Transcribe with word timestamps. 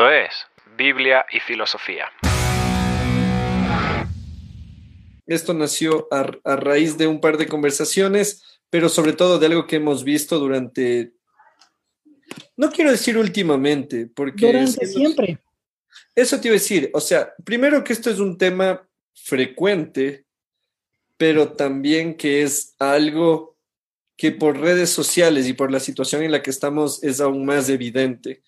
Esto 0.00 0.12
es 0.12 0.46
Biblia 0.78 1.26
y 1.30 1.40
Filosofía. 1.40 2.06
Esto 5.26 5.52
nació 5.52 6.08
a, 6.10 6.22
raíz 6.56 6.96
de 6.96 7.06
un 7.06 7.20
par 7.20 7.36
de 7.36 7.46
conversaciones, 7.46 8.42
pero 8.70 8.88
sobre 8.88 9.12
todo 9.12 9.38
de 9.38 9.44
algo 9.44 9.66
que 9.66 9.76
hemos 9.76 10.02
visto 10.02 10.38
durante, 10.38 11.12
no 12.56 12.70
quiero 12.70 12.90
decir 12.90 13.18
últimamente, 13.18 14.06
porque... 14.06 14.46
Durante 14.46 14.86
siempre. 14.86 15.38
Eso 16.14 16.40
te 16.40 16.48
iba 16.48 16.54
a 16.54 16.60
decir, 16.60 16.90
o 16.94 17.00
sea, 17.00 17.34
primero 17.44 17.84
que 17.84 17.92
esto 17.92 18.08
es 18.08 18.20
un 18.20 18.38
tema 18.38 18.88
frecuente, 19.12 20.24
pero 21.18 21.52
también 21.52 22.16
que 22.16 22.40
es 22.40 22.74
algo 22.78 23.58
que 24.16 24.32
por 24.32 24.58
redes 24.58 24.88
sociales 24.88 25.46
y 25.46 25.52
por 25.52 25.70
la 25.70 25.78
situación 25.78 26.22
en 26.22 26.32
la 26.32 26.42
que 26.42 26.48
estamos 26.48 27.04
es 27.04 27.20
aún 27.20 27.44
más 27.44 27.68
evidente. 27.68 28.42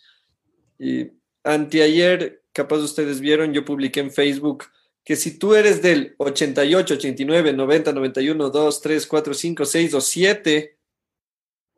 Y 0.79 1.21
anteayer, 1.45 2.43
capaz 2.53 2.79
ustedes 2.79 3.21
vieron, 3.21 3.53
yo 3.53 3.65
publiqué 3.65 4.01
en 4.01 4.11
Facebook 4.11 4.65
que 5.05 5.17
si 5.17 5.39
tú 5.39 5.55
eres 5.55 5.83
del 5.83 6.15
88, 6.19 6.95
89, 6.95 7.53
90, 7.53 7.93
91, 7.93 8.51
2, 8.51 8.81
3, 8.81 9.07
4, 9.07 9.35
5, 9.35 9.65
6 9.65 9.95
o 9.95 10.01
7, 10.01 10.79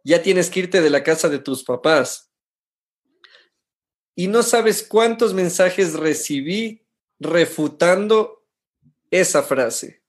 ya 0.04 0.22
tienes 0.22 0.50
que 0.50 0.60
irte 0.60 0.82
de 0.82 0.90
la 0.90 1.02
casa 1.02 1.28
de 1.28 1.38
tus 1.38 1.64
papás. 1.64 2.30
Y 4.14 4.28
no 4.28 4.42
sabes 4.42 4.86
cuántos 4.86 5.32
mensajes 5.32 5.94
recibí 5.94 6.82
refutando 7.18 8.44
esa 9.10 9.42
frase. 9.42 10.02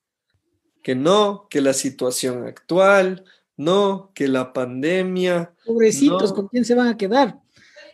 Que 0.84 0.94
no, 0.94 1.48
que 1.50 1.62
la 1.62 1.74
situación 1.74 2.46
actual, 2.46 3.24
no, 3.58 4.12
que 4.14 4.28
la 4.28 4.54
pandemia. 4.54 5.56
Pobrecitos, 5.66 6.34
¿con 6.34 6.50
quién 6.50 6.66
se 6.66 6.76
van 6.76 6.90
a 6.90 6.98
quedar? 6.98 7.40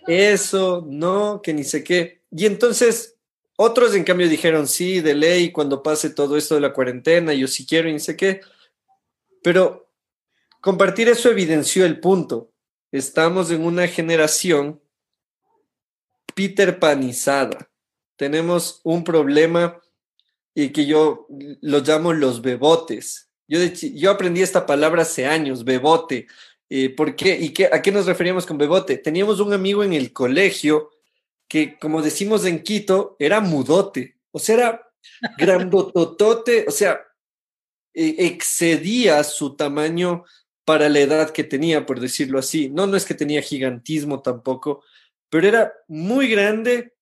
Eso, 0.07 0.85
no, 0.87 1.41
que 1.41 1.53
ni 1.53 1.63
sé 1.63 1.83
qué. 1.83 2.21
Y 2.31 2.45
entonces 2.45 3.17
otros, 3.63 3.93
en 3.93 4.03
cambio, 4.03 4.27
dijeron 4.27 4.67
sí, 4.67 5.01
de 5.01 5.13
ley, 5.13 5.51
cuando 5.51 5.83
pase 5.83 6.09
todo 6.09 6.35
esto 6.35 6.55
de 6.55 6.61
la 6.61 6.73
cuarentena, 6.73 7.31
yo 7.31 7.47
sí 7.47 7.63
quiero 7.63 7.89
y 7.89 7.93
ni 7.93 7.99
sé 7.99 8.17
qué. 8.17 8.41
Pero 9.43 9.93
compartir 10.61 11.09
eso 11.09 11.29
evidenció 11.29 11.85
el 11.85 11.99
punto. 11.99 12.51
Estamos 12.91 13.51
en 13.51 13.63
una 13.63 13.87
generación 13.87 14.81
Peter 16.33 16.79
Panizada. 16.79 17.69
Tenemos 18.15 18.81
un 18.83 19.03
problema 19.03 19.79
y 20.55 20.69
que 20.69 20.87
yo 20.87 21.27
lo 21.29 21.81
llamo 21.81 22.13
los 22.13 22.41
bebotes. 22.41 23.29
Yo, 23.47 23.59
yo 23.59 24.09
aprendí 24.09 24.41
esta 24.41 24.65
palabra 24.65 25.03
hace 25.03 25.27
años, 25.27 25.63
bebote. 25.63 26.25
Eh, 26.73 26.89
¿Por 26.89 27.17
qué? 27.17 27.37
¿Y 27.37 27.49
qué, 27.49 27.65
a 27.65 27.81
qué 27.81 27.91
nos 27.91 28.05
referíamos 28.05 28.45
con 28.45 28.57
bebote? 28.57 28.97
Teníamos 28.97 29.41
un 29.41 29.51
amigo 29.51 29.83
en 29.83 29.91
el 29.91 30.13
colegio 30.13 30.91
que, 31.45 31.77
como 31.77 32.01
decimos 32.01 32.45
en 32.45 32.63
Quito, 32.63 33.17
era 33.19 33.41
mudote, 33.41 34.21
o 34.31 34.39
sea, 34.39 34.55
era 34.55 34.93
grandototote, 35.37 36.63
o 36.65 36.71
sea, 36.71 37.01
e, 37.93 38.15
excedía 38.25 39.21
su 39.25 39.57
tamaño 39.57 40.23
para 40.63 40.87
la 40.87 41.01
edad 41.01 41.31
que 41.31 41.43
tenía, 41.43 41.85
por 41.85 41.99
decirlo 41.99 42.39
así. 42.39 42.69
No, 42.69 42.87
no 42.87 42.95
es 42.95 43.03
que 43.03 43.15
tenía 43.15 43.41
gigantismo 43.41 44.21
tampoco, 44.21 44.81
pero 45.29 45.49
era 45.49 45.73
muy 45.89 46.29
grande, 46.29 46.93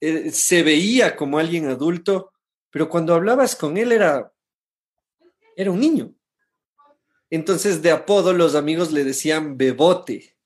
eh, 0.00 0.30
se 0.30 0.62
veía 0.62 1.16
como 1.16 1.40
alguien 1.40 1.66
adulto, 1.66 2.32
pero 2.70 2.88
cuando 2.88 3.12
hablabas 3.12 3.56
con 3.56 3.76
él 3.76 3.90
era, 3.90 4.32
era 5.56 5.72
un 5.72 5.80
niño. 5.80 6.15
Entonces 7.30 7.82
de 7.82 7.90
apodo 7.90 8.32
los 8.32 8.54
amigos 8.54 8.92
le 8.92 9.04
decían 9.04 9.56
bebote. 9.56 10.36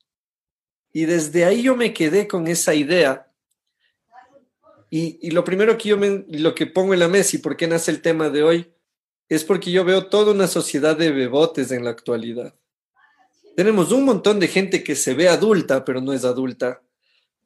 Y 0.93 1.05
desde 1.05 1.45
ahí 1.45 1.63
yo 1.63 1.75
me 1.75 1.93
quedé 1.93 2.27
con 2.27 2.47
esa 2.47 2.73
idea 2.75 3.31
y, 4.93 5.31
lo 5.31 5.45
primero 5.45 5.77
que 5.77 5.87
yo 5.87 5.97
me, 5.97 6.25
lo 6.27 6.53
que 6.53 6.67
pongo 6.67 6.93
en 6.93 6.99
la 6.99 7.07
mesa 7.07 7.37
y 7.37 7.39
por 7.39 7.55
qué 7.55 7.65
nace 7.65 7.91
el 7.91 8.01
tema 8.01 8.29
de 8.29 8.43
hoy 8.43 8.73
es 9.29 9.45
porque 9.45 9.71
yo 9.71 9.85
veo 9.85 10.07
toda 10.07 10.33
una 10.33 10.47
sociedad 10.47 10.97
de 10.97 11.11
bebotes 11.11 11.71
en 11.71 11.85
la 11.85 11.91
actualidad. 11.91 12.53
Tenemos 13.55 13.93
un 13.93 14.03
montón 14.03 14.41
de 14.41 14.49
gente 14.49 14.83
que 14.83 14.95
se 14.95 15.13
ve 15.13 15.29
adulta, 15.29 15.85
pero 15.85 16.01
no 16.01 16.11
es 16.11 16.25
adulta. 16.25 16.81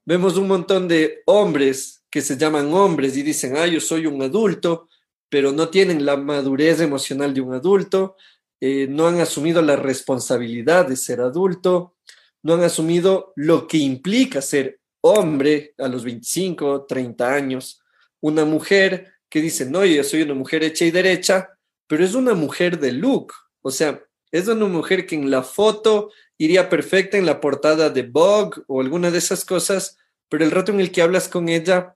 Vemos 0.05 0.37
un 0.37 0.47
montón 0.47 0.87
de 0.87 1.21
hombres 1.27 2.03
que 2.09 2.21
se 2.21 2.35
llaman 2.35 2.73
hombres 2.73 3.15
y 3.15 3.21
dicen, 3.21 3.57
ah, 3.57 3.67
yo 3.67 3.79
soy 3.79 4.07
un 4.07 4.23
adulto, 4.23 4.89
pero 5.29 5.51
no 5.51 5.69
tienen 5.69 6.03
la 6.03 6.17
madurez 6.17 6.81
emocional 6.81 7.35
de 7.35 7.41
un 7.41 7.53
adulto, 7.53 8.15
eh, 8.61 8.87
no 8.89 9.07
han 9.07 9.19
asumido 9.19 9.61
la 9.61 9.75
responsabilidad 9.75 10.87
de 10.87 10.95
ser 10.95 11.21
adulto, 11.21 11.95
no 12.41 12.53
han 12.53 12.63
asumido 12.63 13.33
lo 13.35 13.67
que 13.67 13.77
implica 13.77 14.41
ser 14.41 14.79
hombre 15.01 15.73
a 15.77 15.87
los 15.87 16.03
25, 16.03 16.85
30 16.85 17.33
años, 17.33 17.81
una 18.21 18.45
mujer 18.45 19.13
que 19.29 19.41
dice, 19.41 19.65
no, 19.65 19.85
yo 19.85 20.03
soy 20.03 20.21
una 20.21 20.33
mujer 20.33 20.63
hecha 20.63 20.85
y 20.85 20.91
derecha, 20.91 21.49
pero 21.87 22.03
es 22.03 22.15
una 22.15 22.33
mujer 22.33 22.79
de 22.79 22.91
look, 22.91 23.33
o 23.61 23.71
sea, 23.71 24.03
es 24.31 24.47
una 24.47 24.65
mujer 24.65 25.05
que 25.05 25.15
en 25.15 25.29
la 25.29 25.43
foto 25.43 26.11
iría 26.37 26.69
perfecta 26.69 27.17
en 27.17 27.25
la 27.25 27.39
portada 27.39 27.89
de 27.89 28.03
Vogue 28.03 28.63
o 28.67 28.81
alguna 28.81 29.11
de 29.11 29.17
esas 29.17 29.45
cosas, 29.45 29.97
pero 30.29 30.43
el 30.43 30.51
rato 30.51 30.71
en 30.71 30.79
el 30.79 30.91
que 30.91 31.01
hablas 31.01 31.27
con 31.27 31.49
ella, 31.49 31.95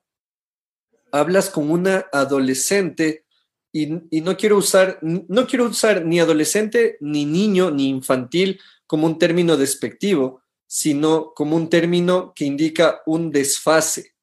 hablas 1.12 1.50
con 1.50 1.72
una 1.72 2.08
adolescente 2.14 3.26
y, 3.72 3.88
no 4.22 4.35
quiero 4.35 4.57
usar, 4.57 5.00
no 5.02 5.47
quiero 5.47 5.66
usar 5.66 6.06
ni 6.06 6.19
adolescente, 6.19 6.97
ni 7.02 7.25
niño, 7.25 7.72
ni 7.72 7.90
infantil 7.90 8.59
como 8.88 9.06
un 9.06 9.19
término 9.19 9.57
despectivo, 9.57 10.41
sino 10.66 11.34
como 11.34 11.56
un 11.56 11.69
término 11.69 12.34
que 12.35 12.46
indica 12.46 13.02
un 13.06 13.31
desfase. 13.31 14.16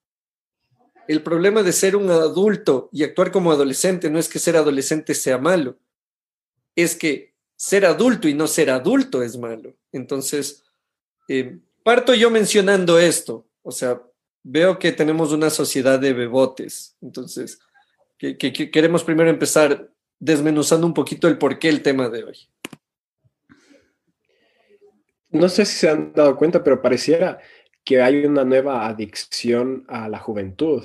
El 1.08 1.22
problema 1.22 1.62
de 1.62 1.72
ser 1.72 1.94
un 1.94 2.10
adulto 2.10 2.88
y 2.92 3.04
actuar 3.04 3.30
como 3.30 3.52
adolescente 3.52 4.10
no 4.10 4.18
es 4.18 4.28
que 4.28 4.40
ser 4.40 4.56
adolescente 4.56 5.14
sea 5.14 5.38
malo, 5.38 5.78
es 6.74 6.96
que 6.96 7.34
ser 7.56 7.86
adulto 7.86 8.28
y 8.28 8.34
no 8.34 8.48
ser 8.48 8.70
adulto 8.70 9.22
es 9.22 9.36
malo. 9.36 9.74
Entonces, 9.92 10.64
eh, 11.28 11.58
parto 11.84 12.14
yo 12.14 12.30
mencionando 12.30 12.98
esto, 12.98 13.46
o 13.62 13.70
sea, 13.70 14.02
veo 14.42 14.78
que 14.78 14.92
tenemos 14.92 15.32
una 15.32 15.50
sociedad 15.50 15.98
de 15.98 16.12
bebotes, 16.12 16.96
entonces, 17.00 17.60
que 18.18 18.36
queremos 18.70 19.04
primero 19.04 19.30
empezar 19.30 19.90
desmenuzando 20.18 20.86
un 20.86 20.94
poquito 20.94 21.28
el 21.28 21.38
porqué 21.38 21.68
el 21.68 21.82
tema 21.82 22.08
de 22.08 22.24
hoy 22.24 22.48
no 25.36 25.48
sé 25.48 25.64
si 25.64 25.76
se 25.76 25.90
han 25.90 26.12
dado 26.12 26.36
cuenta, 26.36 26.62
pero 26.62 26.82
pareciera 26.82 27.38
que 27.84 28.02
hay 28.02 28.24
una 28.24 28.44
nueva 28.44 28.86
adicción 28.86 29.84
a 29.88 30.08
la 30.08 30.18
juventud. 30.18 30.84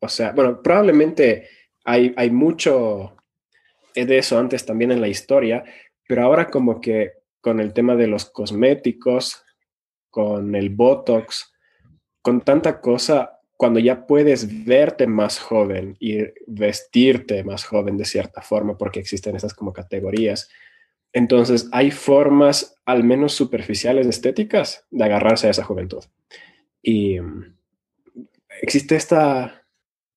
O 0.00 0.08
sea, 0.08 0.32
bueno, 0.32 0.62
probablemente 0.62 1.48
hay, 1.84 2.12
hay 2.16 2.30
mucho 2.30 3.16
de 3.94 4.18
eso 4.18 4.38
antes 4.38 4.66
también 4.66 4.92
en 4.92 5.00
la 5.00 5.08
historia, 5.08 5.64
pero 6.06 6.22
ahora 6.22 6.48
como 6.48 6.80
que 6.80 7.12
con 7.40 7.60
el 7.60 7.72
tema 7.72 7.96
de 7.96 8.06
los 8.06 8.26
cosméticos, 8.26 9.42
con 10.10 10.54
el 10.54 10.70
Botox, 10.70 11.52
con 12.20 12.42
tanta 12.42 12.80
cosa, 12.80 13.35
cuando 13.56 13.80
ya 13.80 14.06
puedes 14.06 14.64
verte 14.64 15.06
más 15.06 15.38
joven 15.38 15.96
y 15.98 16.18
vestirte 16.46 17.42
más 17.44 17.64
joven 17.64 17.96
de 17.96 18.04
cierta 18.04 18.42
forma, 18.42 18.76
porque 18.76 19.00
existen 19.00 19.36
esas 19.36 19.54
como 19.54 19.72
categorías, 19.72 20.48
entonces, 21.16 21.70
hay 21.72 21.92
formas, 21.92 22.78
al 22.84 23.02
menos 23.02 23.32
superficiales, 23.32 24.06
estéticas, 24.06 24.86
de 24.90 25.02
agarrarse 25.02 25.46
a 25.46 25.50
esa 25.50 25.64
juventud. 25.64 26.04
Y 26.82 27.18
mm, 27.18 27.56
existe 28.60 28.96
esta 28.96 29.62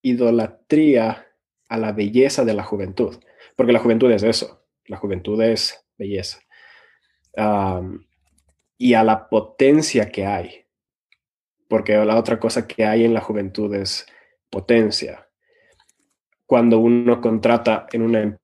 idolatría 0.01 1.25
a 1.69 1.77
la 1.77 1.93
belleza 1.93 2.43
de 2.43 2.53
la 2.53 2.63
juventud, 2.63 3.15
porque 3.55 3.71
la 3.71 3.79
juventud 3.79 4.11
es 4.11 4.23
eso, 4.23 4.65
la 4.87 4.97
juventud 4.97 5.41
es 5.41 5.85
belleza. 5.97 6.39
y 8.77 8.93
a 8.93 9.03
la 9.05 9.29
potencia 9.29 10.11
que 10.11 10.25
hay, 10.25 10.65
porque 11.69 11.95
la 11.95 12.17
otra 12.17 12.39
cosa 12.39 12.67
que 12.67 12.83
hay 12.83 13.05
en 13.05 13.13
la 13.13 13.21
juventud 13.21 13.73
es 13.75 14.05
potencia. 14.49 15.29
Cuando 16.45 16.79
uno 16.79 17.21
contrata 17.21 17.87
en 17.93 18.01
una 18.01 18.39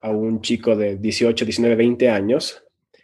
a 0.00 0.10
un 0.10 0.40
chico 0.40 0.76
de 0.76 0.98
18, 0.98 1.44
19, 1.44 1.74
20 1.74 2.10
años 2.10 2.62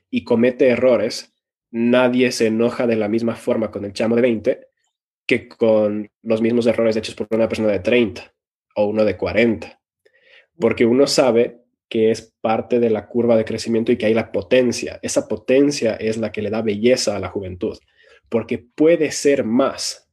y 0.09 0.23
comete 0.23 0.69
errores, 0.69 1.35
nadie 1.71 2.31
se 2.31 2.47
enoja 2.47 2.87
de 2.87 2.95
la 2.95 3.09
misma 3.09 3.35
forma 3.35 3.73
con 3.73 3.85
el 3.85 3.93
chamo 3.93 4.15
de 4.15 4.23
20 4.23 4.69
que 5.27 5.49
con 5.49 6.11
los 6.23 6.41
mismos 6.41 6.67
errores 6.67 6.97
hechos 6.97 7.15
por 7.15 7.27
una 7.31 7.49
persona 7.49 7.69
de 7.69 7.81
30 7.81 8.33
o 8.77 8.87
uno 8.87 9.05
de 9.05 9.17
40. 9.17 9.81
Porque 10.61 10.87
uno 10.87 11.07
sabe 11.07 11.61
que 11.89 12.11
es 12.11 12.35
parte 12.41 12.81
de 12.81 12.91
la 12.91 13.07
curva 13.09 13.37
de 13.37 13.45
crecimiento 13.45 13.93
y 13.93 13.97
que 13.97 14.07
hay 14.07 14.15
la 14.15 14.31
potencia. 14.31 14.99
Esa 15.03 15.27
potencia 15.27 15.97
es 15.97 16.17
la 16.19 16.33
que 16.33 16.43
le 16.43 16.51
da 16.51 16.63
belleza 16.63 17.17
a 17.17 17.19
la 17.19 17.29
juventud, 17.29 17.79
porque 18.29 18.59
puede 18.59 19.11
ser 19.11 19.45
más. 19.45 20.11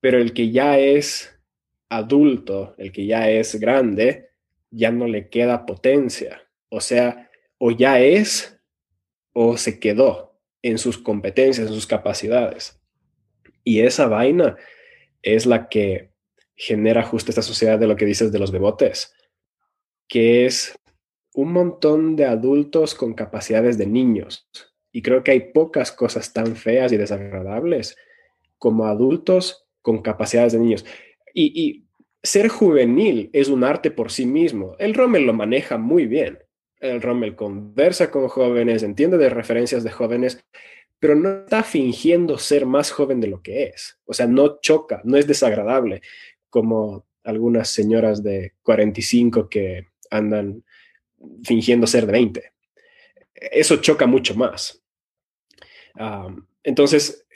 Pero 0.00 0.18
el 0.18 0.32
que 0.32 0.50
ya 0.50 0.78
es 0.78 1.34
adulto, 1.88 2.74
el 2.78 2.92
que 2.92 3.06
ya 3.06 3.30
es 3.30 3.58
grande, 3.58 4.28
ya 4.70 4.90
no 4.90 5.06
le 5.06 5.28
queda 5.28 5.66
potencia. 5.66 6.42
O 6.68 6.80
sea, 6.80 7.30
o 7.58 7.70
ya 7.70 8.00
es 8.00 8.60
o 9.32 9.56
se 9.56 9.78
quedó 9.78 10.38
en 10.62 10.78
sus 10.78 10.98
competencias, 10.98 11.68
en 11.68 11.74
sus 11.74 11.86
capacidades. 11.86 12.80
Y 13.64 13.80
esa 13.80 14.06
vaina 14.06 14.56
es 15.22 15.46
la 15.46 15.68
que 15.68 16.10
genera 16.56 17.02
justo 17.02 17.30
esta 17.30 17.42
sociedad 17.42 17.78
de 17.78 17.86
lo 17.86 17.96
que 17.96 18.04
dices 18.04 18.30
de 18.30 18.38
los 18.38 18.52
bebotes, 18.52 19.14
que 20.08 20.46
es 20.46 20.78
un 21.34 21.52
montón 21.52 22.14
de 22.14 22.26
adultos 22.26 22.94
con 22.94 23.14
capacidades 23.14 23.76
de 23.76 23.86
niños. 23.86 24.48
Y 24.94 25.02
creo 25.02 25.24
que 25.24 25.32
hay 25.32 25.40
pocas 25.52 25.90
cosas 25.90 26.32
tan 26.32 26.54
feas 26.54 26.92
y 26.92 26.96
desagradables 26.96 27.96
como 28.58 28.86
adultos 28.86 29.66
con 29.82 30.00
capacidades 30.02 30.52
de 30.52 30.60
niños. 30.60 30.86
Y, 31.34 31.82
ser 32.22 32.48
juvenil 32.48 33.28
es 33.34 33.48
un 33.48 33.64
arte 33.64 33.90
por 33.90 34.10
sí 34.10 34.24
mismo. 34.24 34.76
El 34.78 34.94
Rommel 34.94 35.24
lo 35.24 35.34
maneja 35.34 35.76
muy 35.76 36.06
bien. 36.06 36.38
El 36.78 37.02
Rommel 37.02 37.34
conversa 37.34 38.10
con 38.10 38.28
jóvenes, 38.28 38.82
entiende 38.82 39.18
de 39.18 39.28
referencias 39.28 39.84
de 39.84 39.90
jóvenes, 39.90 40.42
pero 40.98 41.16
no 41.16 41.42
está 41.42 41.62
fingiendo 41.64 42.38
ser 42.38 42.64
más 42.64 42.92
joven 42.92 43.20
de 43.20 43.26
lo 43.26 43.42
que 43.42 43.64
es. 43.64 43.98
O 44.06 44.14
sea, 44.14 44.26
no 44.26 44.60
choca, 44.60 45.02
no 45.04 45.18
es 45.18 45.26
desagradable 45.26 46.00
como 46.48 47.04
algunas 47.24 47.68
señoras 47.68 48.22
de 48.22 48.54
45 48.62 49.48
que 49.50 49.88
andan 50.08 50.64
fingiendo 51.42 51.86
ser 51.86 52.06
de 52.06 52.12
20. 52.12 52.52
Eso 53.34 53.76
choca 53.78 54.06
mucho 54.06 54.34
más. 54.34 54.83
Entonces, 56.62 57.26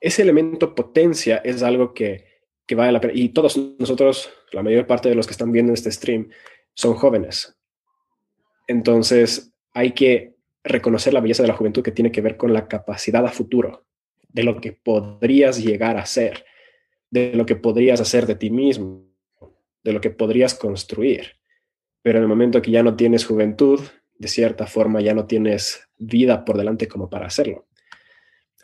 ese 0.00 0.22
elemento 0.22 0.74
potencia 0.74 1.38
es 1.38 1.62
algo 1.62 1.94
que, 1.94 2.24
que 2.66 2.74
vale 2.74 2.92
la 2.92 3.00
pena. 3.00 3.14
Y 3.16 3.30
todos 3.30 3.56
nosotros, 3.78 4.30
la 4.52 4.62
mayor 4.62 4.86
parte 4.86 5.08
de 5.08 5.14
los 5.14 5.26
que 5.26 5.32
están 5.32 5.52
viendo 5.52 5.72
este 5.72 5.90
stream, 5.90 6.30
son 6.74 6.94
jóvenes. 6.94 7.56
Entonces, 8.66 9.52
hay 9.72 9.92
que 9.92 10.36
reconocer 10.62 11.14
la 11.14 11.20
belleza 11.20 11.42
de 11.42 11.48
la 11.48 11.56
juventud 11.56 11.82
que 11.82 11.92
tiene 11.92 12.12
que 12.12 12.20
ver 12.20 12.36
con 12.36 12.52
la 12.52 12.68
capacidad 12.68 13.24
a 13.24 13.30
futuro, 13.30 13.86
de 14.28 14.42
lo 14.42 14.60
que 14.60 14.72
podrías 14.72 15.62
llegar 15.62 15.96
a 15.96 16.06
ser, 16.06 16.44
de 17.10 17.32
lo 17.34 17.46
que 17.46 17.56
podrías 17.56 18.00
hacer 18.00 18.26
de 18.26 18.34
ti 18.34 18.50
mismo, 18.50 19.08
de 19.82 19.92
lo 19.92 20.00
que 20.00 20.10
podrías 20.10 20.54
construir. 20.54 21.38
Pero 22.02 22.18
en 22.18 22.24
el 22.24 22.28
momento 22.28 22.60
que 22.60 22.70
ya 22.70 22.82
no 22.82 22.96
tienes 22.96 23.24
juventud, 23.24 23.80
de 24.18 24.28
cierta 24.28 24.66
forma 24.66 25.00
ya 25.00 25.14
no 25.14 25.26
tienes 25.26 25.88
vida 25.96 26.44
por 26.44 26.58
delante 26.58 26.88
como 26.88 27.08
para 27.08 27.26
hacerlo. 27.26 27.67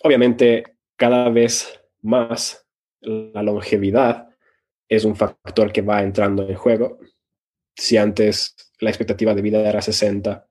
Obviamente, 0.06 0.64
cada 0.96 1.30
vez 1.30 1.80
más 2.02 2.66
la 3.00 3.42
longevidad 3.42 4.28
es 4.86 5.06
un 5.06 5.16
factor 5.16 5.72
que 5.72 5.80
va 5.80 6.02
entrando 6.02 6.46
en 6.46 6.54
juego. 6.56 6.98
Si 7.74 7.96
antes 7.96 8.54
la 8.80 8.90
expectativa 8.90 9.34
de 9.34 9.40
vida 9.40 9.66
era 9.66 9.80
60, 9.80 10.46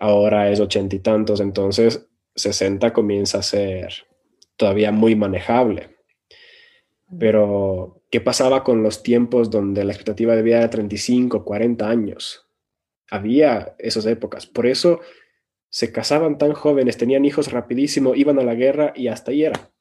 ahora 0.00 0.50
es 0.50 0.58
80 0.58 0.96
y 0.96 0.98
tantos, 0.98 1.40
entonces 1.40 2.08
60 2.34 2.92
comienza 2.92 3.38
a 3.38 3.42
ser 3.42 4.04
todavía 4.56 4.90
muy 4.90 5.14
manejable. 5.14 5.96
Pero, 7.20 8.02
¿qué 8.10 8.20
pasaba 8.20 8.64
con 8.64 8.82
los 8.82 9.04
tiempos 9.04 9.48
donde 9.48 9.84
la 9.84 9.92
expectativa 9.92 10.34
de 10.34 10.42
vida 10.42 10.58
era 10.58 10.70
35, 10.70 11.44
40 11.44 11.88
años? 11.88 12.48
Había 13.08 13.76
esas 13.78 14.06
épocas. 14.06 14.46
Por 14.46 14.66
eso 14.66 15.00
se 15.72 15.90
casaban 15.90 16.36
tan 16.36 16.52
jóvenes, 16.52 16.98
tenían 16.98 17.24
hijos 17.24 17.50
rapidísimo, 17.50 18.14
iban 18.14 18.38
a 18.38 18.44
la 18.44 18.54
guerra 18.54 18.92
y 18.94 19.08
hasta 19.08 19.30
ahí 19.30 19.44
era. 19.44 19.72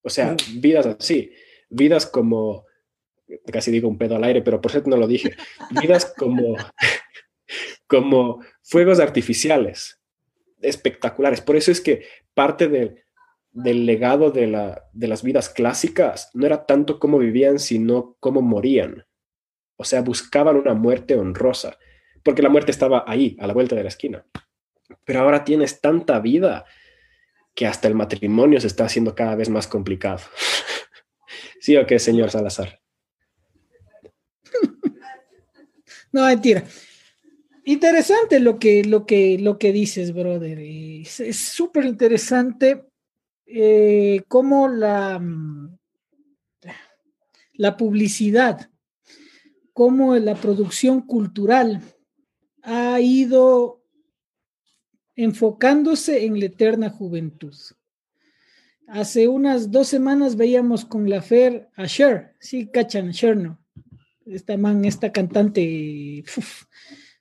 O 0.00 0.10
sea, 0.10 0.36
vidas 0.54 0.86
así, 0.86 1.32
vidas 1.68 2.06
como, 2.06 2.66
casi 3.52 3.72
digo 3.72 3.88
un 3.88 3.98
pedo 3.98 4.14
al 4.14 4.22
aire, 4.22 4.42
pero 4.42 4.60
por 4.60 4.70
cierto 4.70 4.88
no 4.88 4.96
lo 4.96 5.08
dije, 5.08 5.34
vidas 5.82 6.14
como, 6.16 6.56
como 7.88 8.44
fuegos 8.62 9.00
artificiales, 9.00 10.00
espectaculares. 10.60 11.40
Por 11.40 11.56
eso 11.56 11.72
es 11.72 11.80
que 11.80 12.04
parte 12.32 12.68
del 13.50 13.86
legado 13.86 14.30
de, 14.30 14.46
la, 14.46 14.84
de 14.92 15.08
las 15.08 15.24
vidas 15.24 15.48
clásicas 15.48 16.30
no 16.32 16.46
era 16.46 16.64
tanto 16.64 17.00
cómo 17.00 17.18
vivían, 17.18 17.58
sino 17.58 18.16
cómo 18.20 18.40
morían. 18.40 19.04
O 19.76 19.82
sea, 19.82 20.00
buscaban 20.00 20.54
una 20.54 20.74
muerte 20.74 21.16
honrosa, 21.16 21.76
porque 22.22 22.42
la 22.42 22.50
muerte 22.50 22.70
estaba 22.70 23.02
ahí, 23.04 23.36
a 23.40 23.48
la 23.48 23.52
vuelta 23.52 23.74
de 23.74 23.82
la 23.82 23.88
esquina. 23.88 24.24
Pero 25.04 25.20
ahora 25.20 25.44
tienes 25.44 25.80
tanta 25.80 26.18
vida 26.20 26.64
que 27.54 27.66
hasta 27.66 27.88
el 27.88 27.94
matrimonio 27.94 28.60
se 28.60 28.68
está 28.68 28.84
haciendo 28.84 29.14
cada 29.14 29.34
vez 29.34 29.48
más 29.48 29.66
complicado. 29.66 30.20
¿Sí 31.60 31.76
o 31.76 31.86
qué, 31.86 31.98
señor 31.98 32.30
Salazar? 32.30 32.80
No, 36.10 36.24
mentira. 36.24 36.64
Interesante 37.64 38.40
lo 38.40 38.58
que, 38.58 38.82
lo 38.82 39.04
que, 39.04 39.38
lo 39.38 39.58
que 39.58 39.72
dices, 39.72 40.14
brother. 40.14 40.58
Es 40.58 41.36
súper 41.36 41.84
interesante 41.84 42.86
eh, 43.44 44.22
cómo 44.26 44.68
la, 44.68 45.20
la 47.52 47.76
publicidad, 47.76 48.70
cómo 49.74 50.14
la 50.16 50.34
producción 50.34 51.02
cultural 51.02 51.82
ha 52.62 53.00
ido 53.00 53.77
enfocándose 55.18 56.24
en 56.24 56.38
la 56.38 56.46
eterna 56.46 56.90
juventud. 56.90 57.54
Hace 58.86 59.26
unas 59.26 59.72
dos 59.72 59.88
semanas 59.88 60.36
veíamos 60.36 60.84
con 60.84 61.10
la 61.10 61.20
Fer 61.20 61.68
a 61.74 61.86
Cher, 61.86 62.36
sí, 62.38 62.68
cachan, 62.68 63.12
Cher 63.12 63.36
no. 63.36 63.58
Esta 64.24 64.56
man, 64.56 64.84
esta 64.84 65.10
cantante, 65.10 66.24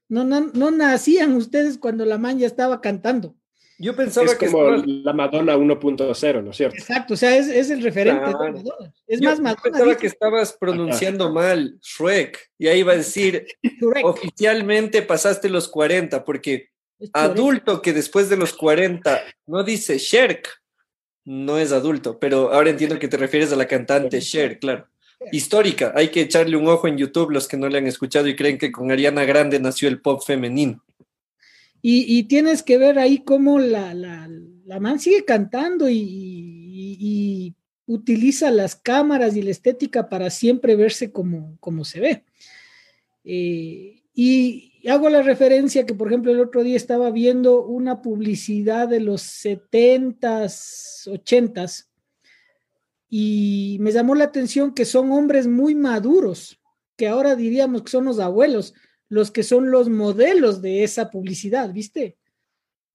no, 0.07 0.23
no, 0.23 0.71
nacían 0.71 1.33
ustedes 1.33 1.79
cuando 1.79 2.05
la 2.05 2.19
man 2.19 2.38
ya 2.38 2.45
estaba 2.45 2.81
cantando. 2.81 3.35
Yo 3.79 3.95
pensaba 3.95 4.27
es 4.27 4.35
que 4.35 4.45
como 4.45 4.69
la 4.69 5.13
Madonna 5.13 5.55
1.0, 5.55 6.43
¿no 6.43 6.51
es 6.51 6.57
cierto? 6.57 6.77
Exacto, 6.77 7.15
o 7.15 7.17
sea, 7.17 7.35
es, 7.35 7.69
el 7.71 7.81
referente 7.81 8.25
de 8.25 8.31
Madonna. 8.31 8.93
Es 9.07 9.21
más 9.21 9.39
Madonna. 9.39 9.63
Yo 9.63 9.71
pensaba 9.71 9.97
que 9.97 10.07
estabas 10.07 10.53
pronunciando 10.53 11.31
mal 11.31 11.79
Shrek, 11.81 12.51
y 12.59 12.67
ahí 12.67 12.79
iba 12.79 12.93
a 12.93 12.97
decir, 12.97 13.47
oficialmente 14.03 15.01
pasaste 15.01 15.50
los 15.50 15.67
40, 15.67 16.23
porque 16.23 16.69
adulto 17.13 17.81
que 17.81 17.94
después 17.94 18.29
de 18.29 18.38
los 18.38 18.53
40 18.53 19.21
no 19.45 19.63
dice 19.63 19.97
Sherk, 19.97 20.61
no 21.27 21.57
es 21.57 21.73
adulto, 21.73 22.19
pero 22.19 22.53
ahora 22.53 22.69
entiendo 22.69 22.97
que 22.99 23.09
te 23.09 23.17
refieres 23.17 23.51
a 23.51 23.57
la 23.57 23.67
cantante 23.67 24.21
Cher, 24.21 24.59
claro. 24.59 24.88
Histórica, 25.31 25.91
hay 25.95 26.09
que 26.09 26.21
echarle 26.21 26.55
un 26.55 26.67
ojo 26.67 26.88
en 26.88 26.97
YouTube 26.97 27.31
los 27.31 27.47
que 27.47 27.57
no 27.57 27.67
le 27.67 27.79
han 27.79 27.88
escuchado 27.88 28.27
y 28.27 28.35
creen 28.35 28.57
que 28.57 28.71
con 28.71 28.91
Ariana 28.91 29.25
Grande 29.25 29.59
nació 29.59 29.89
el 29.89 29.99
pop 29.99 30.21
femenino. 30.25 30.83
Y, 31.81 32.23
tienes 32.23 32.63
que 32.63 32.77
ver 32.77 33.00
ahí 33.00 33.19
cómo 33.19 33.59
la, 33.59 33.93
la, 33.93 34.29
la 34.65 34.79
man 34.79 35.00
sigue 35.00 35.23
cantando 35.23 35.88
y, 35.89 37.53
utiliza 37.85 38.51
las 38.51 38.75
cámaras 38.75 39.38
y 39.38 39.41
la 39.41 39.51
estética 39.51 40.10
para 40.10 40.29
siempre 40.29 40.75
verse 40.75 41.12
como, 41.12 41.57
como 41.62 41.86
se 41.86 42.00
ve. 42.01 42.24
Eh, 43.24 44.01
y, 44.13 44.74
hago 44.89 45.10
la 45.10 45.22
referencia 45.22 45.86
que, 45.86 45.94
por 45.94 46.08
ejemplo, 46.08 46.32
el 46.32 46.39
otro 46.39 46.63
día 46.63 46.75
estaba 46.75 47.12
viendo 47.12 47.63
una 47.63 48.01
publicidad 48.01 48.88
de 48.88 49.00
los 49.00 49.22
70s, 49.22 51.08
80s, 51.08 51.88
y 53.10 53.77
me 53.79 53.91
llamó 53.91 54.15
la 54.15 54.25
atención 54.25 54.74
que 54.74 54.86
son 54.86 55.12
hombres 55.12 55.48
muy 55.48 55.75
maduros, 55.75 56.60
que 56.96 57.08
ahora 57.08 57.36
diríamos 57.36 57.84
que 57.84 57.91
son 57.91 58.06
los 58.06 58.20
abuelos, 58.20 58.74
los 59.10 59.32
que 59.32 59.44
son 59.44 59.72
los 59.72 59.89
modelos 59.89 60.62
de 60.62 60.84
esa 60.84 61.10
publicidad, 61.10 61.72
¿viste? 61.72 62.17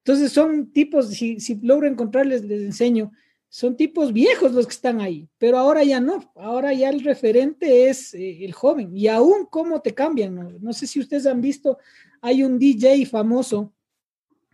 Entonces 0.05 0.33
son 0.33 0.73
tipos, 0.73 1.09
si, 1.11 1.41
si 1.41 1.61
logro 1.63 1.87
encontrarles, 1.87 2.45
les 2.45 2.63
enseño, 2.63 3.13
son 3.53 3.77
tipos 3.77 4.15
viejos 4.15 4.53
los 4.53 4.67
que 4.67 4.73
están 4.73 5.03
ahí, 5.03 5.29
pero 5.37 5.59
ahora 5.59 5.85
ya 5.85 6.01
no, 6.01 6.33
ahora 6.37 6.73
ya 6.73 6.89
el 6.89 7.05
referente 7.05 7.91
es 7.91 8.15
eh, 8.15 8.47
el 8.47 8.55
joven 8.55 8.97
y 8.97 9.09
aún 9.09 9.45
cómo 9.45 9.83
te 9.83 9.93
cambian, 9.93 10.59
¿no? 10.59 10.73
sé 10.73 10.87
si 10.87 10.99
ustedes 10.99 11.27
han 11.27 11.43
visto, 11.43 11.77
hay 12.23 12.45
un 12.45 12.59
DJ 12.59 13.05
famoso 13.05 13.75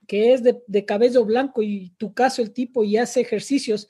que 0.08 0.32
es 0.32 0.42
de, 0.42 0.84
cabello 0.84 1.24
blanco 1.24 1.62
y 1.62 1.90
tu 1.96 2.12
caso 2.12 2.42
el 2.42 2.50
tipo 2.50 2.82
y 2.82 2.96
hace 2.96 3.20
ejercicios 3.20 3.86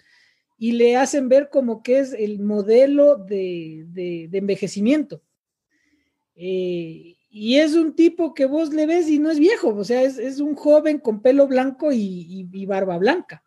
y 0.58 0.72
le 0.72 0.96
hacen 0.96 1.30
ver 1.30 1.48
como 1.48 1.82
que 1.82 2.00
es 2.00 2.12
el 2.12 2.40
modelo 2.40 3.16
de, 3.16 4.28
envejecimiento. 4.30 5.22
Eh, 6.36 7.16
y 7.30 7.56
es 7.56 7.74
un 7.76 7.94
tipo 7.94 8.34
que 8.34 8.44
vos 8.44 8.74
le 8.74 8.84
ves 8.84 9.08
y 9.08 9.18
no 9.18 9.30
es 9.30 9.38
viejo, 9.38 9.74
o 9.74 9.84
sea, 9.84 10.02
es, 10.02 10.38
un 10.38 10.54
joven 10.54 10.98
con 10.98 11.22
pelo 11.22 11.46
blanco 11.46 11.92
y, 11.92 12.66
barba 12.66 12.98
blanca. 12.98 13.42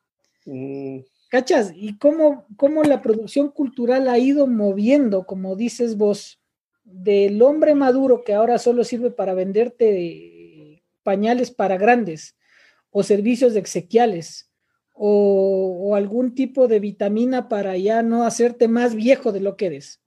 Mm. 0.48 1.02
¿Cachas? 1.32 1.72
Y 1.74 1.98
cómo, 1.98 2.46
cómo 2.58 2.84
la 2.84 3.02
producción 3.02 3.52
cultural 3.52 4.10
ha 4.10 4.20
ido 4.20 4.48
moviendo, 4.48 5.26
como 5.26 5.56
dices 5.56 5.96
vos, 5.96 6.42
del 6.84 7.42
hombre 7.42 7.74
maduro 7.74 8.26
que 8.26 8.34
ahora 8.34 8.58
solo 8.58 8.84
sirve 8.84 9.12
para 9.12 9.34
venderte 9.34 10.84
pañales 11.04 11.50
para 11.50 11.78
grandes 11.78 12.36
o 12.90 13.02
servicios 13.02 13.56
exequiales 13.56 14.52
o, 14.94 15.80
o, 15.82 15.96
algún 15.96 16.36
tipo 16.36 16.68
de 16.68 16.82
vitamina 16.82 17.48
para 17.48 17.78
ya 17.78 18.04
no 18.04 18.26
hacerte 18.26 18.68
más 18.68 18.94
viejo 18.94 19.32
de 19.32 19.40
lo 19.40 19.56
que 19.56 19.68
eres, 19.68 20.02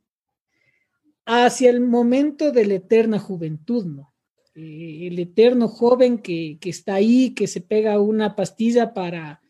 hacia 1.25 1.71
el 1.71 1.81
momento 1.81 2.52
de 2.52 2.66
la 2.66 2.75
eterna 2.75 3.19
juventud, 3.19 3.87
¿no? 3.87 4.14
Eh, 4.54 5.07
el 5.07 5.19
eterno 5.19 5.69
joven 5.69 6.19
que, 6.19 6.59
que, 6.61 6.69
está 6.69 6.97
ahí, 6.97 7.31
que 7.31 7.47
se 7.47 7.62
pega 7.62 7.99
una 7.99 8.37
pastilla 8.37 8.93
para 8.93 9.40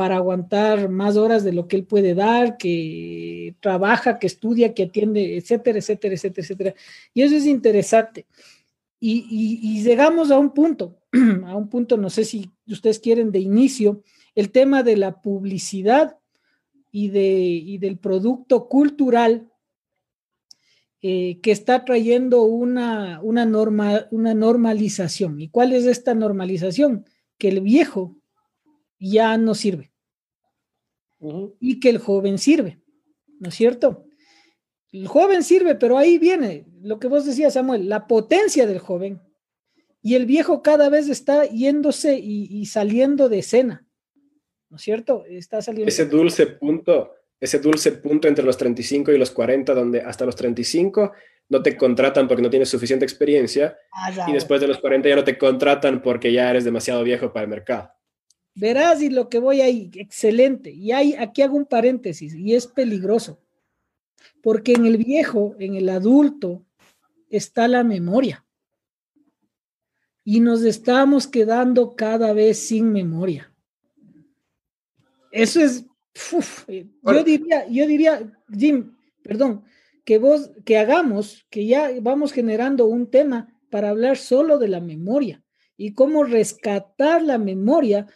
para 0.00 0.16
aguantar 0.16 0.88
más 0.88 1.18
horas 1.18 1.44
de 1.44 1.52
lo 1.52 1.68
que 1.68 1.76
él 1.76 1.84
puede 1.84 2.14
dar, 2.14 2.56
que 2.56 3.54
trabaja, 3.60 4.18
que 4.18 4.28
estudia, 4.28 4.72
que 4.72 4.84
atiende, 4.84 5.36
etcétera, 5.36 5.78
etcétera, 5.78 6.14
etcétera, 6.14 6.42
etcétera. 6.42 6.74
Y 7.12 7.20
eso 7.20 7.36
es 7.36 7.44
interesante. 7.44 8.24
Y, 8.98 9.82
llegamos 9.82 10.30
a 10.30 10.38
un 10.38 10.54
punto, 10.54 10.96
a 11.44 11.54
un 11.54 11.68
punto, 11.68 11.98
no 11.98 12.08
sé 12.08 12.24
si 12.24 12.50
ustedes 12.66 12.98
quieren 12.98 13.30
de 13.30 13.40
inicio, 13.40 14.02
el 14.34 14.50
tema 14.50 14.82
de 14.82 14.96
la 14.96 15.20
publicidad 15.20 16.16
y, 16.90 17.08
de, 17.08 17.76
del 17.78 17.98
producto 17.98 18.68
cultural 18.68 19.50
eh, 21.02 21.40
que 21.42 21.52
está 21.52 21.84
trayendo 21.84 22.44
una, 22.44 23.20
una, 23.22 23.44
norma, 23.44 24.06
una 24.10 24.32
normalización. 24.32 25.42
¿Y 25.42 25.48
cuál 25.48 25.74
es 25.74 25.84
esta 25.84 26.14
normalización? 26.14 27.04
Que 27.36 27.48
el 27.48 27.60
viejo 27.60 28.16
ya 28.98 29.36
no 29.36 29.54
sirve 29.54 29.89
y 31.60 31.80
que 31.80 31.90
el 31.90 31.98
joven 31.98 32.38
sirve, 32.38 32.80
¿no 33.38 33.48
es 33.48 33.54
cierto? 33.54 34.04
El 34.92 35.06
joven 35.06 35.42
sirve, 35.42 35.74
pero 35.74 35.98
ahí 35.98 36.18
viene 36.18 36.66
lo 36.82 36.98
que 36.98 37.08
vos 37.08 37.24
decías, 37.24 37.54
Samuel, 37.54 37.88
la 37.88 38.06
potencia 38.06 38.66
del 38.66 38.78
joven. 38.78 39.20
Y 40.02 40.14
el 40.14 40.26
viejo 40.26 40.62
cada 40.62 40.88
vez 40.88 41.08
está 41.08 41.44
yéndose 41.44 42.18
y, 42.18 42.64
saliendo 42.66 43.28
de 43.28 43.40
escena. 43.40 43.86
¿No 44.70 44.76
es 44.76 44.82
cierto? 44.82 45.24
Está 45.28 45.60
saliendo. 45.60 45.88
Ese 45.88 46.06
dulce 46.06 46.46
punto, 46.46 47.12
ese 47.38 47.58
dulce 47.58 47.92
punto 47.92 48.26
entre 48.26 48.44
los 48.44 48.56
35 48.56 49.12
y 49.12 49.18
los 49.18 49.30
40, 49.30 49.74
donde 49.74 50.00
hasta 50.00 50.24
los 50.24 50.36
35 50.36 51.12
no 51.50 51.62
te 51.62 51.76
contratan 51.76 52.28
porque 52.28 52.42
no 52.42 52.50
tienes 52.50 52.68
suficiente 52.68 53.04
experiencia 53.04 53.76
ah, 53.92 54.26
y 54.28 54.32
después 54.32 54.60
de 54.60 54.68
los 54.68 54.78
40 54.78 55.08
ya 55.08 55.16
no 55.16 55.24
te 55.24 55.36
contratan 55.36 56.00
porque 56.00 56.32
ya 56.32 56.48
eres 56.48 56.64
demasiado 56.64 57.02
viejo 57.02 57.32
para 57.32 57.44
el 57.44 57.50
mercado. 57.50 57.90
Verás 58.60 59.00
y 59.00 59.08
lo 59.08 59.28
que 59.28 59.38
voy 59.38 59.60
ahí, 59.62 59.90
excelente. 59.94 60.70
Y 60.70 60.92
hay, 60.92 61.14
aquí 61.14 61.42
hago 61.42 61.56
un 61.56 61.66
paréntesis 61.66 62.34
y 62.34 62.54
es 62.54 62.66
peligroso 62.66 63.40
porque 64.42 64.72
en 64.72 64.86
el 64.86 64.96
viejo, 64.96 65.54
en 65.58 65.74
el 65.74 65.88
adulto, 65.88 66.64
está 67.28 67.68
la 67.68 67.84
memoria. 67.84 68.44
Y 70.24 70.40
nos 70.40 70.62
estamos 70.62 71.26
quedando 71.26 71.96
cada 71.96 72.32
vez 72.32 72.58
sin 72.58 72.92
memoria. 72.92 73.52
Eso 75.32 75.60
es, 75.60 75.86
eh, 76.68 76.86
yo 77.02 77.24
diría, 77.24 77.68
yo 77.68 77.86
diría, 77.86 78.32
Jim, 78.56 78.96
perdón, 79.22 79.64
que 80.04 80.18
vos, 80.18 80.50
que 80.64 80.78
hagamos, 80.78 81.46
que 81.50 81.66
ya 81.66 81.90
vamos 82.00 82.32
generando 82.32 82.86
un 82.86 83.10
tema 83.10 83.54
para 83.70 83.90
hablar 83.90 84.16
solo 84.16 84.58
de 84.58 84.68
la 84.68 84.80
memoria 84.80 85.42
y 85.76 85.94
cómo 85.94 86.24
rescatar 86.24 87.22
la 87.22 87.38
memoria 87.38 88.06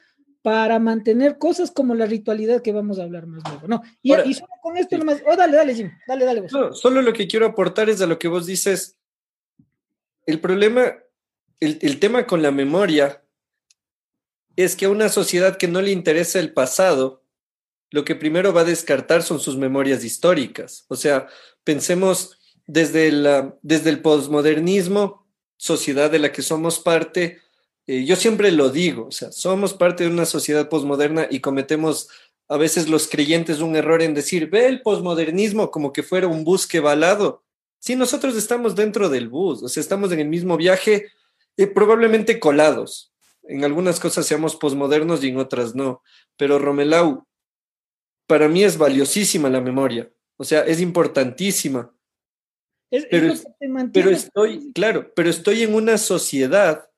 para 0.44 0.78
mantener 0.78 1.38
cosas 1.38 1.70
como 1.70 1.94
la 1.94 2.04
ritualidad 2.04 2.60
que 2.60 2.70
vamos 2.70 2.98
a 2.98 3.04
hablar 3.04 3.26
más 3.26 3.42
luego. 3.48 3.66
No, 3.66 3.82
y, 4.02 4.10
solo 4.34 4.52
con 4.62 4.76
esto 4.76 4.98
nomás. 4.98 5.22
Oh, 5.26 5.34
dale, 5.34 5.56
dale, 5.56 5.74
Jim, 5.74 5.90
dale, 6.06 6.26
dale. 6.26 6.46
solo 6.50 7.00
lo 7.00 7.14
que 7.14 7.26
quiero 7.26 7.46
aportar 7.46 7.88
es 7.88 8.02
a 8.02 8.06
lo 8.06 8.18
que 8.18 8.28
vos 8.28 8.44
dices. 8.44 8.98
El 10.26 10.40
problema, 10.40 10.98
el, 11.60 11.78
el 11.80 11.98
tema 11.98 12.26
con 12.26 12.42
la 12.42 12.50
memoria 12.50 13.24
es 14.54 14.76
que 14.76 14.84
a 14.84 14.90
una 14.90 15.08
sociedad 15.08 15.56
que 15.56 15.66
no 15.66 15.80
le 15.80 15.92
interesa 15.92 16.40
el 16.40 16.52
pasado, 16.52 17.22
lo 17.90 18.04
que 18.04 18.14
primero 18.14 18.52
va 18.52 18.60
a 18.60 18.64
descartar 18.64 19.22
son 19.22 19.40
sus 19.40 19.56
memorias 19.56 20.04
históricas. 20.04 20.84
O 20.88 20.96
sea, 20.96 21.26
pensemos 21.64 22.38
desde, 22.66 23.10
la, 23.12 23.56
desde 23.62 23.88
el 23.88 24.02
posmodernismo, 24.02 25.26
sociedad 25.56 26.10
de 26.10 26.18
la 26.18 26.32
que 26.32 26.42
somos 26.42 26.80
parte, 26.80 27.40
eh, 27.86 28.04
yo 28.04 28.16
siempre 28.16 28.50
lo 28.50 28.70
digo, 28.70 29.06
o 29.06 29.10
sea, 29.10 29.30
somos 29.32 29.74
parte 29.74 30.04
de 30.04 30.10
una 30.10 30.24
sociedad 30.24 30.68
posmoderna 30.68 31.26
y 31.30 31.40
cometemos 31.40 32.08
a 32.48 32.56
veces 32.56 32.88
los 32.88 33.08
creyentes 33.08 33.60
un 33.60 33.76
error 33.76 34.02
en 34.02 34.14
decir, 34.14 34.48
ve 34.50 34.66
el 34.66 34.82
posmodernismo 34.82 35.70
como 35.70 35.92
que 35.92 36.02
fuera 36.02 36.26
un 36.26 36.44
bus 36.44 36.66
que 36.66 36.80
va 36.80 36.92
al 36.92 37.00
lado. 37.00 37.42
Sí, 37.78 37.96
nosotros 37.96 38.36
estamos 38.36 38.74
dentro 38.74 39.08
del 39.08 39.28
bus, 39.28 39.62
o 39.62 39.68
sea, 39.68 39.80
estamos 39.80 40.12
en 40.12 40.20
el 40.20 40.28
mismo 40.28 40.56
viaje, 40.56 41.10
y 41.56 41.66
probablemente 41.66 42.40
colados. 42.40 43.12
En 43.42 43.64
algunas 43.64 44.00
cosas 44.00 44.26
seamos 44.26 44.56
posmodernos 44.56 45.22
y 45.22 45.28
en 45.28 45.36
otras 45.36 45.74
no. 45.74 46.02
Pero 46.36 46.58
Romelau, 46.58 47.26
para 48.26 48.48
mí 48.48 48.64
es 48.64 48.78
valiosísima 48.78 49.50
la 49.50 49.60
memoria, 49.60 50.10
o 50.36 50.44
sea, 50.44 50.60
es 50.62 50.80
importantísima. 50.80 51.94
pero, 53.10 53.34
pero 53.92 54.10
estoy, 54.10 54.72
claro, 54.72 55.12
pero 55.14 55.28
estoy 55.28 55.62
en 55.62 55.74
una 55.74 55.98
sociedad 55.98 56.88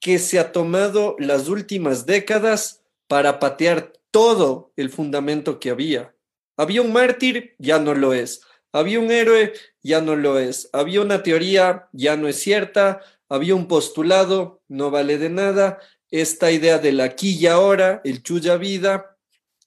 que 0.00 0.18
se 0.18 0.38
ha 0.38 0.52
tomado 0.52 1.16
las 1.18 1.48
últimas 1.48 2.06
décadas 2.06 2.82
para 3.08 3.38
patear 3.38 3.92
todo 4.10 4.72
el 4.76 4.90
fundamento 4.90 5.60
que 5.60 5.70
había. 5.70 6.14
Había 6.56 6.82
un 6.82 6.92
mártir, 6.92 7.54
ya 7.58 7.78
no 7.78 7.94
lo 7.94 8.14
es. 8.14 8.40
Había 8.72 9.00
un 9.00 9.10
héroe, 9.10 9.52
ya 9.82 10.00
no 10.00 10.16
lo 10.16 10.38
es. 10.38 10.68
Había 10.72 11.00
una 11.00 11.22
teoría, 11.22 11.88
ya 11.92 12.16
no 12.16 12.28
es 12.28 12.36
cierta. 12.36 13.00
Había 13.28 13.54
un 13.54 13.68
postulado, 13.68 14.62
no 14.68 14.90
vale 14.90 15.18
de 15.18 15.28
nada. 15.28 15.78
Esta 16.10 16.50
idea 16.50 16.78
del 16.78 17.00
aquí 17.00 17.36
y 17.36 17.46
ahora, 17.46 18.00
el 18.04 18.22
chuya 18.22 18.56
vida, 18.56 19.16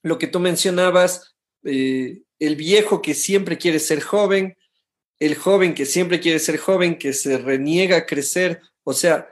lo 0.01 0.17
que 0.17 0.27
tú 0.27 0.39
mencionabas, 0.39 1.35
eh, 1.63 2.21
el 2.39 2.55
viejo 2.55 3.01
que 3.01 3.13
siempre 3.13 3.57
quiere 3.57 3.79
ser 3.79 4.01
joven, 4.01 4.57
el 5.19 5.35
joven 5.35 5.75
que 5.75 5.85
siempre 5.85 6.19
quiere 6.19 6.39
ser 6.39 6.57
joven, 6.57 6.97
que 6.97 7.13
se 7.13 7.37
reniega 7.37 7.97
a 7.97 8.05
crecer. 8.05 8.61
O 8.83 8.93
sea, 8.93 9.27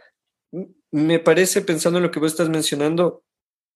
me 0.91 1.19
parece, 1.19 1.61
pensando 1.61 1.99
en 1.99 2.03
lo 2.03 2.11
que 2.11 2.19
vos 2.19 2.31
estás 2.31 2.49
mencionando, 2.49 3.23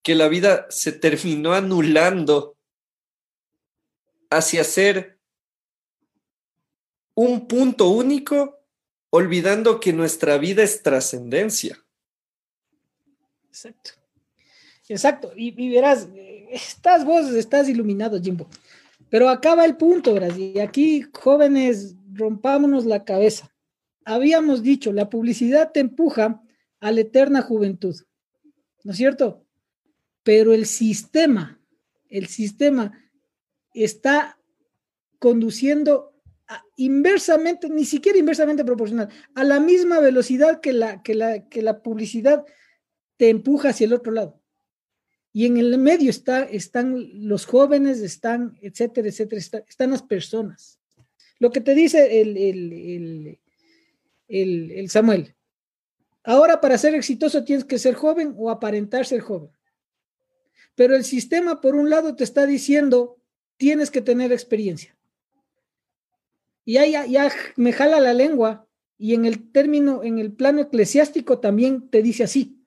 que 0.04 0.16
la 0.16 0.28
vida 0.28 0.68
se 0.70 0.92
terminó 0.92 1.54
anulando 1.54 2.58
hacia 4.30 4.64
ser 4.64 5.20
un 7.14 7.48
punto 7.48 7.90
único, 7.90 8.60
olvidando 9.10 9.80
que 9.80 9.94
nuestra 9.94 10.38
vida 10.38 10.64
es 10.64 10.82
trascendencia. 10.82 11.78
Exacto. 13.48 13.92
Exacto. 14.88 15.32
Y, 15.36 15.70
verás, 15.70 16.08
estás 16.52 17.06
vos, 17.06 17.30
estás 17.32 17.70
iluminado, 17.70 18.20
Jimbo. 18.22 18.48
Pero 19.10 19.30
acaba 19.30 19.66
el 19.66 19.78
punto, 19.78 20.14
verás. 20.14 20.38
Y 20.38 20.60
aquí, 20.60 21.06
jóvenes, 21.14 21.96
rompámonos 22.14 22.86
la 22.86 23.04
cabeza. 23.04 23.54
Habíamos 24.04 24.64
dicho, 24.64 24.92
la 24.92 25.10
publicidad 25.10 25.72
te 25.72 25.82
empuja 25.82 26.42
a 26.82 26.92
la 26.92 27.02
eterna 27.02 27.42
juventud, 27.42 27.96
¿no 28.84 28.92
es 28.92 28.98
cierto? 28.98 29.46
Pero 30.24 30.52
el 30.52 30.66
sistema, 30.66 31.62
el 32.10 32.28
sistema 32.28 32.92
está 33.74 34.38
conduciendo 35.20 36.12
inversamente, 36.76 37.70
ni 37.70 37.86
siquiera 37.86 38.18
inversamente 38.18 38.66
proporcional, 38.66 39.10
a 39.36 39.44
la 39.44 39.60
misma 39.60 40.00
velocidad 40.00 40.60
que 40.60 40.74
la, 40.74 41.02
que 41.02 41.16
la, 41.16 41.48
que 41.48 41.62
la 41.62 41.82
publicidad 41.82 42.44
te 43.18 43.30
empuja 43.30 43.70
hacia 43.70 43.86
el 43.86 43.94
otro 43.94 44.12
lado. 44.12 44.42
Y 45.32 45.46
en 45.46 45.58
el 45.58 45.78
medio 45.78 46.10
está, 46.10 46.44
están 46.44 47.28
los 47.28 47.46
jóvenes, 47.46 48.02
están, 48.02 48.58
etcétera, 48.62 49.08
etcétera, 49.08 49.40
están 49.40 49.92
las 49.92 50.04
personas. 50.04 50.80
Lo 51.40 51.52
que 51.52 51.62
te 51.62 51.74
dice 51.74 52.22
el, 52.22 52.36
el, 52.36 53.40
el, 54.28 54.72
el 54.72 54.90
Samuel, 54.90 55.36
Ahora 56.24 56.62
para 56.62 56.78
ser 56.78 56.94
exitoso 56.96 57.44
tienes 57.44 57.66
que 57.66 57.80
ser 57.80 57.96
joven 57.96 58.36
o 58.38 58.50
aparentar 58.50 59.06
ser 59.06 59.22
joven. 59.22 59.50
Pero 60.76 60.96
el 60.96 61.04
sistema, 61.04 61.62
por 61.62 61.76
un 61.76 61.90
lado, 61.90 62.16
te 62.16 62.24
está 62.24 62.46
diciendo, 62.46 63.18
tienes 63.58 63.92
que 63.92 64.02
tener 64.02 64.32
experiencia. 64.32 64.96
Y 66.64 66.74
ya, 66.74 67.06
ya, 67.06 67.32
me 67.56 67.74
jala 67.74 68.00
la 68.00 68.14
lengua 68.14 68.68
y 68.98 69.16
en 69.16 69.26
el 69.26 69.52
término, 69.52 70.04
en 70.04 70.20
el 70.20 70.32
plano 70.32 70.62
eclesiástico 70.62 71.40
también 71.40 71.90
te 71.90 72.04
dice 72.04 72.24
así. 72.24 72.58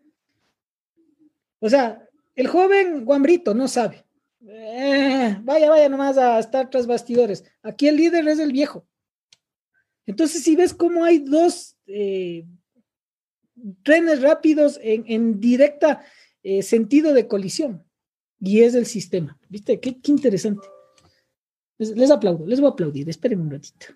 O 1.61 1.71
sea, 1.71 2.07
el 2.35 2.49
joven 2.49 3.05
guambrito 3.05 3.55
no 3.55 3.69
sabe. 3.69 4.05
Eh, 4.47 5.39
vaya, 5.43 5.71
vaya 5.71 5.89
nomás 5.89 6.19
a 6.19 6.39
estar 6.39 6.69
tras 6.69 6.87
bastidores. 6.87 7.45
Aquí 7.63 7.89
el 7.89 7.97
líder 7.97 8.27
es 8.29 8.41
el 8.41 8.53
viejo. 8.53 8.87
Entonces, 10.07 10.43
si 10.43 10.55
ves 10.57 10.75
cómo 10.75 11.05
hay 11.05 11.21
dos 11.21 11.77
eh, 11.87 12.45
trenes 13.83 14.23
rápidos 14.23 14.79
en, 14.83 15.41
directa 15.41 16.05
eh, 16.43 16.63
sentido 16.63 17.13
de 17.13 17.29
colisión. 17.29 17.85
Y 18.41 18.61
es 18.61 18.75
el 18.75 18.87
sistema. 18.87 19.39
¿Viste? 19.49 19.81
Qué, 19.81 19.97
interesante. 20.07 20.67
Les, 21.79 22.11
aplaudo, 22.11 22.47
les 22.47 22.61
voy 22.61 22.69
a 22.69 22.73
aplaudir. 22.73 23.09
Espérenme 23.09 23.45
un 23.45 23.51
ratito. 23.53 23.87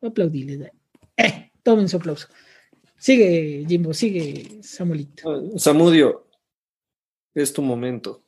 Voy 0.00 0.08
a 0.08 0.10
aplaudirles. 0.10 0.72
Eh, 1.16 1.50
tomen 1.62 1.88
su 1.88 1.96
aplauso. 1.96 2.28
Sigue, 2.96 3.64
Jimbo, 3.68 3.92
sigue, 3.92 4.62
Samuelito. 4.62 5.30
Ah, 5.30 5.58
Samudio, 5.58 6.26
es 7.34 7.52
tu 7.52 7.60
momento. 7.60 8.22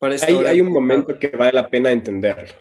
Hay, 0.00 0.34
hay, 0.34 0.60
un 0.60 0.70
momento 0.70 1.18
que 1.18 1.28
vale 1.28 1.52
la 1.52 1.70
pena 1.70 1.90
entender. 1.90 2.54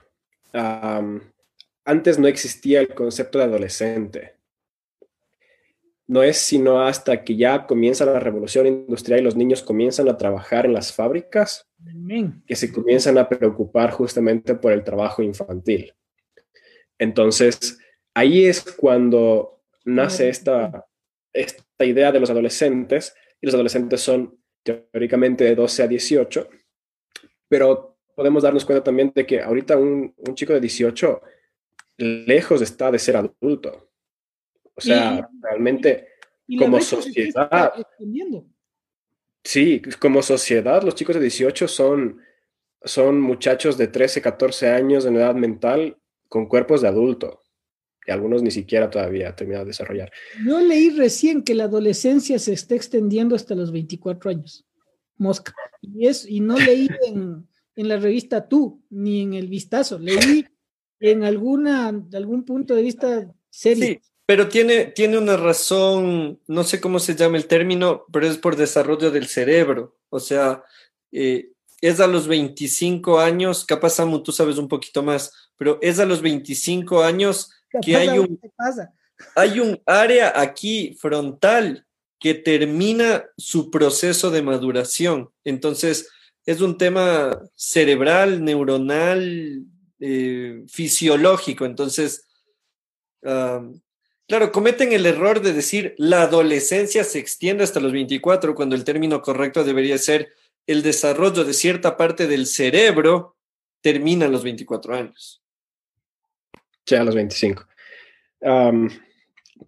antes 1.83 2.17
no 2.17 2.27
existía 2.27 2.79
el 2.79 2.95
concepto 2.95 3.39
de 3.39 3.43
adolescente 3.43 4.35
no 6.07 6.23
es 6.23 6.37
sino 6.37 6.81
hasta 6.81 7.23
que 7.23 7.35
ya 7.35 7.65
comienza 7.65 8.05
la 8.05 8.19
revolución 8.19 8.67
industrial 8.67 9.19
y 9.19 9.23
los 9.23 9.35
niños 9.35 9.63
comienzan 9.63 10.07
a 10.07 10.17
trabajar 10.17 10.65
en 10.65 10.73
las 10.73 10.93
fábricas 10.93 11.67
que 12.47 12.55
se 12.55 12.71
comienzan 12.71 13.17
a 13.17 13.27
preocupar 13.27 13.91
justamente 13.91 14.55
por 14.55 14.71
el 14.71 14.83
trabajo 14.83 15.21
infantil. 15.21 15.93
Entonces, 16.97 17.77
ahí 18.13 18.45
es 18.45 18.61
cuando 18.61 19.61
nace 19.83 20.29
esta, 20.29 20.85
esta 21.33 21.85
idea 21.85 22.11
de 22.11 22.19
los 22.19 22.29
adolescentes, 22.29 23.15
y 23.41 23.45
los 23.45 23.53
adolescentes 23.53 24.01
son 24.01 24.37
teóricamente 24.63 25.43
de 25.43 25.55
12 25.55 25.83
a 25.83 25.87
18, 25.87 26.49
pero 27.47 27.97
podemos 28.15 28.43
darnos 28.43 28.65
cuenta 28.65 28.83
también 28.83 29.11
de 29.13 29.25
que 29.25 29.41
ahorita 29.41 29.77
un, 29.77 30.13
un 30.17 30.35
chico 30.35 30.53
de 30.53 30.61
18 30.61 31.21
lejos 31.97 32.61
está 32.61 32.91
de 32.91 32.99
ser 32.99 33.17
adulto. 33.17 33.89
O 34.75 34.81
sea, 34.81 35.29
realmente 35.41 36.07
como 36.59 36.81
sociedad... 36.81 37.73
Sí, 39.43 39.81
como 39.99 40.23
sociedad, 40.23 40.81
los 40.81 40.95
chicos 40.95 41.15
de 41.15 41.21
18 41.21 41.67
son, 41.67 42.19
son 42.83 43.21
muchachos 43.21 43.77
de 43.77 43.87
13, 43.87 44.21
14 44.21 44.69
años 44.69 45.05
en 45.05 45.17
edad 45.17 45.35
mental 45.35 45.97
con 46.27 46.47
cuerpos 46.47 46.81
de 46.81 46.87
adulto. 46.87 47.43
Y 48.07 48.11
algunos 48.11 48.41
ni 48.41 48.51
siquiera 48.51 48.89
todavía 48.89 49.29
han 49.29 49.35
terminado 49.35 49.65
de 49.65 49.69
desarrollar. 49.69 50.11
Yo 50.45 50.59
leí 50.59 50.89
recién 50.91 51.43
que 51.43 51.55
la 51.55 51.65
adolescencia 51.65 52.39
se 52.39 52.53
está 52.53 52.75
extendiendo 52.75 53.35
hasta 53.35 53.55
los 53.55 53.71
24 53.71 54.31
años. 54.31 54.65
Mosca. 55.17 55.53
Y, 55.81 56.07
es, 56.07 56.27
y 56.27 56.39
no 56.39 56.57
leí 56.57 56.87
en, 57.07 57.47
en 57.75 57.87
la 57.87 57.97
revista 57.97 58.47
Tú, 58.47 58.83
ni 58.89 59.21
en 59.21 59.33
el 59.33 59.47
vistazo. 59.47 59.99
Leí 59.99 60.45
en 60.99 61.23
alguna, 61.23 61.87
algún 62.13 62.45
punto 62.45 62.75
de 62.75 62.81
vista 62.81 63.33
serio. 63.49 63.85
Sí, 63.85 63.99
pero 64.25 64.49
tiene, 64.49 64.85
tiene 64.85 65.17
una 65.17 65.37
razón, 65.37 66.39
no 66.47 66.63
sé 66.63 66.81
cómo 66.81 66.99
se 66.99 67.15
llama 67.15 67.37
el 67.37 67.47
término, 67.47 68.05
pero 68.11 68.27
es 68.27 68.37
por 68.37 68.55
desarrollo 68.55 69.11
del 69.11 69.27
cerebro. 69.27 69.95
O 70.09 70.19
sea, 70.19 70.63
eh, 71.11 71.49
es 71.81 71.99
a 71.99 72.07
los 72.07 72.27
25 72.27 73.19
años, 73.19 73.65
capaz 73.65 73.91
Samu, 73.91 74.23
tú 74.23 74.31
sabes 74.31 74.57
un 74.57 74.67
poquito 74.67 75.03
más, 75.03 75.31
pero 75.57 75.77
es 75.81 75.99
a 75.99 76.05
los 76.05 76.21
25 76.21 77.03
años 77.03 77.51
que 77.83 77.95
hay 77.95 78.17
un, 78.17 78.39
hay 79.35 79.59
un 79.59 79.79
área 79.85 80.39
aquí 80.39 80.97
frontal 80.99 81.85
que 82.19 82.33
termina 82.33 83.25
su 83.37 83.69
proceso 83.69 84.31
de 84.31 84.41
maduración. 84.41 85.29
Entonces, 85.43 86.09
es 86.45 86.61
un 86.61 86.77
tema 86.77 87.39
cerebral, 87.55 88.43
neuronal, 88.43 89.63
eh, 89.99 90.63
fisiológico. 90.67 91.65
Entonces, 91.65 92.25
claro, 94.27 94.51
cometen 94.51 94.93
el 94.93 95.05
error 95.05 95.41
de 95.41 95.53
decir 95.53 95.95
la 95.97 96.23
adolescencia 96.23 97.03
se 97.03 97.19
extiende 97.19 97.63
hasta 97.63 97.79
los 97.79 97.91
24, 97.91 98.55
cuando 98.55 98.75
el 98.75 98.83
término 98.83 99.21
correcto 99.21 99.63
debería 99.63 99.97
ser 99.97 100.33
el 100.67 100.81
desarrollo 100.81 101.43
de 101.43 101.53
cierta 101.53 101.95
parte 101.95 102.27
del 102.27 102.47
cerebro 102.47 103.37
termina 103.81 104.25
a 104.25 104.29
los 104.29 104.43
24 104.43 104.95
años. 104.95 105.43
Ya 106.85 107.01
a 107.01 107.03
los 107.03 107.15
25. 107.15 107.67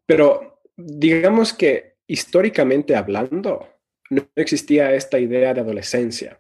pero 0.06 0.62
digamos 0.76 1.54
que 1.54 1.96
históricamente 2.08 2.96
hablando, 2.96 3.68
no 4.10 4.28
existía 4.36 4.94
esta 4.94 5.20
idea 5.20 5.54
de 5.54 5.62
adolescencia 5.62 6.40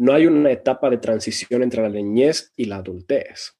no 0.00 0.14
hay 0.14 0.26
una 0.26 0.50
etapa 0.50 0.88
de 0.88 0.96
transición 0.96 1.62
entre 1.62 1.82
la 1.82 1.90
niñez 1.90 2.54
y 2.56 2.64
la 2.64 2.76
adultez, 2.76 3.54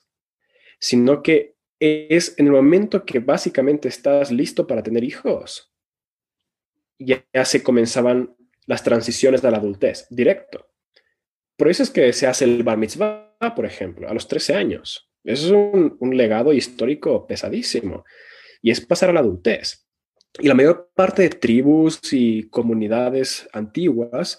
sino 0.78 1.22
que 1.22 1.56
es 1.80 2.38
en 2.38 2.46
el 2.46 2.52
momento 2.52 3.04
que 3.04 3.18
básicamente 3.18 3.88
estás 3.88 4.30
listo 4.30 4.66
para 4.66 4.82
tener 4.82 5.02
hijos. 5.02 5.72
Ya, 6.98 7.24
se 7.44 7.62
comenzaban 7.62 8.36
las 8.66 8.84
transiciones 8.84 9.40
de 9.40 9.50
la 9.50 9.56
adultez, 9.56 10.06
directo. 10.10 10.68
Por 11.56 11.68
eso 11.68 11.82
es 11.82 11.90
que 11.90 12.12
se 12.12 12.26
hace 12.26 12.44
el 12.44 12.62
bar 12.62 12.76
mitzvah, 12.76 13.54
por 13.56 13.64
ejemplo, 13.64 14.08
a 14.08 14.14
los 14.14 14.28
13 14.28 14.54
años. 14.54 15.10
Eso 15.24 15.46
es 15.46 15.92
un 15.98 16.16
legado 16.16 16.52
histórico 16.52 17.26
pesadísimo. 17.26 18.04
Y 18.62 18.70
es 18.70 18.80
pasar 18.80 19.10
a 19.10 19.12
la 19.14 19.20
adultez. 19.20 19.86
Y 20.38 20.48
la 20.48 20.54
mayor 20.54 20.90
parte 20.94 21.22
de 21.22 21.30
tribus 21.30 22.00
y 22.12 22.48
comunidades 22.50 23.48
antiguas 23.52 24.38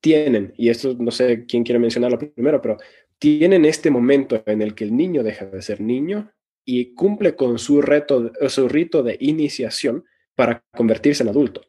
tienen, 0.00 0.52
y 0.56 0.68
esto 0.68 0.94
no 0.98 1.10
sé 1.10 1.44
quién 1.46 1.64
quiere 1.64 1.78
mencionarlo 1.78 2.18
primero, 2.18 2.60
pero 2.60 2.78
tienen 3.18 3.64
este 3.64 3.90
momento 3.90 4.42
en 4.46 4.62
el 4.62 4.74
que 4.74 4.84
el 4.84 4.96
niño 4.96 5.22
deja 5.22 5.46
de 5.46 5.62
ser 5.62 5.80
niño 5.80 6.32
y 6.70 6.92
cumple 6.92 7.34
con 7.34 7.58
su, 7.58 7.80
rito 7.80 9.02
de 9.02 9.16
iniciación 9.20 10.04
para 10.34 10.62
convertirse 10.76 11.22
en 11.22 11.30
adulto. 11.30 11.62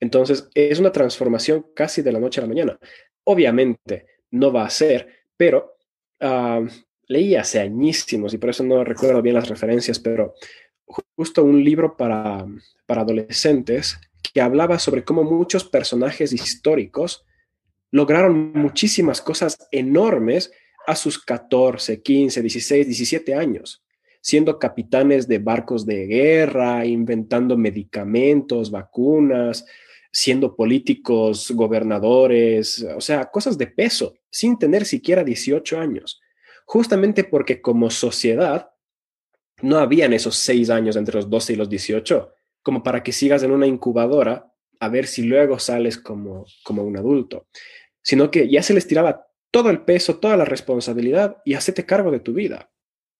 Entonces, 0.00 0.48
es 0.54 0.78
una 0.78 0.92
transformación 0.92 1.66
casi 1.74 2.00
de 2.00 2.10
la 2.10 2.18
noche 2.18 2.40
a 2.40 2.44
la 2.44 2.48
mañana. 2.48 2.78
Obviamente, 3.24 4.06
no 4.30 4.50
va 4.50 4.64
a 4.64 4.70
ser, 4.70 5.26
pero 5.36 5.76
uh, 6.22 6.66
leí 7.06 7.34
hace 7.34 7.60
añísimos 7.60 8.32
y 8.32 8.38
por 8.38 8.48
eso 8.48 8.64
no 8.64 8.82
recuerdo 8.82 9.20
bien 9.20 9.34
las 9.34 9.50
referencias, 9.50 9.98
pero 9.98 10.32
justo 10.86 11.44
un 11.44 11.62
libro 11.62 11.94
para, 11.94 12.46
para 12.86 13.02
adolescentes 13.02 14.00
que 14.32 14.40
hablaba 14.40 14.78
sobre 14.78 15.04
cómo 15.04 15.22
muchos 15.22 15.64
personajes 15.64 16.32
históricos 16.32 17.26
lograron 17.90 18.52
muchísimas 18.54 19.20
cosas 19.20 19.68
enormes 19.70 20.50
a 20.86 20.96
sus 20.96 21.22
14, 21.22 22.00
15, 22.00 22.40
16, 22.40 22.86
17 22.86 23.34
años, 23.34 23.82
siendo 24.26 24.58
capitanes 24.58 25.28
de 25.28 25.38
barcos 25.38 25.86
de 25.86 26.06
guerra, 26.06 26.84
inventando 26.84 27.56
medicamentos, 27.56 28.72
vacunas, 28.72 29.64
siendo 30.10 30.56
políticos, 30.56 31.52
gobernadores, 31.52 32.84
o 32.96 33.00
sea, 33.00 33.26
cosas 33.26 33.56
de 33.56 33.68
peso, 33.68 34.14
sin 34.28 34.58
tener 34.58 34.84
siquiera 34.84 35.22
18 35.22 35.78
años, 35.78 36.20
justamente 36.64 37.22
porque 37.22 37.60
como 37.60 37.88
sociedad 37.90 38.70
no 39.62 39.78
habían 39.78 40.12
esos 40.12 40.34
seis 40.34 40.70
años 40.70 40.96
entre 40.96 41.14
los 41.14 41.30
12 41.30 41.52
y 41.52 41.56
los 41.56 41.68
18, 41.68 42.32
como 42.62 42.82
para 42.82 43.04
que 43.04 43.12
sigas 43.12 43.44
en 43.44 43.52
una 43.52 43.68
incubadora 43.68 44.52
a 44.80 44.88
ver 44.88 45.06
si 45.06 45.22
luego 45.22 45.60
sales 45.60 45.98
como, 45.98 46.46
como 46.64 46.82
un 46.82 46.96
adulto 46.96 47.46
sino 48.06 48.30
que 48.30 48.48
ya 48.48 48.62
se 48.62 48.72
les 48.72 48.86
tiraba 48.86 49.26
todo 49.50 49.68
el 49.68 49.80
peso, 49.80 50.20
toda 50.20 50.36
la 50.36 50.44
responsabilidad 50.44 51.38
y 51.44 51.54
hacete 51.54 51.84
cargo 51.84 52.12
de 52.12 52.20
tu 52.20 52.32
vida, 52.34 52.70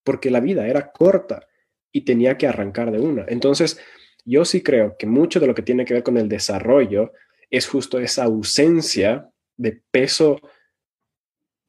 porque 0.07 0.31
la 0.31 0.39
vida 0.39 0.69
era 0.69 0.93
corta 0.93 1.49
y 1.93 2.03
tenía 2.03 2.39
que 2.39 2.47
arrancar 2.47 2.93
de 2.93 3.01
una. 3.01 3.25
Entonces, 3.27 3.79
yo 4.25 4.45
sí 4.45 4.63
creo 4.63 4.97
que 4.97 5.07
mucho 5.07 5.41
de 5.41 5.49
lo 5.49 5.55
que 5.55 5.63
tiene 5.63 5.85
que 5.85 5.95
ver 5.95 6.05
con 6.05 6.17
el 6.17 6.29
desarrollo 6.29 7.13
es 7.51 7.67
justo 7.67 7.99
esa 7.99 8.23
ausencia 8.23 9.29
de 9.57 9.83
peso 9.91 10.41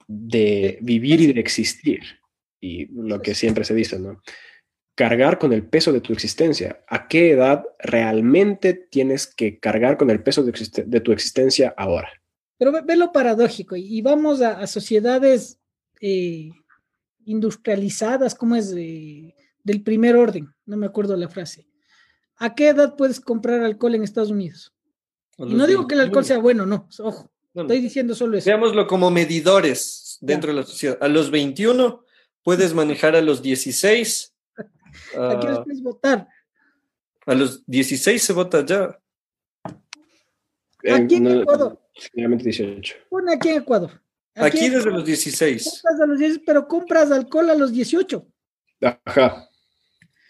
de 0.08 0.78
vivir 0.82 1.20
y 1.22 1.34
de 1.34 1.40
existir. 1.40 2.02
Y 2.62 2.86
lo 2.94 3.22
que 3.22 3.34
siempre 3.34 3.64
se 3.64 3.74
dice, 3.74 4.00
¿no? 4.00 4.22
Cargar 4.96 5.40
con 5.40 5.52
el 5.52 5.64
peso 5.64 5.92
de 5.92 6.02
tu 6.02 6.14
existencia. 6.14 6.84
¿A 6.88 7.08
qué 7.08 7.32
edad 7.32 7.66
realmente 7.80 8.74
tienes 8.74 9.28
que 9.28 9.60
cargar 9.60 9.98
con 9.98 10.12
el 10.12 10.22
peso 10.22 10.44
de, 10.44 10.54
de 10.86 11.02
tu 11.02 11.12
existencia 11.12 11.74
ahora? 11.76 12.10
Pero 12.60 12.72
ve, 12.72 12.96
lo 12.96 13.12
paradójico 13.12 13.76
y, 13.76 14.02
vamos 14.02 14.42
a, 14.42 14.66
sociedades 14.68 15.60
eh, 16.02 16.50
industrializadas, 17.28 18.34
como 18.36 18.56
es 18.56 18.74
del 18.74 19.84
primer 19.84 20.16
orden, 20.16 20.54
no 20.66 20.78
me 20.78 20.86
acuerdo 20.86 21.16
la 21.18 21.30
frase. 21.30 21.68
¿A 22.38 22.56
qué 22.56 22.70
edad 22.70 22.96
puedes 22.96 23.20
comprar 23.20 23.62
alcohol 23.62 23.96
en 23.96 24.04
Estados 24.04 24.32
Unidos? 24.32 24.74
Y 25.38 25.54
no 25.54 25.68
digo 25.68 25.88
que 25.88 25.96
el 25.96 26.02
alcohol 26.02 26.26
sea 26.26 26.38
bueno, 26.40 26.66
no, 26.66 26.88
ojo, 27.00 27.32
estoy 27.54 27.80
diciendo 27.80 28.16
solo 28.16 28.38
eso. 28.38 28.50
Veámoslo 28.50 28.88
como 28.88 29.12
medidores 29.12 30.18
dentro 30.22 30.52
de 30.52 30.62
la 30.62 30.64
sociedad. 30.64 30.98
A 31.02 31.08
los 31.08 31.30
21 31.30 32.04
puedes 32.44 32.74
manejar 32.74 33.16
a 33.16 33.22
los 33.22 33.42
16. 33.42 34.34
¿A 35.18 35.40
qué 35.40 35.48
puedes 35.64 35.84
votar? 35.84 36.28
A 37.26 37.36
los 37.36 37.66
16 37.66 38.24
se 38.24 38.34
vota 38.34 38.66
ya. 38.66 38.98
Aquí 40.94 41.16
en 41.16 41.42
Ecuador. 41.42 41.78
Finalmente 42.14 42.46
18. 42.46 42.96
Pone 43.10 43.34
aquí 43.34 43.50
en 43.50 43.58
Ecuador. 43.58 44.02
Aquí, 44.38 44.70
desde 44.70 44.92
los 44.92 45.06
16. 45.06 45.84
pero 46.46 46.68
compras 46.68 47.12
alcohol 47.12 47.50
a 47.50 47.56
los 47.56 47.72
18. 47.74 48.26
Ajá. 48.82 49.50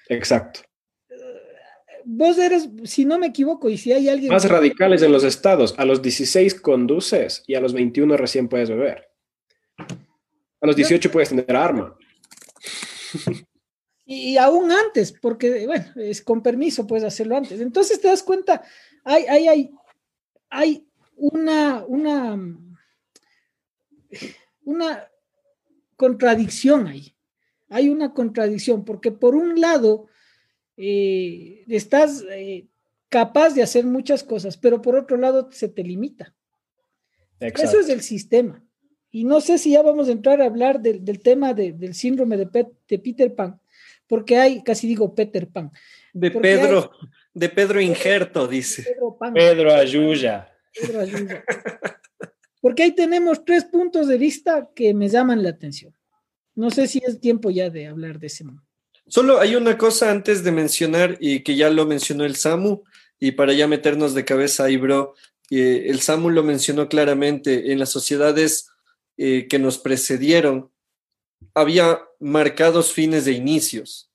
Exacto. 0.09 0.61
Vos 2.05 2.37
eres, 2.37 2.69
si 2.85 3.03
no 3.03 3.19
me 3.19 3.27
equivoco, 3.27 3.69
y 3.69 3.77
si 3.77 3.91
hay 3.91 4.07
alguien. 4.07 4.31
Más 4.31 4.47
radicales 4.47 5.01
en 5.01 5.11
los 5.11 5.25
estados. 5.25 5.75
A 5.77 5.83
los 5.83 6.01
16 6.01 6.61
conduces 6.61 7.43
y 7.47 7.55
a 7.55 7.59
los 7.59 7.73
21 7.73 8.15
recién 8.15 8.47
puedes 8.47 8.69
beber. 8.69 9.09
A 9.77 10.65
los 10.65 10.75
18 10.75 11.11
puedes 11.11 11.29
tener 11.29 11.55
arma. 11.55 11.95
Y, 14.09 14.37
aún 14.37 14.71
antes, 14.71 15.11
porque, 15.11 15.67
bueno, 15.67 15.85
es 15.97 16.21
con 16.21 16.41
permiso 16.41 16.87
puedes 16.87 17.03
hacerlo 17.03 17.35
antes. 17.35 17.59
Entonces 17.59 17.99
te 17.99 18.07
das 18.07 18.23
cuenta, 18.23 18.63
hay, 19.03 19.25
hay, 19.25 19.47
hay, 19.49 19.71
hay 20.49 20.87
una, 21.17 21.83
una, 21.85 22.37
una 24.63 25.07
contradicción 25.95 26.87
ahí. 26.87 27.15
Hay 27.69 27.89
una 27.89 28.13
contradicción, 28.13 28.85
porque 28.85 29.11
por 29.11 29.35
un 29.35 29.59
lado, 29.59 30.07
eh, 30.77 31.65
estás, 31.67 32.23
eh, 32.31 32.67
capaz 33.09 33.53
de 33.53 33.63
hacer 33.63 33.85
muchas 33.85 34.23
cosas, 34.23 34.57
pero 34.57 34.81
por 34.81 34.95
otro 34.95 35.17
lado 35.17 35.49
se 35.51 35.67
te 35.67 35.83
limita. 35.83 36.33
Eso 37.39 37.79
es 37.79 37.89
el 37.89 38.01
sistema. 38.01 38.63
Y 39.11 39.23
no 39.23 39.41
sé 39.41 39.57
si 39.57 39.71
ya 39.71 39.81
vamos 39.81 40.09
a 40.09 40.11
entrar 40.11 40.41
a 40.41 40.45
hablar 40.45 40.81
del, 40.81 41.19
tema 41.19 41.53
del 41.53 41.93
síndrome 41.93 42.37
de, 42.37 42.47
Peter 42.97 43.33
Pan, 43.33 43.59
porque 44.07 44.37
hay, 44.37 44.63
casi 44.63 44.87
digo 44.87 45.13
Peter 45.13 45.47
Pan. 45.47 45.71
De 46.13 46.31
Pedro, 46.31 46.91
de 47.33 47.49
Pedro 47.49 47.79
Injerto, 47.79 48.47
dice. 48.47 48.83
Pedro, 48.83 49.17
Pedro 49.33 49.73
Ayuya. 49.73 50.51
Pedro 50.73 51.01
Ayuya. 51.01 51.45
Porque 52.67 52.83
ahí 52.83 52.91
tenemos 52.91 53.45
tres 53.45 53.63
puntos 53.63 54.09
de 54.09 54.17
vista 54.17 54.69
que 54.75 54.93
me 54.93 55.07
llaman 55.07 55.41
la 55.41 55.51
atención. 55.51 55.95
No 56.53 56.69
sé 56.69 56.89
si 56.89 56.99
es 57.01 57.21
tiempo 57.21 57.49
ya 57.49 57.69
de 57.69 57.87
hablar 57.87 58.19
de 58.19 58.27
ese 58.27 58.43
mundo. 58.43 58.61
Solo 59.07 59.39
hay 59.39 59.55
una 59.55 59.77
cosa 59.77 60.11
antes 60.11 60.43
de 60.43 60.51
mencionar 60.51 61.15
y 61.21 61.43
que 61.43 61.55
ya 61.55 61.69
lo 61.69 61.85
mencionó 61.85 62.25
el 62.25 62.35
Samu 62.35 62.83
y 63.21 63.31
para 63.31 63.53
ya 63.53 63.69
meternos 63.69 64.13
de 64.13 64.25
cabeza 64.25 64.65
ahí, 64.65 64.75
bro, 64.75 65.15
eh, 65.49 65.85
el 65.87 66.01
Samu 66.01 66.29
lo 66.29 66.43
mencionó 66.43 66.89
claramente, 66.89 67.71
en 67.71 67.79
las 67.79 67.89
sociedades 67.89 68.67
eh, 69.15 69.47
que 69.47 69.59
nos 69.59 69.77
precedieron 69.77 70.69
había 71.53 72.01
marcados 72.19 72.91
fines 72.91 73.23
de 73.23 73.31
inicios. 73.31 74.11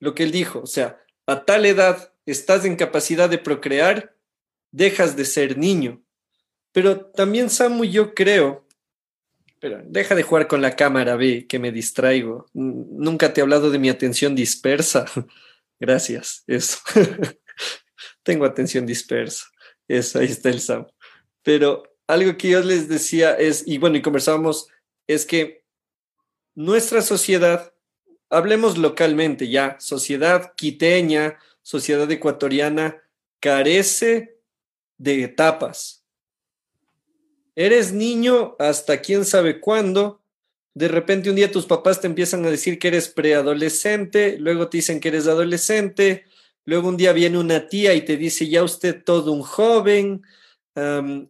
Lo 0.00 0.16
que 0.16 0.24
él 0.24 0.32
dijo, 0.32 0.62
o 0.62 0.66
sea, 0.66 1.00
a 1.28 1.44
tal 1.44 1.64
edad 1.64 2.12
estás 2.26 2.64
en 2.64 2.74
capacidad 2.74 3.30
de 3.30 3.38
procrear, 3.38 4.16
dejas 4.72 5.14
de 5.14 5.26
ser 5.26 5.56
niño. 5.56 6.02
Pero 6.72 7.06
también, 7.06 7.50
Samu, 7.50 7.84
yo 7.84 8.14
creo, 8.14 8.66
pero 9.62 9.80
deja 9.84 10.16
de 10.16 10.24
jugar 10.24 10.48
con 10.48 10.60
la 10.60 10.74
cámara, 10.74 11.14
ve, 11.14 11.46
que 11.46 11.60
me 11.60 11.70
distraigo. 11.70 12.46
Nunca 12.52 13.32
te 13.32 13.40
he 13.40 13.42
hablado 13.42 13.70
de 13.70 13.78
mi 13.78 13.90
atención 13.90 14.34
dispersa. 14.34 15.04
Gracias, 15.78 16.42
eso. 16.48 16.78
Tengo 18.24 18.44
atención 18.44 18.86
dispersa. 18.86 19.46
Eso, 19.86 20.18
ahí 20.18 20.26
está 20.26 20.48
el 20.48 20.60
Samu. 20.60 20.86
Pero 21.42 21.84
algo 22.08 22.36
que 22.36 22.50
yo 22.50 22.60
les 22.60 22.88
decía 22.88 23.34
es, 23.34 23.62
y 23.66 23.78
bueno, 23.78 23.96
y 23.96 24.02
conversábamos, 24.02 24.68
es 25.06 25.26
que 25.26 25.64
nuestra 26.54 27.00
sociedad, 27.00 27.72
hablemos 28.30 28.78
localmente 28.78 29.48
ya, 29.48 29.76
sociedad 29.78 30.54
quiteña, 30.56 31.38
sociedad 31.62 32.10
ecuatoriana, 32.10 33.02
carece 33.40 34.38
de 34.98 35.22
etapas. 35.22 36.01
Eres 37.54 37.92
niño 37.92 38.56
hasta 38.58 39.00
quién 39.00 39.24
sabe 39.24 39.60
cuándo. 39.60 40.20
De 40.74 40.88
repente 40.88 41.28
un 41.28 41.36
día 41.36 41.52
tus 41.52 41.66
papás 41.66 42.00
te 42.00 42.06
empiezan 42.06 42.44
a 42.46 42.50
decir 42.50 42.78
que 42.78 42.88
eres 42.88 43.08
preadolescente, 43.08 44.38
luego 44.38 44.68
te 44.68 44.78
dicen 44.78 45.00
que 45.00 45.08
eres 45.08 45.26
adolescente, 45.26 46.24
luego 46.64 46.88
un 46.88 46.96
día 46.96 47.12
viene 47.12 47.38
una 47.38 47.68
tía 47.68 47.92
y 47.94 48.02
te 48.02 48.16
dice 48.16 48.48
ya 48.48 48.62
usted 48.62 49.04
todo 49.04 49.32
un 49.32 49.42
joven, 49.42 50.22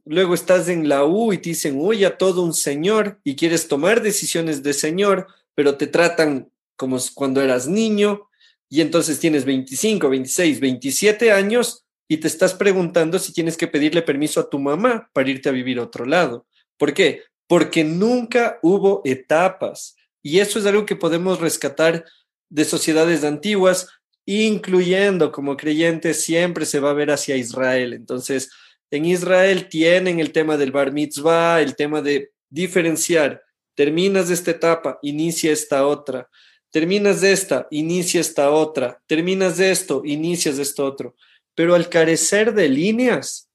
luego 0.04 0.34
estás 0.34 0.68
en 0.68 0.88
la 0.88 1.04
U 1.04 1.32
y 1.32 1.38
te 1.38 1.50
dicen, 1.50 1.76
uy, 1.80 2.04
a 2.04 2.16
todo 2.16 2.42
un 2.42 2.54
señor 2.54 3.18
y 3.24 3.34
quieres 3.34 3.66
tomar 3.66 4.00
decisiones 4.00 4.62
de 4.62 4.72
señor, 4.74 5.26
pero 5.56 5.76
te 5.76 5.88
tratan 5.88 6.50
como 6.76 6.98
cuando 7.14 7.40
eras 7.40 7.66
niño 7.66 8.28
y 8.68 8.80
entonces 8.80 9.18
tienes 9.18 9.44
25, 9.44 10.08
26, 10.08 10.60
27 10.60 11.32
años 11.32 11.84
y 12.08 12.18
te 12.18 12.28
estás 12.28 12.54
preguntando 12.54 13.18
si 13.18 13.32
tienes 13.32 13.56
que 13.56 13.68
pedirle 13.68 14.02
permiso 14.02 14.40
a 14.40 14.50
tu 14.50 14.58
mamá 14.58 15.08
para 15.12 15.30
irte 15.30 15.48
a 15.48 15.52
vivir 15.52 15.78
a 15.78 15.84
otro 15.84 16.04
lado. 16.04 16.46
¿Por 16.76 16.94
qué? 16.94 17.22
Porque 17.46 17.84
nunca 17.84 18.58
hubo 18.62 19.02
etapas. 19.04 19.96
Y 20.22 20.40
eso 20.40 20.58
es 20.58 20.66
algo 20.66 20.86
que 20.86 20.96
podemos 20.96 21.40
rescatar 21.40 22.04
de 22.48 22.64
sociedades 22.64 23.24
antiguas, 23.24 23.88
incluyendo 24.26 25.32
como 25.32 25.56
creyentes, 25.56 26.22
siempre 26.22 26.66
se 26.66 26.80
va 26.80 26.90
a 26.90 26.94
ver 26.94 27.10
hacia 27.10 27.36
Israel. 27.36 27.92
Entonces, 27.92 28.50
en 28.90 29.06
Israel 29.06 29.68
tienen 29.68 30.20
el 30.20 30.32
tema 30.32 30.58
del 30.58 30.70
bar 30.70 30.92
mitzvah, 30.92 31.62
el 31.62 31.76
tema 31.76 32.02
de 32.02 32.30
diferenciar. 32.50 33.42
Terminas 33.74 34.28
esta 34.28 34.50
etapa, 34.50 34.98
inicia 35.00 35.50
esta 35.50 35.86
otra. 35.86 36.28
Terminas 36.70 37.22
esta, 37.22 37.66
inicia 37.70 38.20
esta 38.20 38.50
otra. 38.50 39.02
Terminas 39.06 39.56
de 39.56 39.70
esto, 39.70 40.02
inicias 40.04 40.58
esto 40.58 40.84
otro. 40.84 41.16
Pero 41.54 41.74
al 41.74 41.88
carecer 41.88 42.54
de 42.54 42.68
líneas, 42.68 43.50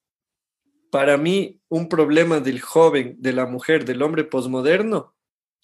para 0.91 1.17
mí 1.17 1.59
un 1.69 1.89
problema 1.89 2.39
del 2.39 2.61
joven, 2.61 3.15
de 3.19 3.33
la 3.33 3.45
mujer, 3.45 3.85
del 3.85 4.01
hombre 4.01 4.23
posmoderno, 4.23 5.13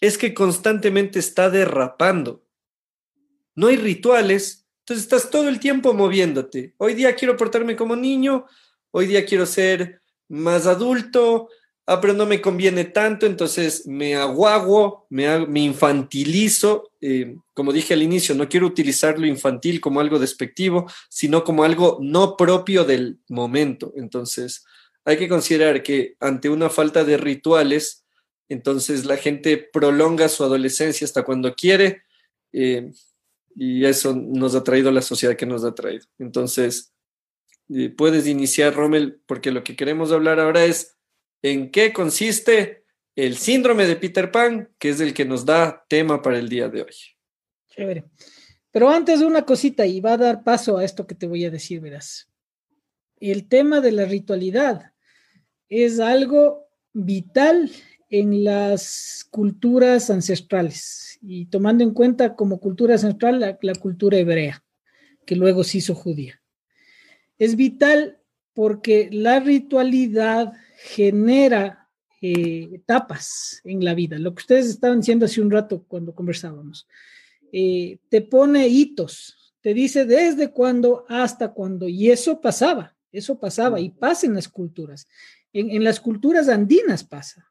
es 0.02 0.18
que 0.18 0.34
constantemente 0.34 1.20
está 1.20 1.50
derrapando. 1.50 2.44
No 3.56 3.68
hay 3.68 3.78
rituales, 3.78 4.66
entonces 4.80 5.04
estás 5.04 5.30
todo 5.30 5.48
el 5.48 5.60
tiempo 5.60 5.94
moviéndote. 5.94 6.74
Hoy 6.78 6.94
día 6.94 7.16
quiero 7.16 7.38
portarme 7.38 7.76
como 7.76 7.96
niño, 7.96 8.46
hoy 8.92 9.08
día 9.08 9.26
quiero 9.26 9.46
ser 9.46 10.02
más 10.28 10.66
adulto, 10.66 11.50
ah, 11.86 12.02
pero 12.02 12.14
no 12.14 12.26
me 12.26 12.42
conviene 12.42 12.86
tanto, 12.86 13.26
entonces 13.26 13.88
me 13.88 14.16
aguago, 14.16 15.08
me, 15.10 15.48
me 15.48 15.62
infantilizo. 15.62 16.92
Eh, 17.06 17.36
como 17.54 17.74
dije 17.74 17.94
al 17.94 18.02
inicio, 18.02 18.34
no 18.34 18.48
quiero 18.48 18.66
utilizar 18.66 19.20
lo 19.20 19.28
infantil 19.28 19.82
como 19.82 20.00
algo 20.00 20.20
despectivo, 20.20 20.90
sino 21.10 21.44
como 21.44 21.66
algo 21.66 21.98
no 22.02 22.38
propio 22.38 22.86
del 22.86 23.20
momento. 23.28 23.92
Entonces, 23.98 24.64
hay 25.04 25.18
que 25.18 25.28
considerar 25.28 25.84
que 25.84 26.16
ante 26.22 26.48
una 26.48 26.70
falta 26.70 27.04
de 27.04 27.18
rituales, 27.18 28.06
entonces 28.48 29.04
la 29.04 29.18
gente 29.18 29.58
prolonga 29.58 30.30
su 30.30 30.46
adolescencia 30.46 31.04
hasta 31.04 31.24
cuando 31.24 31.54
quiere. 31.56 32.04
Eh, 32.54 32.90
y 33.54 33.84
eso 33.84 34.16
nos 34.16 34.56
ha 34.56 34.64
traído 34.64 34.90
la 34.90 35.02
sociedad 35.02 35.36
que 35.36 35.46
nos 35.46 35.66
ha 35.66 35.76
traído. 35.76 36.06
Entonces, 36.20 36.94
puedes 37.98 38.28
iniciar, 38.28 38.76
Rommel, 38.76 39.20
porque 39.26 39.52
lo 39.52 39.62
que 39.66 39.76
queremos 39.76 40.14
hablar 40.14 40.40
ahora 40.40 40.64
es 40.64 40.96
en 41.42 41.70
qué 41.70 41.92
consiste 41.92 42.83
el 43.16 43.38
síndrome 43.38 43.86
de 43.86 43.96
Peter 43.96 44.32
Pan, 44.32 44.70
que 44.80 44.90
es 44.90 45.00
el 45.00 45.14
que 45.14 45.26
nos 45.26 45.46
da 45.46 45.86
tema 45.88 46.22
para 46.22 46.40
el 46.40 46.50
día 46.50 46.70
de 46.70 46.82
hoy. 46.82 46.96
Chévere. 47.70 48.06
Pero 48.72 48.90
antes 48.90 49.22
una 49.22 49.46
cosita, 49.46 49.86
y 49.86 50.02
va 50.02 50.14
a 50.14 50.18
dar 50.18 50.44
paso 50.44 50.78
a 50.78 50.84
esto 50.84 51.06
que 51.06 51.16
te 51.16 51.28
voy 51.28 51.46
a 51.46 51.52
decir, 51.52 51.80
verás. 51.80 52.30
El 53.20 53.48
tema 53.48 53.82
de 53.82 53.92
la 53.92 54.06
ritualidad 54.06 54.94
es 55.70 56.00
algo 56.00 56.68
vital 56.92 57.72
en 58.10 58.44
las 58.44 59.26
culturas 59.30 60.10
ancestrales 60.10 61.18
y 61.22 61.46
tomando 61.46 61.84
en 61.84 61.92
cuenta 61.92 62.36
como 62.36 62.60
cultura 62.60 62.96
ancestral 62.96 63.58
la 63.62 63.76
cultura 63.76 64.18
hebrea, 64.18 64.64
que 65.26 65.36
luego 65.36 65.64
se 65.64 65.80
hizo 65.80 65.96
judía 65.96 66.44
es 67.38 67.56
vital 67.56 68.20
porque 68.54 69.10
la 69.12 69.40
ritualidad 69.40 70.54
genera 70.78 71.83
eh, 72.26 72.70
etapas 72.74 73.60
en 73.66 73.84
la 73.84 73.94
vida. 73.94 74.18
Lo 74.18 74.34
que 74.34 74.44
ustedes 74.44 74.68
estaban 74.68 75.02
diciendo 75.02 75.26
hace 75.26 75.42
un 75.42 75.52
rato 75.52 75.84
cuando 75.90 76.16
conversábamos. 76.16 76.88
Eh, 77.52 77.98
te 78.08 78.22
pone 78.22 78.70
hitos, 78.70 79.54
te 79.60 79.74
dice 79.74 80.06
desde 80.06 80.50
cuándo 80.50 81.06
hasta 81.10 81.50
cuándo. 81.50 81.86
Y 81.90 82.12
eso 82.12 82.40
pasaba, 82.40 82.96
eso 83.12 83.38
pasaba 83.38 83.82
y 83.82 83.90
pasa 83.90 84.26
en 84.26 84.36
las 84.36 84.48
culturas. 84.48 85.06
En, 85.52 85.84
las 85.84 86.00
culturas 86.00 86.48
andinas 86.48 87.04
pasa. 87.04 87.46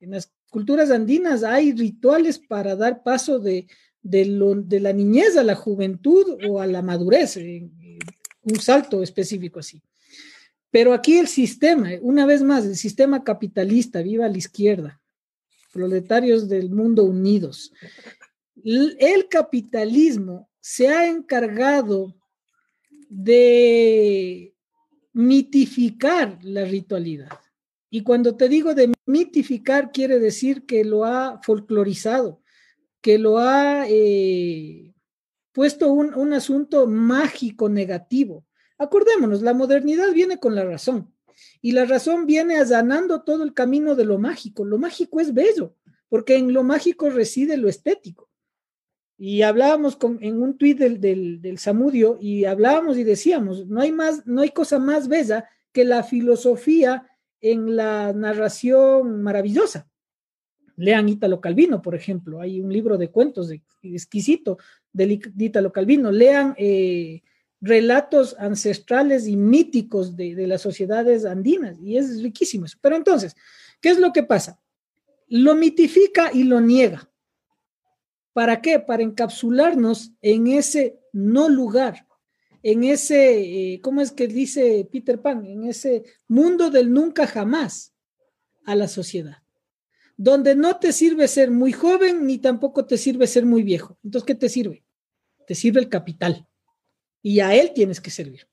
En 0.00 0.10
las 0.10 0.30
culturas 0.50 0.90
andinas 0.90 1.42
hay 1.42 1.72
rituales 1.72 2.38
para 2.38 2.76
dar 2.76 3.02
paso 3.02 3.38
de, 3.38 3.68
de, 4.02 4.80
la 4.80 4.92
niñez 4.92 5.38
a 5.38 5.42
la 5.42 5.54
juventud 5.54 6.26
o 6.46 6.60
a 6.60 6.66
la 6.66 6.82
madurez 6.82 7.38
un 8.42 8.60
salto 8.60 9.02
específico 9.02 9.60
así. 9.60 9.80
Pero 10.70 10.92
aquí 10.92 11.18
el 11.18 11.28
sistema, 11.28 11.90
una 12.00 12.26
vez 12.26 12.42
más, 12.42 12.64
el 12.64 12.76
sistema 12.76 13.24
capitalista, 13.24 14.02
viva 14.02 14.28
la 14.28 14.38
izquierda, 14.38 15.00
proletarios 15.72 16.48
del 16.48 16.70
mundo 16.70 17.04
unidos. 17.04 17.72
El 18.62 19.28
capitalismo 19.28 20.48
se 20.60 20.88
ha 20.88 21.06
encargado 21.06 22.14
de 23.08 24.54
mitificar 25.12 26.38
la 26.42 26.64
ritualidad. 26.64 27.30
Y 27.90 28.02
cuando 28.02 28.36
te 28.36 28.48
digo 28.48 28.74
de 28.74 28.92
mitificar, 29.06 29.90
quiere 29.90 30.20
decir 30.20 30.64
que 30.64 30.84
lo 30.84 31.04
ha 31.04 31.40
folclorizado, 31.42 32.40
que 33.00 33.18
lo 33.18 33.38
ha 33.38 33.86
eh, 33.88 34.94
puesto 35.52 35.92
un, 35.92 36.32
asunto 36.32 36.86
mágico 36.86 37.68
negativo. 37.68 38.46
Acordémonos, 38.80 39.42
la 39.42 39.52
modernidad 39.52 40.10
viene 40.14 40.38
con 40.38 40.54
la 40.54 40.64
razón 40.64 41.12
y 41.60 41.72
la 41.72 41.84
razón 41.84 42.24
viene 42.24 42.56
allanando 42.56 43.24
todo 43.24 43.44
el 43.44 43.52
camino 43.52 43.94
de 43.94 44.06
lo 44.06 44.18
mágico. 44.18 44.64
Lo 44.64 44.78
mágico 44.78 45.20
es 45.20 45.34
bello, 45.34 45.76
porque 46.08 46.36
en 46.36 46.54
lo 46.54 46.64
mágico 46.64 47.10
reside 47.10 47.58
lo 47.58 47.68
estético. 47.68 48.30
Y 49.18 49.42
hablábamos 49.42 49.98
en 50.20 50.42
un 50.42 50.56
tuit 50.56 50.78
del, 50.78 50.98
del, 50.98 51.58
Samudio 51.58 52.16
y 52.22 52.46
hablábamos 52.46 52.96
y 52.96 53.04
decíamos, 53.04 53.66
no 53.66 53.82
hay, 53.82 53.92
más, 53.92 54.26
no 54.26 54.40
hay 54.40 54.48
cosa 54.48 54.78
más 54.78 55.08
bella 55.08 55.46
que 55.72 55.84
la 55.84 56.02
filosofía 56.02 57.06
en 57.42 57.76
la 57.76 58.14
narración 58.14 59.22
maravillosa. 59.22 59.90
Lean 60.76 61.06
Ítalo 61.06 61.38
Calvino, 61.38 61.82
por 61.82 61.94
ejemplo, 61.94 62.40
hay 62.40 62.62
un 62.62 62.72
libro 62.72 62.96
de 62.96 63.10
cuentos 63.10 63.52
exquisito 63.82 64.56
de 64.90 65.20
Ítalo 65.36 65.70
Calvino. 65.70 66.10
Lean 66.10 66.54
eh, 66.56 67.20
relatos 67.60 68.34
ancestrales 68.38 69.26
y 69.26 69.36
míticos 69.36 70.16
de, 70.16 70.34
de 70.34 70.46
las 70.46 70.62
sociedades 70.62 71.24
andinas, 71.24 71.78
y 71.80 71.96
es 71.96 72.22
riquísimo 72.22 72.64
eso. 72.64 72.78
Pero 72.80 72.96
entonces, 72.96 73.36
¿qué 73.80 73.90
es 73.90 73.98
lo 73.98 74.12
que 74.12 74.22
pasa? 74.22 74.60
Lo 75.28 75.54
mitifica 75.54 76.30
y 76.32 76.44
lo 76.44 76.60
niega. 76.60 77.10
¿Para 78.32 78.62
qué? 78.62 78.78
Para 78.78 79.02
encapsularnos 79.02 80.12
en 80.22 80.46
ese 80.46 81.00
no 81.12 81.48
lugar, 81.48 82.06
en 82.62 82.84
ese, 82.84 83.72
eh, 83.72 83.80
¿cómo 83.80 84.00
es 84.00 84.12
que 84.12 84.28
dice 84.28 84.86
Peter 84.90 85.20
Pan? 85.20 85.44
En 85.46 85.64
ese 85.64 86.04
mundo 86.28 86.70
del 86.70 86.92
nunca 86.92 87.26
jamás 87.26 87.94
a 88.64 88.74
la 88.74 88.86
sociedad, 88.86 89.38
donde 90.16 90.54
no 90.54 90.78
te 90.78 90.92
sirve 90.92 91.26
ser 91.26 91.50
muy 91.50 91.72
joven 91.72 92.26
ni 92.26 92.38
tampoco 92.38 92.84
te 92.86 92.98
sirve 92.98 93.26
ser 93.26 93.46
muy 93.46 93.62
viejo. 93.62 93.98
Entonces, 94.04 94.26
¿qué 94.26 94.34
te 94.34 94.48
sirve? 94.48 94.84
Te 95.46 95.54
sirve 95.54 95.80
el 95.80 95.88
capital 95.88 96.46
y 97.22 97.40
a 97.40 97.54
él 97.54 97.72
tienes 97.74 98.00
que 98.00 98.10
servir. 98.10 98.46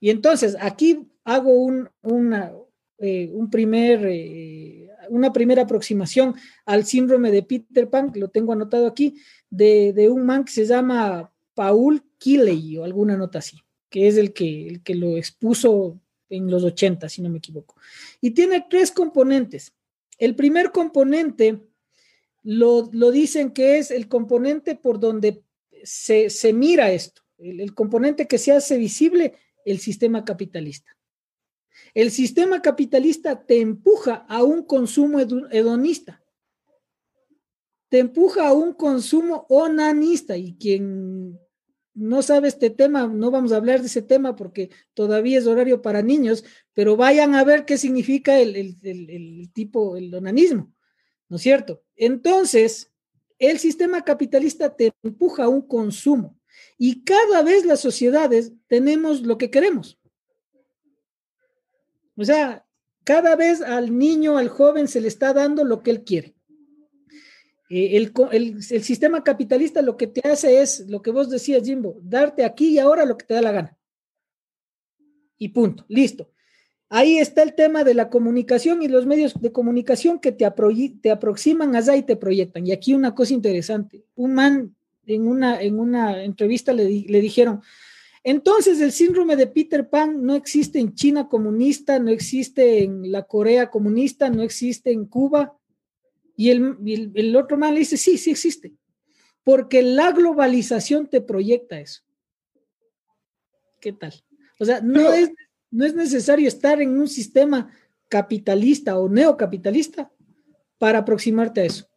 Y 0.00 0.10
entonces 0.10 0.56
aquí 0.60 1.08
hago 1.24 1.52
un, 1.52 1.88
una, 2.02 2.52
eh, 2.98 3.30
un 3.32 3.50
primer, 3.50 4.04
eh, 4.06 4.88
una 5.08 5.32
primera 5.32 5.62
aproximación 5.62 6.34
al 6.64 6.84
síndrome 6.84 7.30
de 7.30 7.42
Peter 7.42 7.88
Pan, 7.88 8.12
lo 8.14 8.28
tengo 8.28 8.52
anotado 8.52 8.86
aquí, 8.86 9.16
de, 9.50 9.92
de 9.92 10.08
un 10.08 10.24
man 10.24 10.44
que 10.44 10.52
se 10.52 10.66
llama 10.66 11.32
Paul 11.54 12.02
Kiley 12.18 12.78
o 12.78 12.84
alguna 12.84 13.16
nota 13.16 13.38
así, 13.38 13.58
que 13.90 14.08
es 14.08 14.16
el 14.16 14.32
que, 14.32 14.66
el 14.66 14.82
que 14.82 14.94
lo 14.94 15.16
expuso 15.16 16.00
en 16.28 16.50
los 16.50 16.64
80, 16.64 17.08
si 17.08 17.22
no 17.22 17.28
me 17.28 17.38
equivoco. 17.38 17.76
Y 18.20 18.30
tiene 18.30 18.66
tres 18.68 18.90
componentes. 18.90 19.72
El 20.18 20.34
primer 20.34 20.72
componente 20.72 21.60
lo, 22.42 22.88
lo 22.92 23.10
dicen 23.10 23.50
que 23.50 23.78
es 23.78 23.90
el 23.90 24.08
componente 24.08 24.74
por 24.74 24.98
donde 24.98 25.42
se, 25.84 26.30
se 26.30 26.52
mira 26.52 26.92
esto, 26.92 27.21
el, 27.42 27.74
componente 27.74 28.26
que 28.26 28.38
se 28.38 28.52
hace 28.52 28.76
visible, 28.76 29.34
el 29.64 29.78
sistema 29.78 30.24
capitalista. 30.24 30.96
El 31.94 32.10
sistema 32.10 32.60
capitalista 32.62 33.44
te 33.44 33.60
empuja 33.60 34.26
a 34.28 34.42
un 34.42 34.62
consumo 34.62 35.18
hedonista, 35.20 36.22
te 37.88 37.98
empuja 37.98 38.48
a 38.48 38.52
un 38.52 38.74
consumo 38.74 39.46
onanista 39.48 40.36
y 40.36 40.54
quien 40.56 41.38
no 41.94 42.22
sabe 42.22 42.48
este 42.48 42.70
tema, 42.70 43.06
no 43.06 43.30
vamos 43.30 43.52
a 43.52 43.56
hablar 43.56 43.80
de 43.80 43.86
ese 43.86 44.02
tema 44.02 44.34
porque 44.34 44.70
todavía 44.94 45.38
es 45.38 45.46
horario 45.46 45.82
para 45.82 46.02
niños, 46.02 46.44
pero 46.72 46.96
vayan 46.96 47.34
a 47.34 47.44
ver 47.44 47.66
qué 47.66 47.76
significa 47.76 48.38
el, 48.38 48.56
el 48.82 49.50
tipo, 49.52 49.96
el 49.96 50.14
onanismo, 50.14 50.72
¿no 51.28 51.36
es 51.36 51.42
cierto? 51.42 51.82
Entonces, 51.96 52.90
el 53.38 53.58
sistema 53.58 54.02
capitalista 54.04 54.74
te 54.74 54.92
empuja 55.02 55.44
a 55.44 55.48
un 55.48 55.62
consumo 55.62 56.38
y 56.84 57.04
cada 57.04 57.44
vez 57.44 57.64
las 57.64 57.78
sociedades 57.78 58.54
tenemos 58.66 59.22
lo 59.22 59.38
que 59.38 59.50
queremos. 59.50 60.00
O 62.16 62.24
sea, 62.24 62.66
cada 63.04 63.36
vez 63.36 63.62
al 63.62 63.96
niño, 63.96 64.36
al 64.36 64.48
joven 64.48 64.88
se 64.88 65.00
le 65.00 65.06
está 65.06 65.32
dando 65.32 65.62
lo 65.62 65.84
que 65.84 65.92
él 65.92 66.02
quiere. 66.02 66.34
El, 67.70 68.12
el, 68.32 68.56
el, 68.68 68.82
sistema 68.82 69.22
capitalista 69.22 69.80
lo 69.80 69.96
que 69.96 70.08
te 70.08 70.28
hace 70.28 70.60
es 70.60 70.80
lo 70.88 71.02
que 71.02 71.12
vos 71.12 71.30
decías, 71.30 71.62
Jimbo, 71.62 72.00
darte 72.02 72.44
aquí 72.44 72.70
y 72.70 72.78
ahora 72.80 73.06
lo 73.06 73.16
que 73.16 73.26
te 73.26 73.34
da 73.34 73.42
la 73.42 73.52
gana. 73.52 73.78
Y 75.38 75.50
punto, 75.50 75.84
listo. 75.86 76.32
Ahí 76.88 77.18
está 77.18 77.44
el 77.44 77.54
tema 77.54 77.84
de 77.84 77.94
la 77.94 78.10
comunicación 78.10 78.82
y 78.82 78.88
los 78.88 79.06
medios 79.06 79.40
de 79.40 79.52
comunicación 79.52 80.18
que 80.18 80.32
te, 80.32 80.44
apro 80.44 80.70
te 81.00 81.12
aproximan 81.12 81.76
allá 81.76 81.94
y 81.94 82.02
te 82.02 82.16
proyectan. 82.16 82.66
Y 82.66 82.72
aquí 82.72 82.92
una 82.92 83.14
cosa 83.14 83.34
interesante, 83.34 84.04
un 84.16 84.34
man 84.34 84.74
en 85.06 85.26
una, 85.26 85.60
en 85.60 85.78
una 85.78 86.22
entrevista 86.22 86.72
le, 86.72 86.84
le 86.84 87.20
dijeron, 87.20 87.62
entonces, 88.24 88.80
el 88.80 88.92
síndrome 88.92 89.34
de 89.34 89.48
Peter 89.48 89.88
Pan 89.88 90.24
no 90.24 90.36
existe 90.36 90.78
en 90.78 90.94
China 90.94 91.28
comunista, 91.28 91.98
no 91.98 92.10
existe 92.10 92.84
en 92.84 93.10
la 93.10 93.24
Corea 93.24 93.68
comunista, 93.68 94.30
no 94.30 94.42
existe 94.42 94.92
en 94.92 95.06
Cuba. 95.06 95.58
Y 96.36 96.50
el, 96.50 96.76
el, 96.86 97.10
el 97.14 97.36
otro 97.36 97.56
man 97.56 97.74
le 97.74 97.80
dice, 97.80 97.96
sí, 97.96 98.16
sí 98.18 98.30
existe, 98.30 98.72
porque 99.42 99.82
la 99.82 100.12
globalización 100.12 101.08
te 101.08 101.20
proyecta 101.20 101.80
eso. 101.80 102.02
¿Qué 103.80 103.92
tal? 103.92 104.14
O 104.60 104.64
sea, 104.64 104.80
no, 104.80 104.94
Pero, 104.94 105.12
es, 105.14 105.30
no 105.72 105.84
es 105.84 105.94
necesario 105.94 106.46
estar 106.46 106.80
en 106.80 106.98
un 106.98 107.08
sistema 107.08 107.70
capitalista 108.08 108.98
o 108.98 109.08
neocapitalista 109.08 110.12
para 110.78 110.98
aproximarte 110.98 111.62
a 111.62 111.64
eso. 111.64 111.88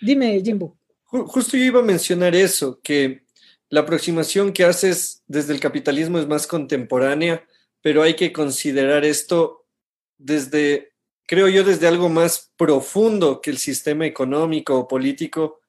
Dime, 0.00 0.40
Jimbo. 0.40 0.78
Justo 1.12 1.58
yo 1.58 1.64
iba 1.64 1.80
a 1.80 1.84
mencionar 1.84 2.34
eso, 2.34 2.80
que 2.82 3.26
la 3.68 3.80
aproximación 3.80 4.52
que 4.52 4.64
haces 4.64 5.22
desde 5.26 5.52
el 5.52 5.60
capitalismo 5.60 6.18
es 6.18 6.26
más 6.26 6.46
contemporánea, 6.46 7.46
pero 7.82 8.02
hay 8.02 8.14
que 8.14 8.32
considerar 8.32 9.04
esto 9.04 9.66
desde, 10.16 10.94
creo 11.26 11.48
yo, 11.48 11.64
desde 11.64 11.86
algo 11.86 12.08
más 12.08 12.50
profundo 12.56 13.42
que 13.42 13.50
el 13.50 13.58
sistema 13.58 14.06
económico 14.06 14.78
o 14.78 14.88
político, 14.88 15.60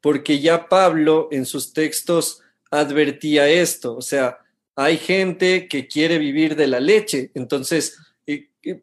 porque 0.00 0.40
ya 0.40 0.66
Pablo 0.66 1.28
en 1.30 1.44
sus 1.44 1.74
textos 1.74 2.40
advertía 2.70 3.48
esto, 3.50 3.94
o 3.96 4.02
sea, 4.02 4.38
hay 4.76 4.96
gente 4.96 5.68
que 5.68 5.86
quiere 5.86 6.18
vivir 6.18 6.56
de 6.56 6.68
la 6.68 6.80
leche, 6.80 7.30
entonces, 7.34 7.98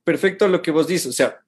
perfecto 0.03 0.47
lo 0.47 0.61
que 0.61 0.69
vos 0.69 0.87
dices, 0.87 1.07
o 1.07 1.13
sea, 1.13 1.43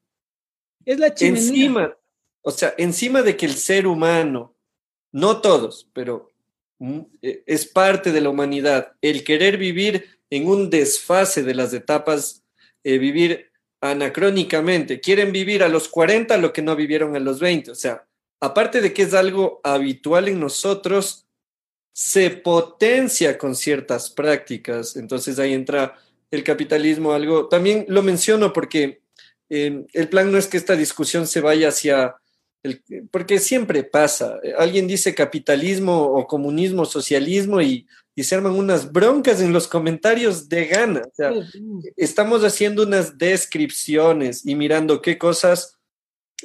es 0.85 0.99
la 0.99 1.13
chimenea. 1.13 1.41
encima, 1.41 1.97
o 2.43 2.51
sea, 2.51 2.73
encima 2.77 3.21
de 3.21 3.36
que 3.38 3.45
el 3.45 3.56
ser 3.56 3.88
humano, 3.88 4.56
no 5.12 5.41
todos, 5.41 5.89
pero 5.93 6.32
e, 7.21 7.43
es 7.45 7.65
parte 7.65 8.12
de 8.12 8.21
la 8.21 8.29
humanidad. 8.29 8.93
El 9.01 9.23
querer 9.23 9.58
vivir 9.58 10.19
en 10.29 10.47
un 10.47 10.69
desfase 10.69 11.43
de 11.43 11.56
las 11.56 11.73
etapas, 11.73 12.43
eh, 12.84 12.97
vivir 12.97 13.51
anacrónicamente. 13.82 14.99
Quieren 14.99 15.32
vivir 15.32 15.63
a 15.63 15.69
los 15.69 15.88
40 15.88 16.38
lo 16.38 16.51
que 16.51 16.62
no 16.62 16.75
vivieron 16.75 17.15
a 17.15 17.19
los 17.19 17.39
20. 17.39 17.71
O 17.71 17.75
sea, 17.75 18.06
aparte 18.41 18.82
de 18.82 18.93
que 18.93 19.03
es 19.03 19.13
algo 19.13 19.62
habitual 19.63 20.27
en 20.27 20.39
nosotros, 20.39 21.25
se 21.93 22.29
potencia 22.29 23.38
con 23.38 23.56
ciertas 23.56 24.10
prácticas. 24.10 24.97
Entonces 24.97 25.39
ahí 25.39 25.53
entra 25.53 25.97
el 26.32 26.43
capitalismo, 26.43 27.13
algo. 27.13 27.47
También 27.47 27.86
lo 27.88 28.01
menciono 28.01 28.51
porque 28.51 29.01
eh, 29.49 29.86
el 29.93 30.10
plan 30.10 30.32
no 30.32 30.38
es 30.38 30.47
que 30.47 30.58
esta 30.58 30.75
discusión 30.75 31.27
se 31.27 31.39
vaya 31.39 31.69
hacia 31.69 32.15
el, 32.63 32.82
porque 33.12 33.39
siempre 33.39 33.84
pasa. 33.84 34.39
Alguien 34.58 34.88
dice 34.88 35.13
capitalismo 35.13 36.02
o 36.02 36.26
comunismo, 36.26 36.86
socialismo 36.86 37.62
y, 37.62 37.86
y, 38.15 38.23
se 38.23 38.36
arman 38.36 38.54
unas 38.54 38.91
broncas 38.91 39.41
en 39.41 39.52
los 39.52 39.67
comentarios 39.67 40.47
de 40.47 40.65
gana. 40.65 41.02
O 41.06 41.13
sea, 41.13 41.34
estamos 41.97 42.43
haciendo 42.43 42.84
unas 42.84 43.17
descripciones 43.17 44.45
y 44.45 44.56
mirando 44.56 45.02
qué 45.02 45.17
cosas 45.17 45.78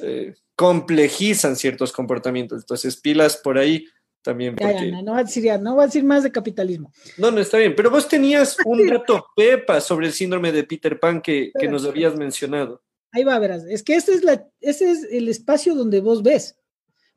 eh, 0.01 0.35
complejizan 0.55 1.55
ciertos 1.55 1.93
comportamientos. 1.93 2.61
Entonces, 2.63 2.97
pilas 2.97 3.37
por 3.37 3.57
ahí 3.57 3.85
también. 4.21 4.57
Porque... 4.57 4.73
Ya, 4.73 4.85
ya, 4.97 5.01
no, 5.01 5.13
va 5.13 5.19
a 5.19 5.23
decir, 5.23 5.43
ya, 5.43 5.57
no 5.57 5.77
va 5.77 5.83
a 5.83 5.85
decir 5.85 6.03
más 6.03 6.23
de 6.23 6.33
capitalismo. 6.33 6.91
No, 7.17 7.31
no, 7.31 7.39
está 7.39 7.57
bien. 7.57 7.73
Pero 7.77 7.89
vos 7.89 8.09
tenías 8.09 8.57
un 8.65 8.85
dato 8.89 9.25
pepa 9.37 9.79
sobre 9.79 10.07
el 10.07 10.13
síndrome 10.13 10.51
de 10.51 10.65
Peter 10.65 10.99
Pan 10.99 11.21
que, 11.21 11.51
que 11.57 11.69
nos 11.69 11.85
habías 11.85 12.15
mencionado. 12.17 12.81
Ahí 13.11 13.23
va, 13.23 13.39
verás. 13.39 13.65
Es 13.65 13.83
que 13.83 13.95
ese 13.95 14.13
es, 14.61 15.03
el 15.11 15.29
espacio 15.29 15.75
donde 15.75 15.99
vos 15.99 16.23
ves. 16.23 16.57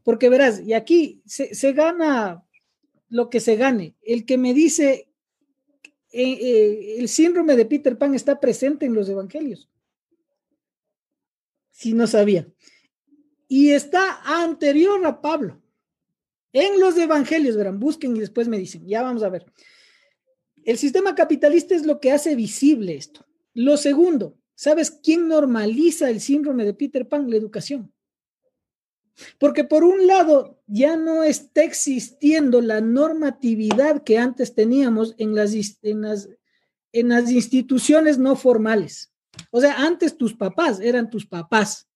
Porque 0.02 0.28
verás, 0.28 0.61
y 0.61 0.72
aquí 0.72 1.22
se, 1.26 1.55
se 1.55 1.72
gana 1.72 2.44
lo 3.09 3.28
que 3.31 3.40
se 3.40 3.57
gane. 3.57 3.94
El 4.02 4.24
que 4.24 4.38
me 4.38 4.55
dice, 4.55 5.09
eh, 6.12 6.33
eh, 6.33 6.96
el 6.98 7.09
síndrome 7.09 7.57
de 7.57 7.66
Peter 7.66 7.96
Pan 7.96 8.14
está 8.14 8.38
presente 8.40 8.87
en 8.87 8.94
los 8.94 9.09
evangelios. 9.09 9.68
Si 11.70 11.94
no 11.94 12.07
sabía. 12.07 12.46
Y 13.48 13.70
está 13.70 14.20
anterior 14.24 15.05
a 15.07 15.20
Pablo. 15.20 15.62
En 16.52 16.81
los 16.81 16.96
evangelios, 16.98 17.57
verán, 17.57 17.81
busquen 17.81 18.16
y 18.16 18.20
después 18.20 18.46
me 18.46 18.59
dicen, 18.59 18.87
ya 18.87 19.02
vamos 19.02 19.22
a 19.22 19.31
ver. 19.31 19.46
El 20.64 20.76
sistema 20.76 21.14
capitalista 21.14 21.74
es 21.74 21.87
lo 21.87 21.98
que 21.98 22.12
hace 22.12 22.37
visible 22.37 22.94
esto. 22.94 23.26
Lo 23.55 23.76
segundo, 23.76 24.38
¿Sabes 24.62 24.92
quién 24.92 25.27
normaliza 25.27 26.09
el 26.09 26.20
síndrome 26.20 26.64
de 26.64 26.72
Peter 26.72 27.09
Pan? 27.09 27.29
La 27.29 27.37
educación. 27.37 27.92
Porque 29.40 29.64
por 29.64 29.83
un 29.83 30.07
lado 30.07 30.62
ya 30.68 30.94
no 30.94 31.25
está 31.25 31.64
existiendo 31.64 32.61
la 32.61 32.81
normatividad 32.81 34.05
que 34.05 34.18
antes 34.18 34.55
teníamos 34.55 35.16
en 35.18 35.35
las, 35.35 35.53
instituciones 37.33 38.18
no 38.18 38.37
formales. 38.37 39.12
O 39.51 39.61
sea, 39.61 39.85
antes 39.85 40.16
tus 40.16 40.33
papás 40.33 40.79
eran 40.79 41.11
tus 41.11 41.27
papás 41.27 41.88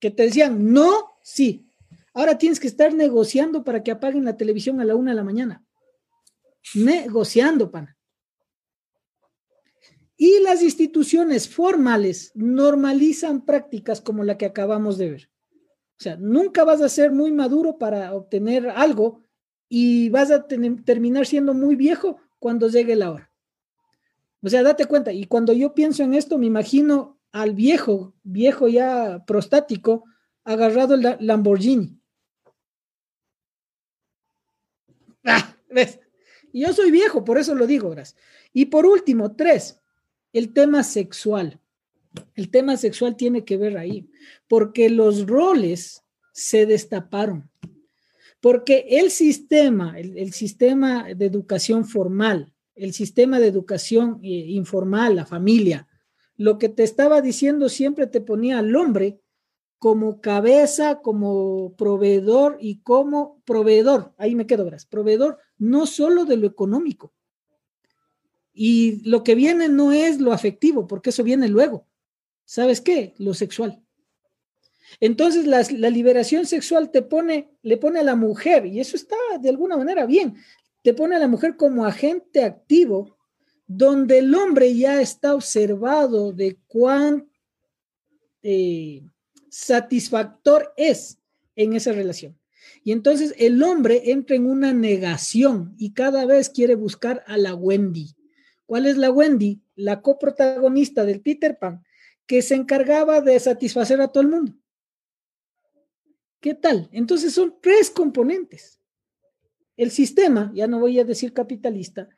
que 0.00 0.10
te 0.10 0.22
decían 0.22 0.72
no, 0.72 1.18
sí. 1.22 1.68
Ahora 2.14 2.38
tienes 2.38 2.58
que 2.58 2.68
estar 2.68 2.94
negociando 2.94 3.62
para 3.62 3.82
que 3.82 3.90
apaguen 3.90 4.24
la 4.24 4.38
televisión 4.38 4.80
a 4.80 4.86
la 4.86 4.96
una 4.96 5.10
de 5.10 5.16
la 5.16 5.24
mañana. 5.24 5.62
Negociando, 6.74 7.70
pana. 7.70 7.95
Y 10.16 10.40
las 10.40 10.62
instituciones 10.62 11.48
formales 11.48 12.32
normalizan 12.34 13.44
prácticas 13.44 14.00
como 14.00 14.24
la 14.24 14.38
que 14.38 14.46
acabamos 14.46 14.96
de 14.96 15.10
ver. 15.10 15.30
O 15.98 16.02
sea, 16.02 16.16
nunca 16.16 16.64
vas 16.64 16.80
a 16.80 16.88
ser 16.88 17.12
muy 17.12 17.32
maduro 17.32 17.78
para 17.78 18.14
obtener 18.14 18.68
algo 18.68 19.22
y 19.68 20.08
vas 20.10 20.30
a 20.30 20.46
terminar 20.46 21.26
siendo 21.26 21.54
muy 21.54 21.76
viejo 21.76 22.18
cuando 22.38 22.68
llegue 22.68 22.96
la 22.96 23.12
hora. 23.12 23.32
O 24.42 24.48
sea, 24.48 24.62
date 24.62 24.84
cuenta, 24.84 25.12
y 25.12 25.24
cuando 25.24 25.52
yo 25.52 25.74
pienso 25.74 26.02
en 26.02 26.14
esto, 26.14 26.38
me 26.38 26.46
imagino 26.46 27.18
al 27.32 27.54
viejo, 27.54 28.14
viejo 28.22 28.68
ya 28.68 29.24
prostático, 29.26 30.04
agarrado 30.44 30.94
el 30.94 31.16
Lamborghini. 31.20 31.98
Ah, 35.24 35.56
¿ves? 35.68 35.98
Yo 36.52 36.72
soy 36.72 36.90
viejo, 36.90 37.24
por 37.24 37.38
eso 37.38 37.54
lo 37.54 37.66
digo. 37.66 37.94
Y 38.52 38.66
por 38.66 38.86
último, 38.86 39.34
tres, 39.34 39.82
el 40.38 40.52
tema 40.52 40.82
sexual. 40.82 41.58
El 42.34 42.50
tema 42.50 42.76
sexual 42.76 43.16
tiene 43.16 43.44
que 43.44 43.56
ver 43.56 43.78
ahí, 43.78 44.08
porque 44.48 44.90
los 44.90 45.26
roles 45.26 46.04
se 46.32 46.66
destaparon, 46.66 47.50
porque 48.40 48.86
el 48.90 49.10
sistema, 49.10 49.98
el, 49.98 50.32
sistema 50.34 51.04
de 51.14 51.24
educación 51.24 51.86
formal, 51.86 52.52
el 52.74 52.92
sistema 52.92 53.38
de 53.38 53.46
educación 53.46 54.20
eh, 54.22 54.28
informal, 54.28 55.16
la 55.16 55.24
familia, 55.24 55.88
lo 56.36 56.58
que 56.58 56.68
te 56.68 56.82
estaba 56.82 57.22
diciendo 57.22 57.70
siempre 57.70 58.06
te 58.06 58.20
ponía 58.20 58.58
al 58.58 58.76
hombre 58.76 59.18
como 59.78 60.20
cabeza, 60.20 61.00
como 61.00 61.74
proveedor 61.76 62.58
y 62.60 62.80
como 62.80 63.40
proveedor, 63.46 64.12
ahí 64.18 64.34
me 64.34 64.46
quedo, 64.46 64.64
verás, 64.64 64.84
proveedor 64.84 65.38
no 65.56 65.86
solo 65.86 66.26
de 66.26 66.36
lo 66.36 66.46
económico. 66.46 67.15
Y 68.58 69.02
lo 69.06 69.22
que 69.22 69.34
viene 69.34 69.68
no 69.68 69.92
es 69.92 70.18
lo 70.18 70.32
afectivo, 70.32 70.86
porque 70.86 71.10
eso 71.10 71.22
viene 71.22 71.46
luego. 71.46 71.86
¿Sabes 72.46 72.80
qué? 72.80 73.14
Lo 73.18 73.34
sexual. 73.34 73.82
Entonces 74.98 75.46
la, 75.46 75.90
liberación 75.90 76.46
sexual 76.46 76.90
te 76.90 77.02
pone, 77.02 77.50
le 77.60 77.76
pone 77.76 78.00
a 78.00 78.02
la 78.02 78.16
mujer, 78.16 78.64
y 78.64 78.80
eso 78.80 78.96
está 78.96 79.16
de 79.38 79.50
alguna 79.50 79.76
manera 79.76 80.06
bien, 80.06 80.36
te 80.82 80.94
pone 80.94 81.16
a 81.16 81.18
la 81.18 81.28
mujer 81.28 81.56
como 81.56 81.84
agente 81.84 82.44
activo, 82.44 83.18
donde 83.66 84.18
el 84.18 84.34
hombre 84.34 84.74
ya 84.74 85.02
está 85.02 85.34
observado 85.34 86.32
de 86.32 86.56
cuán 86.66 87.28
eh, 88.42 89.02
satisfactor 89.50 90.72
es 90.78 91.18
en 91.56 91.74
esa 91.74 91.92
relación. 91.92 92.38
Y 92.82 92.92
entonces 92.92 93.34
el 93.36 93.62
hombre 93.62 94.12
entra 94.12 94.36
en 94.36 94.46
una 94.46 94.72
negación 94.72 95.74
y 95.76 95.92
cada 95.92 96.24
vez 96.24 96.48
quiere 96.48 96.74
buscar 96.74 97.22
a 97.26 97.36
la 97.36 97.54
Wendy. 97.54 98.15
¿Cuál 98.66 98.86
es 98.86 98.96
la 98.96 99.10
Wendy? 99.10 99.62
La 99.76 100.02
coprotagonista 100.02 101.04
del 101.04 101.20
Peter 101.20 101.58
Pan, 101.58 101.84
que 102.26 102.42
se 102.42 102.56
encargaba 102.56 103.20
de 103.20 103.38
satisfacer 103.38 104.00
a 104.00 104.08
todo 104.08 104.22
el 104.22 104.28
mundo. 104.28 104.52
¿Qué 106.40 106.54
tal? 106.54 106.88
Entonces 106.92 107.32
son 107.32 107.56
tres 107.60 107.90
componentes. 107.90 108.80
El 109.76 109.90
sistema, 109.90 110.50
ya 110.54 110.66
no 110.66 110.80
voy 110.80 110.98
a 110.98 111.04
decir 111.04 111.32
capitalista, 111.32 112.08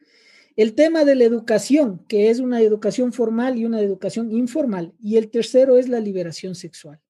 el 0.56 0.74
tema 0.74 1.04
de 1.04 1.14
la 1.14 1.24
educación, 1.24 2.04
que 2.08 2.30
es 2.30 2.40
una 2.40 2.60
educación 2.60 3.12
formal 3.12 3.56
y 3.58 3.64
una 3.64 3.80
educación 3.80 4.32
informal, 4.32 4.92
y 4.98 5.16
el 5.16 5.30
tercero 5.30 5.76
es 5.76 5.88
la 5.88 6.00
liberación 6.00 6.54
sexual. 6.54 7.00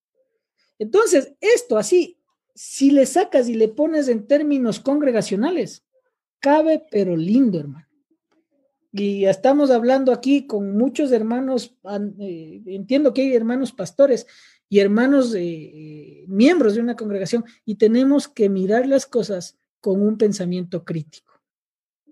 Entonces, 0.78 1.32
esto 1.40 1.78
así, 1.78 2.18
si 2.54 2.90
le 2.90 3.06
sacas 3.06 3.48
y 3.48 3.54
le 3.54 3.68
pones 3.68 4.08
en 4.08 4.26
términos 4.26 4.80
congregacionales, 4.80 5.84
cabe 6.40 6.84
pero 6.90 7.16
lindo, 7.16 7.58
hermano. 7.58 7.87
Y 8.92 9.26
estamos 9.26 9.70
hablando 9.70 10.12
aquí 10.12 10.46
con 10.46 10.76
muchos 10.76 11.12
hermanos, 11.12 11.76
eh, 12.20 12.62
entiendo 12.66 13.12
que 13.12 13.22
hay 13.22 13.34
hermanos 13.34 13.72
pastores 13.72 14.26
y 14.68 14.80
hermanos 14.80 15.34
eh, 15.36 16.24
miembros 16.26 16.74
de 16.74 16.80
una 16.80 16.96
congregación 16.96 17.44
y 17.64 17.74
tenemos 17.74 18.28
que 18.28 18.48
mirar 18.48 18.86
las 18.86 19.06
cosas 19.06 19.58
con 19.80 20.02
un 20.02 20.16
pensamiento 20.16 20.84
crítico. 20.84 21.34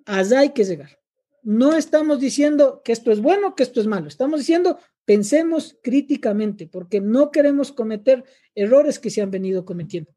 Allá 0.05 0.41
hay 0.41 0.51
que 0.51 0.65
llegar. 0.65 0.99
No 1.43 1.75
estamos 1.75 2.21
diciendo 2.21 2.83
que 2.85 2.93
esto 2.93 3.11
es 3.11 3.21
bueno, 3.21 3.55
que 3.55 3.62
esto 3.62 3.81
es 3.81 3.87
malo. 3.87 4.09
Estamos 4.09 4.41
diciendo 4.41 4.79
Pensemos 5.07 5.79
críticamente 5.85 6.67
porque 6.67 7.01
no 7.01 7.31
queremos 7.31 7.71
cometer 7.71 8.25
errores 8.57 8.99
que 8.99 9.09
se 9.09 9.23
han 9.23 9.31
venido 9.31 9.65
cometiendo. 9.65 10.12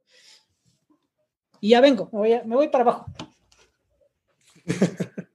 Y 1.62 1.70
ya 1.70 1.82
vengo, 1.82 2.10
me 2.12 2.56
voy, 2.56 2.70
para 2.70 2.82
abajo. 2.82 3.06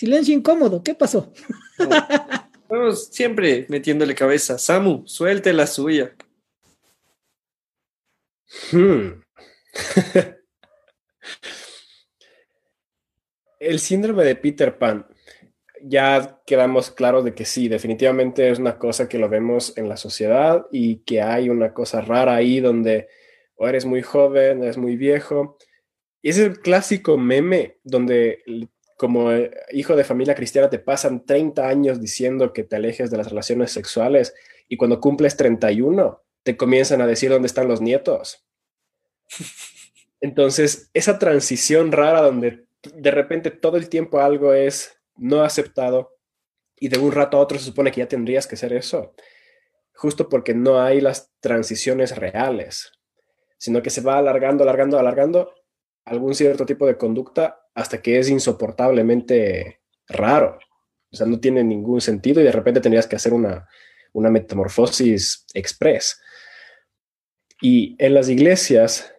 Silencio 0.00 0.32
incómodo, 0.34 0.82
¿qué 0.82 0.94
pasó? 0.94 1.30
Estamos 2.62 3.08
siempre 3.08 3.66
metiéndole 3.68 4.14
cabeza. 4.14 4.56
Samu, 4.56 5.06
suelte 5.06 5.52
la 5.52 5.66
suya. 5.66 6.16
Hmm. 8.72 9.20
El 13.58 13.78
síndrome 13.78 14.24
de 14.24 14.36
Peter 14.36 14.78
Pan 14.78 15.06
ya 15.82 16.40
quedamos 16.46 16.90
claros 16.90 17.22
de 17.22 17.34
que 17.34 17.44
sí, 17.44 17.68
definitivamente 17.68 18.48
es 18.48 18.58
una 18.58 18.78
cosa 18.78 19.06
que 19.06 19.18
lo 19.18 19.28
vemos 19.28 19.76
en 19.76 19.90
la 19.90 19.98
sociedad 19.98 20.64
y 20.72 21.00
que 21.00 21.20
hay 21.20 21.50
una 21.50 21.74
cosa 21.74 22.00
rara 22.00 22.36
ahí 22.36 22.60
donde 22.60 23.08
o 23.54 23.68
eres 23.68 23.84
muy 23.84 24.00
joven, 24.00 24.62
eres 24.62 24.78
muy 24.78 24.96
viejo. 24.96 25.58
Y 26.22 26.30
es 26.30 26.38
el 26.38 26.60
clásico 26.60 27.18
meme 27.18 27.76
donde 27.84 28.42
como 29.00 29.30
hijo 29.72 29.96
de 29.96 30.04
familia 30.04 30.34
cristiana 30.34 30.68
te 30.68 30.78
pasan 30.78 31.24
30 31.24 31.66
años 31.66 32.02
diciendo 32.02 32.52
que 32.52 32.64
te 32.64 32.76
alejes 32.76 33.10
de 33.10 33.16
las 33.16 33.30
relaciones 33.30 33.72
sexuales 33.72 34.34
y 34.68 34.76
cuando 34.76 35.00
cumples 35.00 35.38
31 35.38 36.22
te 36.42 36.58
comienzan 36.58 37.00
a 37.00 37.06
decir 37.06 37.30
dónde 37.30 37.46
están 37.46 37.66
los 37.66 37.80
nietos. 37.80 38.46
Entonces, 40.20 40.90
esa 40.92 41.18
transición 41.18 41.92
rara 41.92 42.20
donde 42.20 42.66
de 42.94 43.10
repente 43.10 43.50
todo 43.50 43.78
el 43.78 43.88
tiempo 43.88 44.20
algo 44.20 44.52
es 44.52 45.00
no 45.16 45.44
aceptado 45.44 46.18
y 46.76 46.88
de 46.88 46.98
un 46.98 47.12
rato 47.12 47.38
a 47.38 47.40
otro 47.40 47.58
se 47.58 47.64
supone 47.64 47.92
que 47.92 48.00
ya 48.00 48.06
tendrías 48.06 48.46
que 48.46 48.56
ser 48.56 48.74
eso, 48.74 49.14
justo 49.94 50.28
porque 50.28 50.52
no 50.52 50.78
hay 50.78 51.00
las 51.00 51.32
transiciones 51.40 52.18
reales, 52.18 52.92
sino 53.56 53.80
que 53.80 53.88
se 53.88 54.02
va 54.02 54.18
alargando, 54.18 54.62
alargando, 54.62 54.98
alargando 54.98 55.54
algún 56.04 56.34
cierto 56.34 56.66
tipo 56.66 56.86
de 56.86 56.98
conducta 56.98 57.59
hasta 57.74 58.00
que 58.02 58.18
es 58.18 58.28
insoportablemente 58.28 59.80
raro. 60.08 60.58
O 61.12 61.16
sea, 61.16 61.26
no 61.26 61.40
tiene 61.40 61.64
ningún 61.64 62.00
sentido 62.00 62.40
y 62.40 62.44
de 62.44 62.52
repente 62.52 62.80
tendrías 62.80 63.06
que 63.06 63.16
hacer 63.16 63.32
una, 63.32 63.68
una 64.12 64.30
metamorfosis 64.30 65.46
express. 65.54 66.20
Y 67.60 67.96
en 67.98 68.14
las 68.14 68.28
iglesias, 68.28 69.14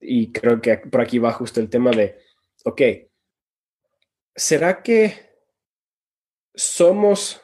y 0.00 0.32
creo 0.32 0.60
que 0.60 0.78
por 0.78 1.00
aquí 1.00 1.18
va 1.18 1.32
justo 1.32 1.60
el 1.60 1.70
tema 1.70 1.90
de, 1.90 2.18
ok, 2.64 2.82
¿será 4.34 4.82
que 4.82 5.28
somos 6.54 7.40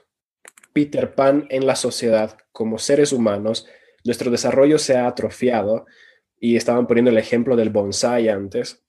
Peter 0.75 1.15
Pan 1.15 1.47
en 1.51 1.67
la 1.67 1.77
sociedad 1.77 2.37
como 2.53 2.79
seres 2.79 3.13
humanos, 3.13 3.67
nuestro 4.05 4.31
desarrollo 4.31 4.79
se 4.79 4.97
ha 4.97 5.07
atrofiado 5.07 5.87
y 6.39 6.57
estaban 6.57 6.87
poniendo 6.87 7.11
el 7.11 7.19
ejemplo 7.19 7.57
del 7.57 7.71
bonsai 7.71 8.29
antes, 8.29 8.84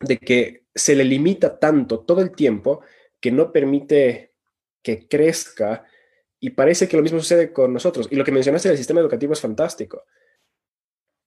de 0.00 0.18
que 0.18 0.66
se 0.74 0.94
le 0.94 1.04
limita 1.04 1.58
tanto 1.58 2.00
todo 2.00 2.20
el 2.20 2.32
tiempo 2.32 2.82
que 3.20 3.32
no 3.32 3.52
permite 3.52 4.34
que 4.82 5.08
crezca 5.08 5.84
y 6.40 6.50
parece 6.50 6.88
que 6.88 6.96
lo 6.96 7.02
mismo 7.02 7.18
sucede 7.18 7.52
con 7.52 7.72
nosotros. 7.72 8.08
Y 8.10 8.16
lo 8.16 8.24
que 8.24 8.32
mencionaste 8.32 8.68
del 8.68 8.78
sistema 8.78 9.00
educativo 9.00 9.32
es 9.32 9.40
fantástico. 9.40 10.04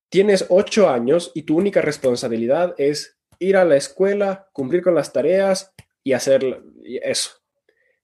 Tienes 0.10 0.46
ocho 0.50 0.90
años 0.90 1.32
y 1.36 1.44
tu 1.44 1.58
única 1.58 1.82
responsabilidad 1.82 2.76
es 2.78 3.18
ir 3.40 3.58
a 3.58 3.66
la 3.66 3.76
escuela, 3.76 4.50
cumplir 4.54 4.82
con 4.84 4.96
las 4.96 5.12
tareas 5.12 5.74
y 6.04 6.14
hacer 6.14 6.64
eso 7.04 7.42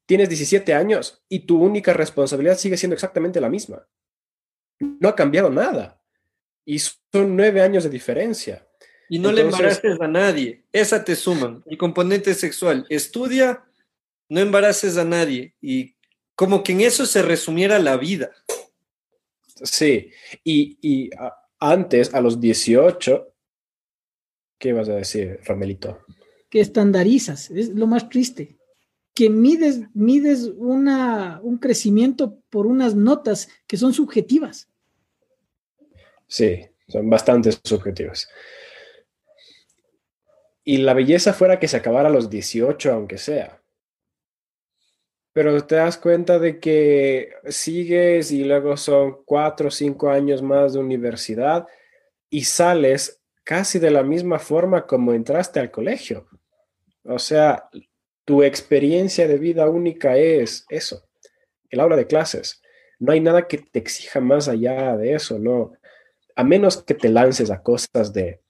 tienes 0.08 0.30
17 0.30 0.74
años 0.74 1.24
y 1.30 1.42
tu 1.42 1.62
única 1.62 1.94
responsabilidad 1.94 2.58
sigue 2.58 2.78
siendo 2.78 2.96
exactamente 2.96 3.40
la 3.40 3.50
misma. 3.50 3.88
No 4.80 5.10
ha 5.10 5.16
cambiado 5.16 5.50
nada. 5.52 6.02
Y 6.66 6.80
son 6.80 7.36
nueve 7.36 7.62
años 7.62 7.84
de 7.84 7.90
diferencia. 7.90 8.67
Y 9.10 9.20
no 9.20 9.32
le 9.32 9.42
embaraces 9.42 10.00
a 10.00 10.08
nadie. 10.08 10.64
Esa 10.72 11.04
te 11.04 11.16
suman. 11.16 11.64
El 11.66 11.78
componente 11.78 12.34
sexual. 12.34 12.86
Estudia, 12.90 13.64
no 14.30 14.40
embaraces 14.40 14.98
a 14.98 15.06
nadie. 15.06 15.54
Y 15.62 15.96
como 16.36 16.64
que 16.64 16.74
en 16.74 16.82
eso 16.82 17.06
se 17.06 17.22
resumiera 17.22 17.80
la 17.80 17.98
vida. 17.98 18.32
Sí. 19.64 20.12
Y, 20.44 21.10
antes, 21.60 22.14
a 22.14 22.22
los 22.22 22.40
18, 22.40 23.34
¿qué 24.58 24.74
vas 24.74 24.90
a 24.90 24.96
decir, 24.96 25.40
Ramelito? 25.46 26.00
Que 26.50 26.60
estandarizas. 26.60 27.50
Es 27.52 27.70
lo 27.70 27.88
más 27.88 28.10
triste 28.10 28.58
que 29.18 29.32
mides, 29.32 29.80
mides 29.96 30.44
una, 30.58 31.40
un 31.42 31.58
crecimiento 31.58 32.40
por 32.52 32.68
unas 32.68 32.94
notas 32.94 33.50
que 33.66 33.76
son 33.76 33.92
subjetivas. 33.92 34.70
Sí, 36.28 36.68
son 36.88 37.10
bastante 37.10 37.52
subjetivas. 37.64 38.30
Y 40.70 40.80
la 40.80 40.94
belleza 40.94 41.32
fuera 41.32 41.62
que 41.62 41.70
se 41.70 41.78
acabara 41.78 42.10
a 42.10 42.12
los 42.12 42.30
18, 42.30 42.92
aunque 42.92 43.18
sea. 43.18 43.64
Pero 45.32 45.66
te 45.66 45.76
das 45.76 45.98
cuenta 45.98 46.40
de 46.40 46.60
que 46.60 47.30
sigues 47.48 48.34
y 48.34 48.44
luego 48.44 48.76
son 48.76 49.24
cuatro 49.24 49.70
o 49.70 49.72
cinco 49.72 50.10
años 50.10 50.42
más 50.42 50.74
de 50.74 50.80
universidad 50.80 51.68
y 52.30 52.44
sales 52.44 53.22
casi 53.46 53.80
de 53.80 53.92
la 53.92 54.04
misma 54.04 54.40
forma 54.40 54.86
como 54.86 55.14
entraste 55.14 55.62
al 55.62 55.72
colegio. 55.72 56.28
O 57.06 57.18
sea, 57.18 57.70
tu 58.26 58.44
experiencia 58.44 59.26
de 59.26 59.38
vida 59.38 59.70
única 59.70 60.18
es 60.18 60.66
eso, 60.68 61.08
el 61.70 61.80
aula 61.80 61.96
de 61.96 62.08
clases. 62.08 62.62
No 63.00 63.14
hay 63.14 63.22
nada 63.22 63.48
que 63.48 63.60
te 63.60 63.80
exija 63.80 64.20
más 64.20 64.50
allá 64.50 64.98
de 64.98 65.14
eso, 65.14 65.40
¿no? 65.40 65.72
A 66.36 66.44
menos 66.44 66.84
que 66.84 66.94
te 66.94 67.08
lances 67.08 67.52
a 67.52 67.64
cosas 67.64 68.12
de 68.12 68.42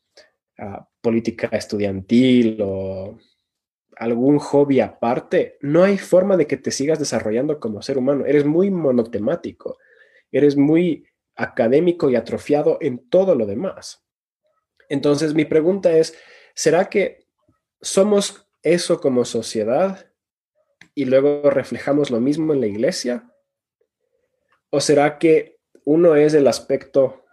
política 1.01 1.49
estudiantil 1.51 2.59
o 2.61 3.17
algún 3.95 4.39
hobby 4.39 4.79
aparte, 4.79 5.57
no 5.61 5.83
hay 5.83 5.97
forma 5.97 6.37
de 6.37 6.47
que 6.47 6.57
te 6.57 6.71
sigas 6.71 6.99
desarrollando 6.99 7.59
como 7.59 7.81
ser 7.81 7.97
humano. 7.97 8.25
Eres 8.25 8.45
muy 8.45 8.69
monotemático, 8.69 9.77
eres 10.31 10.55
muy 10.55 11.07
académico 11.35 12.09
y 12.09 12.15
atrofiado 12.15 12.77
en 12.81 13.09
todo 13.09 13.35
lo 13.35 13.45
demás. 13.45 14.03
Entonces, 14.89 15.33
mi 15.33 15.45
pregunta 15.45 15.91
es, 15.97 16.17
¿será 16.53 16.89
que 16.89 17.27
somos 17.81 18.47
eso 18.63 18.99
como 18.99 19.25
sociedad 19.25 20.11
y 20.95 21.05
luego 21.05 21.49
reflejamos 21.49 22.11
lo 22.11 22.19
mismo 22.19 22.53
en 22.53 22.61
la 22.61 22.67
iglesia? 22.67 23.31
¿O 24.69 24.79
será 24.79 25.17
que 25.17 25.59
uno 25.85 26.15
es 26.15 26.33
el 26.33 26.47
aspecto 26.47 27.23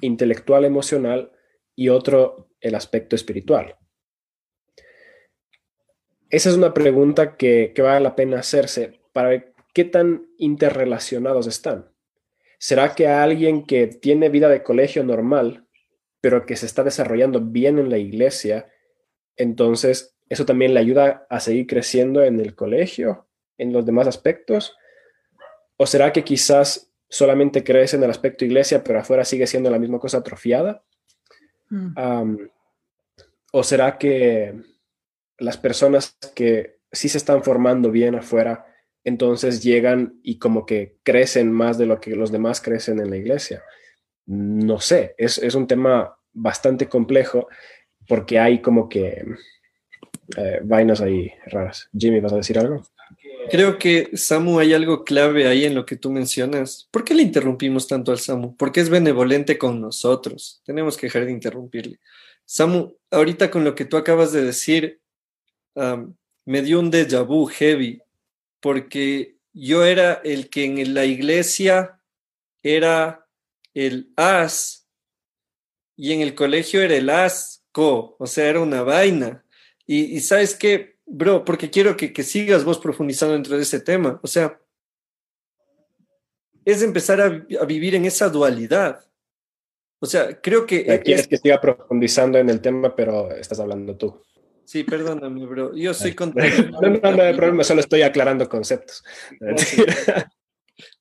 intelectual 0.00 0.64
emocional 0.64 1.33
y 1.74 1.88
otro 1.88 2.48
el 2.60 2.74
aspecto 2.74 3.16
espiritual? 3.16 3.76
Esa 6.34 6.50
es 6.50 6.56
una 6.56 6.74
pregunta 6.74 7.36
que, 7.36 7.72
vale 7.78 8.00
la 8.00 8.16
pena 8.16 8.40
hacerse 8.40 9.00
para 9.12 9.28
ver 9.28 9.54
qué 9.72 9.84
tan 9.84 10.26
interrelacionados 10.36 11.46
están. 11.46 11.92
¿Será 12.58 12.94
que 12.96 13.06
alguien 13.06 13.66
que 13.66 13.86
tiene 13.86 14.30
vida 14.30 14.48
de 14.48 14.64
colegio 14.64 15.04
normal, 15.04 15.66
pero 16.20 16.44
que 16.44 16.56
se 16.56 16.66
está 16.66 16.82
desarrollando 16.82 17.40
bien 17.40 17.78
en 17.78 17.88
la 17.88 17.98
iglesia, 17.98 18.66
entonces 19.36 20.16
eso 20.28 20.44
también 20.44 20.74
le 20.74 20.80
ayuda 20.80 21.26
a 21.30 21.38
seguir 21.38 21.68
creciendo 21.68 22.24
en 22.24 22.40
el 22.40 22.56
colegio, 22.56 23.28
en 23.58 23.72
los 23.72 23.86
demás 23.86 24.08
aspectos? 24.08 24.76
¿O 25.76 25.86
será 25.86 26.12
que 26.12 26.24
quizás 26.24 26.92
solamente 27.08 27.62
crece 27.62 27.96
en 27.96 28.02
el 28.02 28.10
aspecto 28.10 28.44
iglesia, 28.44 28.82
pero 28.82 28.98
afuera 28.98 29.24
sigue 29.24 29.46
siendo 29.46 29.70
la 29.70 29.78
misma 29.78 30.00
cosa 30.00 30.18
atrofiada? 30.18 30.82
Mm. 31.74 32.48
¿O 33.52 33.62
será 33.62 33.98
que 33.98 34.54
las 35.38 35.56
personas 35.56 36.16
que 36.34 36.78
sí 36.94 37.08
se 37.08 37.18
están 37.18 37.42
formando 37.42 37.90
bien 37.90 38.14
afuera, 38.14 38.66
entonces 39.02 39.62
llegan 39.62 40.18
y 40.22 40.38
como 40.38 40.64
que 40.64 40.98
crecen 41.02 41.52
más 41.52 41.76
de 41.76 41.86
lo 41.86 42.00
que 42.00 42.16
los 42.16 42.32
demás 42.32 42.60
crecen 42.60 43.00
en 43.00 43.10
la 43.10 43.16
iglesia. 43.16 43.62
No 44.26 44.80
sé, 44.80 45.14
es, 45.18 45.38
un 45.54 45.66
tema 45.66 46.16
bastante 46.32 46.88
complejo 46.88 47.48
porque 48.08 48.38
hay 48.38 48.62
como 48.62 48.88
que 48.88 49.24
eh, 50.36 50.60
vainas 50.62 51.00
ahí 51.00 51.30
raras. 51.46 51.90
Jimmy, 51.96 52.20
¿vas 52.20 52.32
a 52.32 52.38
decir 52.38 52.58
algo? 52.58 52.82
Creo 53.50 53.78
que, 53.78 54.10
Samu, 54.16 54.58
hay 54.58 54.72
algo 54.72 55.04
clave 55.04 55.46
ahí 55.46 55.64
en 55.64 55.74
lo 55.74 55.86
que 55.86 55.96
tú 55.96 56.10
mencionas. 56.10 56.88
¿Por 56.90 57.04
qué 57.04 57.14
le 57.14 57.22
interrumpimos 57.22 57.86
tanto 57.86 58.12
al 58.12 58.18
Samu? 58.18 58.56
Porque 58.56 58.80
es 58.80 58.88
benevolente 58.88 59.58
con 59.58 59.80
nosotros. 59.80 60.62
Tenemos 60.64 60.96
que 60.96 61.06
dejar 61.06 61.26
de 61.26 61.32
interrumpirle. 61.32 62.00
Samu, 62.44 62.94
ahorita 63.10 63.50
con 63.50 63.64
lo 63.64 63.74
que 63.74 63.84
tú 63.84 63.96
acabas 63.96 64.32
de 64.32 64.42
decir, 64.42 65.00
me 66.44 66.62
dio 66.62 66.80
un 66.80 66.90
déjà 66.90 67.26
vu 67.26 67.46
heavy, 67.46 68.00
porque 68.60 69.36
yo 69.52 69.84
era 69.84 70.20
el 70.24 70.50
que 70.50 70.64
en 70.64 70.94
la 70.94 71.04
iglesia 71.04 72.00
era 72.62 73.26
el 73.72 74.12
as 74.16 74.88
y 75.96 76.12
en 76.12 76.20
el 76.20 76.34
colegio 76.34 76.82
era 76.82 76.96
el 76.96 77.08
asco, 77.10 78.16
o 78.18 78.26
sea, 78.26 78.48
era 78.48 78.60
una 78.60 78.82
vaina. 78.82 79.44
Y, 79.86 80.20
sabes 80.20 80.54
qué, 80.54 80.93
bro, 81.06 81.44
porque 81.44 81.70
quiero 81.70 81.96
que, 81.96 82.12
que 82.12 82.22
sigas 82.22 82.64
vos 82.64 82.78
profundizando 82.78 83.34
dentro 83.34 83.56
de 83.56 83.62
ese 83.62 83.80
tema, 83.80 84.20
o 84.22 84.26
sea, 84.26 84.58
es 86.64 86.82
empezar 86.82 87.20
a, 87.20 87.28
vivir 87.64 87.94
en 87.94 88.04
esa 88.04 88.28
dualidad. 88.28 89.04
O 90.00 90.06
sea, 90.06 90.40
creo 90.40 90.66
que... 90.66 90.84
Quieres 91.02 91.26
que 91.28 91.36
siga 91.36 91.60
profundizando 91.60 92.38
en 92.38 92.50
el 92.50 92.60
tema, 92.60 92.94
pero 92.94 93.30
estás 93.32 93.60
hablando 93.60 93.96
tú. 93.96 94.20
Sí, 94.64 94.82
perdóname, 94.82 95.44
bro. 95.46 95.74
Yo 95.74 95.92
soy 95.92 96.14
contra. 96.14 96.46
No, 96.70 96.80
no, 96.80 97.16
no, 97.16 97.22
hay 97.22 97.34
problema, 97.34 97.64
solo 97.64 97.80
estoy 97.80 98.02
aclarando 98.02 98.48
conceptos. 98.48 99.04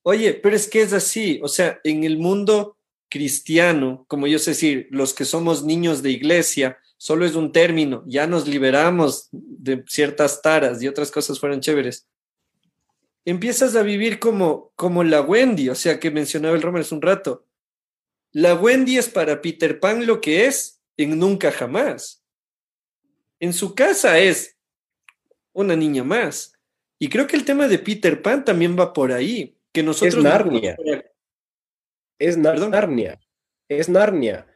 Oye, 0.04 0.34
pero 0.34 0.56
es 0.56 0.68
que 0.70 0.82
es 0.82 0.94
así. 0.94 1.40
O 1.42 1.48
sea, 1.48 1.80
en 1.84 2.04
el 2.04 2.18
mundo 2.18 2.78
cristiano, 3.10 4.06
como 4.08 4.28
yo 4.28 4.38
sé 4.38 4.52
decir, 4.52 4.88
los 4.92 5.14
que 5.14 5.24
somos 5.24 5.64
niños 5.64 6.04
de 6.04 6.12
iglesia, 6.12 6.78
solo 7.04 7.26
es 7.26 7.36
un 7.36 7.52
término. 7.52 8.04
Ya 8.08 8.28
nos 8.28 8.48
liberamos 8.48 9.28
de 9.32 9.84
ciertas 9.88 10.42
taras 10.42 10.82
y 10.82 10.88
otras 10.88 11.12
cosas 11.12 11.38
fueron 11.38 11.60
chéveres. 11.60 12.08
Empiezas 13.26 13.76
a 13.76 13.84
vivir 13.84 14.20
como, 14.20 14.72
como 14.76 15.04
la 15.04 15.22
Wendy, 15.22 15.68
o 15.70 15.76
sea, 15.76 16.00
que 16.00 16.12
mencionaba 16.12 16.56
el 16.56 16.62
Romer 16.62 16.82
hace 16.82 16.96
un 16.96 17.02
rato. 17.02 17.46
La 18.32 18.56
Wendy 18.56 18.98
es 18.98 19.10
para 19.10 19.42
Peter 19.42 19.80
Pan 19.80 20.06
lo 20.06 20.22
que 20.22 20.46
es 20.46 20.82
en 20.96 21.20
Nunca 21.20 21.52
Jamás 21.52 22.24
en 23.44 23.52
su 23.52 23.76
casa 23.76 24.20
es 24.20 24.58
una 25.52 25.76
niña 25.76 26.06
más. 26.06 26.58
Y 26.98 27.10
creo 27.10 27.28
que 27.28 27.36
el 27.36 27.44
tema 27.44 27.68
de 27.68 27.78
Peter 27.78 28.22
Pan 28.22 28.46
también 28.46 28.80
va 28.80 28.94
por 28.94 29.12
ahí, 29.12 29.58
que 29.74 29.84
nosotros... 29.84 30.16
Es 30.16 30.24
Narnia. 30.24 30.78
Es 32.18 32.38
Narnia. 32.38 33.20
Es 33.68 33.90
Narnia. 33.90 34.48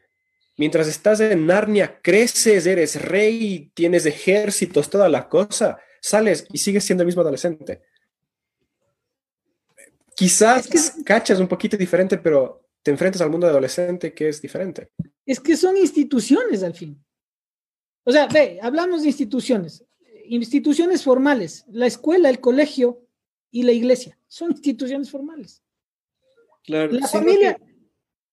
Mientras 0.57 0.87
estás 0.87 1.19
en 1.19 1.45
Narnia, 1.45 2.01
creces, 2.01 2.65
eres 2.65 2.99
rey, 3.01 3.71
tienes 3.75 4.05
ejércitos, 4.07 4.89
toda 4.89 5.07
la 5.07 5.29
cosa. 5.29 5.79
Sales 6.01 6.47
y 6.51 6.57
sigues 6.57 6.83
siendo 6.83 7.03
el 7.03 7.05
mismo 7.05 7.21
adolescente. 7.21 7.83
Quizás 10.15 10.67
que 10.67 10.79
cachas 11.03 11.39
un 11.39 11.47
poquito 11.47 11.77
diferente, 11.77 12.17
pero 12.17 12.65
te 12.81 12.89
enfrentas 12.89 13.21
al 13.21 13.29
mundo 13.29 13.45
adolescente 13.45 14.13
que 14.13 14.29
es 14.29 14.41
diferente. 14.41 14.89
Es 15.25 15.39
que 15.39 15.55
son 15.55 15.77
instituciones 15.77 16.63
al 16.63 16.73
fin. 16.73 17.03
O 18.03 18.11
sea, 18.11 18.25
ve, 18.25 18.59
hablamos 18.61 19.01
de 19.03 19.09
instituciones, 19.09 19.85
instituciones 20.25 21.03
formales, 21.03 21.65
la 21.67 21.85
escuela, 21.85 22.29
el 22.29 22.39
colegio 22.39 23.05
y 23.51 23.63
la 23.63 23.73
iglesia, 23.73 24.17
son 24.27 24.51
instituciones 24.51 25.11
formales. 25.11 25.61
Claro, 26.63 26.93
la 26.93 27.07
familia, 27.07 27.59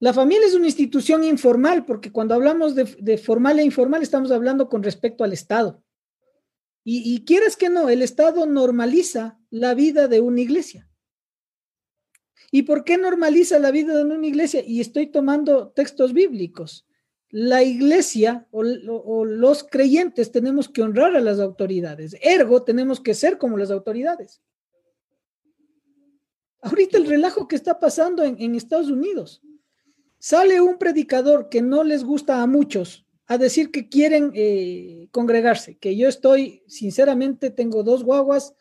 la 0.01 0.13
familia 0.13 0.47
es 0.47 0.55
una 0.55 0.67
institución 0.67 1.25
informal, 1.25 1.85
porque 1.85 2.13
cuando 2.13 2.35
hablamos 2.35 2.75
de, 2.75 3.19
formal 3.19 3.59
e 3.59 3.65
informal 3.65 4.03
estamos 4.03 4.31
hablando 4.31 4.69
con 4.69 4.83
respecto 4.83 5.25
al 5.25 5.33
Estado. 5.33 5.83
Y, 6.83 7.15
y 7.15 7.25
quieres 7.25 7.57
que 7.57 7.71
no, 7.71 7.89
el 7.89 8.03
Estado 8.03 8.45
normaliza 8.47 9.39
la 9.51 9.75
vida 9.75 10.09
de 10.09 10.21
una 10.21 10.41
iglesia. 10.41 10.89
¿Y 12.51 12.63
por 12.63 12.85
qué 12.85 12.99
normaliza 12.99 13.59
la 13.59 13.71
vida 13.71 13.97
de 13.97 14.05
una 14.05 14.27
iglesia? 14.27 14.63
Y 14.65 14.81
estoy 14.81 15.07
tomando 15.07 15.69
textos 15.69 16.13
bíblicos 16.13 16.87
la 17.35 17.65
iglesia 17.65 18.47
o, 18.53 18.63
los 19.25 19.65
creyentes 19.65 20.31
tenemos 20.31 20.69
que 20.69 20.83
honrar 20.83 21.17
a 21.17 21.21
las 21.21 21.41
autoridades. 21.41 22.17
Ergo, 22.23 22.63
tenemos 22.63 23.01
que 23.01 23.13
ser 23.13 23.39
como 23.39 23.59
las 23.59 23.73
autoridades. 23.73 24.41
Ahorita 26.61 26.97
el 26.97 27.09
relajo 27.09 27.49
que 27.49 27.57
está 27.57 27.81
pasando 27.81 28.23
en, 28.23 28.55
Estados 28.55 28.89
Unidos. 28.89 29.43
Sale 30.25 30.63
un 30.63 30.79
predicador 30.79 31.51
que 31.51 31.61
no 31.61 31.85
les 31.85 32.03
gusta 32.03 32.41
a 32.41 32.47
muchos 32.47 33.05
a 33.27 33.37
decir 33.37 33.71
que 33.71 33.91
quieren 33.91 34.33
eh, 34.35 35.09
congregarse, 35.11 35.77
que 35.77 35.97
yo 35.97 36.09
estoy, 36.09 36.63
sinceramente, 36.67 37.51
tengo 37.51 37.83
dos 37.83 38.05
guaguas, 38.05 38.55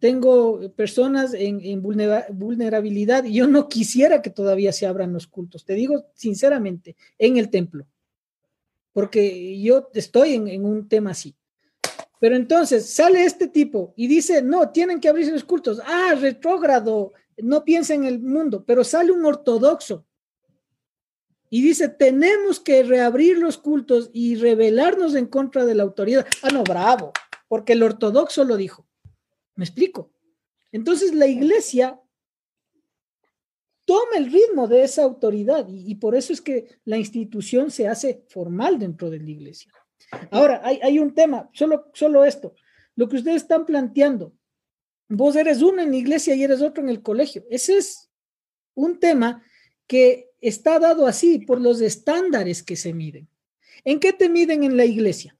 tengo 0.00 0.72
personas 0.74 1.32
en, 1.34 1.60
en 1.62 1.82
vulnerabilidad 1.82 3.22
y 3.24 3.34
yo 3.34 3.46
no 3.46 3.68
quisiera 3.68 4.22
que 4.22 4.30
todavía 4.30 4.72
se 4.72 4.86
abran 4.86 5.12
los 5.12 5.28
cultos, 5.28 5.64
te 5.64 5.74
digo 5.74 6.06
sinceramente, 6.14 6.96
en 7.18 7.36
el 7.36 7.48
templo 7.48 7.86
porque 8.94 9.60
yo 9.60 9.90
estoy 9.92 10.34
en, 10.34 10.64
un 10.64 10.88
tema 10.88 11.10
así. 11.10 11.36
Pero 12.20 12.36
entonces 12.36 12.88
sale 12.88 13.24
este 13.24 13.48
tipo 13.48 13.92
y 13.96 14.06
dice, 14.06 14.40
no, 14.40 14.70
tienen 14.70 15.00
que 15.00 15.08
abrirse 15.08 15.32
los 15.32 15.44
cultos. 15.44 15.80
Ah, 15.84 16.14
retrógrado, 16.18 17.12
no 17.36 17.64
piensa 17.64 17.92
en 17.92 18.04
el 18.04 18.20
mundo, 18.20 18.64
pero 18.64 18.84
sale 18.84 19.12
un 19.12 19.26
ortodoxo 19.26 20.06
y 21.50 21.62
dice, 21.62 21.88
tenemos 21.88 22.58
que 22.60 22.82
reabrir 22.82 23.38
los 23.38 23.58
cultos 23.58 24.10
y 24.12 24.36
rebelarnos 24.36 25.14
en 25.14 25.26
contra 25.26 25.64
de 25.64 25.74
la 25.74 25.82
autoridad. 25.82 26.26
Ah, 26.42 26.48
no, 26.52 26.64
bravo, 26.64 27.12
porque 27.48 27.74
el 27.74 27.82
ortodoxo 27.82 28.44
lo 28.44 28.56
dijo. 28.56 28.86
¿Me 29.54 29.64
explico? 29.64 30.10
Entonces 30.72 31.14
la 31.14 31.26
iglesia 31.26 32.00
toma 33.84 34.16
el 34.16 34.32
ritmo 34.32 34.66
de 34.66 34.82
esa 34.82 35.02
autoridad 35.02 35.66
y, 35.68 35.94
por 35.96 36.14
eso 36.14 36.32
es 36.32 36.40
que 36.40 36.78
la 36.84 36.96
institución 36.96 37.70
se 37.70 37.86
hace 37.86 38.24
formal 38.28 38.78
dentro 38.78 39.10
de 39.10 39.20
la 39.20 39.30
iglesia. 39.30 39.72
Ahora, 40.30 40.60
hay, 40.64 40.98
un 40.98 41.14
tema, 41.14 41.50
solo, 41.52 41.90
solo 41.92 42.24
esto, 42.24 42.54
lo 42.96 43.08
que 43.08 43.16
ustedes 43.16 43.42
están 43.42 43.66
planteando, 43.66 44.32
vos 45.08 45.36
eres 45.36 45.60
uno 45.60 45.82
en 45.82 45.90
la 45.90 45.96
iglesia 45.96 46.34
y 46.34 46.42
eres 46.42 46.62
otro 46.62 46.82
en 46.82 46.88
el 46.88 47.02
colegio, 47.02 47.44
ese 47.50 47.76
es 47.76 48.10
un 48.74 48.98
tema 48.98 49.42
que 49.86 50.30
está 50.48 50.78
dado 50.78 51.06
así 51.06 51.38
por 51.38 51.60
los 51.60 51.80
estándares 51.80 52.62
que 52.62 52.76
se 52.76 52.92
miden. 52.92 53.28
¿En 53.84 54.00
qué 54.00 54.12
te 54.12 54.28
miden 54.28 54.64
en 54.64 54.76
la 54.76 54.84
iglesia? 54.84 55.36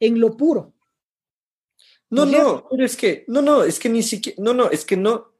en 0.00 0.18
lo 0.18 0.36
puro. 0.36 0.74
No, 2.08 2.26
no, 2.26 2.66
pero 2.68 2.84
es 2.84 2.96
que, 2.96 3.24
no, 3.28 3.40
no, 3.40 3.62
es 3.62 3.78
que 3.78 3.88
ni 3.88 4.02
siquiera, 4.02 4.42
no, 4.42 4.52
no, 4.52 4.68
es 4.70 4.84
que 4.84 4.96
no, 4.96 5.32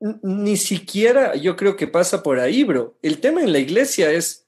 ni 0.00 0.58
siquiera 0.58 1.34
yo 1.34 1.56
creo 1.56 1.76
que 1.76 1.86
pasa 1.86 2.22
por 2.22 2.38
ahí, 2.38 2.62
bro. 2.62 2.98
El 3.00 3.18
tema 3.20 3.40
en 3.40 3.52
la 3.52 3.58
iglesia 3.58 4.12
es, 4.12 4.46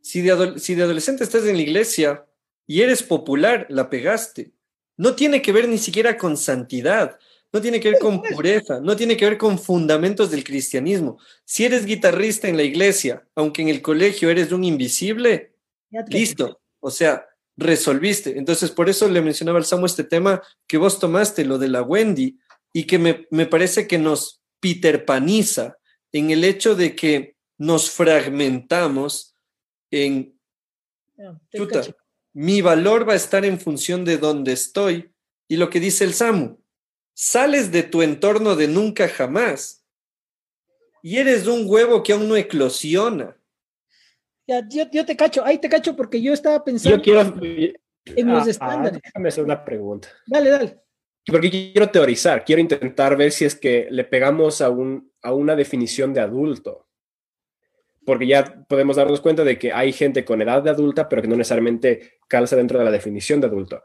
si 0.00 0.22
de, 0.22 0.58
si 0.58 0.74
de 0.74 0.84
adolescente 0.84 1.24
estás 1.24 1.44
en 1.44 1.56
la 1.56 1.62
iglesia 1.62 2.26
y 2.66 2.80
eres 2.80 3.02
popular, 3.02 3.66
la 3.68 3.90
pegaste. 3.90 4.52
No 4.96 5.14
tiene 5.14 5.42
que 5.42 5.52
ver 5.52 5.68
ni 5.68 5.78
siquiera 5.78 6.16
con 6.16 6.38
santidad, 6.38 7.18
no 7.52 7.60
tiene 7.60 7.80
que 7.80 7.90
ver 7.90 7.98
con 7.98 8.22
pureza, 8.22 8.80
no 8.80 8.96
tiene 8.96 9.16
que 9.16 9.26
ver 9.26 9.36
con 9.36 9.58
fundamentos 9.58 10.30
del 10.30 10.42
cristianismo. 10.42 11.18
Si 11.44 11.64
eres 11.64 11.84
guitarrista 11.84 12.48
en 12.48 12.56
la 12.56 12.62
iglesia, 12.62 13.26
aunque 13.34 13.60
en 13.60 13.68
el 13.68 13.82
colegio 13.82 14.30
eres 14.30 14.52
un 14.52 14.64
invisible, 14.64 15.54
listo. 16.08 16.62
O 16.80 16.90
sea, 16.90 17.26
resolviste. 17.56 18.38
Entonces, 18.38 18.70
por 18.70 18.88
eso 18.88 19.08
le 19.08 19.20
mencionaba 19.20 19.58
al 19.58 19.66
Samu 19.66 19.84
este 19.84 20.04
tema 20.04 20.42
que 20.66 20.78
vos 20.78 20.98
tomaste, 20.98 21.44
lo 21.44 21.58
de 21.58 21.68
la 21.68 21.82
Wendy, 21.82 22.38
y 22.72 22.84
que 22.84 22.98
me, 22.98 23.46
parece 23.46 23.86
que 23.86 23.98
nos 23.98 24.42
piterpaniza 24.60 25.76
en 26.10 26.30
el 26.30 26.44
hecho 26.44 26.74
de 26.74 26.96
que 26.96 27.36
nos 27.58 27.90
fragmentamos 27.90 29.36
en... 29.90 30.38
chuta, 31.54 31.82
mi 32.32 32.62
valor 32.62 33.06
va 33.06 33.12
a 33.12 33.16
estar 33.16 33.44
en 33.44 33.60
función 33.60 34.06
de 34.06 34.16
dónde 34.16 34.52
estoy. 34.52 35.10
Y 35.48 35.56
lo 35.56 35.68
que 35.68 35.80
dice 35.80 36.04
el 36.04 36.14
Samu, 36.14 36.61
sales 37.22 37.70
de 37.70 37.84
tu 37.84 38.02
entorno 38.02 38.56
de 38.56 38.66
nunca 38.66 39.06
jamás 39.06 39.86
y 41.02 41.18
eres 41.18 41.46
un 41.46 41.66
huevo 41.68 42.02
que 42.02 42.12
aún 42.12 42.28
no 42.28 42.34
eclosiona. 42.34 43.36
Ya, 44.44 44.66
yo, 44.68 45.06
te 45.06 45.16
cacho, 45.16 45.44
ahí 45.44 45.58
te 45.58 45.68
cacho 45.68 45.94
porque 45.94 46.20
yo 46.20 46.32
estaba 46.32 46.64
pensando 46.64 46.96
yo 46.96 47.02
quiero, 47.02 47.20
en 48.06 48.26
los 48.26 48.42
ah, 48.42 48.44
ah, 48.46 48.50
estándares. 48.50 49.00
déjame 49.00 49.28
hacer 49.28 49.44
una 49.44 49.64
pregunta. 49.64 50.08
Dale, 50.26 50.50
dale. 50.50 50.80
Porque 51.24 51.48
quiero 51.48 51.88
teorizar, 51.90 52.44
quiero 52.44 52.60
intentar 52.60 53.16
ver 53.16 53.30
si 53.30 53.44
es 53.44 53.54
que 53.54 53.86
le 53.88 54.02
pegamos 54.02 54.60
a, 54.60 54.70
un, 54.70 55.12
a 55.22 55.32
una 55.32 55.54
definición 55.54 56.12
de 56.12 56.22
adulto. 56.22 56.88
Porque 58.04 58.26
ya 58.26 58.64
podemos 58.68 58.96
darnos 58.96 59.20
cuenta 59.20 59.44
de 59.44 59.60
que 59.60 59.72
hay 59.72 59.92
gente 59.92 60.24
con 60.24 60.42
edad 60.42 60.60
de 60.60 60.70
adulta, 60.70 61.08
pero 61.08 61.22
que 61.22 61.28
no 61.28 61.36
necesariamente 61.36 62.18
calza 62.26 62.56
dentro 62.56 62.80
de 62.80 62.84
la 62.84 62.90
definición 62.90 63.40
de 63.40 63.46
adulto. 63.46 63.80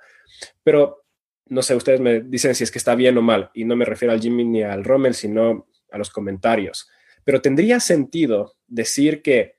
Pero 0.64 1.07
no 1.50 1.62
sé, 1.62 1.76
ustedes 1.76 2.00
me 2.00 2.22
dicen 2.22 2.56
si 2.56 2.64
es 2.64 2.72
que 2.72 2.78
está 2.78 2.96
bien 2.96 3.18
o 3.18 3.22
mal, 3.22 3.52
y 3.54 3.66
no 3.66 3.76
me 3.76 3.86
refiero 3.86 4.14
al 4.14 4.22
Jimmy 4.22 4.44
ni 4.46 4.64
al 4.64 4.84
Rommel, 4.84 5.14
sino 5.14 5.68
a 5.92 5.98
los 5.98 6.10
comentarios. 6.10 6.90
Pero 7.24 7.42
tendría 7.42 7.80
sentido 7.80 8.56
decir 8.68 9.22
que 9.22 9.58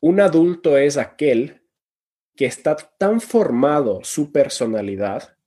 un 0.00 0.20
adulto 0.20 0.76
es 0.76 0.96
aquel 0.96 1.62
que 2.36 2.46
está 2.46 2.76
tan 2.76 3.20
formado 3.20 4.00
su 4.04 4.30
personalidad 4.30 5.38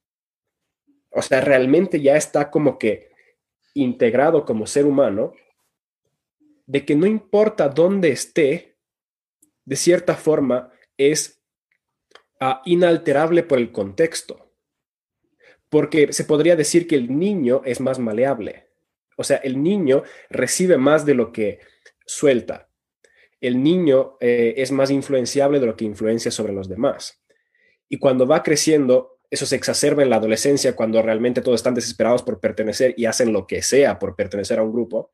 o 1.11 1.21
sea, 1.21 1.41
realmente 1.41 2.01
ya 2.01 2.15
está 2.15 2.49
como 2.49 2.79
que 2.79 3.11
integrado 3.73 4.45
como 4.45 4.65
ser 4.65 4.85
humano, 4.85 5.33
de 6.65 6.85
que 6.85 6.95
no 6.95 7.05
importa 7.05 7.67
dónde 7.67 8.11
esté, 8.11 8.77
de 9.65 9.75
cierta 9.75 10.15
forma 10.15 10.71
es 10.97 11.43
ah, 12.39 12.61
inalterable 12.65 13.43
por 13.43 13.59
el 13.59 13.71
contexto. 13.71 14.40
Porque 15.71 16.11
se 16.11 16.25
podría 16.25 16.57
decir 16.57 16.85
que 16.85 16.95
el 16.95 17.17
niño 17.17 17.61
es 17.63 17.79
más 17.79 17.97
maleable. 17.97 18.67
O 19.15 19.23
sea, 19.23 19.37
el 19.37 19.63
niño 19.63 20.03
recibe 20.29 20.77
más 20.77 21.05
de 21.05 21.13
lo 21.13 21.31
que 21.31 21.59
suelta. 22.05 22.67
El 23.39 23.63
niño 23.63 24.17
eh, 24.19 24.53
es 24.57 24.73
más 24.73 24.91
influenciable 24.91 25.61
de 25.61 25.65
lo 25.65 25.77
que 25.77 25.85
influencia 25.85 26.29
sobre 26.29 26.51
los 26.51 26.67
demás. 26.67 27.23
Y 27.87 27.99
cuando 27.99 28.27
va 28.27 28.43
creciendo, 28.43 29.19
eso 29.29 29.45
se 29.45 29.55
exacerba 29.55 30.03
en 30.03 30.09
la 30.09 30.17
adolescencia 30.17 30.75
cuando 30.75 31.01
realmente 31.01 31.41
todos 31.41 31.61
están 31.61 31.73
desesperados 31.73 32.21
por 32.21 32.41
pertenecer 32.41 32.93
y 32.97 33.05
hacen 33.05 33.31
lo 33.31 33.47
que 33.47 33.61
sea 33.61 33.97
por 33.97 34.13
pertenecer 34.17 34.59
a 34.59 34.63
un 34.63 34.73
grupo. 34.73 35.11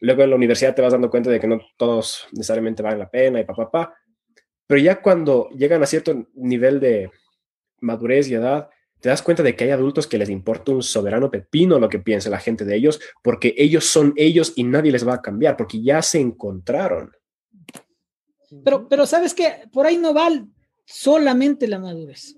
Luego 0.00 0.22
en 0.22 0.30
la 0.30 0.36
universidad 0.36 0.74
te 0.74 0.80
vas 0.80 0.92
dando 0.92 1.10
cuenta 1.10 1.28
de 1.28 1.38
que 1.38 1.46
no 1.46 1.60
todos 1.76 2.26
necesariamente 2.32 2.82
valen 2.82 2.98
la 2.98 3.10
pena 3.10 3.40
y 3.40 3.44
papá, 3.44 3.70
pa, 3.70 3.94
Pero 4.66 4.80
ya 4.80 5.02
cuando 5.02 5.50
llegan 5.50 5.82
a 5.82 5.86
cierto 5.86 6.28
nivel 6.34 6.80
de 6.80 7.10
madurez 7.80 8.28
y 8.28 8.34
edad, 8.34 8.70
te 9.02 9.08
das 9.08 9.20
cuenta 9.20 9.42
de 9.42 9.56
que 9.56 9.64
hay 9.64 9.70
adultos 9.70 10.06
que 10.06 10.16
les 10.16 10.30
importa 10.30 10.70
un 10.70 10.82
soberano 10.82 11.28
pepino 11.28 11.80
lo 11.80 11.88
que 11.88 11.98
piense 11.98 12.30
la 12.30 12.38
gente 12.38 12.64
de 12.64 12.76
ellos, 12.76 13.00
porque 13.20 13.52
ellos 13.58 13.84
son 13.84 14.14
ellos 14.16 14.52
y 14.54 14.62
nadie 14.62 14.92
les 14.92 15.06
va 15.06 15.14
a 15.14 15.22
cambiar, 15.22 15.56
porque 15.56 15.82
ya 15.82 16.00
se 16.02 16.20
encontraron. 16.20 17.10
Pero, 18.64 18.88
pero 18.88 19.04
sabes 19.04 19.34
que 19.34 19.64
por 19.72 19.86
ahí 19.86 19.98
no 19.98 20.14
va 20.14 20.28
solamente 20.84 21.66
la 21.66 21.80
madurez. 21.80 22.36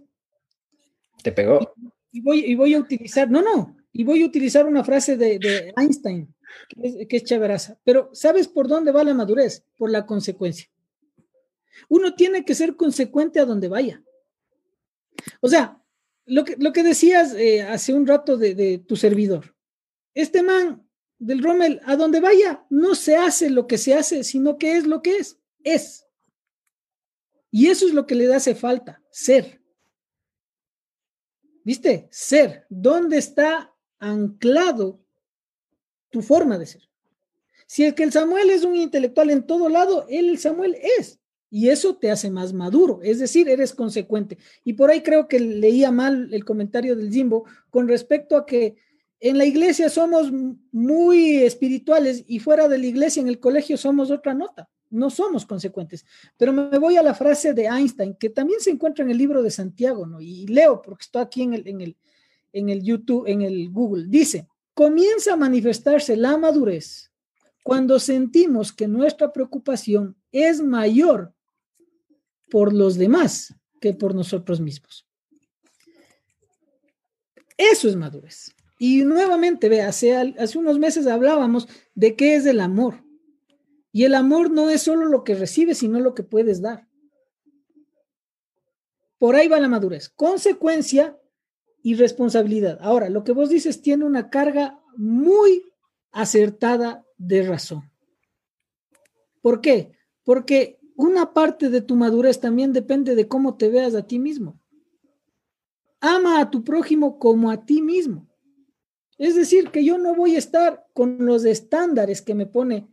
Te 1.22 1.32
pegó. 1.32 1.74
Y, 2.10 2.22
voy, 2.22 2.40
y 2.46 2.54
voy 2.54 2.72
a 2.72 2.78
utilizar, 2.78 3.30
no, 3.30 3.42
no, 3.42 3.76
y 3.92 4.04
voy 4.04 4.22
a 4.22 4.26
utilizar 4.26 4.64
una 4.64 4.82
frase 4.82 5.18
de, 5.18 5.72
Einstein, 5.76 6.34
que 6.80 7.16
es, 7.16 7.24
chéveraza. 7.24 7.78
Pero 7.84 8.08
¿sabes 8.14 8.48
por 8.48 8.68
dónde 8.68 8.90
va 8.90 9.04
la 9.04 9.12
madurez? 9.12 9.66
Por 9.76 9.90
la 9.90 10.06
consecuencia. 10.06 10.70
Uno 11.90 12.14
tiene 12.14 12.42
que 12.42 12.54
ser 12.54 12.74
consecuente 12.74 13.38
a 13.38 13.44
donde 13.44 13.68
vaya. 13.68 14.02
O 15.42 15.48
sea, 15.48 15.83
lo 16.26 16.44
que, 16.44 16.56
lo 16.56 16.72
que 16.72 16.82
decías 16.82 17.34
eh, 17.34 17.62
hace 17.62 17.92
un 17.92 18.06
rato 18.06 18.36
de, 18.36 18.54
de, 18.54 18.78
tu 18.78 18.96
servidor. 18.96 19.54
Este 20.14 20.42
man 20.42 20.88
del 21.18 21.42
Rommel, 21.42 21.80
a 21.84 21.96
donde 21.96 22.20
vaya, 22.20 22.66
no 22.70 22.94
se 22.94 23.16
hace 23.16 23.50
lo 23.50 23.66
que 23.66 23.78
se 23.78 23.94
hace, 23.94 24.24
sino 24.24 24.58
que 24.58 24.76
es 24.76 24.86
lo 24.86 25.02
que 25.02 25.16
es. 25.16 25.38
Es. 25.62 26.06
Y 27.50 27.68
eso 27.68 27.86
es 27.86 27.94
lo 27.94 28.06
que 28.06 28.14
le 28.14 28.32
hace 28.34 28.54
falta, 28.54 29.02
ser. 29.10 29.62
¿Viste? 31.62 32.08
Ser. 32.10 32.66
¿Dónde 32.68 33.18
está 33.18 33.74
anclado 33.98 35.00
tu 36.10 36.20
forma 36.20 36.58
de 36.58 36.66
ser? 36.66 36.82
Si 37.66 37.84
es 37.84 37.94
que 37.94 38.02
el 38.02 38.12
Samuel 38.12 38.50
es 38.50 38.64
un 38.64 38.76
intelectual 38.76 39.30
en 39.30 39.46
todo 39.46 39.68
lado, 39.68 40.06
él, 40.08 40.28
el 40.28 40.38
Samuel, 40.38 40.76
es. 40.98 41.20
Y 41.56 41.68
eso 41.68 41.94
te 41.94 42.10
hace 42.10 42.32
más 42.32 42.52
maduro, 42.52 42.98
es 43.04 43.20
decir, 43.20 43.48
eres 43.48 43.72
consecuente. 43.72 44.38
Y 44.64 44.72
por 44.72 44.90
ahí 44.90 45.04
creo 45.04 45.28
que 45.28 45.38
leía 45.38 45.92
mal 45.92 46.34
el 46.34 46.44
comentario 46.44 46.96
del 46.96 47.12
Jimbo 47.12 47.44
con 47.70 47.86
respecto 47.86 48.36
a 48.36 48.44
que 48.44 48.74
en 49.20 49.38
la 49.38 49.44
iglesia 49.44 49.88
somos 49.88 50.32
muy 50.72 51.36
espirituales 51.36 52.24
y 52.26 52.40
fuera 52.40 52.66
de 52.66 52.78
la 52.78 52.86
iglesia, 52.86 53.20
en 53.20 53.28
el 53.28 53.38
colegio, 53.38 53.76
somos 53.76 54.10
otra 54.10 54.34
nota 54.34 54.68
no 54.90 55.10
somos 55.10 55.46
consecuentes. 55.46 56.04
Pero 56.36 56.52
me 56.52 56.78
voy 56.78 56.96
a 56.96 57.02
la 57.02 57.14
frase 57.14 57.52
de 57.52 57.66
Einstein, 57.66 58.14
que 58.14 58.30
también 58.30 58.60
se 58.60 58.70
encuentra 58.70 59.04
en 59.04 59.10
el 59.10 59.18
libro 59.18 59.42
de 59.42 59.50
Santiago, 59.50 60.06
¿no? 60.06 60.20
Y 60.20 60.46
leo, 60.46 60.82
porque 60.82 61.02
estoy 61.02 61.22
aquí 61.22 61.42
en 61.42 61.54
el, 61.54 61.68
en 61.68 61.80
el, 61.80 61.96
en 62.52 62.68
el 62.68 62.82
YouTube, 62.82 63.26
en 63.26 63.42
el 63.42 63.70
Google. 63.70 64.06
Dice, 64.08 64.48
comienza 64.72 65.32
a 65.32 65.36
manifestarse 65.36 66.16
la 66.16 66.36
madurez 66.36 67.10
cuando 67.64 67.98
sentimos 67.98 68.72
que 68.72 68.86
nuestra 68.86 69.32
preocupación 69.32 70.16
es 70.30 70.62
mayor 70.62 71.33
por 72.50 72.72
los 72.72 72.96
demás 72.96 73.54
que 73.80 73.94
por 73.94 74.14
nosotros 74.14 74.60
mismos. 74.60 75.06
Eso 77.56 77.88
es 77.88 77.96
madurez. 77.96 78.54
Y 78.78 79.04
nuevamente, 79.04 79.68
ve, 79.68 79.82
hace, 79.82 80.16
hace 80.16 80.58
unos 80.58 80.78
meses 80.78 81.06
hablábamos 81.06 81.68
de 81.94 82.16
qué 82.16 82.34
es 82.34 82.46
el 82.46 82.60
amor. 82.60 83.04
Y 83.92 84.04
el 84.04 84.14
amor 84.14 84.50
no 84.50 84.70
es 84.70 84.82
solo 84.82 85.06
lo 85.06 85.22
que 85.22 85.36
recibes, 85.36 85.78
sino 85.78 86.00
lo 86.00 86.14
que 86.14 86.24
puedes 86.24 86.60
dar. 86.60 86.88
Por 89.18 89.36
ahí 89.36 89.48
va 89.48 89.60
la 89.60 89.68
madurez. 89.68 90.08
Consecuencia 90.08 91.16
y 91.82 91.94
responsabilidad. 91.94 92.78
Ahora, 92.80 93.08
lo 93.08 93.22
que 93.24 93.32
vos 93.32 93.48
dices 93.48 93.80
tiene 93.82 94.04
una 94.04 94.30
carga 94.30 94.80
muy 94.96 95.62
acertada 96.10 97.04
de 97.16 97.42
razón. 97.42 97.90
¿Por 99.40 99.60
qué? 99.60 99.92
Porque 100.24 100.80
una 100.96 101.32
parte 101.32 101.70
de 101.70 101.80
tu 101.80 101.96
madurez 101.96 102.40
también 102.40 102.72
depende 102.72 103.14
de 103.14 103.28
cómo 103.28 103.56
te 103.56 103.68
veas 103.68 103.94
a 103.94 104.06
ti 104.06 104.18
mismo. 104.18 104.60
Ama 106.00 106.40
a 106.40 106.50
tu 106.50 106.62
prójimo 106.62 107.18
como 107.18 107.50
a 107.50 107.64
ti 107.64 107.82
mismo. 107.82 108.28
Es 109.18 109.34
decir, 109.34 109.70
que 109.70 109.84
yo 109.84 109.98
no 109.98 110.14
voy 110.14 110.34
a 110.34 110.38
estar 110.38 110.86
con 110.92 111.24
los 111.24 111.44
estándares 111.44 112.20
que 112.20 112.34
me 112.34 112.46
pone 112.46 112.88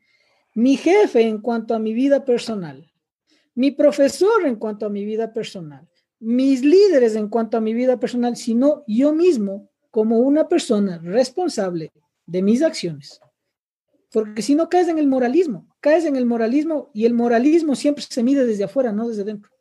mi 0.53 0.77
jefe 0.77 1.21
en 1.21 1.39
cuanto 1.39 1.73
a 1.73 1.79
mi 1.79 1.93
vida 1.93 2.25
personal, 2.25 2.91
mi 3.55 3.71
profesor 3.71 4.45
en 4.45 4.55
cuanto 4.55 4.85
a 4.85 4.89
mi 4.89 5.05
vida 5.05 5.33
personal, 5.33 5.89
mis 6.19 6.63
líderes 6.63 7.15
en 7.15 7.29
cuanto 7.29 7.57
a 7.57 7.61
mi 7.61 7.73
vida 7.73 7.99
personal, 7.99 8.35
sino 8.35 8.83
yo 8.87 9.13
mismo 9.13 9.69
como 9.89 10.19
una 10.19 10.47
persona 10.47 10.99
responsable 10.99 11.91
de 12.25 12.41
mis 12.41 12.61
acciones. 12.61 13.19
Porque 14.11 14.41
si 14.41 14.55
no 14.55 14.69
caes 14.69 14.87
en 14.87 14.99
el 14.99 15.07
moralismo, 15.07 15.67
caes 15.79 16.05
en 16.05 16.15
el 16.15 16.25
moralismo 16.25 16.91
y 16.93 17.05
el 17.05 17.13
moralismo 17.13 17.75
siempre 17.75 18.03
se 18.07 18.23
mide 18.23 18.45
desde 18.45 18.65
afuera, 18.65 18.91
no 18.91 19.07
desde 19.07 19.23
dentro. 19.23 19.51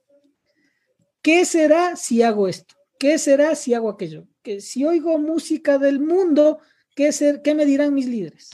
¿Qué 1.23 1.45
será 1.45 1.97
si 1.97 2.23
hago 2.23 2.49
esto? 2.49 2.75
¿Qué 2.99 3.19
será 3.19 3.55
si 3.55 3.75
hago 3.75 3.89
aquello? 3.89 4.27
Que 4.43 4.61
si 4.61 4.85
oigo 4.85 5.19
música 5.19 5.79
del 5.79 6.01
mundo, 6.01 6.59
¿qué, 6.97 7.13
ser, 7.13 7.43
qué 7.43 7.55
me 7.55 7.67
dirán 7.67 7.95
mis 7.95 8.07
líderes? 8.07 8.51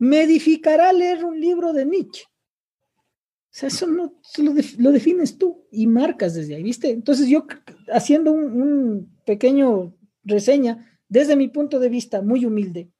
me 0.00 0.22
edificará 0.22 0.92
leer 0.92 1.24
un 1.24 1.38
libro 1.38 1.74
de 1.74 1.84
Nietzsche. 1.84 2.24
sea, 3.50 3.68
eso 3.68 3.86
no 3.86 4.14
lo, 4.78 4.92
defines 4.92 5.36
tú 5.36 5.66
y 5.70 5.86
marcas 5.86 6.34
desde 6.34 6.56
ahí, 6.56 6.62
¿viste? 6.62 6.88
Entonces 6.88 7.28
yo 7.28 7.46
haciendo 7.92 8.32
un, 8.32 8.62
un, 8.62 9.20
pequeño 9.26 9.94
reseña 10.24 10.98
desde 11.06 11.36
mi 11.36 11.48
punto 11.48 11.78
de 11.78 11.90
vista 11.90 12.22
muy 12.22 12.46
humilde. 12.46 12.90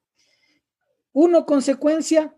Uno, 1.12 1.46
consecuencia. 1.46 2.36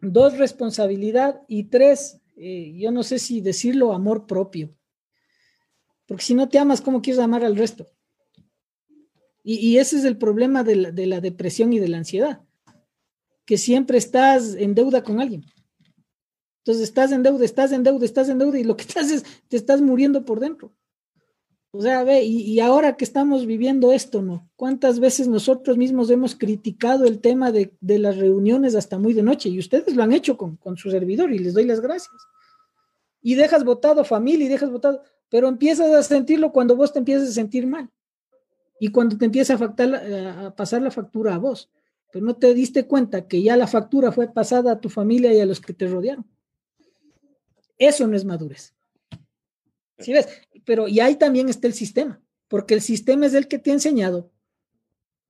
Dos, 0.00 0.38
responsabilidad. 0.38 1.42
Y 1.48 1.64
tres, 1.64 2.20
eh, 2.36 2.74
yo 2.76 2.90
no 2.90 3.02
sé 3.02 3.18
si 3.18 3.40
decirlo, 3.40 3.92
amor 3.92 4.26
propio. 4.26 4.74
Porque 6.06 6.22
si 6.22 6.34
no 6.34 6.48
te 6.48 6.58
amas, 6.58 6.80
¿cómo 6.80 7.02
quieres 7.02 7.20
amar 7.20 7.44
al 7.44 7.56
resto? 7.56 7.86
Y, 9.48 9.78
ese 9.78 9.98
es 9.98 10.04
el 10.04 10.18
problema 10.18 10.64
de 10.64 10.74
la, 10.74 10.90
de 10.90 11.06
la 11.06 11.20
depresión 11.20 11.72
y 11.72 11.78
de 11.78 11.86
la 11.86 11.98
ansiedad, 11.98 12.40
que 13.44 13.58
siempre 13.58 13.96
estás 13.96 14.56
en 14.56 14.74
deuda 14.74 15.04
con 15.04 15.20
alguien. 15.20 15.44
Entonces 16.58 16.82
estás 16.82 17.12
en 17.12 17.22
deuda, 17.22 17.44
estás 17.44 17.70
en 17.70 17.84
deuda, 17.84 18.04
estás 18.04 18.28
en 18.28 18.38
deuda 18.38 18.58
y 18.58 18.64
lo 18.64 18.76
que 18.76 18.84
te 18.92 18.98
haces, 18.98 19.24
te 19.46 19.56
estás 19.56 19.80
muriendo 19.80 20.24
por 20.24 20.40
dentro. 20.40 20.74
O 21.76 21.82
sea, 21.82 22.04
ve, 22.04 22.24
y, 22.24 22.58
ahora 22.60 22.96
que 22.96 23.04
estamos 23.04 23.44
viviendo 23.44 23.92
esto, 23.92 24.22
¿no? 24.22 24.48
¿Cuántas 24.56 24.98
veces 24.98 25.28
nosotros 25.28 25.76
mismos 25.76 26.10
hemos 26.10 26.34
criticado 26.34 27.04
el 27.04 27.20
tema 27.20 27.52
de, 27.52 27.70
las 27.82 28.16
reuniones 28.16 28.74
hasta 28.74 28.98
muy 28.98 29.12
de 29.12 29.22
noche? 29.22 29.50
Y 29.50 29.58
ustedes 29.58 29.94
lo 29.94 30.02
han 30.02 30.14
hecho 30.14 30.38
con, 30.38 30.58
su 30.78 30.90
servidor 30.90 31.34
y 31.34 31.38
les 31.38 31.52
doy 31.52 31.64
las 31.64 31.80
gracias. 31.80 32.16
Y 33.20 33.34
dejas 33.34 33.62
votado 33.62 34.06
familia 34.06 34.46
y 34.46 34.48
dejas 34.48 34.70
votado, 34.70 35.02
pero 35.28 35.48
empiezas 35.48 35.92
a 35.92 36.02
sentirlo 36.02 36.50
cuando 36.50 36.76
vos 36.76 36.94
te 36.94 36.98
empiezas 36.98 37.28
a 37.28 37.32
sentir 37.32 37.66
mal 37.66 37.90
y 38.80 38.88
cuando 38.88 39.18
te 39.18 39.26
empieza 39.26 39.58
a, 39.58 40.46
a 40.46 40.56
pasar 40.56 40.80
la 40.80 40.90
factura 40.90 41.34
a 41.34 41.38
vos. 41.38 41.68
Pero 42.10 42.24
no 42.24 42.36
te 42.36 42.54
diste 42.54 42.86
cuenta 42.86 43.28
que 43.28 43.42
ya 43.42 43.54
la 43.54 43.66
factura 43.66 44.12
fue 44.12 44.32
pasada 44.32 44.72
a 44.72 44.80
tu 44.80 44.88
familia 44.88 45.30
y 45.34 45.40
a 45.40 45.46
los 45.46 45.60
que 45.60 45.74
te 45.74 45.86
rodearon. 45.86 46.24
Eso 47.76 48.06
no 48.06 48.16
es 48.16 48.24
madurez. 48.24 48.74
¿Sí 49.98 50.14
ves? 50.14 50.26
Pero 50.66 50.88
y 50.88 51.00
ahí 51.00 51.16
también 51.16 51.48
está 51.48 51.68
el 51.68 51.72
sistema, 51.72 52.20
porque 52.48 52.74
el 52.74 52.82
sistema 52.82 53.24
es 53.24 53.32
el 53.32 53.48
que 53.48 53.58
te 53.58 53.70
ha 53.70 53.74
enseñado 53.74 54.30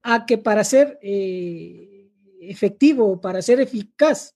a 0.02 0.26
que 0.26 0.38
para 0.38 0.64
ser 0.64 0.98
eh, 1.02 2.10
efectivo, 2.40 3.20
para 3.20 3.42
ser 3.42 3.60
eficaz, 3.60 4.34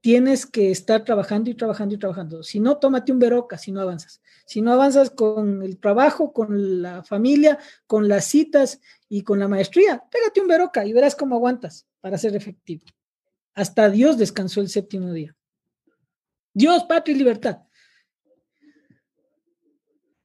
tienes 0.00 0.44
que 0.44 0.70
estar 0.70 1.04
trabajando 1.04 1.50
y 1.50 1.54
trabajando 1.54 1.94
y 1.94 1.98
trabajando. 1.98 2.42
Si 2.42 2.58
no, 2.58 2.78
tómate 2.78 3.12
un 3.12 3.20
veroca 3.20 3.58
si 3.58 3.70
no 3.72 3.80
avanzas. 3.80 4.20
Si 4.44 4.60
no 4.60 4.72
avanzas 4.72 5.10
con 5.10 5.62
el 5.62 5.78
trabajo, 5.78 6.32
con 6.32 6.82
la 6.82 7.04
familia, 7.04 7.58
con 7.86 8.08
las 8.08 8.24
citas 8.24 8.80
y 9.08 9.22
con 9.22 9.38
la 9.38 9.48
maestría, 9.48 10.04
pégate 10.10 10.40
un 10.40 10.48
veroca 10.48 10.84
y 10.84 10.92
verás 10.92 11.14
cómo 11.14 11.36
aguantas 11.36 11.86
para 12.00 12.18
ser 12.18 12.34
efectivo. 12.34 12.84
Hasta 13.54 13.88
Dios 13.88 14.18
descansó 14.18 14.60
el 14.60 14.68
séptimo 14.68 15.12
día. 15.12 15.36
Dios, 16.54 16.84
patria 16.84 17.14
y 17.14 17.18
libertad. 17.18 17.58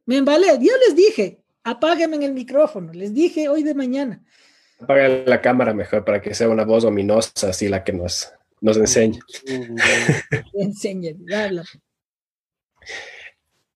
Me 0.05 0.17
embalé, 0.17 0.47
yo 0.59 0.73
les 0.85 0.95
dije, 0.95 1.39
apáguenme 1.63 2.17
en 2.17 2.23
el 2.23 2.33
micrófono, 2.33 2.91
les 2.93 3.13
dije 3.13 3.47
hoy 3.47 3.63
de 3.63 3.73
mañana. 3.73 4.23
Apaga 4.79 5.07
la 5.07 5.41
cámara 5.41 5.73
mejor 5.73 6.03
para 6.03 6.21
que 6.21 6.33
sea 6.33 6.49
una 6.49 6.65
voz 6.65 6.83
ominosa, 6.83 7.49
así 7.49 7.69
la 7.69 7.83
que 7.83 7.93
nos, 7.93 8.33
nos 8.59 8.77
enseñe. 8.77 9.19
Enseñe, 10.53 11.15
habla. 11.33 11.63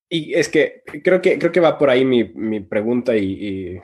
Y 0.09 0.33
es 0.33 0.49
que 0.49 0.83
creo 1.03 1.21
que, 1.21 1.37
creo 1.37 1.51
que 1.51 1.59
va 1.59 1.77
por 1.77 1.89
ahí 1.89 2.05
mi, 2.05 2.59
pregunta 2.61 3.15
y, 3.15 3.79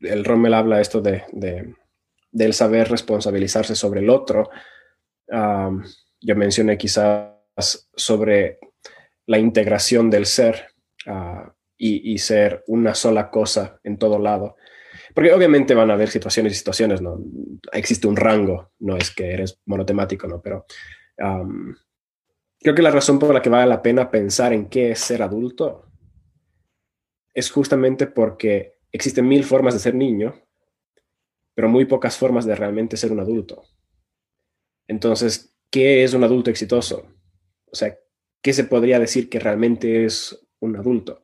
el 0.00 0.24
Rommel 0.24 0.54
habla 0.54 0.80
esto 0.80 1.00
de, 1.00 1.24
de, 1.32 1.74
del 2.30 2.52
saber 2.52 2.90
responsabilizarse 2.90 3.76
sobre 3.76 4.00
el 4.00 4.10
otro. 4.10 4.50
yo 5.28 6.36
mencioné 6.36 6.76
quizás 6.76 7.88
sobre 7.94 8.58
la 9.26 9.38
integración 9.38 10.10
del 10.10 10.26
ser 10.26 10.73
ah, 11.06 11.54
y, 11.76 12.18
ser 12.18 12.64
una 12.66 12.94
sola 12.94 13.30
cosa 13.30 13.80
en 13.82 13.98
todo 13.98 14.18
lado. 14.18 14.56
Porque 15.14 15.32
obviamente 15.32 15.74
van 15.74 15.90
a 15.90 15.94
haber 15.94 16.08
situaciones 16.08 16.52
y 16.52 16.56
situaciones, 16.56 17.02
¿no? 17.02 17.18
Existe 17.72 18.06
un 18.06 18.16
rango, 18.16 18.70
no 18.78 18.96
es 18.96 19.14
que 19.14 19.32
eres 19.32 19.60
monotemático, 19.66 20.26
¿no? 20.26 20.40
Pero 20.40 20.66
creo 22.60 22.74
que 22.74 22.82
la 22.82 22.90
razón 22.90 23.18
por 23.18 23.32
la 23.34 23.42
que 23.42 23.50
vale 23.50 23.66
la 23.66 23.82
pena 23.82 24.10
pensar 24.10 24.52
en 24.52 24.68
qué 24.68 24.92
es 24.92 25.00
ser 25.00 25.22
adulto 25.22 25.86
es 27.34 27.50
justamente 27.50 28.06
porque 28.06 28.78
existen 28.92 29.26
mil 29.26 29.44
formas 29.44 29.74
de 29.74 29.80
ser 29.80 29.94
niño, 29.94 30.40
pero 31.54 31.68
muy 31.68 31.84
pocas 31.84 32.16
formas 32.16 32.46
de 32.46 32.54
realmente 32.54 32.96
ser 32.96 33.12
un 33.12 33.20
adulto. 33.20 33.64
Entonces, 34.86 35.56
¿qué 35.70 36.04
es 36.04 36.14
un 36.14 36.24
adulto 36.24 36.50
exitoso? 36.50 37.08
O 37.70 37.74
sea, 37.74 37.98
¿qué 38.40 38.52
se 38.52 38.64
podría 38.64 38.98
decir 38.98 39.28
que 39.28 39.40
realmente 39.40 40.04
es 40.04 40.43
un 40.64 40.76
adulto? 40.76 41.22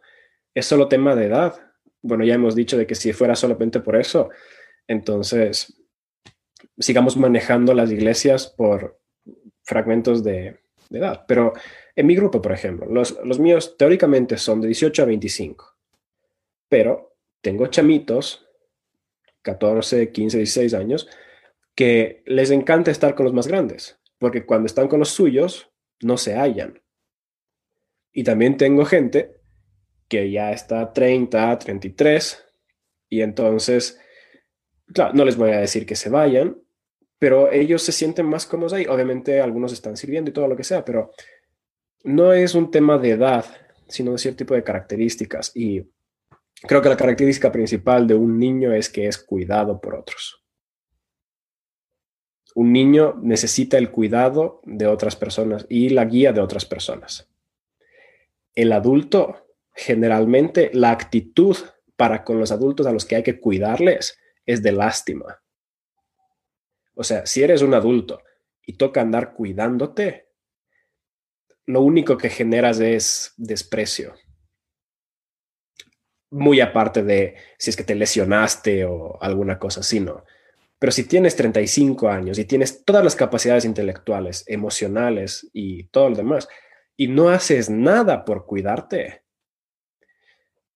¿Es 0.55 0.67
solo 0.67 0.89
tema 0.89 1.15
de 1.15 1.27
edad? 1.27 1.55
Bueno, 2.03 2.25
ya 2.25 2.35
hemos 2.35 2.55
dicho 2.55 2.77
de 2.77 2.87
que 2.87 2.95
si 2.95 3.13
fuera 3.13 3.35
solamente 3.35 3.81
por 3.81 3.97
eso, 3.97 4.31
entonces 4.87 5.81
sigamos 6.79 7.17
manejando 7.17 7.75
las 7.75 7.91
iglesias 7.91 8.47
por 8.49 8.99
fragmentos 9.63 10.25
de, 10.25 10.59
edad. 10.91 11.25
Pero 11.29 11.53
en 11.95 12.07
mi 12.07 12.17
grupo, 12.17 12.43
por 12.43 12.53
ejemplo, 12.53 12.87
los, 12.87 13.19
los 13.25 13.39
míos 13.39 13.77
teóricamente 13.77 14.37
son 14.37 14.61
de 14.61 14.69
18 14.69 15.03
a 15.03 15.07
25, 15.07 15.77
pero 16.69 17.15
tengo 17.41 17.69
chamitos, 17.69 18.47
14, 19.43 20.11
15, 20.11 20.37
16 20.39 20.75
años, 20.75 21.09
que 21.75 22.23
les 22.27 22.51
encanta 22.51 22.91
estar 22.91 23.15
con 23.15 23.25
los 23.25 23.33
más 23.33 23.47
grandes, 23.47 23.99
porque 24.19 24.45
cuando 24.45 24.67
están 24.67 24.89
con 24.89 24.99
los 24.99 25.11
suyos, 25.11 25.71
no 26.03 26.17
se 26.17 26.35
hallan. 26.35 26.80
Y 28.13 28.25
también 28.25 28.57
tengo 28.57 28.85
gente 28.85 29.37
que 30.09 30.31
ya 30.31 30.53
está 30.53 30.93
30, 30.93 31.59
33, 31.59 32.45
y 33.09 33.23
entonces, 33.23 34.01
claro, 34.93 35.15
no 35.15 35.25
les 35.25 35.37
voy 35.37 35.51
a 35.51 35.59
decir 35.61 35.87
que 35.87 35.97
se 35.97 36.11
vayan, 36.11 36.57
pero 37.19 37.53
ellos 37.53 37.83
se 37.83 37.93
sienten 37.93 38.27
más 38.27 38.47
cómodos 38.47 38.73
ahí. 38.73 38.87
Obviamente 38.87 39.41
algunos 39.41 39.73
están 39.73 39.97
sirviendo 39.97 40.31
y 40.31 40.35
todo 40.35 40.49
lo 40.49 40.57
que 40.57 40.65
sea, 40.65 40.85
pero 40.85 41.13
no 42.03 42.33
es 42.33 42.55
un 42.55 42.71
tema 42.71 42.99
de 42.99 43.11
edad, 43.11 43.45
sino 43.89 44.13
de 44.13 44.19
cierto 44.19 44.39
tipo 44.39 44.55
de 44.55 44.65
características. 44.65 45.53
Y 45.55 45.87
creo 46.63 46.83
que 46.83 46.89
la 46.89 46.97
característica 46.97 47.53
principal 47.53 48.07
de 48.07 48.15
un 48.15 48.39
niño 48.39 48.73
es 48.73 48.89
que 48.89 49.07
es 49.07 49.19
cuidado 49.19 49.81
por 49.81 49.95
otros 49.95 50.41
un 52.55 52.73
niño 52.73 53.19
necesita 53.23 53.79
el 53.79 53.91
cuidado 53.91 54.61
de 54.65 54.87
otras 54.87 55.17
personas 55.17 55.67
y 55.69 55.91
la 55.91 56.05
guía 56.05 56.33
de 56.33 56.41
otras 56.41 56.65
personas. 56.65 57.30
El 58.55 58.73
adulto, 58.73 59.47
generalmente, 59.75 60.71
la 60.73 60.91
actitud 60.91 61.57
para 61.97 62.25
con 62.25 62.39
los 62.39 62.51
adultos 62.51 62.87
a 62.87 62.93
los 62.93 63.05
que 63.05 63.17
hay 63.17 63.23
que 63.23 63.41
cuidarles 63.41 64.19
es 64.47 64.63
de 64.63 64.73
lástima. 64.73 65.41
O 66.95 67.05
sea, 67.05 67.27
si 67.27 67.43
eres 67.43 67.63
un 67.63 67.75
adulto 67.75 68.23
y 68.65 68.75
toca 68.75 69.01
andar 69.01 69.33
cuidándote, 69.33 70.29
lo 71.67 71.83
único 71.83 72.17
que 72.17 72.31
generas 72.31 72.81
es 72.81 73.33
desprecio. 73.37 74.15
Muy 76.31 76.61
aparte 76.61 77.03
de 77.03 77.37
si 77.59 77.71
es 77.71 77.77
que 77.77 77.85
te 77.85 77.95
lesionaste 77.95 78.85
o 78.85 79.21
alguna 79.21 79.59
cosa 79.59 79.81
así, 79.81 80.01
¿no? 80.01 80.25
Pero 80.79 80.93
si 80.93 81.05
tienes 81.05 81.37
35 81.37 82.09
años 82.09 82.39
y 82.39 82.45
tienes 82.45 82.85
todas 82.85 83.05
las 83.05 83.15
capacidades 83.15 83.65
intelectuales, 83.65 84.45
emocionales 84.47 85.49
y 85.53 85.85
todo 85.85 86.11
lo 86.11 86.17
demás, 86.17 86.49
y 86.97 87.09
no 87.09 87.31
haces 87.31 87.71
nada 87.71 88.25
por 88.25 88.47
cuidarte, 88.47 89.25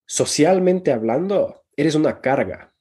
socialmente 0.06 0.92
hablando, 0.92 1.64
eres 1.76 1.94
una 1.94 2.20
carga. 2.20 2.74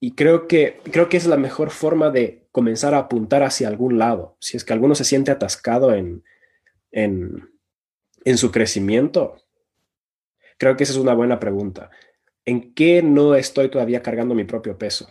Y 0.00 0.14
creo 0.14 0.48
que, 0.48 0.80
creo 0.90 1.08
que 1.08 1.18
es 1.18 1.26
la 1.26 1.36
mejor 1.36 1.70
forma 1.70 2.10
de 2.10 2.48
comenzar 2.52 2.94
a 2.94 2.98
apuntar 2.98 3.42
hacia 3.42 3.68
algún 3.68 3.98
lado. 3.98 4.36
Si 4.40 4.56
es 4.56 4.64
que 4.64 4.72
alguno 4.72 4.94
se 4.94 5.04
siente 5.04 5.30
atascado 5.30 5.94
en, 5.94 6.24
en, 6.90 7.50
en 8.24 8.38
su 8.38 8.50
crecimiento, 8.50 9.36
creo 10.56 10.76
que 10.76 10.84
esa 10.84 10.94
es 10.94 10.98
una 10.98 11.14
buena 11.14 11.38
pregunta. 11.38 11.90
¿En 12.46 12.72
qué 12.72 13.02
no 13.02 13.34
estoy 13.34 13.68
todavía 13.68 14.02
cargando 14.02 14.34
mi 14.34 14.44
propio 14.44 14.78
peso? 14.78 15.08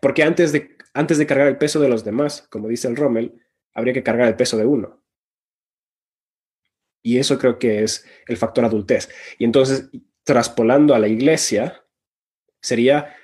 Porque 0.00 0.22
antes 0.22 0.52
de, 0.52 0.76
antes 0.94 1.18
de 1.18 1.26
cargar 1.26 1.48
el 1.48 1.58
peso 1.58 1.80
de 1.80 1.88
los 1.88 2.04
demás, 2.04 2.46
como 2.50 2.68
dice 2.68 2.88
el 2.88 2.96
Rommel, 2.96 3.40
habría 3.74 3.92
que 3.94 4.02
cargar 4.02 4.28
el 4.28 4.36
peso 4.36 4.56
de 4.56 4.66
uno. 4.66 5.01
Y 7.02 7.18
eso 7.18 7.38
creo 7.38 7.58
que 7.58 7.82
es 7.82 8.06
el 8.26 8.36
factor 8.36 8.64
adultez. 8.64 9.10
Y 9.38 9.44
entonces, 9.44 9.90
traspolando 10.24 10.94
a 10.94 10.98
la 10.98 11.08
iglesia, 11.08 11.84
sería, 12.60 13.16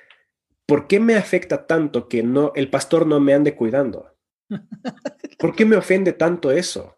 ¿por 0.65 0.87
qué 0.87 0.99
me 0.99 1.15
afecta 1.15 1.65
tanto 1.65 2.09
que 2.09 2.21
no, 2.23 2.51
el 2.55 2.69
pastor 2.69 3.07
no 3.07 3.19
me 3.19 3.33
ande 3.33 3.55
cuidando? 3.55 4.15
¿Por 5.39 5.55
qué 5.55 5.65
me 5.65 5.77
ofende 5.77 6.13
tanto 6.13 6.51
eso? 6.51 6.97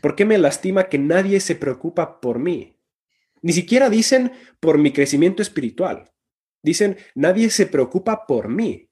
¿Por 0.00 0.14
qué 0.14 0.24
me 0.24 0.38
lastima 0.38 0.88
que 0.88 0.98
nadie 0.98 1.40
se 1.40 1.56
preocupa 1.56 2.20
por 2.20 2.38
mí? 2.38 2.76
Ni 3.40 3.52
siquiera 3.52 3.90
dicen 3.90 4.32
por 4.60 4.78
mi 4.78 4.92
crecimiento 4.92 5.42
espiritual. 5.42 6.12
Dicen, 6.62 6.96
nadie 7.14 7.50
se 7.50 7.66
preocupa 7.66 8.26
por 8.26 8.48
mí. 8.48 8.88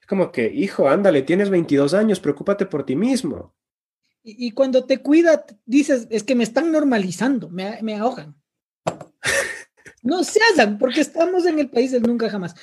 Es 0.00 0.06
como 0.06 0.32
que, 0.32 0.46
hijo, 0.46 0.88
ándale, 0.88 1.22
tienes 1.22 1.48
22 1.48 1.94
años, 1.94 2.20
preocúpate 2.20 2.66
por 2.66 2.84
ti 2.84 2.96
mismo. 2.96 3.54
Y, 4.24 4.46
y 4.48 4.50
cuando 4.52 4.84
te 4.84 4.98
cuida, 4.98 5.44
dices, 5.66 6.06
es 6.10 6.22
que 6.22 6.34
me 6.34 6.44
están 6.44 6.70
normalizando, 6.72 7.48
me, 7.50 7.80
me 7.82 7.94
ahogan. 7.96 8.34
No 10.02 10.24
se 10.24 10.40
hagan, 10.52 10.78
porque 10.78 11.00
estamos 11.00 11.46
en 11.46 11.60
el 11.60 11.70
país 11.70 11.92
del 11.92 12.02
nunca 12.02 12.28
jamás. 12.28 12.56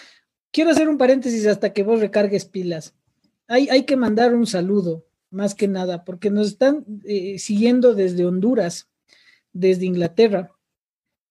Quiero 0.52 0.72
hacer 0.72 0.90
un 0.90 0.98
paréntesis 0.98 1.46
hasta 1.48 1.72
que 1.72 1.84
vos 1.84 2.02
recargues 2.02 2.44
pilas. 2.46 2.96
Hay, 3.48 3.70
hay 3.70 3.84
que 3.86 3.96
mandar 3.96 4.36
un 4.36 4.46
saludo, 4.46 5.06
más 5.32 5.56
que 5.56 5.70
nada, 5.70 6.04
porque 6.04 6.30
nos 6.30 6.48
están 6.48 6.86
eh, 7.06 7.40
siguiendo 7.40 7.94
desde 7.96 8.26
Honduras, 8.26 8.90
desde 9.54 9.86
Inglaterra, 9.86 10.52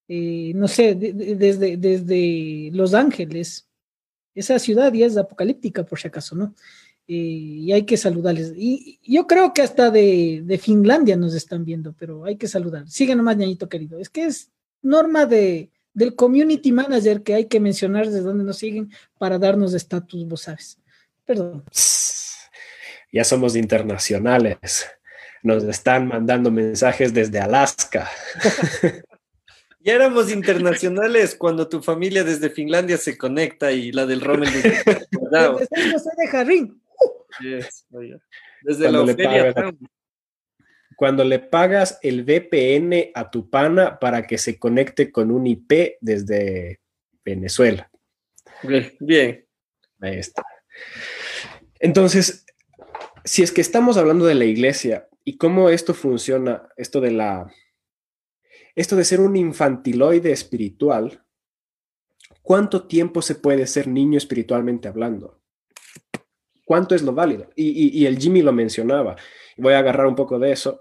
eh, 0.09 0.53
no 0.55 0.67
sé, 0.67 0.95
de- 0.95 1.13
de- 1.13 1.35
desde, 1.37 1.77
desde 1.77 2.71
Los 2.73 2.95
Ángeles. 2.95 3.69
Esa 4.35 4.59
ciudad 4.59 4.91
ya 4.95 5.05
es 5.05 5.17
apocalíptica, 5.19 5.85
por 5.85 5.99
si 6.01 6.09
acaso, 6.09 6.35
¿no? 6.37 6.55
Eh, 7.09 7.15
y 7.15 7.73
hay 7.73 7.85
que 7.85 7.97
saludarles. 7.97 8.53
Y 8.55 9.01
yo 9.03 9.27
creo 9.27 9.55
que 9.55 9.63
hasta 9.63 9.91
de, 9.91 10.43
de 10.45 10.59
Finlandia 10.59 11.17
nos 11.17 11.35
están 11.35 11.65
viendo, 11.65 11.95
pero 11.99 12.27
hay 12.27 12.37
que 12.37 12.47
saludar. 12.47 12.87
Sigue 12.89 13.17
nomás, 13.17 13.39
ñañito 13.39 13.69
querido. 13.69 13.99
Es 13.99 14.11
que 14.11 14.27
es 14.27 14.51
norma 14.83 15.25
de, 15.25 15.71
del 15.95 16.15
community 16.15 16.71
manager 16.71 17.23
que 17.23 17.35
hay 17.35 17.47
que 17.47 17.61
mencionar 17.61 18.07
desde 18.07 18.21
dónde 18.21 18.45
nos 18.45 18.59
siguen 18.59 18.93
para 19.17 19.39
darnos 19.39 19.73
estatus, 19.73 20.29
vos 20.29 20.43
sabes. 20.43 20.79
Perdón. 21.25 21.65
Ya 23.11 23.25
somos 23.25 23.57
internacionales. 23.57 24.87
Nos 25.43 25.65
están 25.65 26.09
mandando 26.09 26.51
mensajes 26.51 27.13
desde 27.15 27.41
Alaska. 27.41 28.09
Ya 29.81 29.95
éramos 29.95 30.31
internacionales 30.31 31.35
cuando 31.35 31.69
tu 31.69 31.81
familia 31.81 32.23
desde 32.23 32.51
Finlandia 32.51 32.99
se 32.99 33.17
conecta 33.17 33.73
y 33.73 33.91
la 33.93 34.05
del 34.05 34.21
Rommel 34.21 34.53
desde. 34.53 34.71
Desde 34.85 35.67
San 35.67 35.93
José 35.93 36.11
de 36.19 36.27
Jarrín. 36.27 36.83
Yes. 37.41 37.87
Desde 38.63 38.91
la 38.91 39.05
Cuando. 39.05 39.55
Town. 39.55 39.79
Cuando 40.97 41.25
le 41.25 41.39
pagas 41.39 41.99
el 42.03 42.25
VPN 42.25 43.13
a 43.15 43.31
tu 43.31 43.49
pana 43.49 43.99
para 44.01 44.27
que 44.27 44.37
se 44.37 44.59
conecte 44.59 45.13
con 45.13 45.31
un 45.31 45.47
IP 45.47 45.97
desde 46.01 46.81
Venezuela. 47.25 47.91
Bien, 48.63 48.93
Bien. 48.99 49.47
Ahí 50.01 50.19
está. 50.19 50.45
Entonces, 51.79 52.45
si 53.25 53.43
es 53.43 53.53
que 53.53 53.61
estamos 53.61 53.97
hablando 53.97 54.27
de 54.27 54.35
la 54.35 54.45
iglesia 54.45 55.09
y 55.25 55.37
cómo 55.37 55.71
esto 55.71 55.95
funciona, 55.95 56.69
esto 56.77 57.01
de 57.01 57.11
la, 57.11 57.53
esto 58.75 58.97
de 58.97 59.05
ser 59.05 59.21
un 59.21 59.37
infantiloide 59.37 60.33
espiritual, 60.33 61.25
¿cuánto 62.43 62.87
tiempo 62.87 63.23
se 63.23 63.35
puede 63.35 63.67
ser 63.67 63.87
niño 63.87 64.19
espiritualmente 64.19 64.89
hablando? 64.89 65.38
¿Cuánto 66.69 66.95
es 66.95 67.01
lo 67.01 67.15
válido? 67.15 67.49
Y, 67.57 67.69
y- 67.71 67.99
y 68.03 68.05
el 68.05 68.19
Jimmy 68.19 68.43
lo 68.43 68.53
mencionaba. 68.53 69.17
Voy 69.57 69.73
a 69.73 69.79
agarrar 69.79 70.07
un 70.07 70.15
poco 70.15 70.39
de 70.39 70.53
eso. 70.53 70.79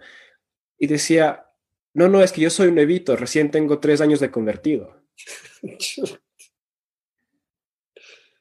Y 0.77 0.85
decía, 0.87 1.45
no, 1.93 2.09
no, 2.09 2.21
es 2.21 2.33
que 2.33 2.41
yo 2.41 2.49
soy 2.49 2.67
un 2.67 2.75
nuevito, 2.75 3.15
recién 3.15 3.51
tengo 3.51 3.79
tres 3.79 4.01
años 4.01 4.19
de 4.19 4.29
convertido. 4.29 5.01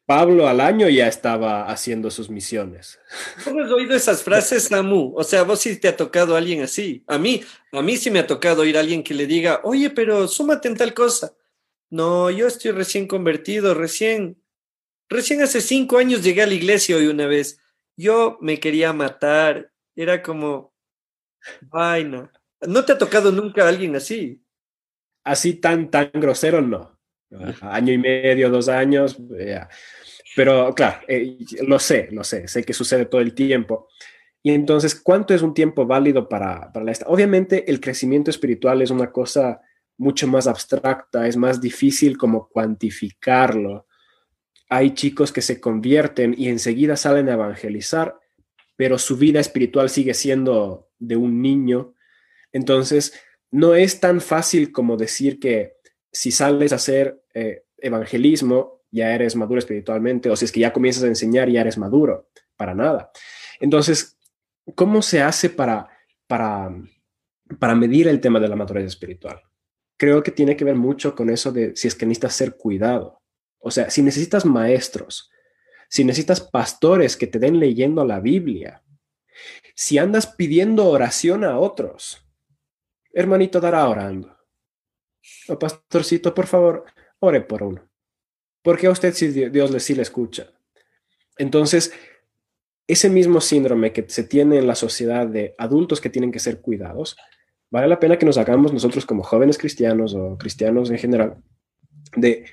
Pablo 0.07 0.49
al 0.49 0.61
año 0.61 0.89
ya 0.89 1.07
estaba 1.07 1.69
haciendo 1.71 2.11
sus 2.11 2.31
misiones. 2.31 2.99
¿Cómo 3.45 3.61
has 3.63 3.71
oído 3.71 3.95
esas 3.95 4.25
frases, 4.25 4.65
Samu? 4.65 5.13
O 5.17 5.23
sea, 5.23 5.45
vos 5.45 5.61
sí 5.61 5.79
te 5.79 5.87
ha 5.87 5.97
tocado 5.97 6.35
alguien 6.35 6.63
así. 6.63 7.05
A 7.07 7.17
mí, 7.19 7.43
a 7.71 7.81
mí 7.83 7.97
sí 7.97 8.11
me 8.11 8.19
ha 8.19 8.27
tocado 8.27 8.63
oír 8.63 8.77
a 8.77 8.81
alguien 8.81 9.05
que 9.05 9.15
le 9.15 9.27
diga, 9.29 9.61
oye, 9.63 9.91
pero 9.91 10.27
súmate 10.27 10.67
en 10.67 10.77
tal 10.77 10.95
cosa. 10.95 11.37
No, 11.91 12.29
yo 12.31 12.49
estoy 12.49 12.73
recién 12.73 13.07
convertido, 13.07 13.73
recién, 13.75 14.43
recién 15.09 15.43
hace 15.43 15.61
cinco 15.61 15.99
años 15.99 16.23
llegué 16.23 16.43
a 16.43 16.47
la 16.47 16.55
iglesia 16.55 16.97
hoy 16.97 17.07
una 17.07 17.27
vez. 17.27 17.61
Yo 17.97 18.39
me 18.41 18.61
quería 18.61 18.93
matar. 18.93 19.73
Era 19.95 20.23
como, 20.23 20.75
vaina. 21.63 22.31
¿No 22.67 22.85
te 22.85 22.93
ha 22.93 22.99
tocado 22.99 23.33
nunca 23.33 23.69
alguien 23.69 23.97
así? 23.97 24.43
Así 25.25 25.55
tan, 25.55 25.91
tan 25.91 26.11
grosero, 26.15 26.61
no. 26.61 26.99
Año 27.61 27.93
y 27.93 27.99
medio, 27.99 28.51
dos 28.51 28.69
años, 28.69 29.19
ya. 29.39 29.69
Pero 30.37 30.75
claro, 30.75 31.01
eh, 31.09 31.39
lo 31.67 31.79
sé, 31.79 32.09
lo 32.13 32.23
sé, 32.23 32.47
sé 32.47 32.63
que 32.63 32.73
sucede 32.73 33.07
todo 33.07 33.21
el 33.21 33.35
tiempo. 33.35 33.89
Y 34.43 34.53
entonces, 34.53 34.95
¿cuánto 34.95 35.35
es 35.35 35.43
un 35.43 35.55
tiempo 35.55 35.87
válido 35.87 36.29
para, 36.29 36.73
para 36.73 36.85
la 36.85 36.93
esta? 36.93 37.07
Obviamente, 37.09 37.69
el 37.71 37.81
crecimiento 37.81 38.31
espiritual 38.31 38.81
es 38.83 38.91
una 38.91 39.11
cosa 39.11 39.61
mucho 39.99 40.29
más 40.29 40.47
abstracta, 40.47 41.27
es 41.27 41.37
más 41.37 41.61
difícil 41.61 42.17
como 42.17 42.49
cuantificarlo. 42.49 43.86
Hay 44.69 44.95
chicos 44.95 45.33
que 45.33 45.43
se 45.43 45.61
convierten 45.61 46.35
y 46.37 46.49
enseguida 46.49 46.97
salen 46.97 47.29
a 47.29 47.35
evangelizar, 47.35 48.19
pero 48.77 48.99
su 48.99 49.17
vida 49.17 49.41
espiritual 49.41 49.91
sigue 49.91 50.14
siendo 50.14 50.91
de 50.99 51.17
un 51.17 51.41
niño. 51.41 51.95
Entonces, 52.53 53.12
no 53.51 53.75
es 53.75 54.01
tan 54.01 54.21
fácil 54.21 54.73
como 54.73 54.97
decir 54.97 55.39
que 55.39 55.77
si 56.12 56.31
sales 56.31 56.73
a 56.73 56.77
hacer 56.77 57.23
eh, 57.35 57.64
evangelismo, 57.79 58.83
ya 58.91 59.14
eres 59.14 59.37
maduro 59.37 59.59
espiritualmente, 59.59 60.31
o 60.31 60.37
si 60.37 60.47
es 60.47 60.53
que 60.53 60.61
ya 60.61 60.73
comienzas 60.73 61.05
a 61.05 61.09
enseñar, 61.09 61.49
ya 61.49 61.61
eres 61.61 61.79
maduro, 61.79 62.29
para 62.57 62.75
nada. 62.75 63.11
Entonces, 63.61 64.19
¿cómo 64.75 65.03
se 65.03 65.21
hace 65.21 65.51
para, 65.51 65.89
para, 66.27 66.75
para 67.59 67.75
medir 67.75 68.09
el 68.09 68.21
tema 68.21 68.41
de 68.41 68.49
la 68.49 68.57
madurez 68.57 68.87
espiritual? 68.87 69.41
Creo 69.99 70.23
que 70.23 70.31
tiene 70.31 70.57
que 70.57 70.64
ver 70.64 70.75
mucho 70.75 71.14
con 71.14 71.31
eso 71.31 71.53
de 71.53 71.75
si 71.77 71.89
es 71.89 71.95
que 71.95 72.07
necesitas 72.07 72.35
ser 72.35 72.57
cuidado. 72.57 73.23
O 73.59 73.71
sea, 73.71 73.91
si 73.91 74.03
necesitas 74.03 74.45
maestros, 74.45 75.31
si 75.89 76.05
necesitas 76.05 76.41
pastores 76.41 77.17
que 77.17 77.27
te 77.27 77.39
den 77.39 77.59
leyendo 77.59 78.05
la 78.05 78.21
Biblia, 78.21 78.83
si 79.75 79.99
andas 79.99 80.27
pidiendo 80.27 80.87
oración 80.87 81.45
a 81.45 81.59
otros, 81.59 82.25
hermanito 83.13 83.61
dará 83.61 83.89
orando. 83.89 84.37
O 85.49 85.59
pastorcito, 85.59 86.35
por 86.35 86.47
favor, 86.47 86.85
ore 87.19 87.41
por 87.41 87.63
uno. 87.63 87.89
Porque 88.63 88.87
a 88.87 88.91
usted 88.91 89.15
sí 89.15 89.29
Dios 89.29 89.71
le 89.71 89.95
le 89.97 90.03
escucha. 90.03 90.51
Entonces, 91.39 91.93
ese 92.87 93.11
mismo 93.11 93.41
síndrome 93.41 93.93
que 93.93 94.05
se 94.09 94.25
tiene 94.25 94.59
en 94.59 94.67
la 94.67 94.75
sociedad 94.75 95.27
de 95.27 95.55
adultos 95.59 96.01
que 96.01 96.11
tienen 96.11 96.33
que 96.33 96.39
ser 96.39 96.61
cuidados, 96.61 97.17
vale 97.71 97.89
la 97.89 97.99
pena 97.99 98.19
que 98.19 98.27
nos 98.27 98.39
hagamos 98.39 98.73
nosotros 98.73 99.05
como 99.05 99.23
jóvenes 99.23 99.59
cristianos 99.59 100.15
o 100.15 100.39
cristianos 100.39 100.91
en 100.91 100.99
general, 100.99 101.43
de 102.15 102.47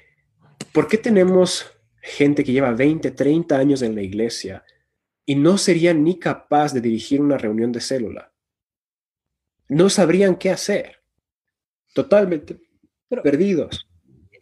por 0.74 0.88
qué 0.88 0.97
tenemos 0.97 1.65
gente 2.01 2.43
que 2.43 2.51
lleva 2.51 2.71
20, 2.71 3.11
30 3.11 3.57
años 3.57 3.82
en 3.82 3.95
la 3.95 4.01
iglesia 4.01 4.65
y 5.26 5.36
no 5.36 5.57
serían 5.57 6.03
ni 6.03 6.19
capaz 6.19 6.74
de 6.74 6.82
dirigir 6.82 7.21
una 7.21 7.38
reunión 7.38 7.71
de 7.71 7.80
célula. 7.80 8.34
No 9.69 9.89
sabrían 9.89 10.36
qué 10.36 10.49
hacer. 10.49 11.01
Totalmente 11.93 12.59
Pero- 13.07 13.24
perdidos. 13.24 13.88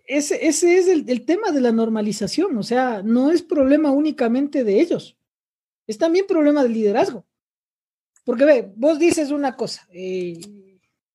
Ese, 0.08 0.46
ese 0.48 0.78
es 0.78 0.88
el, 0.88 1.10
el 1.10 1.26
tema 1.26 1.52
de 1.52 1.62
la 1.62 1.72
normalización, 1.72 2.58
o 2.58 2.64
sea, 2.64 3.02
no 3.02 3.32
es 3.32 3.42
problema 3.44 3.92
únicamente 3.92 4.66
de 4.66 4.82
ellos, 4.82 5.18
es 5.88 5.98
también 5.98 6.26
problema 6.28 6.64
del 6.64 6.74
liderazgo. 6.74 7.26
Porque 8.26 8.44
ve, 8.44 8.74
vos 8.76 9.00
dices 9.00 9.32
una 9.32 9.56
cosa, 9.56 9.88
eh, 9.94 10.38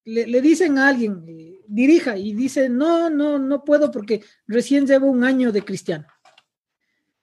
le, 0.05 0.27
le 0.27 0.41
dicen 0.41 0.79
a 0.79 0.89
alguien, 0.89 1.23
eh, 1.29 1.56
dirija, 1.69 2.17
y 2.17 2.33
dice, 2.35 2.69
no, 2.69 3.11
no, 3.11 3.39
no 3.39 3.65
puedo 3.65 3.91
porque 3.91 4.23
recién 4.47 4.87
llevo 4.87 5.07
un 5.07 5.25
año 5.25 5.53
de 5.53 5.63
cristiano. 5.63 6.07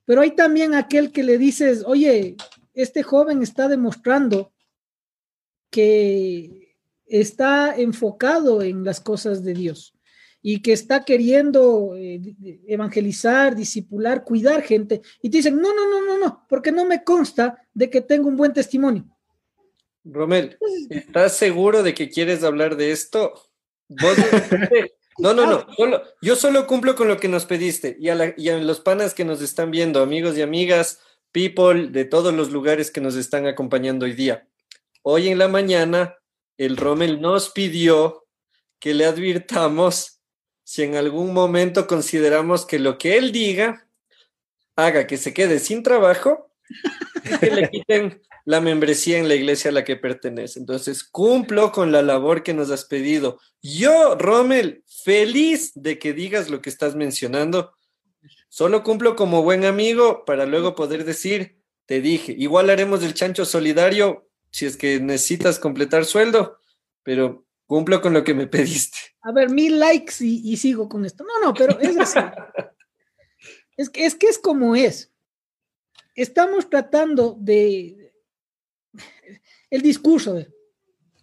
Pero 0.06 0.22
hay 0.22 0.32
también 0.32 0.74
aquel 0.74 1.12
que 1.12 1.24
le 1.24 1.38
dices, 1.38 1.84
oye, 1.86 2.36
este 2.74 3.04
joven 3.04 3.42
está 3.42 3.68
demostrando 3.68 4.54
que 5.70 6.78
está 7.06 7.76
enfocado 7.76 8.62
en 8.62 8.84
las 8.84 9.00
cosas 9.00 9.44
de 9.44 9.54
Dios 9.54 9.94
y 10.42 10.62
que 10.62 10.74
está 10.74 11.06
queriendo 11.06 11.96
eh, 11.96 12.22
evangelizar, 12.68 13.56
discipular, 13.56 14.26
cuidar 14.26 14.62
gente, 14.62 15.02
y 15.22 15.30
te 15.30 15.38
dicen, 15.38 15.56
no, 15.56 15.74
no, 15.74 15.90
no, 15.90 16.06
no, 16.06 16.18
no, 16.18 16.46
porque 16.50 16.72
no 16.72 16.86
me 16.86 17.04
consta 17.04 17.66
de 17.74 17.90
que 17.90 18.02
tengo 18.02 18.28
un 18.28 18.36
buen 18.36 18.52
testimonio. 18.52 19.06
Romel, 20.04 20.58
¿estás 20.90 21.38
seguro 21.38 21.82
de 21.82 21.94
que 21.94 22.10
quieres 22.10 22.44
hablar 22.44 22.76
de 22.76 22.92
esto? 22.92 23.34
¿Vos 23.90 24.18
no, 25.18 25.34
no, 25.34 25.46
no, 25.46 25.68
solo, 25.76 26.04
yo 26.22 26.36
solo 26.36 26.66
cumplo 26.68 26.96
con 26.96 27.08
lo 27.08 27.18
que 27.18 27.28
nos 27.28 27.46
pediste 27.46 27.98
y 28.00 28.10
a, 28.10 28.16
la, 28.16 28.34
y 28.38 28.50
a 28.50 28.58
los 28.58 28.80
panas 28.80 29.14
que 29.14 29.26
nos 29.26 29.42
están 29.42 29.72
viendo, 29.72 30.02
amigos 30.02 30.38
y 30.38 30.42
amigas, 30.42 31.00
people 31.32 31.90
de 31.90 32.06
todos 32.06 32.34
los 32.34 32.52
lugares 32.52 32.92
que 32.92 33.02
nos 33.02 33.16
están 33.16 33.48
acompañando 33.48 34.06
hoy 34.06 34.14
día. 34.14 34.48
Hoy 35.02 35.28
en 35.28 35.38
la 35.38 35.48
mañana, 35.48 36.16
el 36.58 36.78
Rommel 36.78 37.20
nos 37.20 37.50
pidió 37.50 38.26
que 38.80 38.94
le 38.94 39.06
advirtamos 39.06 40.22
si 40.64 40.84
en 40.84 40.96
algún 40.96 41.34
momento 41.34 41.88
consideramos 41.88 42.66
que 42.66 42.80
lo 42.80 42.98
que 42.98 43.18
él 43.18 43.32
diga 43.32 43.88
haga 44.76 45.08
que 45.08 45.18
se 45.18 45.34
quede 45.34 45.60
sin 45.60 45.84
trabajo 45.84 46.52
y 47.24 47.38
que 47.38 47.52
le 47.52 47.70
quiten 47.72 48.22
la 48.46 48.60
membresía 48.60 49.18
en 49.20 49.28
la 49.28 49.36
iglesia 49.36 49.70
a 49.70 49.74
la 49.74 49.84
que 49.84 49.96
pertenece. 49.96 50.60
Entonces, 50.60 51.04
cumplo 51.04 51.72
con 51.72 51.92
la 51.92 52.02
labor 52.02 52.44
que 52.44 52.54
nos 52.54 52.72
has 52.72 52.86
pedido. 52.86 53.40
Yo, 53.62 54.16
Rommel, 54.16 54.84
feliz 55.04 55.72
de 55.76 55.98
que 55.98 56.14
digas 56.14 56.50
lo 56.50 56.62
que 56.62 56.70
estás 56.70 56.96
mencionando. 56.96 57.74
Solo 58.50 58.84
cumplo 58.84 59.16
como 59.16 59.44
buen 59.44 59.66
amigo 59.66 60.26
para 60.26 60.46
luego 60.46 60.76
poder 60.76 61.06
decir, 61.06 61.58
te 61.86 62.02
dije, 62.02 62.36
igual 62.38 62.70
haremos 62.70 63.04
el 63.04 63.14
chancho 63.14 63.46
solidario 63.46 64.30
si 64.52 64.68
es 64.68 64.78
que 64.78 65.00
necesitas 65.00 65.58
completar 65.58 66.06
sueldo, 66.06 66.60
pero 67.02 67.46
cumplo 67.66 68.02
con 68.02 68.14
lo 68.14 68.24
que 68.24 68.36
me 68.36 68.46
pediste. 68.48 68.98
A 69.24 69.32
ver, 69.32 69.50
mil 69.50 69.80
likes 69.80 70.14
y, 70.20 70.56
sigo 70.58 70.88
con 70.88 71.06
esto. 71.06 71.24
No, 71.24 71.48
no, 71.48 71.54
pero 71.54 71.80
es 71.80 71.98
así. 71.98 72.20
es, 73.78 73.90
que, 73.90 74.06
es 74.06 74.16
que 74.16 74.28
es 74.28 74.38
como 74.38 74.76
es. 74.76 75.12
Estamos 76.14 76.70
tratando 76.70 77.36
de... 77.40 78.03
El 79.74 79.82
discurso 79.82 80.36
de 80.36 80.54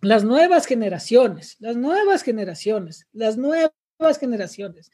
las 0.01 0.25
nuevas 0.25 0.67
generaciones, 0.67 1.55
las 1.61 1.77
nuevas 1.77 2.25
generaciones, 2.25 3.07
las 3.13 3.37
nuevas 3.37 3.71
generaciones. 4.19 4.91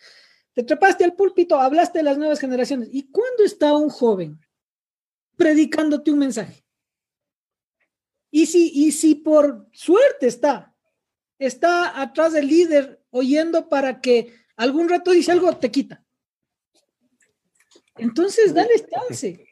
Te 0.52 0.62
trepaste 0.62 1.04
al 1.04 1.14
púlpito, 1.14 1.58
hablaste 1.58 2.00
de 2.00 2.02
las 2.02 2.18
nuevas 2.18 2.38
generaciones. 2.38 2.90
¿Y 2.92 3.10
cuándo 3.10 3.44
está 3.44 3.72
un 3.74 3.88
joven 3.88 4.38
predicándote 5.38 6.10
un 6.10 6.18
mensaje? 6.18 6.66
Y 8.30 8.44
si, 8.44 8.70
y 8.74 8.92
si 8.92 9.14
por 9.14 9.66
suerte 9.72 10.26
está, 10.26 10.76
está 11.38 11.98
atrás 11.98 12.34
del 12.34 12.48
líder 12.48 13.02
oyendo 13.08 13.70
para 13.70 14.02
que 14.02 14.34
algún 14.56 14.90
rato 14.90 15.12
dice 15.12 15.32
algo, 15.32 15.56
te 15.56 15.70
quita. 15.70 16.04
Entonces, 17.94 18.52
dale 18.52 18.86
chance. 18.86 19.45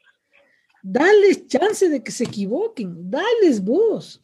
Dales 0.87 1.47
chance 1.47 1.89
de 1.89 2.03
que 2.03 2.13
se 2.13 2.25
equivoquen. 2.25 3.11
Dales 3.11 3.65
voz. 3.65 4.21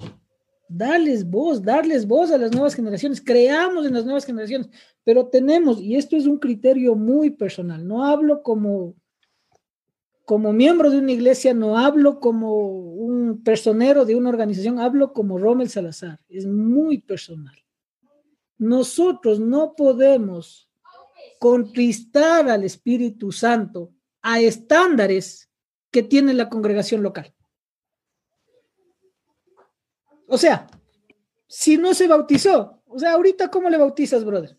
Dales 0.69 1.29
voz, 1.29 1.63
darles 1.63 2.07
voz 2.07 2.31
a 2.31 2.37
las 2.37 2.53
nuevas 2.53 2.75
generaciones. 2.75 3.23
Creamos 3.23 3.87
en 3.87 3.95
las 3.95 4.05
nuevas 4.05 4.27
generaciones. 4.27 4.69
Pero 5.03 5.27
tenemos, 5.29 5.81
y 5.81 5.97
esto 5.97 6.17
es 6.17 6.27
un 6.27 6.39
criterio 6.39 6.95
muy 6.95 7.31
personal, 7.31 7.87
no 7.89 8.05
hablo 8.05 8.43
como 8.43 8.95
como 10.27 10.53
miembro 10.53 10.91
de 10.91 10.99
una 10.99 11.11
iglesia 11.11 11.53
no 11.55 11.77
hablo 11.77 12.21
como 12.21 12.55
un 12.55 13.43
personero 13.43 14.05
de 14.05 14.15
una 14.15 14.29
organización, 14.29 14.79
hablo 14.79 15.13
como 15.13 15.39
Rommel 15.39 15.69
Salazar, 15.69 16.21
es 16.29 16.47
muy 16.47 16.99
personal. 16.99 17.57
Nosotros 18.57 19.41
no 19.41 19.75
podemos 19.75 20.71
contristar 21.41 22.49
al 22.49 22.63
Espíritu 22.63 23.33
Santo 23.33 23.93
a 24.23 24.39
estándares 24.39 25.50
que 25.91 26.03
tiene 26.03 26.35
la 26.35 26.49
congregación 26.49 27.03
local. 27.03 27.35
O 30.29 30.39
sea, 30.39 30.67
si 31.49 31.77
no 31.77 31.95
se 31.95 32.07
bautizó, 32.07 32.83
o 32.87 32.99
sea, 32.99 33.13
ahorita 33.13 33.51
¿cómo 33.51 33.69
le 33.69 33.79
bautizas, 33.79 34.25
brother? 34.25 34.57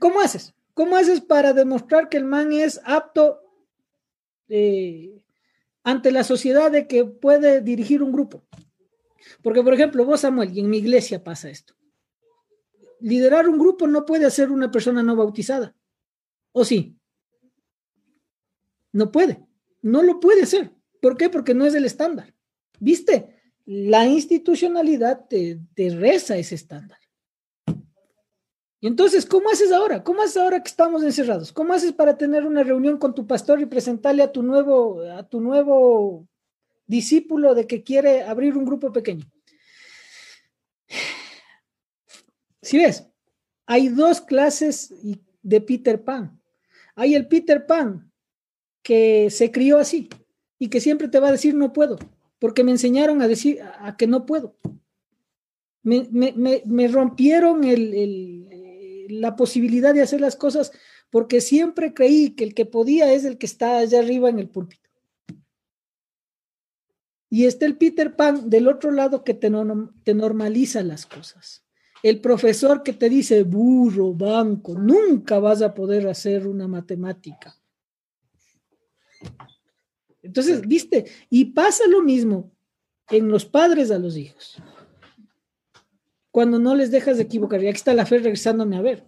¿Cómo 0.00 0.20
haces? 0.20 0.54
¿Cómo 0.74 0.96
haces 0.96 1.20
para 1.20 1.52
demostrar 1.52 2.08
que 2.08 2.16
el 2.16 2.24
man 2.24 2.52
es 2.52 2.80
apto 2.84 3.40
eh, 4.48 5.22
ante 5.88 6.12
la 6.12 6.22
sociedad 6.22 6.70
de 6.70 6.86
que 6.86 7.06
puede 7.06 7.62
dirigir 7.62 8.02
un 8.02 8.12
grupo. 8.12 8.44
Porque, 9.42 9.62
por 9.62 9.72
ejemplo, 9.72 10.04
vos, 10.04 10.20
Samuel, 10.20 10.54
y 10.54 10.60
en 10.60 10.68
mi 10.68 10.78
iglesia 10.78 11.24
pasa 11.24 11.48
esto. 11.48 11.74
Liderar 13.00 13.48
un 13.48 13.58
grupo 13.58 13.86
no 13.86 14.04
puede 14.04 14.26
hacer 14.26 14.50
una 14.50 14.70
persona 14.70 15.02
no 15.02 15.16
bautizada. 15.16 15.74
¿O 16.52 16.64
sí? 16.64 16.97
No 18.92 19.12
puede. 19.12 19.44
No 19.82 20.02
lo 20.02 20.20
puede 20.20 20.42
hacer. 20.42 20.72
¿Por 21.00 21.16
qué? 21.16 21.28
Porque 21.28 21.54
no 21.54 21.64
es 21.66 21.74
el 21.74 21.84
estándar. 21.84 22.34
¿Viste? 22.80 23.36
La 23.64 24.06
institucionalidad 24.06 25.26
te 25.28 25.60
reza 25.76 26.36
ese 26.36 26.54
estándar. 26.54 26.98
Y 28.80 28.86
entonces, 28.86 29.26
¿cómo 29.26 29.50
haces 29.50 29.72
ahora? 29.72 30.04
¿Cómo 30.04 30.22
haces 30.22 30.36
ahora 30.36 30.62
que 30.62 30.68
estamos 30.68 31.02
encerrados? 31.02 31.52
¿Cómo 31.52 31.74
haces 31.74 31.92
para 31.92 32.16
tener 32.16 32.46
una 32.46 32.62
reunión 32.62 32.96
con 32.96 33.12
tu 33.14 33.26
pastor 33.26 33.60
y 33.60 33.66
presentarle 33.66 34.22
a 34.22 34.30
tu 34.30 34.42
nuevo, 34.42 35.02
a 35.02 35.28
tu 35.28 35.40
nuevo 35.40 36.28
discípulo 36.86 37.54
de 37.54 37.66
que 37.66 37.82
quiere 37.82 38.22
abrir 38.22 38.56
un 38.56 38.64
grupo 38.64 38.92
pequeño? 38.92 39.26
Si 42.62 42.78
ves, 42.78 43.08
hay 43.66 43.88
dos 43.88 44.20
clases 44.20 44.94
de 45.42 45.60
Peter 45.60 46.04
Pan. 46.04 46.40
Hay 46.94 47.16
el 47.16 47.26
Peter 47.26 47.66
Pan 47.66 48.07
que 48.88 49.28
se 49.28 49.52
crió 49.52 49.76
así 49.76 50.08
y 50.58 50.68
que 50.68 50.80
siempre 50.80 51.08
te 51.08 51.20
va 51.20 51.28
a 51.28 51.32
decir 51.32 51.54
no 51.54 51.74
puedo, 51.74 51.98
porque 52.38 52.64
me 52.64 52.70
enseñaron 52.70 53.20
a 53.20 53.28
decir 53.28 53.60
a 53.60 53.98
que 53.98 54.06
no 54.06 54.24
puedo. 54.24 54.56
Me, 55.82 56.88
rompieron 56.88 57.64
el 57.64 58.48
la 59.08 59.36
posibilidad 59.36 59.94
de 59.94 60.02
hacer 60.02 60.20
las 60.20 60.36
cosas 60.36 60.72
porque 61.10 61.40
siempre 61.40 61.94
creí 61.94 62.30
que 62.30 62.44
el 62.44 62.54
que 62.54 62.66
podía 62.66 63.12
es 63.12 63.24
el 63.24 63.38
que 63.38 63.46
está 63.46 63.78
allá 63.78 63.98
arriba 63.98 64.28
en 64.28 64.38
el 64.38 64.48
púlpito. 64.48 64.88
Y 67.30 67.44
está 67.44 67.66
el 67.66 67.76
Peter 67.76 68.16
Pan 68.16 68.48
del 68.48 68.68
otro 68.68 68.90
lado 68.90 69.24
que 69.24 69.34
te, 69.34 69.50
te 70.04 70.14
normaliza 70.14 70.82
las 70.82 71.06
cosas. 71.06 71.64
El 72.02 72.20
profesor 72.20 72.82
que 72.82 72.92
te 72.92 73.08
dice, 73.08 73.42
burro, 73.42 74.14
banco, 74.14 74.74
nunca 74.74 75.38
vas 75.38 75.62
a 75.62 75.74
poder 75.74 76.06
hacer 76.08 76.46
una 76.46 76.68
matemática. 76.68 77.54
Entonces, 80.22 80.60
viste, 80.62 81.06
y 81.30 81.46
pasa 81.46 81.86
lo 81.88 82.02
mismo 82.02 82.50
en 83.10 83.28
los 83.28 83.44
padres 83.44 83.90
a 83.90 83.98
los 83.98 84.16
hijos 84.16 84.60
cuando 86.38 86.60
no 86.60 86.76
les 86.76 86.92
dejas 86.92 87.16
de 87.16 87.24
equivocar. 87.24 87.60
Y 87.62 87.66
aquí 87.66 87.78
está 87.78 87.94
la 87.94 88.06
fe 88.06 88.18
regresándome 88.18 88.76
a 88.76 88.80
ver. 88.80 89.04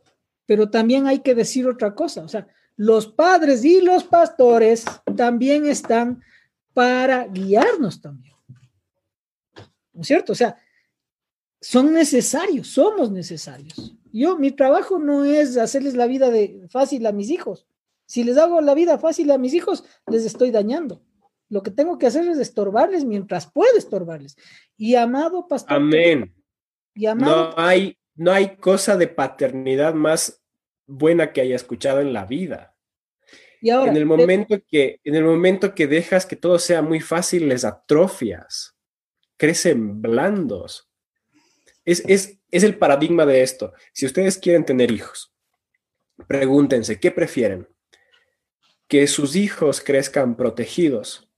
Pero 0.46 0.68
también 0.68 1.06
hay 1.06 1.20
que 1.20 1.34
decir 1.34 1.66
otra 1.68 1.94
cosa. 1.94 2.22
O 2.22 2.28
sea, 2.28 2.48
los 2.76 3.06
padres 3.06 3.64
y 3.64 3.80
los 3.80 4.02
pastores 4.02 4.84
también 5.16 5.64
están 5.66 6.22
para 6.74 7.28
guiarnos 7.28 8.00
también. 8.00 8.34
¿No 9.92 10.00
es 10.00 10.08
cierto? 10.08 10.32
O 10.32 10.34
sea, 10.34 10.56
son 11.60 11.92
necesarios, 11.92 12.66
somos 12.66 13.12
necesarios. 13.12 13.94
Yo, 14.12 14.36
mi 14.36 14.50
trabajo 14.50 14.98
no 14.98 15.24
es 15.24 15.56
hacerles 15.56 15.94
la 15.94 16.08
vida 16.08 16.30
de 16.30 16.66
fácil 16.68 17.06
a 17.06 17.12
mis 17.12 17.30
hijos. 17.30 17.66
Si 18.10 18.24
les 18.24 18.36
hago 18.38 18.60
la 18.60 18.74
vida 18.74 18.98
fácil 18.98 19.30
a 19.30 19.38
mis 19.38 19.54
hijos, 19.54 19.84
les 20.08 20.24
estoy 20.24 20.50
dañando. 20.50 21.00
Lo 21.48 21.62
que 21.62 21.70
tengo 21.70 21.96
que 21.96 22.08
hacer 22.08 22.26
es 22.26 22.38
estorbarles 22.38 23.04
mientras 23.04 23.48
puedo 23.48 23.78
estorbarles. 23.78 24.36
Y 24.76 24.96
amado 24.96 25.46
pastor. 25.46 25.76
Amén. 25.76 26.34
No 26.96 27.54
hay, 27.56 27.96
no 28.16 28.32
hay 28.32 28.56
cosa 28.56 28.96
de 28.96 29.06
paternidad 29.06 29.94
más 29.94 30.42
buena 30.88 31.32
que 31.32 31.40
haya 31.40 31.54
escuchado 31.54 32.00
en 32.00 32.12
la 32.12 32.24
vida. 32.24 32.74
Y 33.60 33.70
ahora, 33.70 33.92
en 33.92 33.96
el 33.96 34.06
momento 34.06 34.60
que 34.68 35.00
en 35.04 35.14
el 35.14 35.22
momento 35.22 35.72
que 35.72 35.86
dejas 35.86 36.26
que 36.26 36.34
todo 36.34 36.58
sea 36.58 36.82
muy 36.82 36.98
fácil 36.98 37.48
les 37.48 37.64
atrofias, 37.64 38.76
crecen 39.36 40.02
blandos. 40.02 40.90
Es, 41.84 42.02
es, 42.08 42.40
es 42.50 42.64
el 42.64 42.76
paradigma 42.76 43.24
de 43.24 43.42
esto. 43.42 43.72
Si 43.92 44.04
ustedes 44.04 44.36
quieren 44.36 44.64
tener 44.64 44.90
hijos, 44.90 45.32
pregúntense, 46.26 46.98
¿qué 46.98 47.12
prefieren? 47.12 47.68
Que 48.90 49.06
sus 49.06 49.36
hijos 49.36 49.80
crezcan 49.80 50.36
protegidos 50.36 51.30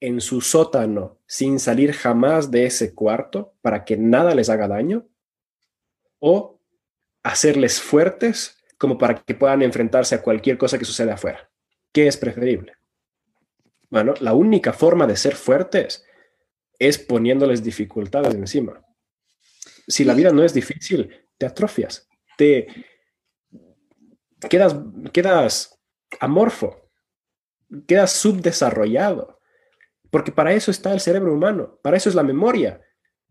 en 0.00 0.20
su 0.20 0.40
sótano 0.40 1.18
sin 1.26 1.58
salir 1.58 1.92
jamás 1.92 2.50
de 2.50 2.66
ese 2.66 2.94
cuarto 2.94 3.54
para 3.62 3.84
que 3.84 3.96
nada 3.96 4.34
les 4.34 4.48
haga 4.48 4.68
daño? 4.68 5.08
¿O 6.20 6.60
hacerles 7.22 7.80
fuertes 7.80 8.58
como 8.76 8.98
para 8.98 9.16
que 9.16 9.34
puedan 9.34 9.62
enfrentarse 9.62 10.14
a 10.14 10.22
cualquier 10.22 10.58
cosa 10.58 10.78
que 10.78 10.84
suceda 10.84 11.14
afuera? 11.14 11.50
¿Qué 11.92 12.06
es 12.06 12.16
preferible? 12.16 12.74
Bueno, 13.90 14.14
la 14.20 14.34
única 14.34 14.72
forma 14.72 15.06
de 15.06 15.16
ser 15.16 15.34
fuertes 15.34 16.04
es 16.78 16.98
poniéndoles 16.98 17.64
dificultades 17.64 18.34
encima. 18.34 18.84
Si 19.86 20.04
la 20.04 20.14
vida 20.14 20.30
no 20.30 20.44
es 20.44 20.52
difícil, 20.52 21.26
te 21.38 21.46
atrofias, 21.46 22.06
te 22.36 22.66
quedas, 24.50 24.76
quedas 25.12 25.80
amorfo, 26.20 26.87
quedas 27.86 28.12
subdesarrollado 28.12 29.38
porque 30.10 30.32
para 30.32 30.52
eso 30.52 30.70
está 30.70 30.92
el 30.92 31.00
cerebro 31.00 31.34
humano, 31.34 31.78
para 31.82 31.96
eso 31.96 32.08
es 32.08 32.14
la 32.14 32.22
memoria. 32.22 32.80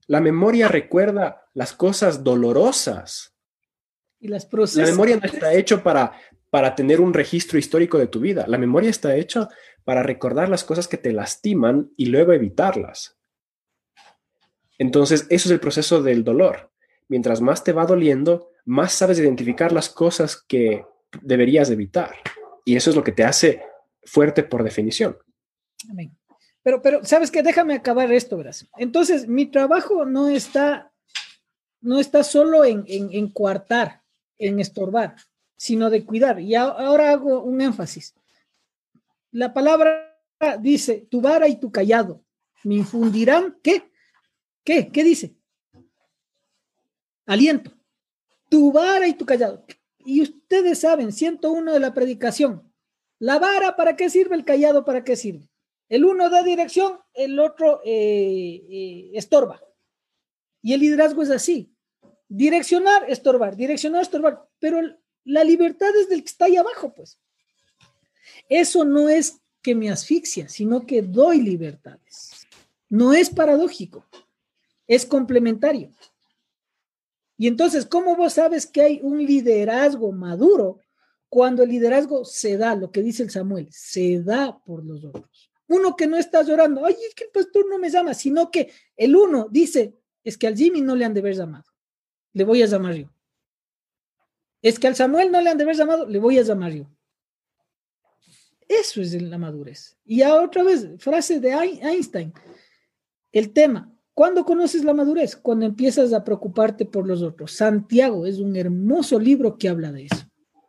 La 0.07 0.21
memoria 0.21 0.67
recuerda 0.67 1.49
las 1.53 1.73
cosas 1.73 2.23
dolorosas. 2.23 3.35
Y 4.19 4.27
las 4.27 4.47
La 4.75 4.85
memoria 4.85 5.17
no 5.17 5.25
está 5.25 5.53
hecho 5.53 5.83
para, 5.83 6.13
para 6.49 6.75
tener 6.75 7.01
un 7.01 7.13
registro 7.13 7.59
histórico 7.59 7.97
de 7.97 8.07
tu 8.07 8.19
vida. 8.19 8.45
La 8.47 8.57
memoria 8.57 8.89
está 8.89 9.15
hecha 9.15 9.47
para 9.83 10.03
recordar 10.03 10.49
las 10.49 10.63
cosas 10.63 10.87
que 10.87 10.97
te 10.97 11.11
lastiman 11.11 11.91
y 11.97 12.07
luego 12.07 12.33
evitarlas. 12.33 13.17
Entonces, 14.77 15.25
eso 15.29 15.49
es 15.49 15.51
el 15.51 15.59
proceso 15.59 16.03
del 16.03 16.23
dolor. 16.23 16.71
Mientras 17.09 17.41
más 17.41 17.63
te 17.63 17.73
va 17.73 17.85
doliendo, 17.85 18.51
más 18.65 18.93
sabes 18.93 19.19
identificar 19.19 19.71
las 19.71 19.89
cosas 19.89 20.41
que 20.47 20.85
deberías 21.21 21.69
evitar. 21.69 22.15
Y 22.65 22.75
eso 22.75 22.89
es 22.89 22.95
lo 22.95 23.03
que 23.03 23.11
te 23.11 23.23
hace 23.23 23.63
fuerte 24.07 24.43
por 24.43 24.63
definición. 24.63 25.17
Pero, 26.63 26.81
pero, 26.81 27.05
¿sabes 27.05 27.29
qué? 27.29 27.43
Déjame 27.43 27.75
acabar 27.75 28.11
esto, 28.11 28.37
verás. 28.37 28.65
Entonces, 28.77 29.27
mi 29.27 29.45
trabajo 29.45 30.05
no 30.05 30.29
está, 30.29 30.91
no 31.81 31.99
está 31.99 32.23
solo 32.23 32.65
en, 32.65 32.83
en, 32.87 33.09
en 33.11 33.29
coartar, 33.29 34.01
en 34.37 34.59
estorbar, 34.59 35.15
sino 35.55 35.89
de 35.89 36.03
cuidar. 36.05 36.39
Y 36.39 36.55
ahora 36.55 37.11
hago 37.11 37.43
un 37.43 37.61
énfasis. 37.61 38.15
La 39.31 39.53
palabra 39.53 40.19
dice, 40.59 41.07
tu 41.09 41.21
vara 41.21 41.47
y 41.47 41.57
tu 41.57 41.71
callado 41.71 42.23
me 42.63 42.75
infundirán, 42.75 43.57
¿qué? 43.63 43.89
¿Qué? 44.63 44.89
¿Qué 44.89 45.03
dice? 45.03 45.35
Aliento. 47.25 47.71
Tu 48.49 48.71
vara 48.71 49.07
y 49.07 49.13
tu 49.13 49.25
callado. 49.25 49.65
Y 49.99 50.21
ustedes 50.21 50.79
saben, 50.79 51.11
101 51.11 51.73
de 51.73 51.79
la 51.79 51.93
predicación. 51.93 52.66
La 53.19 53.39
vara, 53.39 53.75
¿para 53.75 53.95
qué 53.95 54.09
sirve? 54.09 54.35
El 54.35 54.45
callado, 54.45 54.85
¿para 54.85 55.03
qué 55.03 55.15
sirve? 55.15 55.49
El 55.89 56.05
uno 56.05 56.29
da 56.29 56.43
dirección, 56.43 56.99
el 57.13 57.39
otro 57.39 57.81
eh, 57.85 58.63
eh, 58.69 59.11
estorba. 59.13 59.61
Y 60.61 60.73
el 60.73 60.81
liderazgo 60.81 61.23
es 61.23 61.29
así. 61.29 61.73
Direccionar, 62.27 63.09
estorbar, 63.09 63.55
direccionar, 63.55 64.01
estorbar. 64.01 64.47
Pero 64.59 64.81
la 65.23 65.43
libertad 65.43 65.95
es 65.95 66.09
del 66.09 66.23
que 66.23 66.29
está 66.29 66.45
ahí 66.45 66.57
abajo, 66.57 66.93
pues. 66.93 67.19
Eso 68.49 68.85
no 68.85 69.09
es 69.09 69.41
que 69.61 69.75
me 69.75 69.89
asfixia, 69.89 70.49
sino 70.49 70.85
que 70.85 71.01
doy 71.01 71.41
libertades. 71.41 72.47
No 72.89 73.13
es 73.13 73.29
paradójico, 73.29 74.05
es 74.87 75.05
complementario. 75.05 75.91
Y 77.37 77.47
entonces, 77.47 77.85
¿cómo 77.85 78.15
vos 78.15 78.33
sabes 78.33 78.65
que 78.65 78.81
hay 78.81 78.99
un 79.03 79.23
liderazgo 79.25 80.11
maduro 80.11 80.79
cuando 81.29 81.63
el 81.63 81.69
liderazgo 81.69 82.25
se 82.25 82.57
da, 82.57 82.75
lo 82.75 82.91
que 82.91 83.01
dice 83.01 83.23
el 83.23 83.29
Samuel, 83.29 83.67
se 83.71 84.21
da 84.21 84.57
por 84.65 84.85
los 84.85 85.03
otros? 85.03 85.51
Uno 85.67 85.95
que 85.95 86.07
no 86.07 86.17
está 86.17 86.43
llorando, 86.43 86.85
ay, 86.85 86.95
es 87.07 87.13
que 87.13 87.25
el 87.25 87.31
pastor 87.31 87.65
no 87.69 87.77
me 87.77 87.89
llama, 87.89 88.13
sino 88.13 88.49
que 88.49 88.71
el 88.95 89.15
uno 89.15 89.47
dice, 89.51 89.97
es 90.23 90.37
que 90.37 90.47
al 90.47 90.55
Jimmy 90.55 90.81
no 90.81 90.95
le 90.95 91.05
han 91.05 91.13
de 91.13 91.19
haber 91.19 91.35
llamado, 91.35 91.65
le 92.33 92.43
voy 92.43 92.61
a 92.61 92.67
llamar 92.67 92.95
yo. 92.95 93.11
Es 94.61 94.79
que 94.79 94.87
al 94.87 94.95
Samuel 94.95 95.31
no 95.31 95.41
le 95.41 95.49
han 95.49 95.57
de 95.57 95.63
haber 95.63 95.75
llamado, 95.75 96.07
le 96.07 96.19
voy 96.19 96.39
a 96.39 96.43
llamar 96.43 96.71
yo. 96.73 96.89
Eso 98.67 99.01
es 99.01 99.21
la 99.21 99.37
madurez. 99.37 99.97
Y 100.03 100.17
ya 100.17 100.41
otra 100.41 100.63
vez, 100.63 100.87
frase 100.97 101.39
de 101.39 101.51
Einstein, 101.51 102.33
el 103.31 103.53
tema, 103.53 103.93
¿cuándo 104.13 104.43
conoces 104.43 104.83
la 104.83 104.93
madurez? 104.93 105.35
Cuando 105.35 105.65
empiezas 105.65 106.11
a 106.11 106.23
preocuparte 106.23 106.85
por 106.85 107.07
los 107.07 107.21
otros. 107.21 107.51
Santiago 107.51 108.25
es 108.25 108.39
un 108.39 108.55
hermoso 108.55 109.19
libro 109.19 109.57
que 109.57 109.69
habla 109.69 109.91
de 109.91 110.05
eso, 110.05 110.26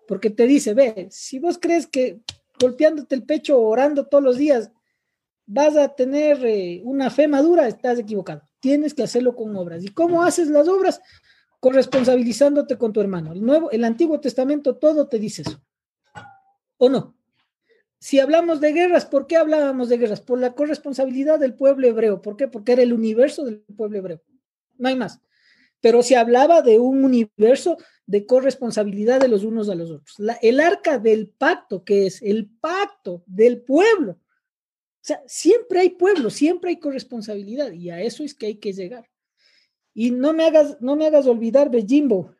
porque 0.08 0.30
te 0.30 0.46
dice, 0.46 0.72
ve, 0.72 1.08
si 1.10 1.38
vos 1.38 1.58
crees 1.60 1.86
que 1.86 2.20
golpeándote 2.58 3.14
el 3.14 3.24
pecho, 3.24 3.60
orando 3.60 4.06
todos 4.06 4.24
los 4.24 4.38
días, 4.38 4.72
vas 5.44 5.76
a 5.76 5.94
tener 5.94 6.44
eh, 6.46 6.80
una 6.82 7.10
fe 7.10 7.28
madura, 7.28 7.68
estás 7.68 7.98
equivocado. 7.98 8.42
Tienes 8.58 8.94
que 8.94 9.02
hacerlo 9.02 9.36
con 9.36 9.54
obras. 9.54 9.84
¿Y 9.84 9.88
cómo 9.88 10.22
haces 10.22 10.48
las 10.48 10.66
obras? 10.66 11.02
Corresponsabilizándote 11.60 12.78
con 12.78 12.92
tu 12.92 13.02
hermano. 13.02 13.32
El, 13.32 13.44
nuevo, 13.44 13.70
el 13.70 13.84
Antiguo 13.84 14.18
Testamento 14.18 14.76
todo 14.76 15.08
te 15.08 15.18
dice 15.18 15.42
eso. 15.42 15.60
¿O 16.78 16.88
no? 16.88 17.14
Si 18.00 18.18
hablamos 18.18 18.60
de 18.60 18.72
guerras, 18.72 19.04
¿por 19.04 19.26
qué 19.26 19.36
hablábamos 19.36 19.90
de 19.90 19.98
guerras? 19.98 20.22
Por 20.22 20.40
la 20.40 20.54
corresponsabilidad 20.54 21.38
del 21.38 21.54
pueblo 21.54 21.86
hebreo. 21.86 22.22
¿Por 22.22 22.36
qué? 22.36 22.48
Porque 22.48 22.72
era 22.72 22.82
el 22.82 22.94
universo 22.94 23.44
del 23.44 23.60
pueblo 23.76 23.98
hebreo. 23.98 24.22
No 24.78 24.88
hay 24.88 24.96
más. 24.96 25.20
Pero 25.82 26.02
se 26.02 26.16
hablaba 26.16 26.62
de 26.62 26.78
un 26.78 27.04
universo 27.04 27.76
de 28.08 28.24
corresponsabilidad 28.24 29.20
de 29.20 29.28
los 29.28 29.44
unos 29.44 29.68
a 29.68 29.74
los 29.74 29.90
otros. 29.90 30.16
el 30.40 30.60
arca 30.60 30.98
del 30.98 31.28
pacto, 31.28 31.84
que 31.84 32.06
es 32.06 32.22
el 32.22 32.46
pacto 32.46 33.22
del 33.26 33.60
pueblo. 33.60 34.12
O 34.12 35.02
sea, 35.02 35.22
siempre 35.26 35.80
hay 35.80 35.90
pueblo, 35.90 36.30
siempre 36.30 36.70
hay 36.70 36.78
corresponsabilidad 36.78 37.70
y 37.72 37.90
a 37.90 38.00
eso 38.00 38.24
es 38.24 38.32
que 38.32 38.46
hay 38.46 38.54
que 38.54 38.72
llegar. 38.72 39.10
Y 39.92 40.10
no 40.10 40.32
me 40.32 40.46
hagas, 40.46 40.78
no 40.80 40.96
me 40.96 41.06
hagas 41.06 41.26
olvidar 41.26 41.70
de 41.70 41.84
Jimbo. 41.84 42.34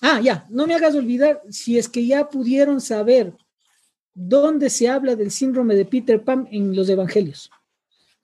Ah, 0.00 0.20
ya, 0.22 0.46
no 0.48 0.66
me 0.66 0.74
hagas 0.74 0.94
olvidar 0.94 1.42
si 1.50 1.76
es 1.76 1.86
que 1.86 2.06
ya 2.06 2.30
pudieron 2.30 2.80
saber 2.80 3.34
dónde 4.14 4.70
se 4.70 4.88
habla 4.88 5.16
del 5.16 5.30
síndrome 5.30 5.74
de 5.74 5.84
Peter 5.84 6.24
Pan 6.24 6.48
en 6.50 6.74
los 6.74 6.88
evangelios. 6.88 7.50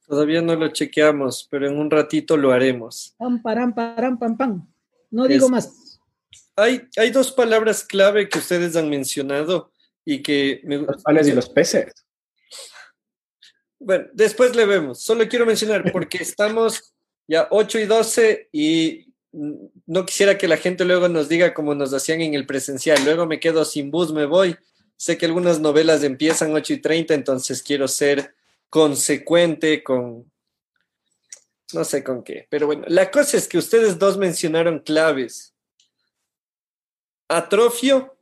Todavía 0.06 0.40
no 0.40 0.56
lo 0.56 0.68
chequeamos, 0.68 1.46
pero 1.50 1.68
en 1.68 1.76
un 1.78 1.90
ratito 1.90 2.38
lo 2.38 2.52
haremos. 2.52 3.14
Pam, 3.18 3.42
param, 3.42 3.74
param, 3.74 4.18
pam, 4.18 4.36
pam. 4.36 4.73
No 5.14 5.28
digo 5.28 5.48
más. 5.48 6.00
Hay, 6.56 6.88
hay 6.96 7.10
dos 7.10 7.30
palabras 7.30 7.84
clave 7.84 8.28
que 8.28 8.40
ustedes 8.40 8.74
han 8.74 8.90
mencionado 8.90 9.70
y 10.04 10.22
que 10.22 10.60
me 10.64 10.78
Los 10.78 11.04
panes 11.04 11.28
y 11.28 11.32
los 11.32 11.48
peces. 11.48 11.92
Bueno, 13.78 14.06
después 14.12 14.56
le 14.56 14.66
vemos. 14.66 15.04
Solo 15.04 15.28
quiero 15.28 15.46
mencionar 15.46 15.84
porque 15.92 16.18
estamos 16.18 16.94
ya 17.28 17.46
8 17.52 17.78
y 17.78 17.86
12 17.86 18.48
y 18.50 19.14
no 19.86 20.04
quisiera 20.04 20.36
que 20.36 20.48
la 20.48 20.56
gente 20.56 20.84
luego 20.84 21.08
nos 21.08 21.28
diga 21.28 21.54
como 21.54 21.76
nos 21.76 21.94
hacían 21.94 22.20
en 22.20 22.34
el 22.34 22.44
presencial, 22.44 23.04
luego 23.04 23.24
me 23.24 23.38
quedo 23.38 23.64
sin 23.64 23.92
bus, 23.92 24.12
me 24.12 24.26
voy. 24.26 24.56
Sé 24.96 25.16
que 25.16 25.26
algunas 25.26 25.60
novelas 25.60 26.02
empiezan 26.02 26.52
8 26.52 26.72
y 26.72 26.80
30, 26.80 27.14
entonces 27.14 27.62
quiero 27.62 27.86
ser 27.86 28.34
consecuente 28.68 29.84
con, 29.84 30.28
no 31.74 31.84
sé 31.84 32.02
con 32.04 32.22
qué, 32.22 32.46
pero 32.50 32.66
bueno, 32.66 32.84
la 32.88 33.10
cosa 33.10 33.36
es 33.36 33.48
que 33.48 33.58
ustedes 33.58 33.98
dos 33.98 34.16
mencionaron 34.16 34.78
claves. 34.78 35.54
Atrofio, 37.28 38.16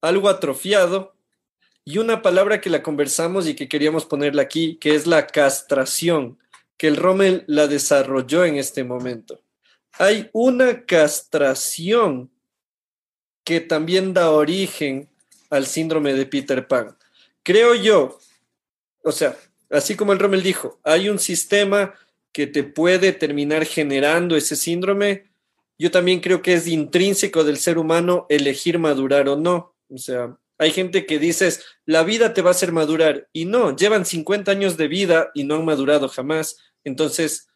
algo 0.00 0.28
atrofiado, 0.28 1.14
y 1.84 1.98
una 1.98 2.20
palabra 2.20 2.60
que 2.60 2.70
la 2.70 2.82
conversamos 2.82 3.46
y 3.46 3.54
que 3.54 3.68
queríamos 3.68 4.04
ponerla 4.04 4.42
aquí, 4.42 4.76
que 4.76 4.94
es 4.94 5.06
la 5.06 5.26
castración, 5.26 6.38
que 6.76 6.86
el 6.86 6.96
Rommel 6.96 7.44
la 7.46 7.66
desarrolló 7.66 8.44
en 8.44 8.56
este 8.56 8.84
momento 8.84 9.40
hay 9.98 10.30
una 10.32 10.84
castración 10.84 12.30
que 13.44 13.60
también 13.60 14.14
da 14.14 14.30
origen 14.30 15.08
al 15.50 15.66
síndrome 15.66 16.14
de 16.14 16.26
Peter 16.26 16.66
Pan. 16.66 16.96
Creo 17.42 17.74
yo, 17.74 18.18
o 19.02 19.10
sea, 19.10 19.36
así 19.70 19.96
como 19.96 20.12
el 20.12 20.18
Rommel 20.18 20.42
dijo, 20.42 20.78
hay 20.84 21.08
un 21.08 21.18
sistema 21.18 21.94
que 22.32 22.46
te 22.46 22.64
puede 22.64 23.12
terminar 23.12 23.64
generando 23.64 24.36
ese 24.36 24.56
síndrome. 24.56 25.30
Yo 25.78 25.90
también 25.90 26.20
creo 26.20 26.42
que 26.42 26.54
es 26.54 26.66
intrínseco 26.66 27.44
del 27.44 27.56
ser 27.56 27.78
humano 27.78 28.26
elegir 28.28 28.78
madurar 28.78 29.28
o 29.28 29.36
no. 29.36 29.74
O 29.88 29.98
sea, 29.98 30.36
hay 30.58 30.70
gente 30.72 31.06
que 31.06 31.18
dices, 31.18 31.64
la 31.86 32.02
vida 32.02 32.34
te 32.34 32.42
va 32.42 32.50
a 32.50 32.52
hacer 32.52 32.72
madurar 32.72 33.28
y 33.32 33.44
no, 33.44 33.76
llevan 33.76 34.04
50 34.04 34.50
años 34.50 34.76
de 34.76 34.88
vida 34.88 35.30
y 35.34 35.44
no 35.44 35.56
han 35.56 35.64
madurado 35.64 36.08
jamás. 36.08 36.56
Entonces, 36.84 37.48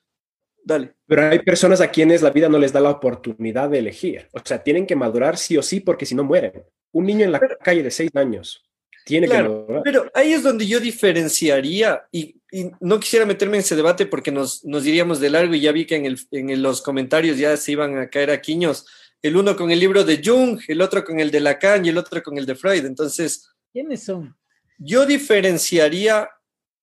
Dale. 0.64 0.94
Pero 1.06 1.28
hay 1.28 1.40
personas 1.40 1.80
a 1.80 1.90
quienes 1.90 2.22
la 2.22 2.30
vida 2.30 2.48
no 2.48 2.58
les 2.58 2.72
da 2.72 2.80
la 2.80 2.90
oportunidad 2.90 3.68
de 3.68 3.78
elegir. 3.78 4.28
O 4.32 4.40
sea, 4.44 4.62
tienen 4.62 4.86
que 4.86 4.94
madurar 4.94 5.36
sí 5.36 5.56
o 5.58 5.62
sí 5.62 5.80
porque 5.80 6.06
si 6.06 6.14
no 6.14 6.24
mueren. 6.24 6.64
Un 6.92 7.06
niño 7.06 7.24
en 7.24 7.32
la 7.32 7.40
calle 7.40 7.82
de 7.82 7.90
seis 7.90 8.10
años 8.14 8.64
tiene 9.04 9.28
que 9.28 9.42
madurar. 9.42 9.82
Pero 9.82 10.10
ahí 10.14 10.32
es 10.32 10.42
donde 10.42 10.66
yo 10.66 10.78
diferenciaría 10.78 12.04
y, 12.12 12.40
no 12.80 13.00
quisiera 13.00 13.24
meterme 13.24 13.56
en 13.56 13.62
ese 13.62 13.76
debate 13.76 14.06
porque 14.06 14.30
nos, 14.30 14.64
nos 14.64 14.82
diríamos 14.82 15.20
de 15.20 15.30
largo 15.30 15.54
y 15.54 15.60
ya 15.60 15.72
vi 15.72 15.86
que 15.86 15.96
en, 15.96 16.04
el, 16.04 16.20
en 16.32 16.62
los 16.62 16.82
comentarios 16.82 17.38
ya 17.38 17.56
se 17.56 17.72
iban 17.72 17.98
a 17.98 18.10
caer 18.10 18.30
a 18.30 18.40
quiños. 18.40 18.86
El 19.22 19.36
uno 19.36 19.56
con 19.56 19.70
el 19.70 19.78
libro 19.78 20.04
de 20.04 20.20
Jung, 20.22 20.60
el 20.68 20.82
otro 20.82 21.04
con 21.04 21.18
el 21.18 21.30
de 21.30 21.40
Lacan 21.40 21.86
y 21.86 21.88
el 21.88 21.98
otro 21.98 22.22
con 22.22 22.36
el 22.36 22.44
de 22.44 22.54
Freud. 22.54 22.84
Entonces. 22.84 23.48
¿Quiénes 23.72 24.04
son? 24.04 24.36
Yo 24.78 25.06
diferenciaría 25.06 26.28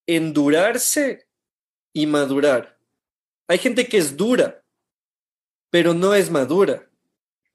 endurarse 0.07 1.27
y 1.93 2.07
madurar. 2.07 2.79
Hay 3.47 3.59
gente 3.59 3.87
que 3.87 3.97
es 3.97 4.17
dura, 4.17 4.63
pero 5.69 5.93
no 5.93 6.15
es 6.15 6.31
madura. 6.31 6.89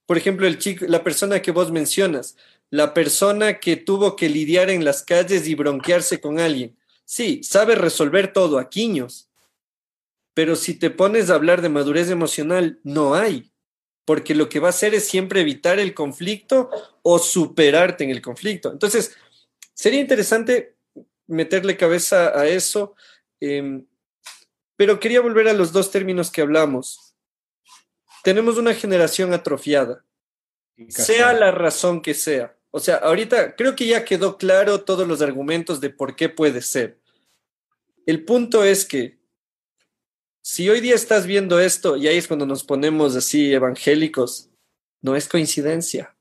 Por 0.06 0.18
ejemplo, 0.18 0.46
el 0.46 0.58
chico, 0.58 0.84
la 0.86 1.02
persona 1.02 1.40
que 1.40 1.50
vos 1.50 1.72
mencionas, 1.72 2.36
la 2.70 2.94
persona 2.94 3.58
que 3.58 3.76
tuvo 3.76 4.14
que 4.14 4.28
lidiar 4.28 4.70
en 4.70 4.84
las 4.84 5.02
calles 5.02 5.48
y 5.48 5.54
bronquearse 5.54 6.20
con 6.20 6.38
alguien. 6.38 6.76
Sí, 7.04 7.42
sabe 7.42 7.74
resolver 7.74 8.32
todo 8.32 8.58
a 8.58 8.70
quiños, 8.70 9.28
pero 10.32 10.56
si 10.56 10.74
te 10.74 10.90
pones 10.90 11.30
a 11.30 11.34
hablar 11.34 11.62
de 11.62 11.68
madurez 11.68 12.10
emocional, 12.10 12.80
no 12.82 13.14
hay, 13.14 13.52
porque 14.04 14.34
lo 14.34 14.48
que 14.48 14.60
va 14.60 14.68
a 14.68 14.70
hacer 14.70 14.94
es 14.94 15.06
siempre 15.06 15.40
evitar 15.40 15.78
el 15.78 15.94
conflicto 15.94 16.70
o 17.02 17.18
superarte 17.18 18.04
en 18.04 18.10
el 18.10 18.20
conflicto. 18.20 18.72
Entonces, 18.72 19.16
sería 19.74 20.00
interesante 20.00 20.74
meterle 21.26 21.76
cabeza 21.76 22.38
a 22.38 22.46
eso. 22.46 22.94
Em, 23.40 23.86
pero 24.76 24.98
quería 24.98 25.20
volver 25.20 25.48
a 25.48 25.52
los 25.52 25.72
dos 25.72 25.90
términos 25.90 26.30
que 26.30 26.42
hablamos. 26.42 27.14
Tenemos 28.22 28.56
una 28.56 28.74
generación 28.74 29.32
atrofiada, 29.32 30.04
sea 30.88 31.32
la 31.34 31.50
razón 31.50 32.00
que 32.00 32.14
sea. 32.14 32.56
O 32.76 32.80
sea, 32.80 32.96
ahorita 32.96 33.54
creo 33.54 33.76
que 33.76 33.86
ya 33.86 34.04
quedó 34.04 34.36
claro 34.36 34.80
todos 34.80 35.06
los 35.06 35.22
argumentos 35.22 35.80
de 35.80 35.90
por 35.90 36.16
qué 36.16 36.28
puede 36.28 36.60
ser. 36.60 36.98
El 38.04 38.24
punto 38.24 38.64
es 38.64 38.84
que 38.84 39.16
si 40.42 40.68
hoy 40.68 40.80
día 40.80 40.96
estás 40.96 41.24
viendo 41.24 41.60
esto, 41.60 41.96
y 41.96 42.08
ahí 42.08 42.16
es 42.16 42.26
cuando 42.26 42.46
nos 42.46 42.64
ponemos 42.64 43.14
así 43.14 43.52
evangélicos, 43.52 44.50
no 45.02 45.14
es 45.14 45.28
coincidencia. 45.28 46.16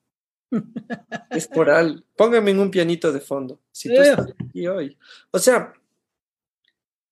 es 1.32 1.48
por 1.48 1.72
algo. 1.72 2.04
Póngame 2.16 2.52
en 2.52 2.60
un 2.60 2.70
pianito 2.70 3.12
de 3.12 3.20
fondo. 3.20 3.60
Si 3.72 3.90
tú 3.90 4.00
estás 4.00 4.28
aquí 4.40 4.68
hoy. 4.68 4.96
O 5.32 5.40
sea, 5.40 5.74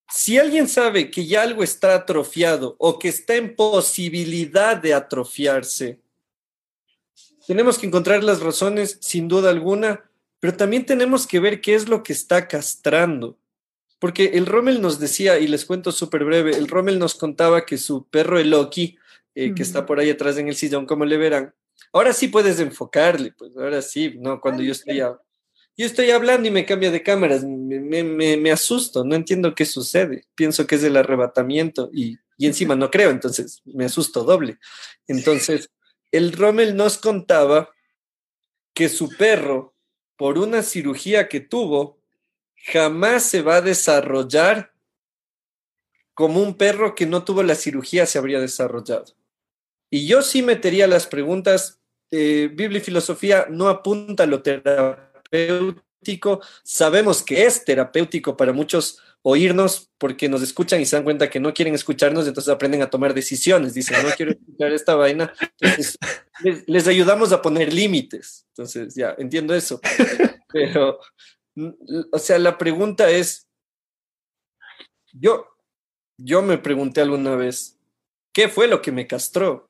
si 0.08 0.38
alguien 0.38 0.68
sabe 0.68 1.10
que 1.10 1.26
ya 1.26 1.42
algo 1.42 1.64
está 1.64 1.96
atrofiado 1.96 2.76
o 2.78 3.00
que 3.00 3.08
está 3.08 3.34
en 3.38 3.56
posibilidad 3.56 4.78
de 4.78 4.94
atrofiarse, 4.94 6.00
tenemos 7.48 7.78
que 7.78 7.88
encontrar 7.88 8.24
las 8.24 8.42
razones 8.42 8.98
sin 9.02 9.28
duda 9.28 9.50
alguna, 9.50 10.10
pero 10.40 10.56
también 10.56 10.86
tenemos 10.86 11.28
que 11.28 11.40
ver 11.40 11.62
qué 11.62 11.76
es 11.76 11.88
lo 11.88 12.04
que 12.04 12.14
está 12.14 12.48
castrando. 12.48 13.38
Porque 14.00 14.32
el 14.34 14.48
Rommel 14.48 14.82
nos 14.82 15.00
decía, 15.00 15.38
y 15.40 15.48
les 15.48 15.66
cuento 15.66 15.92
súper 15.92 16.26
breve, 16.26 16.58
el 16.58 16.68
Rommel 16.68 16.98
nos 16.98 17.16
contaba 17.16 17.66
que 17.66 17.78
su 17.78 18.08
perro 18.08 18.40
el 18.40 18.50
Loki, 18.50 18.98
eh, 19.36 19.54
que 19.54 19.62
está 19.62 19.86
por 19.86 20.00
ahí 20.00 20.10
atrás 20.10 20.38
en 20.38 20.48
el 20.48 20.56
sillón, 20.56 20.86
como 20.86 21.06
le 21.06 21.18
verán, 21.18 21.54
ahora 21.94 22.12
sí 22.12 22.28
puedes 22.28 22.60
enfocarle, 22.60 23.32
pues 23.32 23.52
ahora 23.56 23.82
sí, 23.82 24.16
¿no? 24.20 24.42
Cuando 24.42 24.64
yo 24.64 24.72
estoy, 24.72 24.98
yo 24.98 25.86
estoy 25.86 26.12
hablando 26.12 26.48
y 26.48 26.52
me 26.52 26.66
cambia 26.66 26.92
de 26.92 27.04
cámaras, 27.04 27.44
me, 27.44 28.04
me, 28.04 28.38
me, 28.38 28.52
asusto, 28.52 29.04
no 29.04 29.16
entiendo 29.16 29.54
qué 29.56 29.66
sucede, 29.66 30.26
pienso 30.36 30.66
que 30.68 30.76
es 30.76 30.84
el 30.84 30.98
arrebatamiento 30.98 31.90
y, 31.94 32.18
y 32.38 32.48
encima 32.48 32.76
no 32.76 32.90
creo, 32.90 33.12
entonces 33.12 33.62
me 33.66 33.86
asusto 33.86 34.24
doble. 34.24 34.58
Entonces, 35.08 35.70
el 36.12 36.34
Rommel 36.34 36.76
nos 36.76 36.98
contaba 36.98 37.70
que 38.74 38.90
su 38.90 39.10
perro, 39.18 39.76
por 40.16 40.38
una 40.38 40.64
cirugía 40.64 41.28
que 41.28 41.40
tuvo, 41.40 42.00
jamás 42.56 43.24
se 43.24 43.42
va 43.42 43.58
a 43.58 43.62
desarrollar 43.62 44.74
como 46.14 46.42
un 46.42 46.56
perro 46.56 46.94
que 46.94 47.06
no 47.06 47.24
tuvo 47.24 47.44
la 47.44 47.56
cirugía 47.56 48.06
se 48.06 48.18
habría 48.18 48.40
desarrollado. 48.40 49.06
Y 49.90 50.08
yo 50.08 50.22
sí 50.22 50.44
metería 50.44 50.88
las 50.88 51.08
preguntas, 51.08 51.80
eh, 52.12 52.50
Biblia 52.54 52.80
y 52.80 52.84
filosofía 52.84 53.48
no 53.50 53.70
apunta 53.70 54.24
a 54.24 54.28
lo 54.28 54.42
terapéutico, 54.42 56.42
sabemos 56.64 57.24
que 57.24 57.46
es 57.46 57.66
terapéutico 57.66 58.38
para 58.38 58.54
muchos 58.54 59.02
oírnos 59.24 59.92
porque 59.98 60.28
nos 60.28 60.42
escuchan 60.42 60.82
y 60.82 60.86
se 60.86 60.96
dan 60.96 61.04
cuenta 61.04 61.30
que 61.30 61.40
no 61.40 61.54
quieren 61.54 61.76
escucharnos, 61.76 62.28
entonces 62.28 62.52
aprenden 62.52 62.82
a 62.82 62.90
tomar 62.90 63.14
decisiones, 63.14 63.74
dicen, 63.74 64.04
no 64.04 64.10
quiero 64.16 64.32
escuchar 64.32 64.72
esta 64.74 64.96
vaina, 64.96 65.34
entonces 65.60 65.98
les, 66.66 66.88
ayudamos 66.88 67.32
a 67.32 67.42
poner 67.42 67.72
límites, 67.72 68.48
entonces 68.50 68.96
ya, 68.96 69.16
entiendo 69.18 69.54
eso, 69.54 69.80
pero 70.52 71.00
o 72.12 72.20
sea, 72.20 72.40
la 72.40 72.58
pregunta 72.58 73.10
es, 73.10 73.48
yo, 75.14 75.48
yo 76.18 76.42
me 76.42 76.58
pregunté 76.58 77.02
alguna 77.02 77.36
vez, 77.36 77.78
¿qué 78.34 78.48
fue 78.48 78.68
lo 78.68 78.82
que 78.82 78.92
me 78.92 79.08
castró? 79.08 79.70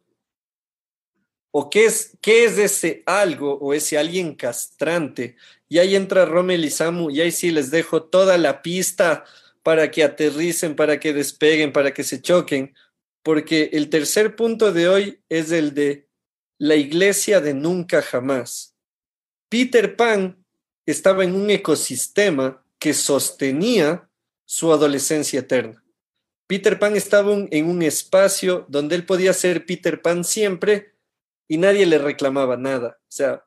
¿O 1.53 1.69
qué 1.69 1.85
es, 1.85 2.17
qué 2.21 2.45
es 2.45 2.57
ese 2.57 3.03
algo 3.05 3.55
o 3.55 3.73
ese 3.73 3.97
alguien 3.97 4.35
castrante? 4.35 5.35
Y 5.67 5.79
ahí 5.79 5.95
entra 5.95 6.25
Rommel 6.25 6.63
y 6.63 6.69
Samu 6.69 7.09
y 7.09 7.19
ahí 7.19 7.31
sí 7.31 7.51
les 7.51 7.71
dejo 7.71 8.03
toda 8.03 8.37
la 8.37 8.61
pista 8.61 9.25
para 9.63 9.91
que 9.91 10.03
aterricen, 10.03 10.75
para 10.75 10.99
que 10.99 11.13
despeguen, 11.13 11.71
para 11.71 11.93
que 11.93 12.03
se 12.03 12.21
choquen, 12.21 12.73
porque 13.23 13.69
el 13.73 13.89
tercer 13.89 14.35
punto 14.35 14.71
de 14.71 14.89
hoy 14.89 15.23
es 15.29 15.51
el 15.51 15.73
de 15.73 16.07
la 16.57 16.75
iglesia 16.75 17.41
de 17.41 17.53
nunca 17.53 18.01
jamás. 18.01 18.75
Peter 19.49 19.95
Pan 19.95 20.43
estaba 20.85 21.23
en 21.23 21.35
un 21.35 21.49
ecosistema 21.49 22.63
que 22.79 22.93
sostenía 22.93 24.09
su 24.45 24.71
adolescencia 24.71 25.39
eterna. 25.39 25.83
Peter 26.47 26.77
Pan 26.79 26.95
estaba 26.95 27.33
en 27.33 27.69
un 27.69 27.81
espacio 27.81 28.65
donde 28.67 28.95
él 28.95 29.05
podía 29.05 29.33
ser 29.33 29.65
Peter 29.65 30.01
Pan 30.01 30.23
siempre 30.23 30.95
y 31.47 31.57
nadie 31.57 31.85
le 31.85 31.97
reclamaba 31.97 32.57
nada. 32.57 32.99
O 33.03 33.11
sea, 33.11 33.45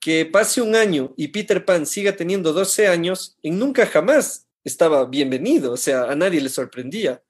que 0.00 0.26
pase 0.26 0.60
un 0.60 0.74
año 0.74 1.14
y 1.16 1.28
Peter 1.28 1.64
Pan 1.64 1.86
siga 1.86 2.16
teniendo 2.16 2.52
12 2.52 2.88
años, 2.88 3.38
en 3.42 3.58
nunca 3.58 3.86
jamás 3.86 4.45
estaba 4.66 5.04
bienvenido, 5.04 5.72
o 5.72 5.76
sea, 5.76 6.10
a 6.10 6.16
nadie 6.16 6.40
le 6.40 6.48
sorprendía. 6.48 7.22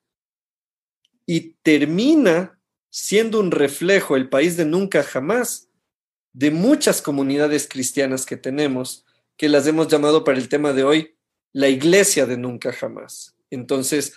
Y 1.27 1.55
termina 1.63 2.59
siendo 2.89 3.41
un 3.41 3.51
reflejo 3.51 4.17
el 4.17 4.31
país 4.31 4.57
de 4.57 4.65
nunca 4.65 5.03
jamás 5.03 5.69
de 6.33 6.51
muchas 6.51 7.03
comunidades 7.03 7.69
cristianas 7.69 8.25
que 8.25 8.39
tenemos 8.39 9.05
que 9.37 9.51
las 9.51 9.67
hemos 9.67 9.89
llamado 9.89 10.25
para 10.25 10.39
el 10.39 10.49
tema 10.49 10.73
de 10.73 10.85
hoy 10.85 11.15
la 11.53 11.69
iglesia 11.69 12.25
de 12.25 12.39
nunca 12.39 12.73
jamás. 12.73 13.37
Entonces, 13.51 14.15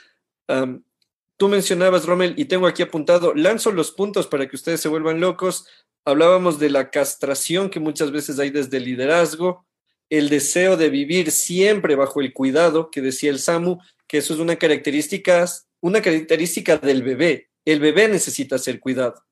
tú 1.35 1.47
mencionabas, 1.49 2.05
Rommel, 2.05 2.35
y 2.37 2.45
tengo 2.45 2.67
aquí 2.67 2.83
apuntado, 2.83 3.33
lanzo 3.33 3.71
los 3.71 3.91
puntos 3.91 4.27
para 4.27 4.47
que 4.47 4.55
ustedes 4.55 4.79
se 4.79 4.87
vuelvan 4.87 5.19
locos. 5.19 5.67
Hablábamos 6.05 6.57
de 6.57 6.69
la 6.69 6.89
castración 6.89 7.69
que 7.69 7.81
muchas 7.81 8.11
veces 8.11 8.39
hay 8.39 8.49
desde 8.49 8.77
el 8.77 8.85
liderazgo, 8.85 9.65
el 10.09 10.29
deseo 10.29 10.75
de 10.77 10.89
vivir 10.89 11.31
siempre 11.31 11.95
bajo 11.95 12.21
el 12.21 12.33
cuidado, 12.33 12.89
que 12.89 13.01
decía 13.01 13.29
el 13.29 13.39
Samu, 13.39 13.77
que 14.07 14.17
eso 14.17 14.33
es 14.33 14.39
una 14.39 14.55
característica, 14.55 15.45
una 15.81 16.01
característica 16.01 16.77
del 16.77 17.03
bebé. 17.03 17.49
El 17.65 17.79
bebé 17.79 18.07
necesita 18.07 18.57
ser 18.57 18.79
cuidado. 18.79 19.23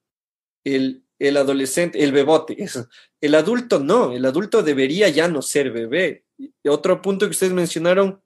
El, 0.64 1.04
el 1.20 1.38
adolescente, 1.38 2.04
el 2.04 2.12
bebote, 2.12 2.62
eso. 2.62 2.88
El 3.22 3.36
adulto 3.36 3.80
no, 3.80 4.14
el 4.14 4.26
adulto 4.26 4.62
debería 4.62 5.10
ya 5.10 5.28
no 5.28 5.42
ser 5.42 5.72
bebé. 5.72 6.26
Otro 6.66 7.02
punto 7.02 7.26
que 7.26 7.32
ustedes 7.32 7.54
mencionaron 7.54 8.22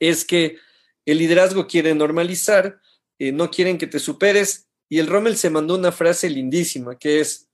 es 0.00 0.24
que 0.24 0.56
el 1.04 1.18
liderazgo 1.18 1.66
quiere 1.66 1.94
normalizar, 1.94 2.80
eh, 3.18 3.32
no 3.32 3.50
quieren 3.50 3.78
que 3.78 3.86
te 3.86 3.98
superes, 3.98 4.68
y 4.88 4.98
el 4.98 5.06
Rommel 5.06 5.36
se 5.36 5.50
mandó 5.50 5.74
una 5.74 5.92
frase 5.92 6.30
lindísima 6.30 6.98
que 6.98 7.20
es, 7.20 7.48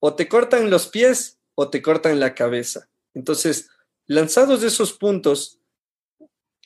o 0.00 0.14
te 0.14 0.26
cortan 0.28 0.70
los 0.70 0.88
pies 0.88 1.38
o 1.54 1.70
te 1.70 1.82
cortan 1.82 2.18
la 2.18 2.34
cabeza. 2.34 2.89
Entonces, 3.14 3.68
lanzados 4.06 4.60
de 4.60 4.68
esos 4.68 4.92
puntos, 4.92 5.60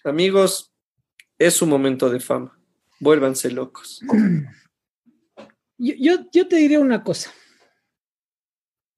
amigos, 0.05 0.73
es 1.39 1.61
un 1.63 1.69
momento 1.69 2.11
de 2.11 2.21
fama. 2.21 2.59
Vuélvanse 3.01 3.51
locos. 3.51 4.01
Yo, 5.77 6.15
yo, 6.31 6.47
te 6.47 6.57
diré 6.57 6.79
una 6.79 7.03
cosa. 7.03 7.33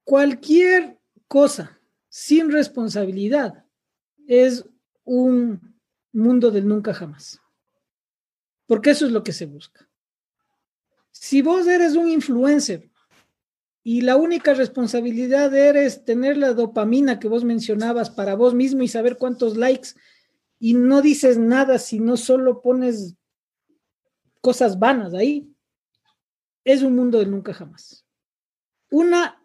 Cualquier 0.05 1.01
cosa 1.27 1.81
sin 2.11 2.53
responsabilidad 2.53 3.65
es 4.27 4.63
un 5.03 5.81
mundo 6.13 6.51
del 6.51 6.69
nunca 6.69 6.93
jamás. 6.93 7.41
Porque 8.67 8.91
eso 8.91 9.07
es 9.07 9.13
lo 9.13 9.23
que 9.23 9.33
se 9.33 9.47
busca. 9.47 9.89
Si 11.11 11.41
vos 11.41 11.67
eres 11.67 11.95
un 11.95 12.09
influencer 12.09 12.91
y 13.89 14.01
la 14.01 14.17
única 14.17 14.53
responsabilidad 14.53 15.55
eres 15.55 16.05
tener 16.05 16.37
la 16.37 16.55
dopamina 16.55 17.21
que 17.21 17.29
vos 17.29 17.45
mencionabas 17.45 18.11
para 18.11 18.35
vos 18.35 18.53
mismo 18.53 18.83
y 18.83 18.89
saber 18.89 19.17
cuántos 19.17 19.57
likes 19.57 19.91
y 20.59 20.75
no 20.75 21.03
dices 21.03 21.39
nada, 21.39 21.79
sino 21.79 22.17
solo 22.17 22.63
pones 22.63 23.15
cosas 24.41 24.81
vanas 24.81 25.15
ahí, 25.15 25.49
es 26.65 26.83
un 26.83 26.97
mundo 26.97 27.21
de 27.21 27.27
nunca 27.27 27.55
jamás. 27.55 28.05
Una, 28.91 29.41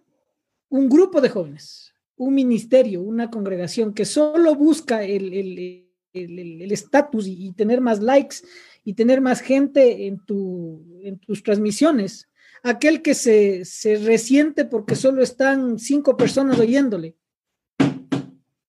un 0.69 0.89
grupo 0.89 1.21
de 1.21 1.29
jóvenes, 1.29 1.93
un 2.15 2.33
ministerio, 2.33 3.03
una 3.03 3.29
congregación 3.29 3.93
que 3.93 4.05
solo 4.05 4.55
busca 4.55 5.03
el 5.03 5.85
estatus 6.13 7.27
el, 7.27 7.31
y, 7.31 7.51
tener 7.51 7.79
más 7.79 8.01
likes 8.01 8.37
y 8.83 8.95
tener 8.95 9.21
más 9.21 9.39
gente 9.39 10.07
en, 10.07 10.25
tu, 10.25 10.83
en 11.03 11.19
tus 11.19 11.43
transmisiones. 11.43 12.27
Aquel 12.63 13.01
que 13.01 13.15
se, 13.15 13.65
se 13.65 13.95
resiente 13.97 14.65
porque 14.65 14.95
solo 14.95 15.23
están 15.23 15.79
cinco 15.79 16.15
personas 16.15 16.59
oyéndole. 16.59 17.15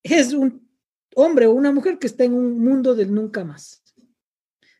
Es 0.03 0.33
un 0.33 0.69
hombre 1.15 1.47
o 1.47 1.53
una 1.53 1.73
mujer 1.73 1.99
que 1.99 2.07
está 2.07 2.25
en 2.25 2.35
un 2.35 2.59
mundo 2.59 2.95
del 2.95 3.13
nunca 3.13 3.45
más. 3.45 3.83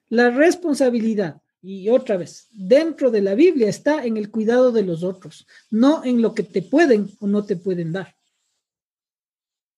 La 0.09 0.31
responsabilidad 0.31 1.41
y 1.63 1.89
otra 1.91 2.17
vez, 2.17 2.49
dentro 2.51 3.11
de 3.11 3.23
la 3.23 3.35
Biblia 3.35 3.69
está 3.69 4.05
en 4.05 4.17
el 4.17 4.31
cuidado 4.31 4.73
de 4.73 4.83
los 4.83 5.05
otros, 5.05 5.47
no 5.71 6.05
en 6.05 6.21
lo 6.21 6.35
que 6.35 6.43
te 6.43 6.61
pueden 6.61 7.09
o 7.21 7.27
no 7.27 7.45
te 7.45 7.57
pueden 7.57 7.93
dar. 7.93 8.17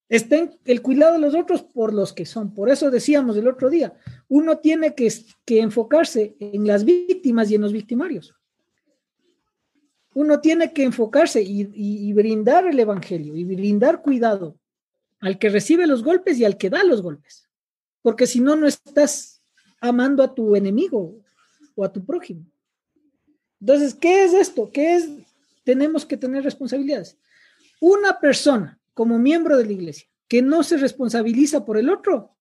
Está 0.09 0.51
el 0.65 0.83
cuidado 0.83 1.15
de 1.15 1.19
los 1.21 1.35
otros 1.35 1.63
por 1.63 1.93
los 1.93 2.13
que 2.13 2.25
son. 2.25 2.55
Por 2.55 2.71
eso 2.71 2.91
decíamos 2.91 3.37
el 3.37 3.49
otro 3.49 3.69
día, 3.69 3.95
uno 4.29 4.59
tiene 4.59 4.95
que, 4.95 5.13
que 5.45 5.61
enfocarse 5.61 6.37
en 6.41 6.67
las 6.67 6.85
víctimas 6.85 7.51
y 7.51 7.57
en 7.57 7.63
los 7.63 7.73
victimarios. 7.73 8.35
Uno 10.15 10.41
tiene 10.41 10.73
que 10.73 10.85
enfocarse 10.85 11.43
y, 11.43 12.13
brindar 12.13 12.67
el 12.67 12.79
Evangelio 12.79 13.37
y 13.37 13.45
brindar 13.45 14.01
cuidado 14.01 14.57
al 15.21 15.39
que 15.39 15.49
recibe 15.49 15.87
los 15.87 16.03
golpes 16.03 16.39
y 16.39 16.45
al 16.45 16.57
que 16.57 16.71
da 16.71 16.85
los 16.85 17.03
golpes. 17.03 17.49
Porque 18.03 18.27
si 18.27 18.41
no, 18.41 18.57
no 18.57 18.67
estás 18.67 19.43
amando 19.81 20.23
a 20.23 20.35
tu 20.35 20.55
enemigo 20.55 21.17
o 21.75 21.85
a 21.85 21.93
tu 21.93 22.05
prójimo. 22.05 22.45
Entonces, 23.61 23.95
¿qué 23.95 24.25
es 24.25 24.35
esto? 24.35 24.71
¿Qué 24.71 24.97
es? 24.97 25.09
Tenemos 25.65 26.05
que 26.05 26.17
tener 26.17 26.45
responsabilidades. 26.45 27.17
Una 27.81 28.21
persona 28.21 28.79
como 28.93 29.19
miembro 29.19 29.57
de 29.57 29.65
la 29.65 29.73
iglesia 29.73 30.07
que 30.29 30.43
no 30.43 30.63
se 30.63 30.77
responsabiliza 30.77 31.65
por 31.65 31.79
el 31.79 31.91
otro 31.91 32.37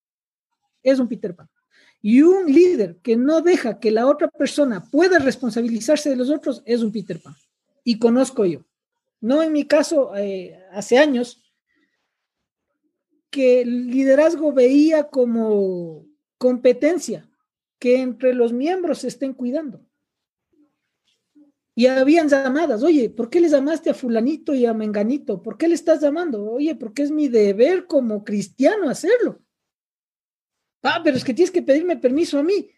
es 0.84 1.00
un 1.00 1.08
Peter 1.08 1.36
Pan. 1.36 1.50
Y 2.02 2.22
un 2.22 2.52
líder 2.52 2.98
que 2.98 3.16
no 3.16 3.42
deja 3.42 3.80
que 3.80 3.92
la 3.92 4.08
otra 4.08 4.28
persona 4.28 4.84
pueda 4.92 5.20
responsabilizarse 5.20 6.10
de 6.10 6.18
los 6.18 6.30
otros 6.30 6.62
es 6.66 6.82
un 6.82 6.92
Peter 6.92 7.22
Pan. 7.22 7.36
Y 7.84 8.00
conozco 8.00 8.46
yo. 8.46 8.66
No 9.22 9.42
en 9.42 9.54
mi 9.54 9.66
caso, 9.66 10.16
eh, 10.16 10.60
hace 10.72 10.98
años, 10.98 11.44
que 13.30 13.62
el 13.62 13.88
liderazgo 13.88 14.54
veía 14.54 15.10
como 15.10 16.06
competencia 16.38 17.30
que 17.80 18.02
entre 18.02 18.34
los 18.34 18.54
miembros 18.54 19.00
se 19.00 19.08
estén 19.08 19.34
cuidando. 19.34 19.86
Y 21.76 21.88
habían 21.88 22.30
llamadas, 22.30 22.84
oye, 22.84 23.10
¿por 23.10 23.30
qué 23.30 23.42
les 23.42 23.52
llamaste 23.52 23.90
a 23.90 23.96
fulanito 23.96 24.54
y 24.54 24.66
a 24.66 24.74
menganito? 24.74 25.42
¿Por 25.42 25.58
qué 25.58 25.68
le 25.68 25.74
estás 25.74 26.02
llamando? 26.02 26.46
Oye, 26.46 26.76
porque 26.76 27.02
es 27.02 27.12
mi 27.12 27.28
deber 27.28 27.88
como 27.88 28.24
cristiano 28.24 28.90
hacerlo. 28.90 29.42
Ah, 30.84 31.02
pero 31.04 31.18
es 31.18 31.24
que 31.24 31.34
tienes 31.34 31.52
que 31.52 31.64
pedirme 31.64 31.98
permiso 31.98 32.38
a 32.38 32.44
mí. 32.44 32.70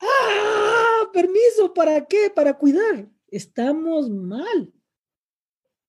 Ah, 0.00 1.03
permiso, 1.14 1.72
¿para 1.72 2.04
qué? 2.04 2.30
Para 2.34 2.58
cuidar. 2.58 3.08
Estamos 3.28 4.10
mal. 4.10 4.72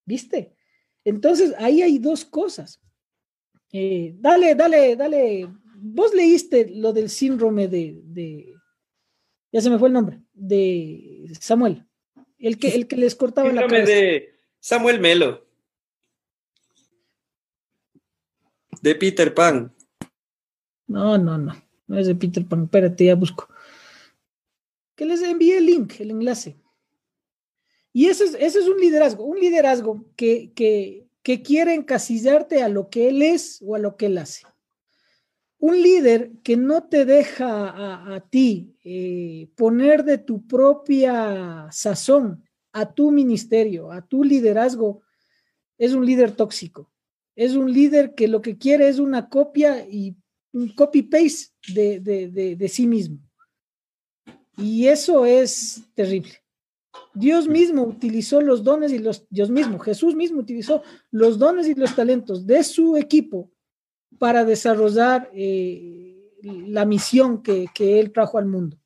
¿Viste? 0.06 0.56
Entonces, 1.03 1.53
ahí 1.57 1.81
hay 1.81 1.97
dos 1.97 2.23
cosas. 2.23 2.81
Eh, 3.73 4.15
dale, 4.18 4.56
dale, 4.56 4.95
dale. 4.95 5.49
Vos 5.77 6.14
leíste 6.14 6.69
lo 6.69 6.93
del 6.93 7.10
síndrome 7.10 7.68
de, 7.68 7.99
de, 8.03 8.56
ya 9.52 9.61
se 9.61 9.69
me 9.69 9.77
fue 9.77 9.89
el 9.89 9.93
nombre, 9.93 10.22
de 10.34 11.30
Samuel, 11.39 11.85
el 12.39 12.57
que, 12.57 12.69
el 12.69 12.88
que 12.88 12.97
les 12.97 13.15
cortaba 13.15 13.52
la 13.52 13.68
cabeza. 13.68 13.91
de 13.91 14.34
Samuel 14.60 14.99
Melo. 14.99 15.45
De 18.81 18.95
Peter 18.95 19.34
Pan. 19.34 19.73
No, 20.88 21.18
no, 21.18 21.38
no. 21.38 21.53
No 21.88 21.97
es 21.97 22.07
de 22.07 22.15
Peter 22.15 22.45
Pan. 22.45 22.64
Espérate, 22.64 23.06
ya 23.06 23.15
busco. 23.15 23.47
Que 24.95 25.05
les 25.05 25.22
envíe 25.22 25.53
el 25.53 25.65
link, 25.65 25.99
el 25.99 26.11
enlace. 26.11 26.57
Y 27.91 28.07
ese 28.07 28.26
es, 28.26 28.55
es 28.55 28.67
un 28.67 28.77
liderazgo, 28.77 29.23
un 29.23 29.39
liderazgo 29.39 30.05
que, 30.15 30.51
que, 30.53 31.07
que 31.23 31.41
quiere 31.41 31.73
encasillarte 31.73 32.61
a 32.61 32.69
lo 32.69 32.89
que 32.89 33.07
él 33.07 33.22
es 33.22 33.61
o 33.65 33.76
a 33.76 33.80
lo 33.80 33.95
que 33.95 34.07
él 34.07 34.17
hace. 34.17 34.45
Un 35.57 35.81
líder 35.81 36.31
que 36.43 36.57
no 36.57 36.84
te 36.84 37.05
deja 37.05 37.69
a, 37.69 38.15
a 38.15 38.30
ti 38.30 38.76
eh, 38.84 39.49
poner 39.55 40.03
de 40.03 40.17
tu 40.17 40.45
propia 40.45 41.67
sazón 41.72 42.43
a 42.73 42.93
tu 42.93 43.09
ministerio, 43.11 43.91
a 43.91 44.05
tu 44.05 44.23
liderazgo, 44.23 45.01
es 45.77 45.93
un 45.93 46.05
líder 46.05 46.31
tóxico. 46.31 46.91
Es 47.35 47.55
un 47.55 47.72
líder 47.72 48.13
que 48.13 48.27
lo 48.27 48.41
que 48.41 48.57
quiere 48.57 48.89
es 48.89 48.99
una 48.99 49.30
copia 49.30 49.88
y 49.89 50.15
un 50.51 50.69
copy-paste 50.76 51.53
de, 51.73 51.99
de, 52.01 52.55
de 52.57 52.67
sí 52.67 52.85
mismo. 52.85 53.24
Y 54.57 54.88
eso 54.88 55.26
es 55.26 55.84
terrible. 55.94 56.34
Dios 57.14 57.48
mismo 57.48 57.84
utilizó 57.84 58.41
los 58.41 58.64
dones 58.64 58.91
y 58.91 58.99
los, 58.99 59.26
Dios 59.30 59.49
mismo, 59.49 59.80
Jesús 59.80 60.15
mismo 60.15 60.40
utilizó 60.40 60.82
los 61.11 61.40
dones 61.40 61.68
y 61.68 61.73
los 61.73 61.95
talentos 61.95 62.45
de 62.45 62.64
su 62.64 62.98
equipo 62.98 63.52
para 64.18 64.45
desarrollar 64.45 65.30
eh, 65.34 66.32
la 66.44 66.86
misión 66.86 67.41
que, 67.41 67.68
que, 67.73 67.99
él 67.99 68.11
trajo 68.11 68.38
al 68.38 68.45
mundo. 68.45 68.77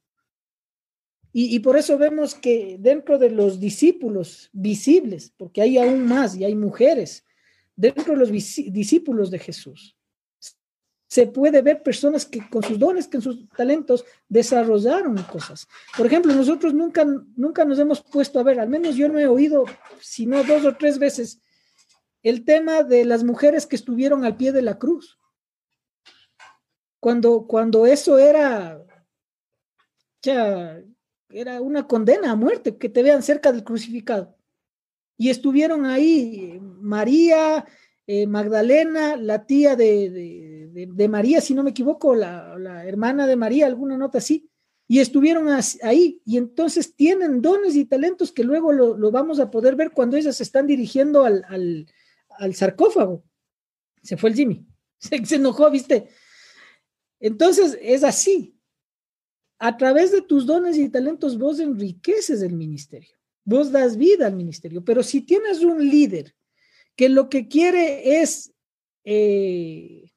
Y, 1.32 1.56
y, 1.56 1.60
por 1.60 1.78
eso 1.78 1.98
vemos 1.98 2.34
que 2.34 2.78
dentro 2.80 3.20
de 3.20 3.30
los 3.30 3.60
discípulos 3.60 4.50
visibles, 4.54 5.32
porque 5.38 5.62
hay 5.62 5.78
aún 5.78 6.06
más 6.06 6.36
y 6.36 6.44
hay 6.44 6.56
mujeres, 6.56 7.26
dentro 7.76 8.14
de 8.14 8.20
los 8.20 8.32
discípulos 8.32 9.30
de 9.30 9.40
Jesús, 9.40 9.96
se 11.10 11.26
puede 11.26 11.64
ver 11.64 11.82
personas 11.82 12.24
que 12.24 12.48
con 12.50 12.62
sus 12.62 12.78
dones, 12.78 13.08
con 13.08 13.22
sus 13.22 13.50
talentos, 13.50 14.06
desarrollaron 14.28 15.18
cosas. 15.24 15.68
Por 15.98 16.06
ejemplo, 16.06 16.32
nosotros 16.34 16.72
nunca, 16.76 17.04
nunca 17.36 17.66
nos 17.66 17.80
hemos 17.80 18.00
puesto 18.00 18.40
a 18.40 18.44
ver, 18.44 18.60
al 18.60 18.70
menos 18.70 18.96
yo 18.96 19.10
no 19.10 19.18
he 19.18 19.26
oído, 19.26 19.66
sino 20.00 20.44
dos 20.44 20.64
o 20.66 20.78
tres 20.78 21.00
veces, 21.00 21.42
el 22.22 22.46
tema 22.46 22.84
de 22.84 23.06
las 23.06 23.24
mujeres 23.24 23.66
que 23.66 23.76
estuvieron 23.76 24.24
al 24.24 24.38
pie 24.38 24.52
de 24.52 24.62
la 24.62 24.78
cruz. 24.78 25.18
Cuando, 27.00 27.48
cuando 27.48 27.88
eso 27.88 28.20
era, 28.20 28.80
ya, 30.22 30.80
era 31.30 31.60
una 31.60 31.88
condena 31.88 32.32
a 32.32 32.36
muerte, 32.36 32.78
que 32.78 32.90
te 32.90 33.02
vean 33.02 33.24
cerca 33.24 33.52
del 33.52 33.64
crucificado. 33.64 34.38
Y 35.18 35.32
estuvieron 35.32 35.86
ahí 35.86 36.60
María, 36.62 37.66
eh, 38.06 38.28
Magdalena, 38.28 39.16
la 39.16 39.46
tía 39.46 39.76
de, 39.76 40.59
de, 40.72 41.08
María, 41.08 41.42
si 41.42 41.54
no 41.54 41.64
me 41.64 41.72
equivoco, 41.72 42.16
la, 42.16 42.58
la, 42.58 42.86
hermana 42.86 43.28
de 43.28 43.36
María, 43.36 43.68
alguna 43.68 43.98
nota 43.98 44.18
así, 44.20 44.50
y 44.88 45.00
estuvieron 45.00 45.48
ahí, 45.84 46.22
y 46.26 46.38
entonces 46.38 46.96
tienen 46.96 47.42
dones 47.42 47.76
y 47.76 47.86
talentos 47.86 48.32
que 48.32 48.44
luego 48.44 48.72
lo, 48.72 48.98
lo 48.98 49.12
vamos 49.12 49.40
a 49.40 49.52
poder 49.52 49.76
ver 49.76 49.92
cuando 49.92 50.18
ellas 50.18 50.38
se 50.38 50.44
están 50.44 50.66
dirigiendo 50.66 51.26
al, 51.26 51.46
al, 52.30 52.56
sarcófago. 52.56 53.24
Se 54.02 54.18
fue 54.18 54.32
el 54.32 54.36
Jimmy, 54.36 54.66
se, 54.98 55.24
se 55.26 55.36
enojó, 55.36 55.70
viste. 55.70 56.10
Entonces 57.20 57.78
es 57.82 58.04
así. 58.04 58.56
A 59.60 59.78
través 59.78 60.12
de 60.12 60.22
tus 60.22 60.46
dones 60.46 60.78
y 60.78 60.90
talentos 60.90 61.38
vos 61.38 61.60
enriqueces 61.60 62.42
el 62.42 62.54
ministerio, 62.54 63.16
vos 63.44 63.72
das 63.72 63.98
vida 63.98 64.26
al 64.26 64.36
ministerio, 64.36 64.84
pero 64.84 65.04
si 65.04 65.22
tienes 65.22 65.62
un 65.62 65.88
líder 65.88 66.34
que 66.96 67.10
lo 67.10 67.30
que 67.30 67.48
quiere 67.48 68.22
es 68.22 68.54
eh, 69.04 70.09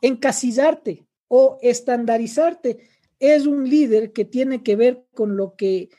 encasillarte 0.00 1.06
o 1.28 1.58
estandarizarte, 1.62 2.88
es 3.18 3.46
un 3.46 3.68
líder 3.68 4.12
que 4.12 4.24
tiene 4.24 4.62
que 4.62 4.76
ver 4.76 5.04
con 5.14 5.36
lo 5.36 5.54
que, 5.54 5.90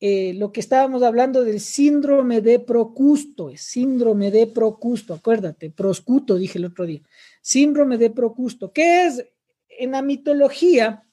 eh, 0.00 0.34
lo 0.34 0.52
que 0.52 0.60
estábamos 0.60 1.02
hablando 1.02 1.42
del 1.42 1.60
síndrome 1.60 2.40
de 2.40 2.60
Procusto, 2.60 3.50
síndrome 3.56 4.30
de 4.30 4.46
Procusto, 4.46 5.14
acuérdate, 5.14 5.70
proscuto 5.70 6.36
dije 6.36 6.58
el 6.58 6.66
otro 6.66 6.84
día, 6.84 7.00
síndrome 7.40 7.96
de 7.98 8.10
Procusto, 8.10 8.72
que 8.72 9.06
es 9.06 9.24
en 9.68 9.92
la 9.92 10.02
mitología, 10.02 11.04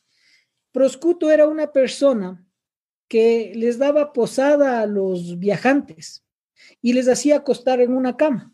Proscuto 0.72 1.32
era 1.32 1.48
una 1.48 1.72
persona 1.72 2.46
que 3.08 3.52
les 3.56 3.78
daba 3.78 4.14
posada 4.14 4.82
a 4.82 4.86
los 4.86 5.38
viajantes 5.38 6.24
y 6.82 6.94
les 6.94 7.10
hacía 7.10 7.38
acostar 7.38 7.82
en 7.82 7.94
una 7.94 8.16
cama. 8.16 8.54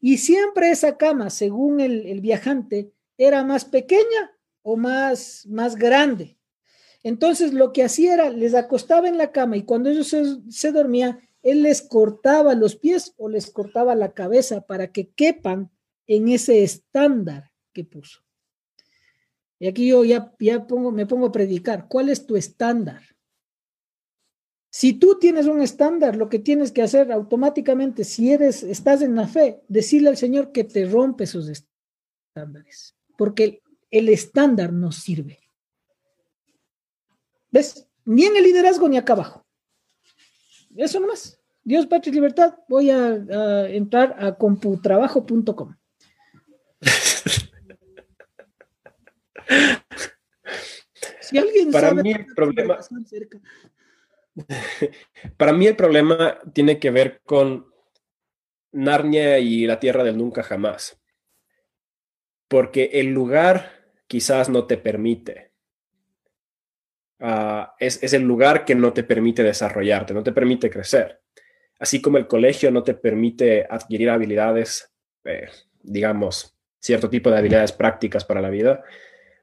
Y 0.00 0.18
siempre 0.18 0.70
esa 0.70 0.96
cama, 0.96 1.30
según 1.30 1.80
el, 1.80 2.20
viajante, 2.20 2.92
era 3.16 3.42
más 3.44 3.64
pequeña 3.64 4.32
o 4.62 4.76
más, 4.76 5.46
más 5.46 5.76
grande. 5.76 6.38
Entonces 7.02 7.52
lo 7.52 7.72
que 7.72 7.84
hacía 7.84 8.14
era, 8.14 8.30
les 8.30 8.54
acostaba 8.54 9.08
en 9.08 9.18
la 9.18 9.32
cama 9.32 9.56
y 9.56 9.62
cuando 9.62 9.90
ellos 9.90 10.08
se, 10.08 10.24
se 10.50 10.72
dormían, 10.72 11.20
él 11.42 11.62
les 11.62 11.82
cortaba 11.82 12.54
los 12.54 12.76
pies 12.76 13.14
o 13.16 13.28
les 13.28 13.50
cortaba 13.50 13.94
la 13.94 14.12
cabeza 14.12 14.62
para 14.62 14.92
que 14.92 15.10
quepan 15.10 15.70
en 16.06 16.28
ese 16.28 16.62
estándar 16.62 17.52
que 17.72 17.84
puso. 17.84 18.22
Y 19.58 19.66
aquí 19.66 19.88
yo 19.88 20.04
ya, 20.04 20.32
ya 20.38 20.66
pongo, 20.66 20.92
me 20.92 21.06
pongo 21.06 21.26
a 21.26 21.32
predicar. 21.32 21.88
¿Cuál 21.88 22.08
es 22.08 22.26
tu 22.26 22.36
estándar? 22.36 23.02
Si 24.70 24.92
tú 24.92 25.18
tienes 25.18 25.46
un 25.46 25.62
estándar, 25.62 26.16
lo 26.16 26.28
que 26.28 26.38
tienes 26.38 26.72
que 26.72 26.82
hacer 26.82 27.10
automáticamente, 27.10 28.04
si 28.04 28.32
eres, 28.32 28.62
estás 28.62 29.00
en 29.02 29.14
la 29.14 29.26
fe, 29.26 29.62
decirle 29.68 30.10
al 30.10 30.18
Señor 30.18 30.52
que 30.52 30.64
te 30.64 30.86
rompe 30.86 31.24
esos 31.24 31.48
estándares, 31.48 32.94
porque 33.16 33.44
el, 33.44 33.62
el 33.90 34.10
estándar 34.10 34.72
no 34.72 34.92
sirve. 34.92 35.40
¿Ves? 37.50 37.88
Ni 38.04 38.24
en 38.24 38.36
el 38.36 38.44
liderazgo 38.44 38.88
ni 38.88 38.98
acá 38.98 39.14
abajo. 39.14 39.44
Eso 40.76 41.00
nomás. 41.00 41.40
Dios, 41.64 41.86
patria 41.86 42.10
y 42.10 42.14
libertad. 42.14 42.56
Voy 42.68 42.90
a, 42.90 43.06
a 43.08 43.68
entrar 43.68 44.14
a 44.18 44.36
computrabajo.com. 44.36 45.74
si 51.20 51.38
alguien 51.38 51.70
Para 51.70 51.88
sabe 51.88 52.02
mí 52.02 52.12
el 52.12 52.26
problema... 52.34 52.78
Cerca. 53.06 53.40
Para 55.36 55.52
mí 55.52 55.66
el 55.66 55.76
problema 55.76 56.38
tiene 56.52 56.78
que 56.78 56.90
ver 56.90 57.20
con 57.24 57.66
Narnia 58.72 59.38
y 59.38 59.66
la 59.66 59.80
Tierra 59.80 60.04
del 60.04 60.18
Nunca 60.18 60.42
Jamás. 60.42 61.00
Porque 62.48 62.90
el 62.94 63.08
lugar 63.08 63.92
quizás 64.06 64.48
no 64.48 64.66
te 64.66 64.78
permite. 64.78 65.52
Es, 67.78 68.02
es, 68.02 68.12
el 68.12 68.22
lugar 68.22 68.64
que 68.64 68.76
no 68.76 68.92
te 68.92 69.02
permite 69.02 69.42
desarrollarte, 69.42 70.14
no 70.14 70.22
te 70.22 70.32
permite 70.32 70.70
crecer. 70.70 71.20
Así 71.80 72.00
como 72.00 72.16
el 72.16 72.28
colegio 72.28 72.70
no 72.70 72.82
te 72.84 72.94
permite 72.94 73.66
adquirir 73.68 74.10
habilidades, 74.10 74.92
eh, 75.24 75.48
digamos, 75.82 76.56
cierto 76.78 77.10
tipo 77.10 77.30
de 77.30 77.38
habilidades 77.38 77.72
prácticas 77.72 78.24
para 78.24 78.40
la 78.40 78.50
vida. 78.50 78.84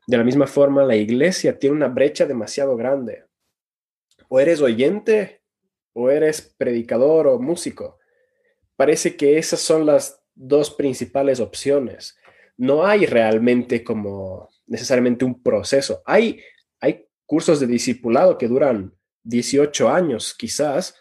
De 0.08 0.18
la 0.18 0.24
misma 0.24 0.48
forma, 0.48 0.84
la 0.86 0.96
iglesia 0.96 1.60
tiene 1.60 1.76
una 1.76 1.90
brecha 1.90 2.26
demasiado 2.26 2.78
grande 2.78 3.26
o 4.36 4.40
eres 4.41 4.60
oyente 4.60 5.41
o 5.94 6.10
eres 6.10 6.41
predicador 6.57 7.26
o 7.26 7.40
músico. 7.40 7.99
Parece 8.76 9.16
que 9.16 9.38
esas 9.38 9.62
son 9.62 9.86
las 9.86 10.22
dos 10.34 10.72
principales 10.72 11.40
opciones. 11.40 12.18
No 12.57 12.86
hay 12.86 13.06
realmente 13.06 13.82
como 13.82 14.49
necesariamente 14.68 15.24
un 15.24 15.41
proceso. 15.41 16.02
Hay, 16.06 16.41
hay 16.82 17.07
cursos 17.26 17.62
de 17.62 17.68
discipulado 17.68 18.38
que 18.38 18.49
duran 18.49 18.94
18 19.24 19.88
años 19.88 20.36
quizás, 20.38 20.95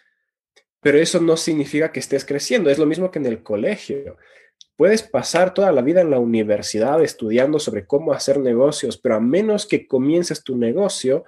pero 0.80 0.98
eso 0.98 1.20
no 1.20 1.36
significa 1.36 1.90
que 1.90 1.98
estés 1.98 2.24
creciendo. 2.24 2.70
Es 2.70 2.78
lo 2.78 2.86
mismo 2.86 3.10
que 3.10 3.18
en 3.18 3.26
el 3.26 3.42
colegio. 3.42 4.16
Puedes 4.76 5.02
pasar 5.02 5.54
toda 5.54 5.72
la 5.72 5.82
vida 5.82 6.02
en 6.02 6.10
la 6.10 6.20
universidad 6.20 7.02
estudiando 7.02 7.58
sobre 7.58 7.84
cómo 7.84 8.12
hacer 8.12 8.38
negocios, 8.38 8.96
pero 8.96 9.16
a 9.16 9.20
menos 9.20 9.66
que 9.66 9.88
comiences 9.88 10.44
tu 10.44 10.56
negocio, 10.56 11.24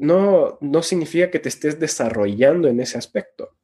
no, 0.00 0.56
no 0.62 0.82
significa 0.82 1.30
que 1.30 1.38
te 1.38 1.50
estés 1.50 1.78
desarrollando 1.78 2.68
en 2.68 2.80
ese 2.80 2.96
aspecto. 2.96 3.54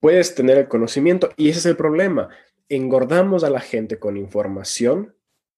Puedes 0.00 0.34
tener 0.34 0.58
el 0.58 0.68
conocimiento 0.68 1.30
y 1.36 1.48
ese 1.48 1.60
es 1.60 1.66
el 1.66 1.76
problema. 1.76 2.28
engordamos 2.68 3.44
a 3.44 3.50
la 3.50 3.60
gente 3.60 3.98
con 3.98 4.16
información 4.16 5.14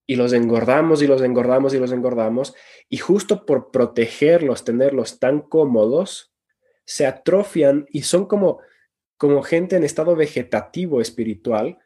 y 0.07 0.17
los 0.17 0.35
engordamos 0.35 1.03
y 1.03 1.07
los 1.07 1.23
engordamos 1.23 1.73
y 1.73 1.79
los 1.79 1.93
engordamos 1.93 2.55
y 2.91 2.99
justo 2.99 3.47
por 3.47 3.71
protegerlos, 3.71 4.65
tenerlos 4.65 5.19
tan 5.19 5.41
cómodos, 5.41 6.35
se 6.85 7.07
atrofian 7.07 7.87
y 7.91 8.03
son 8.03 8.27
como, 8.27 8.61
como 9.17 9.43
gente 9.43 9.77
en 9.77 9.85
estado 9.85 10.15
vegetativo 10.15 11.01
espiritual 11.01 11.79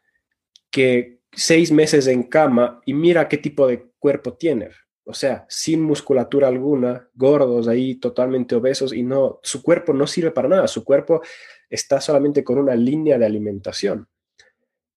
que 0.69 1.21
seis 1.31 1.71
meses 1.71 2.07
en 2.07 2.23
cama 2.23 2.81
y 2.85 2.93
mira 2.93 3.29
qué 3.29 3.37
tipo 3.37 3.67
de 3.67 3.89
cuerpo 3.99 4.33
tiene. 4.33 4.69
O 5.11 5.13
sea, 5.13 5.45
sin 5.49 5.81
musculatura 5.81 6.47
alguna, 6.47 7.09
gordos 7.13 7.67
ahí, 7.67 7.95
totalmente 7.95 8.55
obesos 8.55 8.93
y 8.93 9.03
no, 9.03 9.41
su 9.43 9.61
cuerpo 9.61 9.91
no 9.91 10.07
sirve 10.07 10.31
para 10.31 10.47
nada, 10.47 10.67
su 10.69 10.85
cuerpo 10.85 11.21
está 11.69 11.99
solamente 11.99 12.45
con 12.45 12.57
una 12.57 12.75
línea 12.75 13.17
de 13.17 13.25
alimentación. 13.25 14.07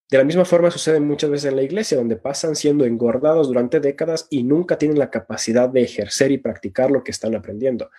De 0.09 0.19
la 0.19 0.23
misma 0.23 0.45
forma 0.45 0.71
sucede 0.71 1.01
muchas 1.01 1.31
veces 1.31 1.51
en 1.51 1.57
la 1.57 1.65
iglesia, 1.65 1.97
donde 1.97 2.15
pasan 2.15 2.55
siendo 2.55 2.85
engordados 2.85 3.49
durante 3.49 3.81
décadas 3.81 4.29
y 4.31 4.45
nunca 4.45 4.79
tienen 4.79 5.01
la 5.01 5.11
capacidad 5.11 5.69
de 5.69 5.83
ejercer 5.83 6.31
y 6.31 6.39
practicar 6.39 6.93
lo 6.93 7.03
que 7.03 7.11
están 7.11 7.35
aprendiendo. 7.35 7.91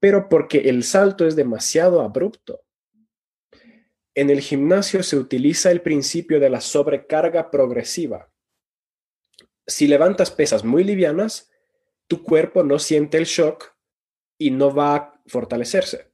Pero 0.00 0.28
porque 0.28 0.68
el 0.68 0.82
salto 0.82 1.28
es 1.28 1.36
demasiado 1.36 2.00
abrupto. 2.00 2.62
En 4.16 4.30
el 4.30 4.40
gimnasio 4.40 5.04
se 5.04 5.16
utiliza 5.16 5.70
el 5.70 5.80
principio 5.80 6.40
de 6.40 6.50
la 6.50 6.60
sobrecarga 6.60 7.52
progresiva. 7.52 8.32
Si 9.66 9.86
levantas 9.86 10.30
pesas 10.30 10.64
muy 10.64 10.84
livianas, 10.84 11.50
tu 12.06 12.22
cuerpo 12.22 12.62
no 12.62 12.78
siente 12.78 13.18
el 13.18 13.24
shock 13.24 13.74
y 14.38 14.50
no 14.50 14.74
va 14.74 14.94
a 14.94 15.22
fortalecerse. 15.26 16.12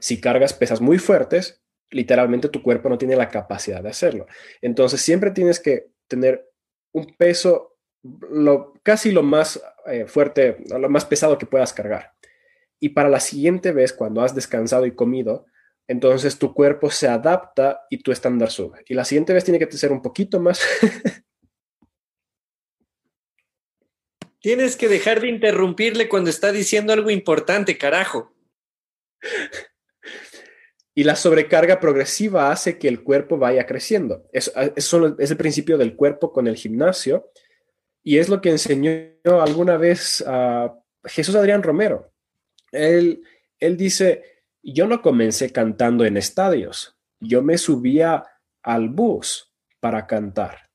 Si 0.00 0.20
cargas 0.20 0.52
pesas 0.52 0.80
muy 0.80 0.98
fuertes, 0.98 1.62
literalmente 1.90 2.48
tu 2.48 2.62
cuerpo 2.62 2.88
no 2.88 2.98
tiene 2.98 3.16
la 3.16 3.28
capacidad 3.28 3.82
de 3.82 3.90
hacerlo. 3.90 4.26
Entonces 4.60 5.00
siempre 5.00 5.30
tienes 5.30 5.60
que 5.60 5.90
tener 6.08 6.50
un 6.92 7.16
peso 7.16 7.78
lo, 8.02 8.74
casi 8.82 9.12
lo 9.12 9.22
más 9.22 9.62
eh, 9.86 10.06
fuerte, 10.06 10.58
lo 10.68 10.88
más 10.88 11.04
pesado 11.04 11.38
que 11.38 11.46
puedas 11.46 11.72
cargar. 11.72 12.12
Y 12.78 12.90
para 12.90 13.08
la 13.08 13.20
siguiente 13.20 13.72
vez, 13.72 13.92
cuando 13.92 14.22
has 14.22 14.34
descansado 14.34 14.86
y 14.86 14.94
comido, 14.94 15.46
entonces 15.86 16.38
tu 16.38 16.54
cuerpo 16.54 16.90
se 16.90 17.08
adapta 17.08 17.82
y 17.90 18.02
tu 18.02 18.12
estándar 18.12 18.50
sube. 18.50 18.84
Y 18.86 18.94
la 18.94 19.04
siguiente 19.04 19.34
vez 19.34 19.44
tiene 19.44 19.58
que 19.58 19.70
ser 19.72 19.92
un 19.92 20.00
poquito 20.00 20.40
más. 20.40 20.60
Tienes 24.40 24.76
que 24.76 24.88
dejar 24.88 25.20
de 25.20 25.28
interrumpirle 25.28 26.08
cuando 26.08 26.30
está 26.30 26.50
diciendo 26.50 26.92
algo 26.92 27.10
importante, 27.10 27.76
carajo. 27.76 28.34
Y 30.94 31.04
la 31.04 31.14
sobrecarga 31.14 31.78
progresiva 31.78 32.50
hace 32.50 32.78
que 32.78 32.88
el 32.88 33.02
cuerpo 33.02 33.38
vaya 33.38 33.66
creciendo. 33.66 34.28
Es, 34.32 34.52
es, 34.76 34.92
el 34.92 35.36
principio 35.36 35.78
del 35.78 35.94
cuerpo 35.94 36.32
con 36.32 36.46
el 36.46 36.56
gimnasio 36.56 37.30
y 38.02 38.18
es 38.18 38.28
lo 38.28 38.40
que 38.40 38.50
enseñó 38.50 39.12
alguna 39.24 39.76
vez 39.76 40.24
a 40.26 40.74
Jesús 41.04 41.34
Adrián 41.34 41.62
Romero. 41.62 42.12
Él, 42.72 43.22
él 43.58 43.76
dice, 43.76 44.24
yo 44.62 44.86
no 44.86 45.02
comencé 45.02 45.52
cantando 45.52 46.04
en 46.04 46.16
estadios, 46.16 46.96
yo 47.20 47.42
me 47.42 47.58
subía 47.58 48.24
al 48.62 48.88
bus 48.88 49.52
para 49.80 50.06
cantar 50.06 50.70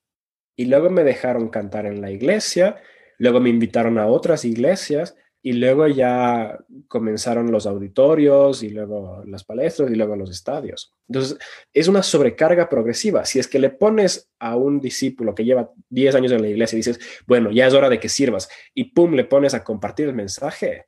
y 0.56 0.66
luego 0.66 0.90
me 0.90 1.04
dejaron 1.04 1.50
cantar 1.50 1.86
en 1.86 2.02
la 2.02 2.12
iglesia, 2.12 2.82
luego 3.18 3.40
me 3.40 3.50
invitaron 3.50 3.98
a 3.98 4.08
otras 4.08 4.46
iglesias 4.46 5.16
y 5.42 5.54
luego 5.54 5.88
ya 5.88 6.58
comenzaron 6.88 7.52
los 7.52 7.68
auditorios 7.68 8.64
y 8.64 8.70
luego 8.70 9.24
las 9.28 9.44
palestras 9.44 9.92
y 9.92 9.96
luego 9.96 10.16
los 10.16 10.32
estadios. 10.32 10.92
Entonces, 11.08 11.38
es 11.72 11.88
una 11.88 12.02
sobrecarga 12.02 12.68
progresiva. 12.68 13.26
Si 13.26 13.38
es 13.38 13.48
que 13.48 13.60
le 13.60 13.70
pones 13.70 14.32
a 14.40 14.56
un 14.56 14.80
discípulo 14.80 15.36
que 15.36 15.46
lleva 15.46 15.72
10 15.90 16.16
años 16.16 16.32
en 16.32 16.42
la 16.42 16.48
iglesia 16.48 16.76
y 16.76 16.80
dices, 16.80 17.00
bueno, 17.28 17.52
ya 17.52 17.68
es 17.68 17.76
hora 17.76 17.90
de 17.90 18.00
que 18.00 18.10
sirvas, 18.10 18.50
y 18.74 18.86
pum, 18.86 19.14
le 19.14 19.26
pones 19.26 19.54
a 19.54 19.64
compartir 19.64 20.08
el 20.08 20.16
mensaje, 20.16 20.88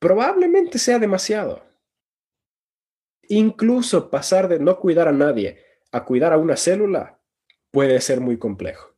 probablemente 0.00 0.78
sea 0.78 0.98
demasiado. 0.98 1.62
Incluso 3.28 4.10
pasar 4.10 4.48
de 4.48 4.58
no 4.58 4.80
cuidar 4.80 5.06
a 5.06 5.12
nadie 5.12 5.70
a 5.92 6.04
cuidar 6.04 6.32
a 6.32 6.38
una 6.38 6.56
célula 6.56 7.20
puede 7.70 8.00
ser 8.00 8.20
muy 8.20 8.38
complejo. 8.38 8.89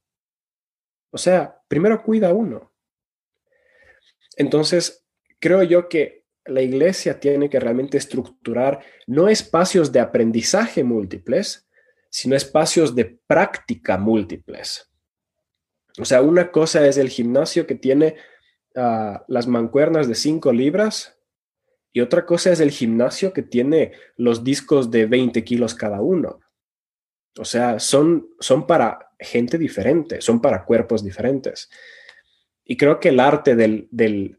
O 1.12 1.18
sea, 1.18 1.62
primero 1.68 2.02
cuida 2.02 2.32
uno 2.32 2.72
entonces, 4.36 5.04
creo 5.38 5.62
yo 5.62 5.88
que 5.88 6.24
la 6.44 6.62
iglesia 6.62 7.20
tiene 7.20 7.48
que 7.48 7.60
realmente 7.60 7.98
estructurar 7.98 8.80
no 9.06 9.28
espacios 9.28 9.92
de 9.92 10.00
aprendizaje 10.00 10.82
múltiples, 10.82 11.68
sino 12.10 12.36
espacios 12.36 12.94
de 12.94 13.18
práctica 13.26 13.96
múltiples. 13.96 14.90
O 15.98 16.04
sea, 16.04 16.22
una 16.22 16.50
cosa 16.50 16.86
es 16.86 16.96
el 16.96 17.08
gimnasio 17.10 17.66
que 17.66 17.74
tiene 17.74 18.16
ah, 18.74 19.24
las 19.28 19.46
mancuernas 19.46 20.08
de 20.08 20.14
5 20.14 20.52
libras 20.52 21.18
y 21.92 22.00
otra 22.00 22.24
cosa 22.24 22.50
es 22.50 22.60
el 22.60 22.70
gimnasio 22.70 23.32
que 23.32 23.42
tiene 23.42 23.92
los 24.16 24.42
discos 24.42 24.90
de 24.90 25.06
20 25.06 25.44
kilos 25.44 25.74
cada 25.74 26.00
uno. 26.00 26.40
O 27.38 27.44
sea, 27.44 27.78
son, 27.78 28.28
son 28.40 28.66
para 28.66 29.12
gente 29.18 29.56
diferente, 29.58 30.20
son 30.20 30.40
para 30.40 30.64
cuerpos 30.64 31.02
diferentes. 31.02 31.70
Y 32.64 32.76
creo 32.76 33.00
que 33.00 33.08
el 33.08 33.20
arte 33.20 33.56
del, 33.56 33.88
del, 33.90 34.38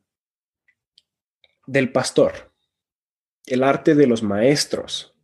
pastor, 1.91 2.51
el 3.45 3.63
arte 3.63 3.95
de 3.95 4.07
los 4.07 4.23
maestros, 4.23 5.15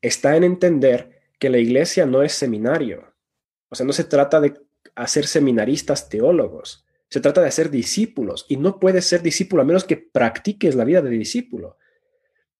está 0.00 0.36
en 0.36 0.44
entender 0.44 1.22
que 1.38 1.50
la 1.50 1.58
iglesia 1.58 2.06
no 2.06 2.22
es 2.22 2.32
seminario. 2.32 3.14
O 3.68 3.74
sea, 3.74 3.86
no 3.86 3.92
se 3.92 4.04
trata 4.04 4.40
de 4.40 4.54
hacer 4.94 5.26
seminaristas 5.26 6.08
teólogos, 6.08 6.84
se 7.08 7.20
trata 7.20 7.40
de 7.40 7.48
hacer 7.48 7.70
discípulos 7.70 8.46
y 8.48 8.56
no 8.56 8.78
puedes 8.78 9.06
ser 9.06 9.22
discípulo 9.22 9.62
a 9.62 9.64
menos 9.64 9.84
que 9.84 9.96
practiques 9.96 10.74
la 10.74 10.84
vida 10.84 11.00
de 11.00 11.10
discípulo. 11.10 11.78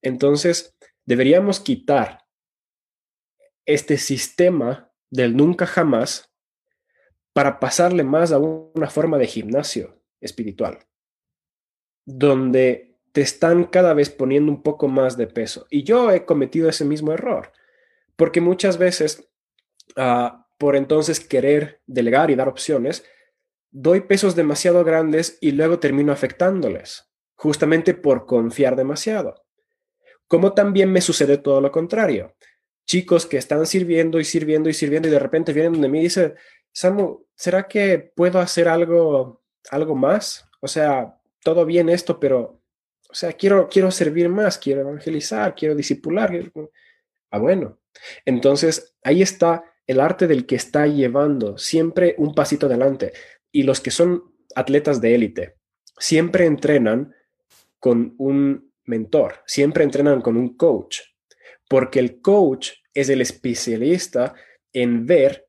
Entonces, 0.00 0.74
deberíamos 1.04 1.60
quitar 1.60 2.21
este 3.66 3.98
sistema 3.98 4.92
del 5.10 5.36
nunca 5.36 5.66
jamás 5.66 6.32
para 7.32 7.60
pasarle 7.60 8.04
más 8.04 8.32
a 8.32 8.38
una 8.38 8.90
forma 8.90 9.18
de 9.18 9.26
gimnasio 9.26 10.02
espiritual, 10.20 10.78
donde 12.04 12.98
te 13.12 13.20
están 13.20 13.64
cada 13.64 13.94
vez 13.94 14.10
poniendo 14.10 14.50
un 14.50 14.62
poco 14.62 14.88
más 14.88 15.16
de 15.16 15.26
peso. 15.26 15.66
Y 15.70 15.84
yo 15.84 16.10
he 16.10 16.24
cometido 16.24 16.68
ese 16.68 16.84
mismo 16.84 17.12
error, 17.12 17.52
porque 18.16 18.40
muchas 18.40 18.78
veces, 18.78 19.28
ah, 19.96 20.46
por 20.58 20.76
entonces 20.76 21.20
querer 21.20 21.82
delegar 21.86 22.30
y 22.30 22.34
dar 22.34 22.48
opciones, 22.48 23.04
doy 23.70 24.02
pesos 24.02 24.36
demasiado 24.36 24.84
grandes 24.84 25.38
y 25.40 25.52
luego 25.52 25.78
termino 25.78 26.12
afectándoles, 26.12 27.10
justamente 27.34 27.94
por 27.94 28.26
confiar 28.26 28.76
demasiado. 28.76 29.44
Como 30.28 30.54
también 30.54 30.90
me 30.90 31.00
sucede 31.00 31.36
todo 31.38 31.60
lo 31.60 31.70
contrario. 31.70 32.34
Chicos 32.86 33.26
que 33.26 33.38
están 33.38 33.66
sirviendo 33.66 34.20
y 34.20 34.24
sirviendo 34.24 34.68
y 34.68 34.74
sirviendo 34.74 35.08
y 35.08 35.10
de 35.10 35.18
repente 35.18 35.52
vienen 35.52 35.72
donde 35.72 35.88
mí 35.88 36.00
y 36.00 36.04
dicen, 36.04 36.34
Samu, 36.72 37.24
¿será 37.34 37.68
que 37.68 38.12
puedo 38.14 38.38
hacer 38.38 38.68
algo, 38.68 39.42
algo 39.70 39.94
más? 39.94 40.48
O 40.60 40.68
sea, 40.68 41.18
todo 41.42 41.64
bien 41.66 41.88
esto, 41.88 42.18
pero, 42.18 42.60
o 43.08 43.14
sea, 43.14 43.32
quiero, 43.34 43.68
quiero 43.68 43.90
servir 43.90 44.28
más, 44.28 44.58
quiero 44.58 44.80
evangelizar, 44.82 45.54
quiero 45.54 45.74
discipular. 45.74 46.32
Ah, 47.30 47.38
bueno. 47.38 47.78
Entonces, 48.24 48.94
ahí 49.02 49.22
está 49.22 49.64
el 49.86 50.00
arte 50.00 50.26
del 50.26 50.46
que 50.46 50.56
está 50.56 50.86
llevando 50.86 51.58
siempre 51.58 52.14
un 52.18 52.34
pasito 52.34 52.66
adelante. 52.66 53.12
Y 53.50 53.64
los 53.64 53.80
que 53.80 53.90
son 53.90 54.34
atletas 54.54 55.00
de 55.00 55.14
élite, 55.14 55.56
siempre 55.98 56.46
entrenan 56.46 57.14
con 57.78 58.14
un 58.18 58.72
mentor, 58.84 59.42
siempre 59.46 59.84
entrenan 59.84 60.20
con 60.20 60.36
un 60.36 60.56
coach, 60.56 61.00
porque 61.72 62.00
el 62.00 62.20
coach 62.20 62.72
es 62.92 63.08
el 63.08 63.22
especialista 63.22 64.34
en 64.74 65.06
ver 65.06 65.48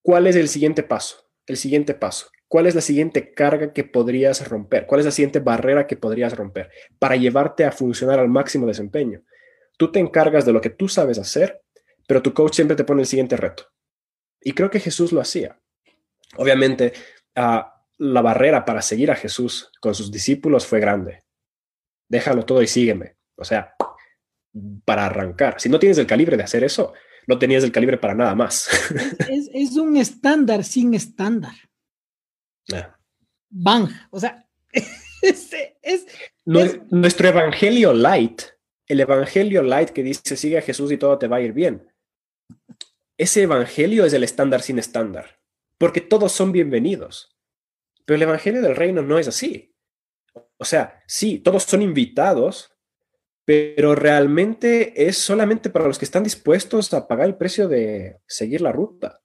¿Cuál 0.00 0.26
es 0.26 0.36
el 0.36 0.48
siguiente 0.48 0.82
paso? 0.82 1.30
El 1.46 1.58
siguiente 1.58 1.92
paso. 1.92 2.28
¿Cuál 2.48 2.66
es 2.66 2.74
la 2.74 2.80
siguiente 2.80 3.32
carga 3.32 3.74
que 3.74 3.84
podrías 3.84 4.48
romper? 4.48 4.86
¿Cuál 4.86 5.00
es 5.00 5.04
la 5.04 5.12
siguiente 5.12 5.40
barrera 5.40 5.86
que 5.86 5.96
podrías 5.96 6.34
romper 6.34 6.70
para 6.98 7.16
llevarte 7.16 7.64
a 7.64 7.72
funcionar 7.72 8.18
al 8.18 8.30
máximo 8.30 8.66
desempeño? 8.66 9.22
Tú 9.76 9.92
te 9.92 10.00
encargas 10.00 10.46
de 10.46 10.52
lo 10.54 10.62
que 10.62 10.70
tú 10.70 10.88
sabes 10.88 11.18
hacer, 11.18 11.62
pero 12.06 12.22
tu 12.22 12.32
coach 12.32 12.54
siempre 12.54 12.76
te 12.76 12.84
pone 12.84 13.02
el 13.02 13.06
siguiente 13.06 13.36
reto. 13.36 13.64
Y 14.40 14.52
creo 14.52 14.70
que 14.70 14.80
Jesús 14.80 15.12
lo 15.12 15.20
hacía. 15.20 15.60
Obviamente, 16.36 16.94
ah, 17.34 17.82
la 17.98 18.22
barrera 18.22 18.64
para 18.64 18.80
seguir 18.80 19.10
a 19.10 19.16
Jesús 19.16 19.70
con 19.78 19.94
sus 19.94 20.10
discípulos 20.10 20.66
fue 20.66 20.80
grande. 20.80 21.22
Déjalo 22.08 22.46
todo 22.46 22.62
y 22.62 22.66
sígueme. 22.66 23.16
O 23.36 23.44
sea, 23.44 23.73
para 24.84 25.06
arrancar. 25.06 25.60
Si 25.60 25.68
no 25.68 25.78
tienes 25.78 25.98
el 25.98 26.06
calibre 26.06 26.36
de 26.36 26.42
hacer 26.42 26.64
eso, 26.64 26.92
no 27.26 27.38
tenías 27.38 27.64
el 27.64 27.72
calibre 27.72 27.98
para 27.98 28.14
nada 28.14 28.34
más. 28.34 28.68
Es, 29.28 29.76
un 29.76 29.96
estándar 29.96 30.64
sin 30.64 30.94
estándar. 30.94 31.54
Bang. 33.50 33.88
O 34.10 34.20
sea, 34.20 34.46
es, 35.22 36.06
nuestro 36.44 37.28
evangelio 37.28 37.92
light, 37.92 38.42
el 38.86 39.00
evangelio 39.00 39.62
light 39.62 39.90
que 39.90 40.02
dice 40.02 40.36
sigue 40.36 40.58
a 40.58 40.62
Jesús 40.62 40.92
y 40.92 40.98
todo 40.98 41.18
te 41.18 41.28
va 41.28 41.36
a 41.36 41.40
ir 41.40 41.52
bien. 41.52 41.88
ese 43.16 43.42
evangelio 43.42 44.04
es 44.04 44.12
el 44.12 44.24
estándar 44.24 44.60
sin 44.60 44.78
estándar, 44.78 45.40
porque 45.78 46.00
todos 46.00 46.32
son 46.32 46.52
bienvenidos. 46.52 47.36
Pero 48.04 48.16
el 48.16 48.22
evangelio 48.22 48.60
del 48.60 48.76
reino 48.76 49.02
no 49.02 49.18
es 49.18 49.28
así. 49.28 49.74
O 50.58 50.64
sea, 50.64 51.02
sí, 51.06 51.38
todos 51.38 51.62
son 51.62 51.80
invitados, 51.80 52.73
pero 53.44 53.94
realmente 53.94 55.06
es 55.06 55.18
solamente 55.18 55.70
para 55.70 55.86
los 55.86 55.98
que 55.98 56.04
están 56.04 56.24
dispuestos 56.24 56.92
a 56.94 57.06
pagar 57.06 57.26
el 57.26 57.36
precio 57.36 57.68
de 57.68 58.18
seguir 58.26 58.60
la 58.60 58.72
ruta. 58.72 59.20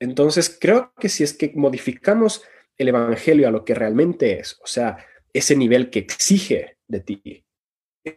Entonces, 0.00 0.56
creo 0.60 0.92
que 0.98 1.08
si 1.08 1.22
es 1.22 1.34
que 1.34 1.52
modificamos 1.54 2.42
el 2.76 2.88
Evangelio 2.88 3.46
a 3.46 3.50
lo 3.50 3.64
que 3.64 3.74
realmente 3.74 4.40
es, 4.40 4.58
o 4.62 4.66
sea, 4.66 5.06
ese 5.32 5.54
nivel 5.54 5.90
que 5.90 6.00
exige 6.00 6.78
de 6.88 7.00
ti, 7.00 7.44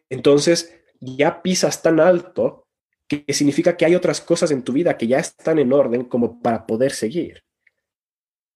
entonces 0.09 0.73
ya 0.99 1.41
pisas 1.41 1.81
tan 1.81 1.99
alto 1.99 2.67
que 3.07 3.33
significa 3.33 3.75
que 3.75 3.85
hay 3.85 3.95
otras 3.95 4.21
cosas 4.21 4.49
en 4.51 4.63
tu 4.63 4.71
vida 4.71 4.97
que 4.97 5.07
ya 5.07 5.19
están 5.19 5.59
en 5.59 5.73
orden 5.73 6.05
como 6.05 6.41
para 6.41 6.65
poder 6.65 6.93
seguir. 6.93 7.43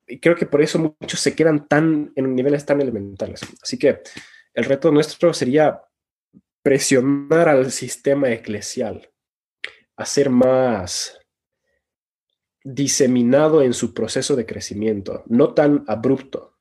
Y 0.08 0.20
creo 0.20 0.36
que 0.36 0.46
por 0.46 0.62
eso 0.62 0.80
muchos 0.80 1.20
se 1.20 1.36
quedan 1.36 1.68
tan 1.68 2.14
en 2.16 2.34
niveles 2.34 2.66
tan 2.66 2.80
elementales. 2.82 3.42
Así 3.62 3.78
que 3.78 4.00
el 4.54 4.64
reto 4.64 4.90
nuestro 4.90 5.34
sería 5.34 5.82
presionar 6.68 7.48
al 7.48 7.72
sistema 7.72 8.30
eclesial 8.30 9.10
a 9.96 10.06
ser 10.06 10.30
más 10.30 11.18
diseminado 12.62 13.62
en 13.62 13.74
su 13.74 13.94
proceso 13.94 14.36
de 14.36 14.46
crecimiento, 14.46 15.24
no 15.28 15.54
tan 15.54 15.86
abrupto, 15.88 16.58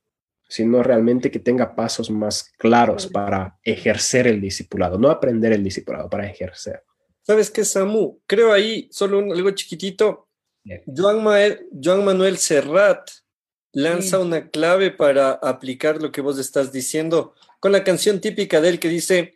sino 0.48 0.84
realmente 0.84 1.28
que 1.32 1.40
tenga 1.40 1.74
pasos 1.74 2.08
más 2.08 2.52
claros 2.56 3.08
para 3.08 3.58
ejercer 3.64 4.28
el 4.28 4.40
discipulado, 4.40 4.96
no 4.96 5.10
aprender 5.10 5.52
el 5.52 5.64
discipulado, 5.64 6.08
para 6.08 6.30
ejercer. 6.30 6.84
¿Sabes 7.22 7.50
qué, 7.50 7.64
Samu? 7.64 8.20
Creo 8.28 8.52
ahí, 8.52 8.88
solo 8.92 9.18
algo 9.18 9.50
chiquitito. 9.50 10.28
Joan, 10.86 11.24
Manuel 12.04 12.38
Serrat 12.38 13.10
lanza 13.72 14.20
una 14.20 14.50
clave 14.50 14.92
para 14.92 15.32
aplicar 15.32 16.00
lo 16.00 16.12
que 16.12 16.20
vos 16.20 16.38
estás 16.38 16.70
diciendo 16.70 17.34
con 17.58 17.72
la 17.72 17.82
canción 17.82 18.20
típica 18.20 18.60
de 18.60 18.68
él 18.68 18.78
que 18.78 18.88
dice, 18.88 19.35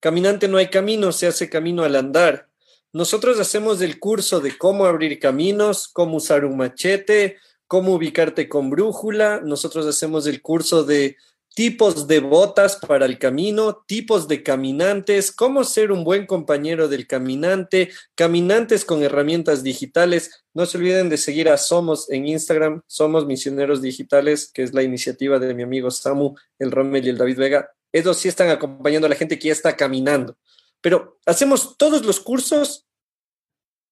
Caminante 0.00 0.48
no 0.48 0.58
hay 0.58 0.68
camino, 0.68 1.12
se 1.12 1.26
hace 1.26 1.48
camino 1.48 1.82
al 1.82 1.96
andar. 1.96 2.48
Nosotros 2.92 3.38
hacemos 3.40 3.80
el 3.80 3.98
curso 3.98 4.40
de 4.40 4.56
cómo 4.56 4.86
abrir 4.86 5.18
caminos, 5.18 5.88
cómo 5.88 6.16
usar 6.16 6.44
un 6.44 6.56
machete, 6.56 7.36
cómo 7.66 7.94
ubicarte 7.94 8.48
con 8.48 8.70
brújula. 8.70 9.40
Nosotros 9.44 9.86
hacemos 9.86 10.26
el 10.26 10.40
curso 10.42 10.84
de 10.84 11.16
tipos 11.54 12.06
de 12.06 12.20
botas 12.20 12.76
para 12.76 13.06
el 13.06 13.18
camino, 13.18 13.82
tipos 13.86 14.28
de 14.28 14.42
caminantes, 14.42 15.32
cómo 15.32 15.64
ser 15.64 15.90
un 15.90 16.04
buen 16.04 16.26
compañero 16.26 16.86
del 16.86 17.06
caminante, 17.06 17.90
caminantes 18.14 18.84
con 18.84 19.02
herramientas 19.02 19.62
digitales. 19.62 20.44
No 20.52 20.66
se 20.66 20.76
olviden 20.76 21.08
de 21.08 21.16
seguir 21.16 21.48
a 21.48 21.56
Somos 21.56 22.10
en 22.10 22.28
Instagram, 22.28 22.82
Somos 22.86 23.26
Misioneros 23.26 23.80
Digitales, 23.80 24.50
que 24.52 24.62
es 24.62 24.74
la 24.74 24.82
iniciativa 24.82 25.38
de 25.38 25.54
mi 25.54 25.62
amigo 25.62 25.90
Samu, 25.90 26.34
el 26.58 26.70
Rommel 26.70 27.06
y 27.06 27.08
el 27.08 27.18
David 27.18 27.38
Vega 27.38 27.75
ellos 27.92 28.18
sí 28.18 28.28
están 28.28 28.48
acompañando 28.50 29.06
a 29.06 29.10
la 29.10 29.16
gente 29.16 29.38
que 29.38 29.48
ya 29.48 29.52
está 29.52 29.76
caminando. 29.76 30.36
Pero 30.80 31.18
hacemos 31.24 31.76
todos 31.76 32.04
los 32.04 32.20
cursos 32.20 32.86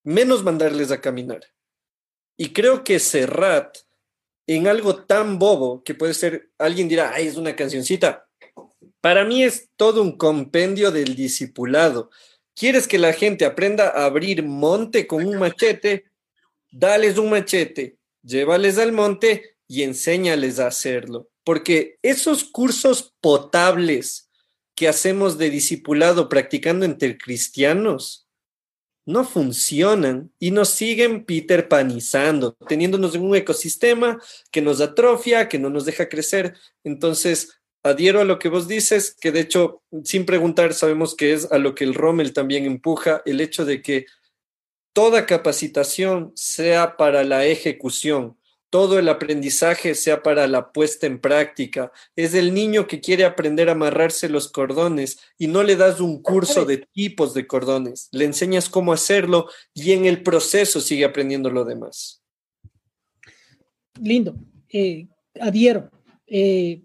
menos 0.03 0.43
mandarles 0.43 0.91
a 0.91 1.01
caminar. 1.01 1.41
Y 2.37 2.53
creo 2.53 2.83
que 2.83 2.99
Serrat, 2.99 3.77
en 4.47 4.67
algo 4.67 5.05
tan 5.05 5.39
bobo 5.39 5.83
que 5.83 5.95
puede 5.95 6.13
ser, 6.13 6.51
alguien 6.57 6.87
dirá, 6.87 7.11
ay, 7.13 7.27
es 7.27 7.37
una 7.37 7.55
cancioncita. 7.55 8.27
Para 9.01 9.23
mí 9.23 9.43
es 9.43 9.69
todo 9.75 10.01
un 10.01 10.17
compendio 10.17 10.91
del 10.91 11.15
discipulado. 11.15 12.11
¿Quieres 12.53 12.87
que 12.87 12.99
la 12.99 13.13
gente 13.13 13.45
aprenda 13.45 13.89
a 13.89 14.05
abrir 14.05 14.43
monte 14.43 15.07
con 15.07 15.25
un 15.25 15.37
machete? 15.37 16.05
Dales 16.71 17.17
un 17.17 17.29
machete, 17.29 17.97
llévales 18.21 18.77
al 18.77 18.91
monte 18.91 19.57
y 19.67 19.83
enséñales 19.83 20.59
a 20.59 20.67
hacerlo 20.67 21.29
porque 21.45 21.97
esos 22.01 22.43
cursos 22.43 23.13
potables 23.21 24.29
que 24.75 24.89
hacemos 24.89 25.37
de 25.37 25.49
discipulado 25.49 26.27
practicando 26.27 26.83
entre 26.85 27.17
cristianos 27.17 28.27
no 29.05 29.23
funcionan 29.23 30.33
y 30.39 30.49
nos 30.51 30.69
siguen 30.69 31.25
Peter 31.25 31.69
panizando, 31.69 32.57
teniéndonos 32.67 33.13
en 33.13 33.21
un 33.21 33.35
ecosistema 33.35 34.19
que 34.51 34.61
nos 34.61 34.81
atrofia, 34.81 35.47
que 35.47 35.59
no 35.59 35.69
nos 35.69 35.85
deja 35.85 36.09
crecer. 36.09 36.55
Entonces, 36.83 37.59
adhiero 37.83 38.19
a 38.19 38.25
lo 38.25 38.39
que 38.39 38.49
vos 38.49 38.67
dices, 38.67 39.15
que 39.21 39.31
de 39.31 39.41
hecho, 39.41 39.83
sin 40.03 40.25
preguntar, 40.25 40.73
sabemos 40.73 41.15
que 41.15 41.33
es 41.33 41.51
a 41.51 41.59
lo 41.59 41.75
que 41.75 41.83
el 41.83 41.93
Rommel 41.93 42.33
también 42.33 42.65
empuja, 42.65 43.21
el 43.25 43.41
hecho 43.41 43.63
de 43.63 43.83
que 43.83 44.07
toda 44.91 45.27
capacitación 45.27 46.31
sea 46.35 46.97
para 46.97 47.23
la 47.23 47.45
ejecución, 47.45 48.39
todo 48.75 48.99
el 48.99 49.07
aprendizaje 49.07 49.95
sea 49.95 50.21
para 50.21 50.47
la 50.47 50.73
puesta 50.73 51.07
en 51.07 51.21
práctica. 51.21 51.93
Es 52.13 52.33
el 52.33 52.53
niño 52.53 52.87
que 52.87 52.99
quiere 52.99 53.23
aprender 53.23 53.69
a 53.69 53.71
amarrarse 53.71 54.27
los 54.27 54.51
cordones 54.51 55.17
y 55.37 55.47
no 55.47 55.63
le 55.63 55.77
das 55.77 56.01
un 56.01 56.21
curso 56.21 56.65
de 56.65 56.85
tipos 56.91 57.33
de 57.33 57.47
cordones, 57.47 58.09
le 58.11 58.25
enseñas 58.25 58.67
cómo 58.67 58.91
hacerlo 58.91 59.47
y 59.73 59.93
en 59.93 60.03
el 60.03 60.23
proceso 60.23 60.81
sigue 60.81 61.05
aprendiendo 61.05 61.49
lo 61.49 61.63
demás. 61.63 62.21
Lindo, 64.01 64.35
eh, 64.67 65.07
adhiero. 65.39 65.89
Eh, 66.27 66.81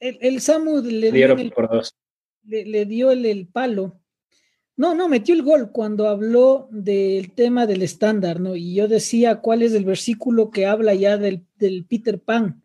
el, 0.00 0.40
Samu 0.40 0.80
le 0.80 1.12
dio, 1.12 1.32
el, 1.36 1.52
le, 2.44 2.86
dio 2.86 3.10
el 3.10 3.46
palo 3.48 4.00
no, 4.76 4.94
no, 4.94 5.08
metió 5.08 5.34
el 5.34 5.42
gol 5.42 5.72
cuando 5.72 6.06
habló 6.06 6.68
del 6.70 7.32
tema 7.32 7.66
del 7.66 7.80
estándar, 7.80 8.40
¿no? 8.40 8.56
Y 8.56 8.74
yo 8.74 8.88
decía 8.88 9.40
cuál 9.40 9.62
es 9.62 9.72
el 9.72 9.86
versículo 9.86 10.50
que 10.50 10.66
habla 10.66 10.94
ya 10.94 11.16
del, 11.16 11.46
Peter 11.88 12.20
Pan. 12.20 12.62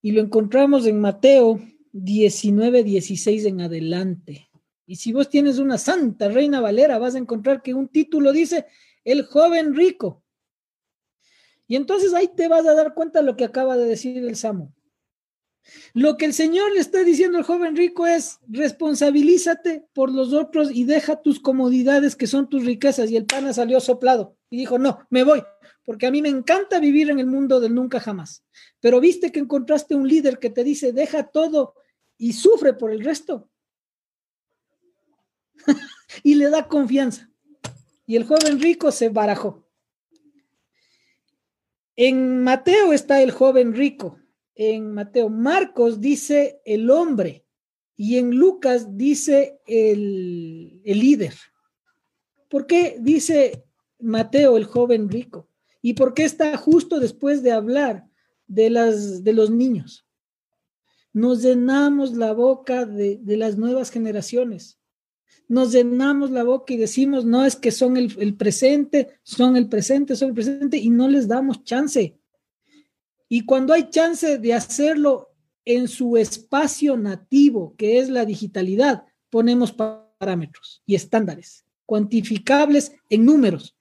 Y 0.00 0.12
lo 0.12 0.20
encontramos 0.20 0.86
en 0.86 1.00
Mateo 1.00 1.60
19, 1.92 2.84
16 2.84 3.44
en 3.46 3.60
adelante. 3.60 4.48
Y 4.86 4.96
si 4.96 5.12
vos 5.12 5.28
tienes 5.28 5.58
una 5.58 5.76
santa 5.76 6.28
reina 6.28 6.60
Valera, 6.60 6.98
vas 6.98 7.16
a 7.16 7.18
encontrar 7.18 7.62
que 7.62 7.74
un 7.74 7.88
título 7.88 8.32
dice 8.32 8.66
El 9.04 9.24
joven 9.24 9.74
rico. 9.74 10.22
Y 11.66 11.74
entonces 11.74 12.14
ahí 12.14 12.28
te 12.28 12.46
vas 12.46 12.64
a 12.64 12.74
dar 12.74 12.94
cuenta 12.94 13.18
de 13.18 13.26
lo 13.26 13.36
que 13.36 13.44
acaba 13.44 13.76
de 13.76 13.86
decir 13.86 14.16
el 14.18 14.36
Samo. 14.36 14.72
Lo 15.94 16.16
que 16.16 16.24
el 16.24 16.34
Señor 16.34 16.72
le 16.72 16.80
está 16.80 17.04
diciendo 17.04 17.38
al 17.38 17.44
joven 17.44 17.76
rico 17.76 18.06
es, 18.06 18.38
responsabilízate 18.48 19.86
por 19.92 20.12
los 20.12 20.32
otros 20.32 20.70
y 20.72 20.84
deja 20.84 21.20
tus 21.22 21.40
comodidades 21.40 22.16
que 22.16 22.26
son 22.26 22.48
tus 22.48 22.64
riquezas. 22.64 23.10
Y 23.10 23.16
el 23.16 23.26
pana 23.26 23.52
salió 23.52 23.80
soplado 23.80 24.36
y 24.50 24.56
dijo, 24.56 24.78
no, 24.78 25.06
me 25.10 25.24
voy, 25.24 25.42
porque 25.84 26.06
a 26.06 26.10
mí 26.10 26.22
me 26.22 26.28
encanta 26.28 26.80
vivir 26.80 27.10
en 27.10 27.18
el 27.18 27.26
mundo 27.26 27.60
del 27.60 27.74
nunca 27.74 28.00
jamás. 28.00 28.44
Pero 28.80 29.00
viste 29.00 29.32
que 29.32 29.40
encontraste 29.40 29.94
un 29.94 30.08
líder 30.08 30.38
que 30.38 30.50
te 30.50 30.64
dice, 30.64 30.92
deja 30.92 31.24
todo 31.24 31.74
y 32.16 32.32
sufre 32.32 32.74
por 32.74 32.90
el 32.90 33.04
resto. 33.04 33.50
y 36.22 36.34
le 36.34 36.50
da 36.50 36.68
confianza. 36.68 37.30
Y 38.06 38.16
el 38.16 38.24
joven 38.24 38.60
rico 38.60 38.90
se 38.90 39.10
barajó. 39.10 39.66
En 41.94 42.42
Mateo 42.42 42.92
está 42.92 43.20
el 43.22 43.32
joven 43.32 43.74
rico 43.74 44.18
en 44.58 44.92
Mateo. 44.92 45.30
Marcos 45.30 46.00
dice 46.00 46.60
el 46.64 46.90
hombre 46.90 47.46
y 47.96 48.18
en 48.18 48.32
Lucas 48.36 48.96
dice 48.96 49.60
el, 49.66 50.82
líder. 50.84 51.34
¿Por 52.48 52.66
qué 52.66 52.98
dice 53.00 53.64
Mateo 54.00 54.56
el 54.56 54.64
joven 54.64 55.08
rico? 55.08 55.48
¿Y 55.80 55.94
por 55.94 56.12
qué 56.12 56.24
está 56.24 56.56
justo 56.56 56.98
después 56.98 57.42
de 57.42 57.52
hablar 57.52 58.04
de, 58.48 58.68
las, 58.68 59.22
de 59.22 59.32
los 59.32 59.50
niños? 59.50 60.04
Nos 61.12 61.42
llenamos 61.42 62.16
la 62.16 62.32
boca 62.32 62.84
de, 62.84 63.20
las 63.24 63.56
nuevas 63.56 63.90
generaciones. 63.90 64.78
Nos 65.46 65.72
llenamos 65.72 66.30
la 66.30 66.42
boca 66.42 66.74
y 66.74 66.78
decimos, 66.78 67.24
no 67.24 67.44
es 67.44 67.54
que 67.54 67.70
son 67.70 67.96
el, 67.96 68.14
el 68.18 68.34
presente, 68.34 69.08
son 69.22 69.56
el 69.56 69.68
presente, 69.68 70.16
son 70.16 70.30
el 70.30 70.34
presente, 70.34 70.76
y 70.76 70.90
no 70.90 71.08
les 71.08 71.28
damos 71.28 71.62
chance. 71.62 72.17
Y 73.28 73.44
cuando 73.44 73.74
hay 73.74 73.90
chance 73.90 74.38
de 74.38 74.54
hacerlo 74.54 75.34
en 75.64 75.86
su 75.88 76.16
espacio 76.16 76.96
nativo, 76.96 77.74
que 77.76 77.98
es 77.98 78.08
la 78.08 78.24
digitalidad, 78.24 79.04
ponemos 79.30 79.72
parámetros 79.72 80.82
y 80.86 80.94
estándares 80.94 81.66
cuantificables 81.88 82.92
en 83.08 83.24
números. 83.24 83.74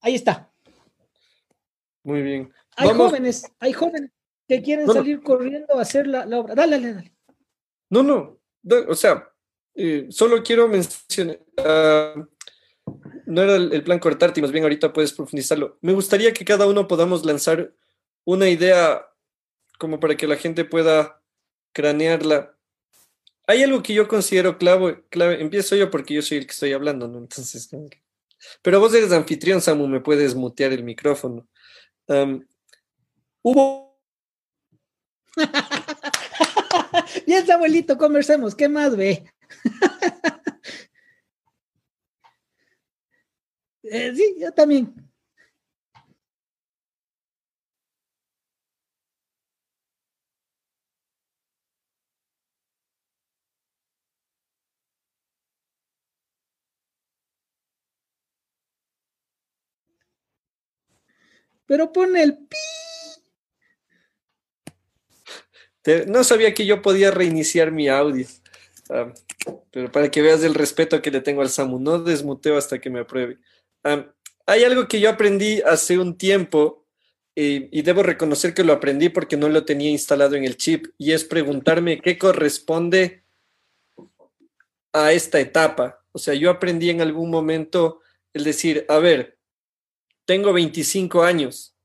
Ahí 0.00 0.14
está. 0.14 0.50
Muy 2.02 2.22
bien. 2.22 2.52
Hay 2.76 2.88
jóvenes, 2.88 3.44
hay 3.58 3.72
jóvenes 3.74 4.10
que 4.46 4.62
quieren 4.62 4.86
salir 4.86 5.22
corriendo 5.22 5.78
a 5.78 5.82
hacer 5.82 6.06
la, 6.06 6.24
obra. 6.38 6.54
Dale, 6.54 6.80
dale, 6.80 6.94
dale. 6.94 7.16
No, 7.90 8.02
no. 8.02 8.38
O 8.88 8.94
sea, 8.94 9.30
eh, 9.74 10.06
solo 10.08 10.42
quiero 10.42 10.68
mencionar, 10.68 11.40
ah, 11.58 12.14
no 13.28 13.42
era 13.42 13.56
el, 13.56 13.84
plan 13.84 13.98
cortarte, 13.98 14.40
y 14.40 14.42
más 14.42 14.52
bien 14.52 14.64
ahorita 14.64 14.92
puedes 14.92 15.12
profundizarlo. 15.12 15.76
Me 15.82 15.92
gustaría 15.92 16.32
que 16.32 16.46
cada 16.46 16.66
uno 16.66 16.88
podamos 16.88 17.26
lanzar 17.26 17.74
una 18.24 18.48
idea 18.48 19.06
como 19.78 20.00
para 20.00 20.16
que 20.16 20.26
la 20.26 20.36
gente 20.36 20.64
pueda 20.64 21.20
cranearla. 21.72 22.56
hay 23.46 23.62
algo 23.62 23.82
que 23.82 23.92
yo 23.92 24.08
considero 24.08 24.56
clave, 24.56 25.04
clave, 25.10 25.42
empiezo 25.42 25.76
yo 25.76 25.90
porque 25.90 26.14
yo 26.14 26.22
soy 26.22 26.38
el 26.38 26.46
que 26.46 26.52
estoy 26.52 26.72
hablando, 26.72 27.06
¿no? 27.06 27.18
Entonces, 27.18 27.68
pero 28.62 28.80
vos 28.80 28.94
eres 28.94 29.12
anfitrión, 29.12 29.60
Samu, 29.60 29.86
me 29.88 30.00
puedes 30.00 30.34
mutear 30.34 30.72
el 30.72 30.82
micrófono. 30.82 31.46
hubo... 33.42 34.00
Bien, 37.26 37.50
abuelito, 37.50 37.98
conversemos, 37.98 38.54
¿qué 38.54 38.68
más 38.70 38.96
ve? 38.96 39.30
Eh, 43.90 44.12
sí, 44.14 44.36
yo 44.38 44.52
también. 44.52 44.94
pero 61.68 61.92
pone 61.92 62.22
el 62.22 62.38
pi. 62.38 62.56
no 66.06 66.24
sabía 66.24 66.54
que 66.54 66.66
yo 66.66 66.82
podía 66.82 67.10
reiniciar 67.10 67.70
mi 67.70 67.88
audio. 67.88 68.26
Ah, 68.90 69.12
pero 69.70 69.92
para 69.92 70.10
que 70.10 70.22
veas 70.22 70.42
el 70.42 70.54
respeto 70.54 71.00
que 71.02 71.10
le 71.10 71.20
tengo 71.20 71.42
al 71.42 71.50
Samu, 71.50 71.78
no 71.78 71.98
desmuteo 71.98 72.56
hasta 72.56 72.80
que 72.80 72.90
me 72.90 73.00
apruebe. 73.00 73.38
Hay 74.46 74.64
algo 74.64 74.88
que 74.88 75.00
yo 75.00 75.10
aprendí 75.10 75.60
hace 75.62 75.98
un 75.98 76.16
tiempo 76.16 76.86
y 77.34 77.82
debo 77.82 78.02
reconocer 78.02 78.52
que 78.52 78.64
lo 78.64 78.72
aprendí 78.72 79.10
porque 79.10 79.36
no 79.36 79.48
lo 79.48 79.64
tenía 79.64 79.90
instalado 79.90 80.34
en 80.34 80.44
el 80.44 80.56
chip 80.56 80.86
y 80.98 81.12
es 81.12 81.24
preguntarme 81.24 82.00
qué 82.00 82.18
corresponde 82.18 83.22
a 84.92 85.12
esta 85.12 85.38
etapa. 85.38 86.04
O 86.12 86.18
sea, 86.18 86.34
yo 86.34 86.50
aprendí 86.50 86.90
en 86.90 87.00
algún 87.00 87.30
momento 87.30 88.00
el 88.32 88.42
decir, 88.42 88.84
a 88.88 88.98
ver, 88.98 89.38
tengo 90.24 90.52
25 90.52 91.22
años. 91.22 91.76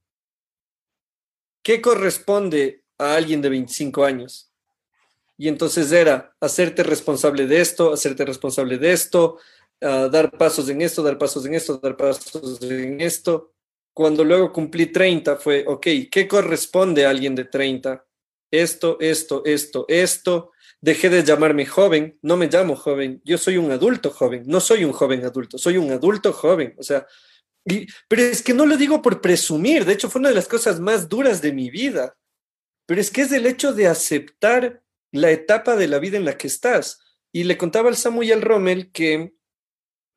¿Qué 1.61 1.81
corresponde 1.81 2.83
a 2.97 3.15
alguien 3.15 3.41
de 3.41 3.49
25 3.49 4.03
años? 4.03 4.51
Y 5.37 5.47
entonces 5.47 5.91
era 5.91 6.35
hacerte 6.39 6.83
responsable 6.83 7.47
de 7.47 7.61
esto, 7.61 7.93
hacerte 7.93 8.25
responsable 8.25 8.77
de 8.77 8.91
esto, 8.91 9.39
dar 9.83 10.31
pasos 10.31 10.69
en 10.69 10.81
esto, 10.81 11.03
dar 11.03 11.17
pasos 11.17 11.45
en 11.45 11.55
esto, 11.55 11.77
dar 11.77 11.97
pasos 11.97 12.61
en 12.61 13.01
esto. 13.01 13.53
Cuando 13.93 14.23
luego 14.23 14.51
cumplí 14.51 14.87
30 14.87 15.35
fue, 15.35 15.65
ok, 15.67 15.87
¿qué 16.11 16.27
corresponde 16.27 17.05
a 17.05 17.09
alguien 17.09 17.35
de 17.35 17.45
30? 17.45 18.05
Esto, 18.51 18.97
esto, 18.99 19.43
esto, 19.45 19.85
esto. 19.87 20.51
Dejé 20.81 21.09
de 21.09 21.23
llamarme 21.23 21.65
joven, 21.65 22.17
no 22.21 22.35
me 22.35 22.47
llamo 22.47 22.75
joven, 22.75 23.21
yo 23.23 23.37
soy 23.37 23.57
un 23.57 23.71
adulto 23.71 24.09
joven, 24.09 24.43
no 24.45 24.59
soy 24.59 24.83
un 24.83 24.91
joven 24.91 25.23
adulto, 25.23 25.57
soy 25.57 25.77
un 25.77 25.91
adulto 25.91 26.33
joven. 26.33 26.75
O 26.77 26.83
sea, 26.83 27.07
pero 28.07 28.21
es 28.21 28.41
que 28.41 28.53
no 28.53 28.65
lo 28.65 28.75
digo 28.75 29.01
por 29.01 29.21
presumir, 29.21 29.85
de 29.85 29.93
hecho 29.93 30.09
fue 30.09 30.19
una 30.19 30.29
de 30.29 30.35
las 30.35 30.47
cosas 30.47 30.79
más 30.79 31.07
duras 31.07 31.41
de 31.41 31.53
mi 31.53 31.69
vida, 31.69 32.17
pero 32.85 32.99
es 32.99 33.09
que 33.11 33.21
es 33.21 33.31
el 33.31 33.45
hecho 33.45 33.73
de 33.73 33.87
aceptar 33.87 34.81
la 35.11 35.31
etapa 35.31 35.77
de 35.77 35.87
la 35.87 35.99
vida 35.99 36.17
en 36.17 36.25
la 36.25 36.37
que 36.37 36.47
estás. 36.47 36.99
Y 37.31 37.45
le 37.45 37.57
contaba 37.57 37.89
al 37.89 37.95
Samu 37.95 38.23
y 38.23 38.31
al 38.31 38.41
Rommel 38.41 38.91
que 38.91 39.33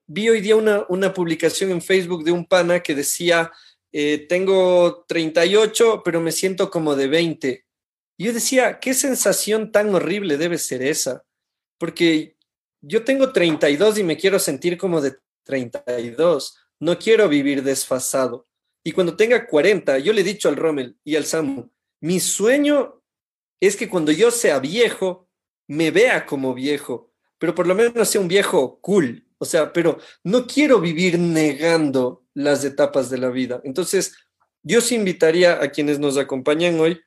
vi 0.07 0.29
hoy 0.29 0.41
día 0.41 0.57
una, 0.57 0.85
una 0.89 1.13
publicación 1.13 1.71
en 1.71 1.83
Facebook 1.83 2.25
de 2.25 2.33
un 2.33 2.47
pana 2.47 2.81
que 2.81 2.95
decía, 2.95 3.53
eh, 3.93 4.27
tengo 4.29 5.05
38, 5.09 6.03
pero 6.05 6.21
me 6.21 6.33
siento 6.33 6.71
como 6.71 6.95
de 6.95 7.09
20. 7.09 7.67
Y 8.19 8.25
yo 8.25 8.33
decía, 8.33 8.79
¿qué 8.81 8.95
sensación 8.95 9.73
tan 9.73 9.95
horrible 9.95 10.39
debe 10.39 10.59
ser 10.59 10.83
esa? 10.83 11.25
Porque 11.79 12.37
yo 12.81 13.05
tengo 13.05 13.33
32 13.33 13.99
y 13.99 14.05
me 14.05 14.17
quiero 14.17 14.39
sentir 14.39 14.79
como 14.79 15.01
de 15.01 15.17
32 15.45 16.57
no 16.79 16.99
quiero 16.99 17.29
vivir 17.29 17.63
desfasado. 17.63 18.47
Y 18.85 18.93
cuando 18.93 19.17
tenga 19.17 19.47
40, 19.47 19.99
yo 19.99 20.13
le 20.13 20.21
he 20.21 20.25
dicho 20.25 20.49
al 20.49 20.57
Rommel 20.57 20.97
y 21.05 21.17
al 21.17 21.25
Samu, 21.25 21.71
mi 22.01 22.21
sueño 22.21 23.03
es 23.61 23.77
que 23.77 23.89
cuando 23.89 24.13
yo 24.13 24.31
sea 24.31 24.61
viejo, 24.61 25.29
me 25.67 25.91
vea 25.91 26.27
como 26.27 26.55
viejo, 26.55 27.13
pero 27.39 27.55
por 27.55 27.67
lo 27.67 27.75
menos 27.75 28.09
sea 28.09 28.21
un 28.21 28.29
viejo 28.29 28.79
cool. 28.81 29.26
O 29.39 29.45
sea, 29.45 29.73
pero 29.73 29.99
no 30.25 30.47
quiero 30.47 30.81
vivir 30.81 31.19
negando 31.19 32.25
las 32.35 32.65
etapas 32.65 33.11
de 33.11 33.19
la 33.19 33.31
vida. 33.31 33.61
Entonces, 33.65 34.15
yo 34.63 34.79
os 34.79 34.93
invitaría 34.93 35.63
a 35.63 35.71
quienes 35.71 35.99
nos 35.99 36.17
acompañan 36.17 36.81
hoy 36.81 37.01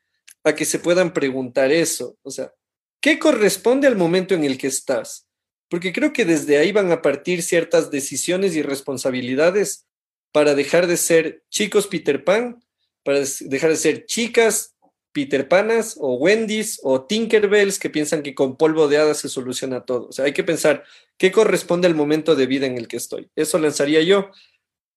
a 0.43 0.53
que 0.53 0.65
se 0.65 0.79
puedan 0.79 1.13
preguntar 1.13 1.71
eso. 1.71 2.17
O 2.21 2.31
sea, 2.31 2.53
¿qué 3.01 3.19
corresponde 3.19 3.87
al 3.87 3.95
momento 3.95 4.33
en 4.35 4.43
el 4.43 4.57
que 4.57 4.67
estás? 4.67 5.29
porque 5.69 5.93
creo 5.93 6.11
que 6.11 6.25
desde 6.25 6.57
ahí 6.57 6.71
van 6.71 6.91
a 6.91 7.01
partir 7.01 7.43
ciertas 7.43 7.91
decisiones 7.91 8.55
y 8.55 8.61
responsabilidades 8.61 9.87
para 10.31 10.55
dejar 10.55 10.87
de 10.87 10.97
ser 10.97 11.43
chicos 11.49 11.87
Peter 11.87 12.23
Pan, 12.23 12.63
para 13.03 13.19
dejar 13.41 13.69
de 13.69 13.77
ser 13.77 14.05
chicas 14.05 14.75
Peter 15.11 15.47
Panas 15.47 15.97
o 15.99 16.15
Wendy's 16.15 16.79
o 16.83 17.05
Tinkerbells 17.05 17.79
que 17.79 17.89
piensan 17.89 18.21
que 18.21 18.35
con 18.35 18.57
polvo 18.57 18.87
de 18.87 18.97
hadas 18.97 19.17
se 19.17 19.29
soluciona 19.29 19.85
todo. 19.85 20.09
O 20.09 20.11
sea, 20.11 20.25
hay 20.25 20.33
que 20.33 20.43
pensar 20.43 20.83
qué 21.17 21.31
corresponde 21.31 21.87
al 21.87 21.95
momento 21.95 22.35
de 22.35 22.45
vida 22.45 22.67
en 22.67 22.77
el 22.77 22.87
que 22.87 22.97
estoy. 22.97 23.29
Eso 23.35 23.57
lanzaría 23.57 24.01
yo. 24.01 24.29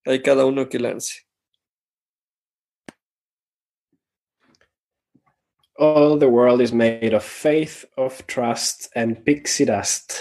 Hay 0.04 0.20
cada 0.20 0.44
uno 0.44 0.68
que 0.68 0.78
lance. 0.78 1.22
All 5.76 6.18
the 6.18 6.26
world 6.26 6.60
is 6.60 6.72
made 6.72 7.14
of 7.14 7.24
faith, 7.24 7.86
of 7.96 8.22
trust 8.26 8.94
and 8.94 9.24
pixie 9.24 9.64
dust. 9.64 10.12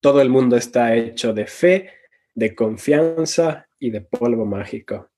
Todo 0.00 0.20
el 0.20 0.28
mundo 0.28 0.56
está 0.56 0.94
hecho 0.94 1.32
de 1.32 1.46
fe, 1.46 1.90
de 2.34 2.54
confianza 2.54 3.66
y 3.78 3.90
de 3.90 4.00
polvo 4.02 4.46
mágico. 4.46 5.10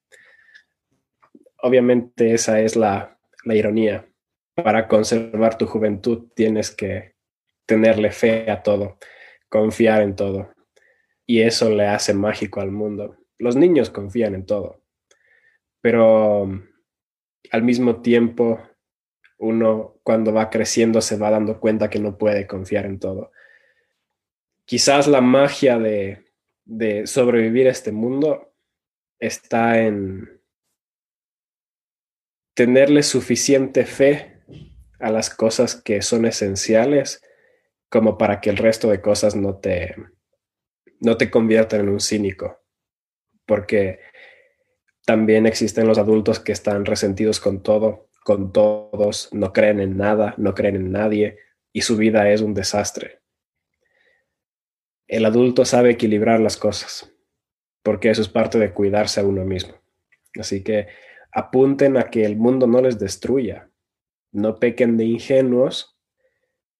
Obviamente 1.62 2.32
esa 2.32 2.60
es 2.60 2.76
la, 2.76 3.15
ironía. 3.54 4.08
Para 4.54 4.88
conservar 4.88 5.58
tu 5.58 5.66
juventud 5.66 6.28
tienes 6.34 6.70
que 6.70 7.14
tenerle 7.66 8.10
fe 8.10 8.50
a 8.50 8.62
todo, 8.62 8.98
confiar 9.48 10.02
en 10.02 10.16
todo. 10.16 10.52
Y 11.26 11.42
eso 11.42 11.70
le 11.70 11.86
hace 11.86 12.14
mágico 12.14 12.60
al 12.60 12.70
mundo. 12.70 13.16
Los 13.38 13.56
niños 13.56 13.90
confían 13.90 14.34
en 14.34 14.46
todo, 14.46 14.82
pero 15.82 16.48
al 17.50 17.62
mismo 17.62 18.00
tiempo 18.00 18.60
uno 19.38 19.98
cuando 20.02 20.32
va 20.32 20.48
creciendo 20.48 21.00
se 21.00 21.18
va 21.18 21.30
dando 21.30 21.60
cuenta 21.60 21.90
que 21.90 21.98
no 21.98 22.16
puede 22.16 22.46
confiar 22.46 22.86
en 22.86 22.98
todo 22.98 23.30
quizás 24.66 25.06
la 25.06 25.22
magia 25.22 25.78
de, 25.78 26.22
sobrevivir 27.06 27.68
a 27.68 27.70
este 27.70 27.92
mundo 27.92 28.52
está 29.18 29.80
en 29.80 30.35
tenerle 32.56 33.04
suficiente 33.04 33.86
fe 33.86 34.40
a 34.98 35.12
las 35.12 35.30
cosas 35.30 35.76
que 35.76 36.02
son 36.02 36.26
esenciales 36.26 37.22
como 37.88 38.18
para 38.18 38.40
que 38.40 38.50
el 38.50 38.56
resto 38.56 38.90
de 38.90 39.00
cosas 39.00 39.36
no 39.36 39.58
te, 39.58 39.94
no 40.98 41.16
te 41.16 41.30
conviertan 41.30 41.82
en 41.82 41.90
un 41.90 42.00
cínico. 42.00 42.64
Porque 43.46 44.00
también 45.04 45.46
existen 45.46 45.86
los 45.86 45.98
adultos 45.98 46.40
que 46.40 46.50
están 46.50 46.84
resentidos 46.84 47.38
con 47.38 47.62
todo, 47.62 48.08
con 48.24 48.52
todos, 48.52 49.28
no 49.32 49.52
creen 49.52 49.78
en 49.78 49.96
nada, 49.96 50.34
no 50.36 50.52
creen 50.54 50.74
en 50.74 50.90
nadie 50.90 51.38
y 51.72 51.82
su 51.82 51.96
vida 51.96 52.28
es 52.32 52.40
un 52.40 52.54
desastre 52.54 53.20
el 55.08 55.24
adulto 55.24 55.64
sabe 55.64 55.90
equilibrar 55.90 56.40
las 56.40 56.56
cosas, 56.56 57.12
porque 57.82 58.10
eso 58.10 58.22
es 58.22 58.28
parte 58.28 58.58
de 58.58 58.72
cuidarse 58.72 59.20
a 59.20 59.24
uno 59.24 59.44
mismo. 59.44 59.74
Así 60.38 60.62
que 60.62 60.88
apunten 61.36 61.98
a 61.98 62.04
que 62.04 62.24
el 62.24 62.36
mundo 62.36 62.66
no 62.66 62.80
les 62.80 62.98
destruya. 62.98 63.68
No 64.32 64.58
pequen 64.58 64.96
de 64.96 65.04
ingenuos, 65.04 65.94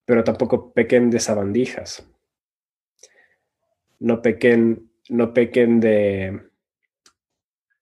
pero 0.07 0.25
tampoco 0.25 0.73
pequen 0.73 1.11
de 1.11 1.21
sabandijas. 1.21 2.09
No 3.99 4.23
pequen, 4.23 4.91
no 5.11 5.35
pequen 5.35 5.79
de 5.81 6.41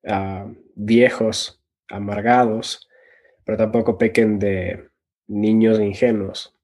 ah, 0.05 0.51
viejos 0.75 1.63
amargados, 1.89 2.89
pero 3.45 3.57
tampoco 3.57 3.97
pequen 3.97 4.41
de 4.41 4.91
niños 5.29 5.79
ingenuos. 5.79 6.59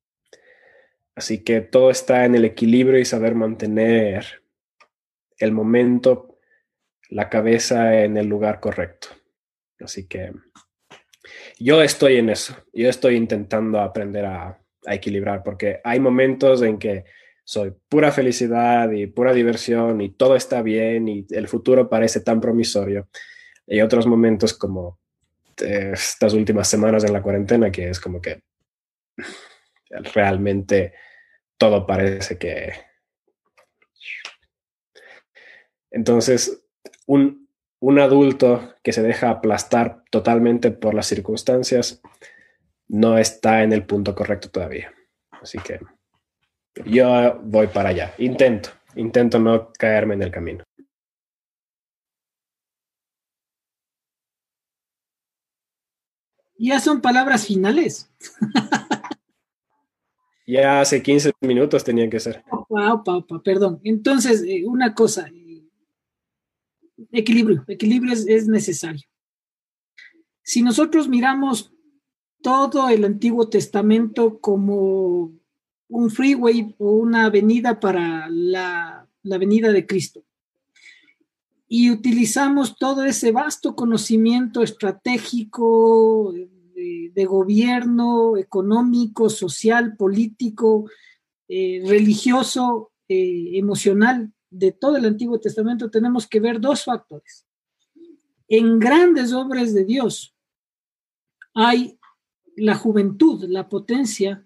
Así 1.15 1.45
que 1.45 1.61
todo 1.61 1.91
está 1.91 2.25
en 2.25 2.35
el 2.35 2.45
equilibrio 2.45 2.99
y 2.99 3.05
saber 3.05 3.37
mantener 3.37 4.43
el 5.39 5.53
momento, 5.53 6.37
la 7.11 7.29
cabeza 7.29 8.03
en 8.03 8.17
el 8.17 8.27
lugar 8.27 8.59
correcto. 8.59 9.20
Así 9.81 10.07
que 10.07 10.33
yo 11.59 11.83
estoy 11.83 12.17
en 12.17 12.31
eso. 12.31 12.57
Yo 12.73 12.89
estoy 12.89 13.17
intentando 13.17 13.81
aprender 13.81 14.27
a, 14.27 14.57
equilibrar 14.87 15.43
porque 15.43 15.79
hay 15.85 16.01
momentos 16.01 16.63
en 16.63 16.79
que 16.79 17.05
soy 17.45 17.71
pura 17.87 18.11
felicidad 18.13 18.91
y 18.91 19.07
pura 19.07 19.35
diversión 19.35 20.01
y 20.01 20.09
todo 20.09 20.37
está 20.37 20.63
bien 20.63 21.07
y 21.07 21.27
el 21.29 21.49
futuro 21.49 21.87
parece 21.87 22.21
tan 22.21 22.41
promisorio. 22.41 23.07
Y 23.67 23.83
otros 23.83 24.07
momentos 24.07 24.55
como 24.55 24.99
eh, 25.61 25.91
estas 25.93 26.33
últimas 26.33 26.67
semanas 26.67 27.05
en 27.05 27.13
la 27.13 27.21
cuarentena 27.21 27.71
que 27.71 27.91
es 27.91 28.01
como 28.01 28.23
que 28.23 28.43
realmente 30.15 30.95
todo 31.59 31.87
parece 31.87 32.39
que... 32.39 32.73
Entonces, 35.91 36.65
un, 37.07 37.40
un 37.81 37.99
adulto 37.99 38.75
que 38.83 38.93
se 38.93 39.03
deja 39.03 39.31
aplastar 39.31 40.05
totalmente 40.11 40.71
por 40.71 40.95
las 40.95 41.07
circunstancias 41.07 42.01
no 42.89 43.19
está 43.19 43.63
en 43.63 43.73
el 43.73 43.85
punto 43.85 44.15
correcto 44.15 44.51
todavía. 44.51 44.93
Así 45.31 45.59
que 45.59 45.81
yo 46.85 47.41
voy 47.43 47.69
para 47.69 47.91
allá. 47.91 48.15
Intento, 48.19 48.71
intento 48.95 49.39
no 49.39 49.73
caerme 49.73 50.15
en 50.15 50.23
el 50.23 50.31
camino. 50.31 50.65
Ya 56.59 56.79
son 56.79 57.01
palabras 57.01 57.47
finales. 57.47 58.11
ya 60.47 60.83
hace 60.83 61.03
15 61.03 61.33
minutos 61.41 61.83
tenían 61.83 62.11
que 62.11 62.21
ser. 62.21 62.45
Opa, 62.51 62.93
opa, 62.93 63.17
opa, 63.17 63.43
perdón. 63.43 63.81
Entonces, 63.83 64.45
eh, 64.47 64.65
una 64.67 64.95
cosa, 64.95 65.31
equilibrio, 67.13 67.65
equilibrio 67.69 68.13
es, 68.13 68.49
necesario. 68.49 69.07
Si 70.43 70.63
nosotros 70.63 71.09
miramos 71.09 71.73
todo 72.43 72.89
el 72.89 73.05
Antiguo 73.05 73.49
Testamento 73.49 74.41
como 74.41 75.33
un 75.89 76.11
freeway 76.11 76.75
o 76.79 76.93
una 76.93 77.27
avenida 77.27 77.81
para 77.81 78.29
la, 78.29 79.09
la 79.23 79.39
venida 79.39 79.73
de 79.73 79.87
Cristo, 79.87 80.25
y 81.73 81.93
utilizamos 81.93 82.77
todo 82.77 83.05
ese 83.05 83.31
vasto 83.31 83.77
conocimiento 83.77 84.61
estratégico 84.63 86.35
de, 86.35 87.25
gobierno, 87.27 88.37
económico, 88.37 89.29
social, 89.29 89.97
político, 89.97 90.91
eh, 91.47 91.83
religioso, 91.87 92.91
eh, 93.09 93.51
emocional 93.59 94.33
de 94.51 94.73
todo 94.73 94.97
el 94.97 95.05
Antiguo 95.05 95.39
Testamento, 95.39 95.91
tenemos 95.91 96.27
que 96.27 96.41
ver 96.41 96.61
dos 96.61 96.85
factores. 96.85 97.47
En 98.49 98.79
grandes 98.79 99.33
obras 99.33 99.73
de 99.73 99.85
Dios 99.85 100.35
hay 101.55 101.99
la 102.57 102.75
juventud, 102.75 103.45
la 103.49 103.69
potencia 103.69 104.45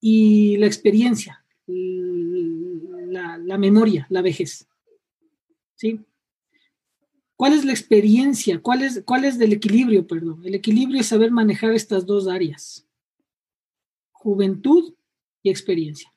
y 0.00 0.56
la 0.56 0.66
experiencia, 0.66 1.44
la, 1.66 3.38
la 3.38 3.58
memoria, 3.58 4.06
la 4.10 4.22
vejez. 4.22 4.68
¿Sí? 5.76 6.00
¿Cuál 7.38 7.52
es 7.52 7.64
la 7.64 7.70
experiencia? 7.70 8.60
¿Cuál 8.60 8.82
es, 8.82 9.02
¿Cuál 9.04 9.24
es 9.24 9.38
del 9.38 9.52
equilibrio? 9.52 10.04
Perdón. 10.08 10.42
El 10.44 10.56
equilibrio 10.56 11.00
es 11.00 11.06
saber 11.06 11.30
manejar 11.30 11.72
estas 11.72 12.04
dos 12.04 12.26
áreas. 12.26 12.84
Juventud 14.10 14.92
y 15.44 15.50
experiencia. 15.50 16.12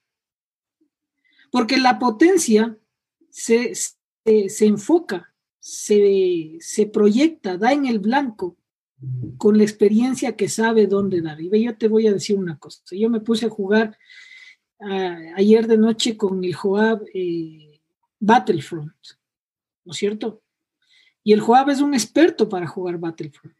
Porque 1.51 1.77
la 1.77 1.99
potencia 1.99 2.77
se, 3.29 3.75
se, 3.75 4.65
enfoca, 4.65 5.33
se, 5.59 6.57
se, 6.59 6.85
proyecta, 6.87 7.57
da 7.57 7.73
en 7.73 7.85
el 7.85 7.99
blanco 7.99 8.57
con 9.37 9.57
la 9.57 9.63
experiencia 9.63 10.35
que 10.35 10.47
sabe 10.47 10.87
dónde 10.87 11.21
dar. 11.21 11.41
Y 11.41 11.49
ve, 11.49 11.61
yo 11.61 11.77
te 11.77 11.87
voy 11.87 12.07
a 12.07 12.13
decir 12.13 12.37
una 12.37 12.57
cosa. 12.57 12.81
Yo 12.91 13.09
me 13.09 13.19
puse 13.19 13.47
a 13.47 13.49
jugar 13.49 13.97
ah, 14.79 15.17
ayer 15.35 15.67
de 15.67 15.77
noche 15.77 16.15
con 16.15 16.43
el 16.43 16.55
Joab 16.55 17.03
eh, 17.13 17.81
Battlefront, 18.19 18.93
¿no 19.83 19.91
es 19.91 19.97
cierto? 19.97 20.41
Y 21.23 21.33
el 21.33 21.41
Joab 21.41 21.69
es 21.69 21.81
un 21.81 21.93
experto 21.93 22.47
para 22.47 22.67
jugar 22.67 22.97
Battlefront. 22.97 23.55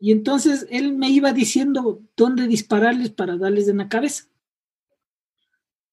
Y 0.00 0.12
entonces 0.12 0.66
él 0.70 0.96
me 0.96 1.10
iba 1.10 1.32
diciendo 1.32 2.00
dónde 2.16 2.46
dispararles 2.46 3.10
para 3.10 3.36
darles 3.36 3.68
en 3.68 3.78
la 3.78 3.88
cabeza. 3.88 4.27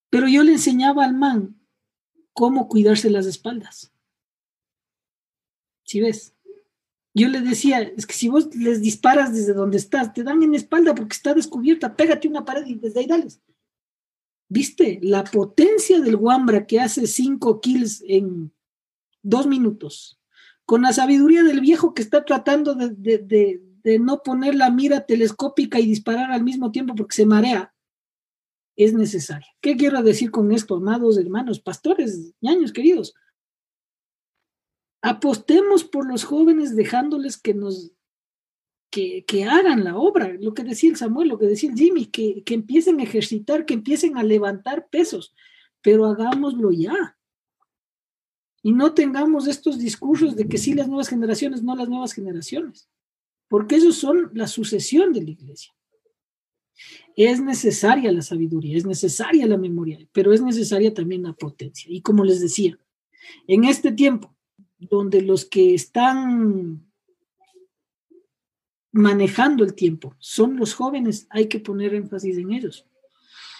Pero 0.09 0.27
yo 0.27 0.43
le 0.43 0.53
enseñaba 0.53 1.03
al 1.03 1.15
man 1.15 1.59
cómo 2.33 2.67
cuidarse 2.67 3.09
las 3.09 3.25
espaldas. 3.25 3.93
Si 5.83 6.01
ves? 6.01 6.33
Yo 7.13 7.29
le 7.29 7.39
decía, 7.39 7.81
es 7.81 8.05
que 8.05 8.13
si 8.13 8.27
vos 8.27 8.53
les 8.55 8.81
disparas 8.81 9.33
desde 9.33 9.53
donde 9.53 9.77
estás, 9.77 10.13
te 10.13 10.23
dan 10.23 10.43
en 10.43 10.51
la 10.51 10.57
espalda 10.57 10.93
porque 10.93 11.15
está 11.15 11.33
descubierta, 11.33 11.95
pégate 11.95 12.27
una 12.27 12.43
pared 12.43 12.65
y 12.65 12.75
desde 12.75 12.99
ahí 12.99 13.05
dales. 13.05 13.41
¿Viste? 14.49 14.99
La 15.01 15.23
potencia 15.23 16.01
del 16.01 16.17
Wambra 16.17 16.67
que 16.67 16.81
hace 16.81 17.07
cinco 17.07 17.61
kills 17.61 18.03
en 18.05 18.51
dos 19.23 19.47
minutos, 19.47 20.19
con 20.65 20.81
la 20.81 20.91
sabiduría 20.91 21.43
del 21.43 21.61
viejo 21.61 21.93
que 21.93 22.01
está 22.01 22.25
tratando 22.25 22.75
de, 22.75 22.89
de 22.97 23.99
no 23.99 24.21
poner 24.21 24.55
la 24.55 24.69
mira 24.69 25.05
telescópica 25.05 25.79
y 25.79 25.85
disparar 25.85 26.31
al 26.31 26.43
mismo 26.43 26.71
tiempo 26.71 26.95
porque 26.95 27.15
se 27.15 27.25
marea 27.25 27.74
es 28.75 28.93
necesaria. 28.93 29.47
¿Qué 29.61 29.75
quiero 29.77 30.01
decir 30.03 30.31
con 30.31 30.51
esto, 30.51 30.75
amados 30.75 31.17
hermanos, 31.17 31.59
pastores, 31.59 32.33
ñaños 32.41 32.73
queridos? 32.73 33.13
Apostemos 35.01 35.83
por 35.83 36.07
los 36.07 36.23
jóvenes 36.23 36.75
dejándoles 36.75 37.37
que 37.37 37.53
nos 37.53 37.91
que, 38.91 39.25
que, 39.25 39.43
hagan 39.43 39.83
la 39.83 39.97
obra, 39.97 40.33
lo 40.39 40.53
que 40.53 40.63
decía 40.63 40.89
el 40.89 40.95
Samuel, 40.95 41.27
lo 41.27 41.37
que 41.37 41.47
decía 41.47 41.69
el 41.69 41.75
Jimmy, 41.75 42.05
que, 42.05 42.43
que 42.43 42.53
empiecen 42.53 42.99
a 42.99 43.03
ejercitar, 43.03 43.65
que 43.65 43.73
empiecen 43.73 44.17
a 44.17 44.23
levantar 44.23 44.87
pesos, 44.87 45.35
pero 45.81 46.05
hagámoslo 46.05 46.71
ya. 46.71 47.17
Y 48.63 48.71
no 48.71 48.93
tengamos 48.93 49.47
estos 49.47 49.79
discursos 49.79 50.35
de 50.37 50.47
que 50.47 50.57
sí 50.57 50.73
las 50.73 50.87
nuevas 50.87 51.09
generaciones, 51.09 51.61
no 51.61 51.75
las 51.75 51.89
nuevas 51.89 52.13
generaciones, 52.13 52.87
porque 53.49 53.75
esos 53.75 53.97
son 53.97 54.31
la 54.33 54.47
sucesión 54.47 55.11
de 55.11 55.23
la 55.23 55.31
iglesia. 55.31 55.75
Es 57.15 57.41
necesaria 57.41 58.11
la 58.11 58.21
sabiduría, 58.21 58.77
es 58.77 58.85
necesaria 58.85 59.45
la 59.47 59.57
memoria, 59.57 59.99
pero 60.11 60.33
es 60.33 60.41
necesaria 60.41 60.93
también 60.93 61.23
la 61.23 61.33
potencia. 61.33 61.89
Y 61.89 62.01
como 62.01 62.23
les 62.23 62.41
decía, 62.41 62.77
en 63.47 63.63
este 63.63 63.91
tiempo, 63.91 64.35
donde 64.77 65.21
los 65.21 65.45
que 65.45 65.73
están 65.73 66.85
manejando 68.91 69.63
el 69.63 69.73
tiempo 69.73 70.15
son 70.19 70.57
los 70.57 70.73
jóvenes, 70.73 71.27
hay 71.29 71.47
que 71.47 71.59
poner 71.59 71.93
énfasis 71.93 72.37
en 72.37 72.51
ellos. 72.51 72.85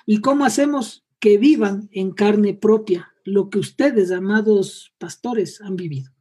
¿Y 0.06 0.22
cómo 0.22 0.46
hacemos 0.46 1.06
que 1.20 1.38
vivan 1.38 1.90
en 1.92 2.12
carne 2.12 2.54
propia 2.54 3.14
lo 3.24 3.50
que 3.50 3.60
ustedes, 3.60 4.12
amados 4.12 4.94
pastores, 4.98 5.62
han 5.62 5.76
vivido? 5.76 6.12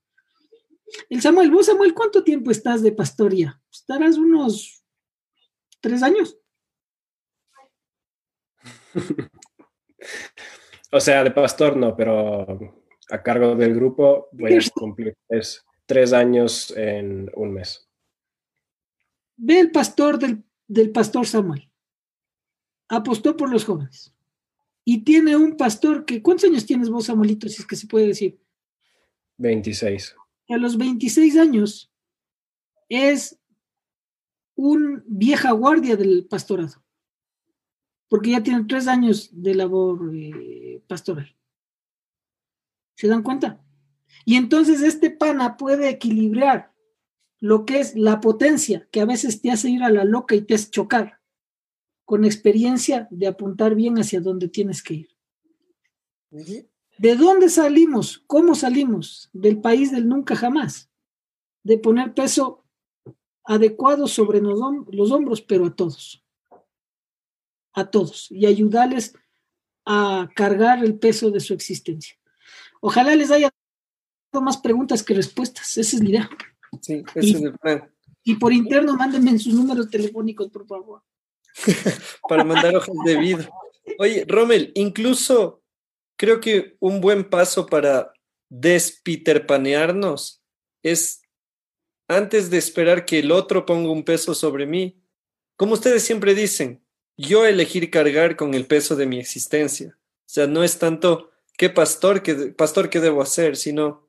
El 1.11 1.21
Samuel, 1.21 1.51
vos 1.51 1.67
Samuel, 1.67 1.95
¿cuánto 1.95 2.25
tiempo 2.25 2.51
estás 2.51 2.83
de 2.83 2.93
pastoría? 2.93 3.61
Estarás 3.71 4.17
unos 4.17 4.85
tres 5.81 6.03
años. 6.03 6.39
O 10.93 11.01
sea, 11.01 11.25
de 11.25 11.31
pastor 11.31 11.77
no, 11.77 11.97
pero 11.97 12.83
a 13.11 13.23
cargo 13.23 13.55
del 13.55 13.75
grupo 13.75 14.29
voy 14.33 14.55
a 14.55 14.59
cumplir 14.75 15.17
tres, 15.87 16.13
años 16.13 16.73
en 16.77 17.31
un 17.35 17.53
mes. 17.53 17.89
Ve 19.37 19.61
el 19.61 19.71
pastor 19.71 20.19
del, 20.19 20.45
del 20.67 20.91
pastor 20.91 21.27
Samuel. 21.27 21.71
Apostó 22.89 23.37
por 23.37 23.51
los 23.51 23.65
jóvenes. 23.65 24.15
Y 24.85 25.03
tiene 25.03 25.35
un 25.37 25.57
pastor 25.57 26.05
que, 26.05 26.23
¿cuántos 26.23 26.49
años 26.49 26.67
tienes 26.67 26.91
vos, 26.91 27.07
Samuelito, 27.07 27.49
si 27.49 27.63
es 27.63 27.67
que 27.67 27.77
se 27.77 27.87
puede 27.87 28.09
decir? 28.09 28.39
26. 29.39 30.15
A 30.51 30.57
los 30.59 30.77
26 30.77 31.39
años 31.39 31.91
es 32.89 33.39
un 34.55 35.03
vieja 35.07 35.53
guardia 35.53 35.97
del 35.97 36.27
pastorado 36.29 36.84
porque 38.15 38.31
ya 38.31 38.45
tienen 38.45 38.69
tres 38.69 38.87
años 38.87 39.29
de 39.33 39.57
labor 39.57 40.09
eh, 40.15 40.81
pastoral. 40.87 41.35
¿Se 42.95 43.09
dan 43.09 43.25
cuenta? 43.25 43.61
Y 44.25 44.37
entonces 44.37 44.83
este 44.83 45.11
pana 45.11 45.57
puede 45.57 45.89
equilibrar 45.89 46.73
lo 47.41 47.65
que 47.65 47.81
es 47.81 47.97
la 47.97 48.21
potencia, 48.21 48.87
que 48.93 49.01
a 49.01 49.05
veces 49.05 49.43
te 49.43 49.51
hace 49.51 49.69
ir 49.69 49.83
a 49.83 49.91
la 49.91 50.05
loca 50.05 50.37
y 50.37 50.43
te 50.43 50.55
hace 50.55 50.71
chocar, 50.71 51.19
con 52.05 52.25
experiencia 52.25 53.09
de 53.11 53.27
apuntar 53.27 53.75
bien 53.75 53.99
hacia 53.99 54.21
donde 54.21 54.47
tienes 54.47 54.81
que 54.81 54.95
ir. 54.95 55.09
¿De 56.99 57.17
dónde 57.17 57.49
salimos? 57.49 58.23
¿Cómo 58.29 58.55
salimos? 58.55 59.29
Del 59.33 59.61
país 59.61 59.91
del 59.91 60.09
nunca 60.09 60.37
jamás. 60.37 60.89
De 61.65 61.79
poner 61.79 62.15
peso 62.15 62.65
adecuado 63.43 64.07
sobre 64.07 64.41
los, 64.41 64.61
los 64.93 65.11
hombros, 65.11 65.43
pero 65.43 65.67
a 65.67 65.75
todos 65.75 66.24
a 67.75 67.91
todos 67.91 68.29
y 68.31 68.47
ayudarles 68.47 69.15
a 69.85 70.31
cargar 70.35 70.83
el 70.83 70.99
peso 70.99 71.31
de 71.31 71.41
su 71.41 71.53
existencia. 71.53 72.17
Ojalá 72.81 73.15
les 73.15 73.31
haya 73.31 73.51
dado 74.33 74.45
más 74.45 74.57
preguntas 74.57 75.03
que 75.03 75.15
respuestas. 75.15 75.77
Esa 75.77 75.97
es 75.97 76.03
la 76.03 76.09
idea. 76.09 76.31
Sí, 76.81 77.03
ese 77.15 77.27
y, 77.27 77.35
es 77.35 77.43
el 77.43 77.59
plan. 77.59 77.93
Y 78.23 78.37
por 78.37 78.53
interno, 78.53 78.97
mándenme 78.97 79.39
sus 79.39 79.53
números 79.55 79.91
telefónicos, 79.91 80.51
por 80.51 80.67
favor. 80.67 81.03
Para 82.29 82.45
mandar 82.45 82.75
hojas 82.77 82.97
de 83.05 83.19
vida. 83.19 83.51
Oye, 83.99 84.25
Rommel, 84.27 84.73
incluso 84.75 85.63
creo 86.17 86.41
que 86.41 86.77
un 86.81 87.01
buen 87.01 87.29
paso 87.29 87.67
para 87.67 88.13
despiterpanearnos 88.49 90.43
es 90.83 91.23
antes 92.09 92.51
de 92.51 92.59
esperar 92.59 93.05
que 93.05 93.21
el 93.21 93.33
otro 93.33 93.67
ponga 93.67 93.91
un 93.91 94.05
peso 94.05 94.35
sobre 94.35 94.67
mí, 94.67 95.03
como 95.57 95.75
ustedes 95.75 96.03
siempre 96.03 96.35
dicen, 96.35 96.84
yo 97.17 97.47
elegir 97.47 97.91
cargar 97.91 98.37
con 98.37 98.55
el 98.55 98.67
peso 98.67 98.97
de 98.97 99.07
mi 99.07 99.19
existencia. 99.19 99.97
O 99.97 100.29
sea, 100.29 100.47
no 100.47 100.65
es 100.65 100.79
tanto 100.79 101.31
qué 101.57 101.71
pastor, 101.71 102.23
qué, 102.23 102.35
pastor, 102.35 102.91
qué 102.91 103.01
debo 103.01 103.23
hacer, 103.23 103.57
sino 103.57 104.09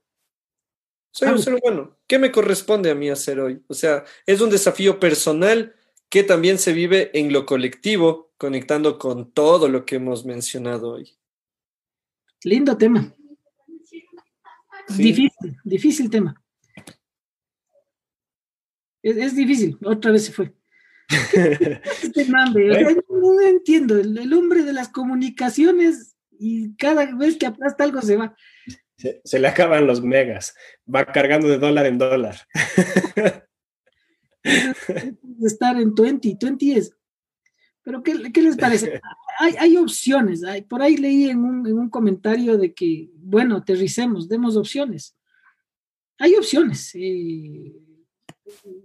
soy 1.12 1.30
un 1.30 1.40
ser 1.40 1.56
humano. 1.56 1.98
¿Qué 2.08 2.20
me 2.20 2.32
corresponde 2.32 2.92
a 2.92 2.96
mí 2.96 3.10
hacer 3.10 3.40
hoy? 3.40 3.64
O 3.68 3.74
sea, 3.74 4.04
es 4.26 4.42
un 4.42 4.50
desafío 4.50 5.00
personal 5.00 5.74
que 6.10 6.24
también 6.24 6.60
se 6.60 6.74
vive 6.74 7.12
en 7.18 7.32
lo 7.32 7.46
colectivo, 7.46 8.34
conectando 8.38 9.00
con 9.00 9.32
todo 9.32 9.70
lo 9.70 9.86
que 9.86 9.96
hemos 9.96 10.26
mencionado 10.26 10.92
hoy. 10.92 11.18
Lindo 12.44 12.78
tema. 12.78 13.14
Difícil, 14.90 15.58
difícil 15.64 16.10
tema. 16.10 16.42
Es, 19.02 19.36
difícil, 19.36 19.78
otra 19.84 20.12
vez 20.12 20.26
se 20.26 20.32
fue. 20.32 20.52
Este 21.10 22.28
no, 22.30 23.42
entiendo, 23.42 23.98
el, 23.98 24.34
hombre 24.34 24.64
de 24.64 24.74
las 24.74 24.90
comunicaciones 24.90 26.16
y 26.32 26.76
cada 26.76 27.16
vez 27.16 27.38
que 27.38 27.46
aplasta 27.46 27.84
algo 27.84 28.02
se 28.02 28.18
va. 28.18 28.36
Se, 28.98 29.40
le 29.40 29.48
acaban 29.48 29.88
los 29.88 30.02
megas, 30.02 30.56
va 30.94 31.06
cargando 31.06 31.48
de 31.48 31.58
dólar 31.58 31.86
en 31.86 31.98
dólar. 31.98 32.36
estar 35.44 35.80
en 35.80 35.94
20, 35.94 36.38
20 36.42 36.78
es. 36.78 36.96
Pero 37.84 38.02
¿qué, 38.02 38.16
les 38.16 38.58
parece? 38.58 39.00
Hay, 39.40 39.78
opciones. 39.78 40.44
Hay, 40.44 40.64
por 40.64 40.82
ahí 40.82 40.98
leí 40.98 41.30
en 41.30 41.40
un, 41.40 41.68
en 41.68 41.78
un 41.78 41.90
comentario 41.90 42.58
de 42.58 42.74
que, 42.74 43.10
bueno, 43.16 43.58
aterricemos, 43.58 44.28
demos 44.28 44.56
opciones. 44.56 45.16
Hay 46.18 46.36
opciones. 46.36 46.92
Eh, 46.96 47.76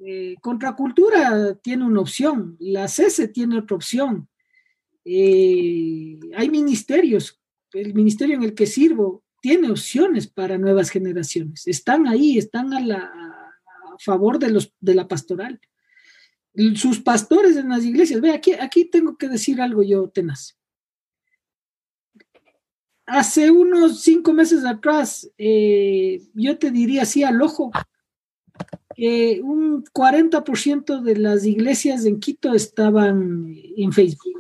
eh, 0.06 0.36
contracultura 0.40 1.54
tiene 1.56 1.84
una 1.84 2.00
opción, 2.00 2.56
la 2.58 2.88
CESE 2.88 3.28
tiene 3.28 3.58
otra 3.58 3.76
opción. 3.76 4.28
Eh, 5.04 6.18
hay 6.36 6.50
ministerios, 6.50 7.40
el 7.72 7.94
ministerio 7.94 8.36
en 8.36 8.42
el 8.42 8.54
que 8.54 8.66
sirvo 8.66 9.22
tiene 9.40 9.70
opciones 9.70 10.26
para 10.26 10.58
nuevas 10.58 10.90
generaciones. 10.90 11.66
Están 11.66 12.06
ahí, 12.06 12.38
están 12.38 12.72
a, 12.74 12.80
la, 12.80 13.12
favor 13.98 14.38
de, 14.38 14.50
los, 14.50 14.72
de 14.80 14.94
la 14.94 15.08
pastoral. 15.08 15.60
Sus 16.74 17.00
pastores 17.00 17.56
en 17.56 17.68
las 17.68 17.84
iglesias, 17.84 18.20
ve, 18.20 18.32
aquí, 18.32 18.52
aquí 18.52 18.84
tengo 18.86 19.16
que 19.16 19.28
decir 19.28 19.60
algo 19.60 19.82
yo, 19.82 20.08
tenaz. 20.08 20.58
Hace 23.06 23.50
unos 23.50 24.02
cinco 24.02 24.32
meses 24.32 24.64
atrás, 24.64 25.30
eh, 25.36 26.22
yo 26.34 26.58
te 26.58 26.70
diría 26.70 27.02
así 27.02 27.24
al 27.24 27.40
ojo, 27.42 27.70
un 29.42 29.84
40% 29.84 31.00
de 31.00 31.16
las 31.16 31.44
iglesias 31.46 32.04
en 32.04 32.20
Quito 32.20 32.54
estaban 32.54 33.54
en 33.76 33.92
Facebook, 33.92 34.38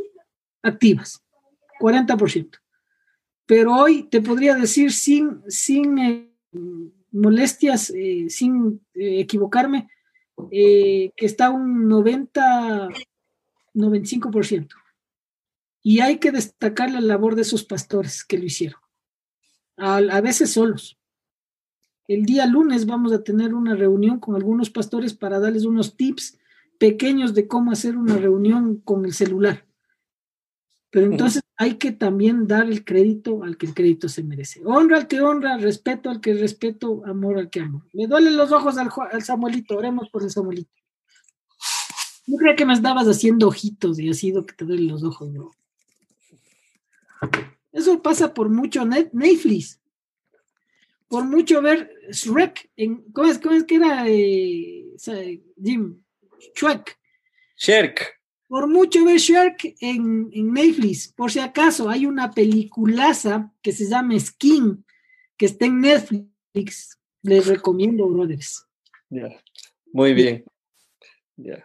activas, 0.62 1.22
40%. 1.80 2.58
Pero 3.46 3.74
hoy 3.74 4.04
te 4.04 4.20
podría 4.20 4.54
decir 4.54 4.92
sin, 4.92 5.42
sin 5.48 5.98
eh, 5.98 6.30
molestias, 7.10 7.90
eh, 7.90 8.26
sin 8.28 8.80
eh, 8.94 9.20
equivocarme, 9.20 9.88
que 10.50 11.12
está 11.16 11.50
un 11.50 11.88
90, 11.88 12.88
95%. 13.74 14.68
Y 15.82 16.00
hay 16.00 16.18
que 16.18 16.32
destacar 16.32 16.90
la 16.90 17.00
labor 17.00 17.34
de 17.34 17.42
esos 17.42 17.64
pastores 17.64 18.24
que 18.24 18.38
lo 18.38 18.44
hicieron, 18.44 18.80
a 19.76 20.20
veces 20.20 20.52
solos 20.52 20.99
el 22.14 22.24
día 22.24 22.44
lunes 22.44 22.86
vamos 22.86 23.12
a 23.12 23.22
tener 23.22 23.54
una 23.54 23.76
reunión 23.76 24.18
con 24.18 24.34
algunos 24.34 24.68
pastores 24.68 25.14
para 25.14 25.38
darles 25.38 25.64
unos 25.64 25.96
tips 25.96 26.38
pequeños 26.76 27.34
de 27.34 27.46
cómo 27.46 27.70
hacer 27.70 27.96
una 27.96 28.16
reunión 28.16 28.78
con 28.78 29.04
el 29.04 29.12
celular. 29.12 29.64
Pero 30.90 31.06
entonces 31.06 31.42
hay 31.56 31.74
que 31.74 31.92
también 31.92 32.48
dar 32.48 32.68
el 32.68 32.84
crédito 32.84 33.44
al 33.44 33.56
que 33.56 33.66
el 33.66 33.74
crédito 33.74 34.08
se 34.08 34.24
merece. 34.24 34.60
Honra 34.64 34.96
al 34.96 35.06
que 35.06 35.20
honra, 35.20 35.56
respeto 35.58 36.10
al 36.10 36.20
que 36.20 36.34
respeto, 36.34 37.02
amor 37.06 37.38
al 37.38 37.48
que 37.48 37.60
amo. 37.60 37.84
Me 37.92 38.08
duelen 38.08 38.36
los 38.36 38.50
ojos 38.50 38.76
al, 38.76 39.22
Samuelito, 39.22 39.76
oremos 39.76 40.10
por 40.10 40.24
el 40.24 40.30
Samuelito. 40.30 40.72
Yo 42.26 42.36
creía 42.38 42.56
que 42.56 42.66
me 42.66 42.72
estabas 42.72 43.06
haciendo 43.06 43.46
ojitos 43.46 44.00
y 44.00 44.08
ha 44.08 44.14
sido 44.14 44.44
que 44.44 44.54
te 44.54 44.64
duelen 44.64 44.88
los 44.88 45.04
ojos, 45.04 45.30
¿no? 45.30 45.52
Eso 47.70 48.02
pasa 48.02 48.34
por 48.34 48.48
mucho 48.48 48.84
Netflix 48.84 49.79
por 51.10 51.24
mucho 51.24 51.60
ver 51.60 51.92
Shrek, 52.12 52.70
en, 52.76 53.02
¿cómo, 53.12 53.28
es, 53.28 53.38
¿cómo 53.40 53.56
es 53.56 53.64
que 53.64 53.74
era 53.74 54.04
eh, 54.06 54.86
Jim? 55.60 56.00
Shrek. 56.54 56.96
Shrek. 57.56 58.20
Por 58.46 58.68
mucho 58.68 59.04
ver 59.04 59.18
Shrek 59.18 59.76
en, 59.80 60.30
en, 60.32 60.52
Netflix, 60.52 61.12
por 61.12 61.32
si 61.32 61.40
acaso 61.40 61.90
hay 61.90 62.06
una 62.06 62.30
peliculaza 62.30 63.52
que 63.60 63.72
se 63.72 63.88
llama 63.88 64.18
Skin, 64.20 64.84
que 65.36 65.46
está 65.46 65.66
en 65.66 65.80
Netflix. 65.80 66.96
Les 67.22 67.44
recomiendo, 67.44 68.08
brothers. 68.08 68.64
Muy 69.92 70.14
bien. 70.14 70.44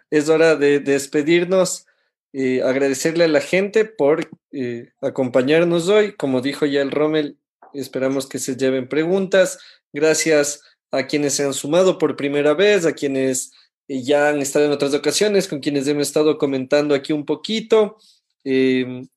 Es 0.10 0.28
hora 0.28 0.56
de, 0.56 0.80
despedirnos. 0.80 1.86
y 2.34 2.62
agradecerle 2.62 3.26
a 3.26 3.28
la 3.28 3.42
gente 3.42 3.86
por 3.86 4.28
eh, 4.52 4.92
acompañarnos 5.02 5.88
hoy. 5.88 6.14
Como 6.16 6.42
dijo 6.42 6.66
ya 6.66 6.82
el 6.82 6.90
Rommel, 6.90 7.38
Esperamos 7.76 8.28
que 8.28 8.40
se 8.40 8.56
lleven 8.56 8.88
preguntas. 8.88 9.60
Gracias 9.94 10.62
a 10.92 11.08
quienes 11.08 11.34
se 11.34 11.44
han 11.44 11.54
sumado 11.54 11.98
por 11.98 12.16
primera 12.16 12.54
vez, 12.54 12.86
a 12.86 12.94
quienes 12.94 13.52
eh, 13.88 14.02
ya 14.02 14.30
han 14.30 14.42
estado 14.42 14.66
en 14.66 14.72
otras 14.72 14.94
ocasiones, 14.94 15.48
con 15.48 15.60
quienes 15.60 15.88
hemos 15.88 16.08
estado 16.08 16.38
comentando 16.38 16.96
aquí 16.96 17.14
un 17.14 17.26
poquito. 17.26 17.98
Em, 18.44 19.08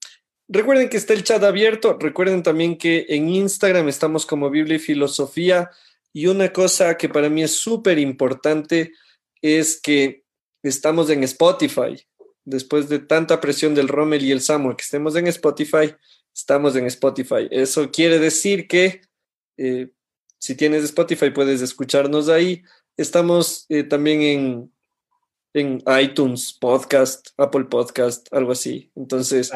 recuerden 0.48 0.88
que 0.88 0.96
está 0.96 1.14
el 1.14 1.24
chat 1.24 1.42
abierto. 1.42 1.96
Recuerden 1.98 2.42
también 2.42 2.76
que 2.76 3.06
en 3.08 3.28
Instagram 3.28 3.88
estamos 3.88 4.26
como 4.26 4.50
Biblia 4.50 4.76
y 4.76 4.80
Filosofía. 4.80 5.70
Y 6.12 6.26
una 6.26 6.52
cosa 6.52 6.96
que 6.96 7.08
para 7.08 7.28
mí 7.28 7.42
es 7.42 7.52
súper 7.52 7.98
importante 7.98 8.92
es 9.40 9.80
que 9.80 10.24
estamos 10.62 11.10
en 11.10 11.22
Spotify. 11.24 11.96
Después 12.44 12.88
de 12.88 12.98
tanta 12.98 13.40
presión 13.40 13.74
del 13.74 13.88
Rommel 13.88 14.24
y 14.24 14.32
el 14.32 14.40
Samuel, 14.40 14.76
que 14.76 14.82
estemos 14.82 15.14
en 15.16 15.26
Spotify, 15.26 15.94
estamos 16.38 16.76
en 16.76 16.86
Spotify. 16.86 17.48
Eso 17.50 17.90
quiere 17.90 18.20
decir 18.20 18.68
que 18.68 19.00
eh, 19.56 19.90
si 20.38 20.54
tienes 20.54 20.84
Spotify 20.84 21.30
puedes 21.30 21.60
escucharnos 21.62 22.28
ahí. 22.28 22.62
Estamos 22.96 23.66
eh, 23.68 23.82
también 23.82 24.22
en, 24.22 24.72
en 25.52 25.82
iTunes, 26.00 26.52
Podcast, 26.52 27.30
Apple 27.36 27.64
Podcast, 27.64 28.32
algo 28.32 28.52
así. 28.52 28.92
Entonces, 28.94 29.50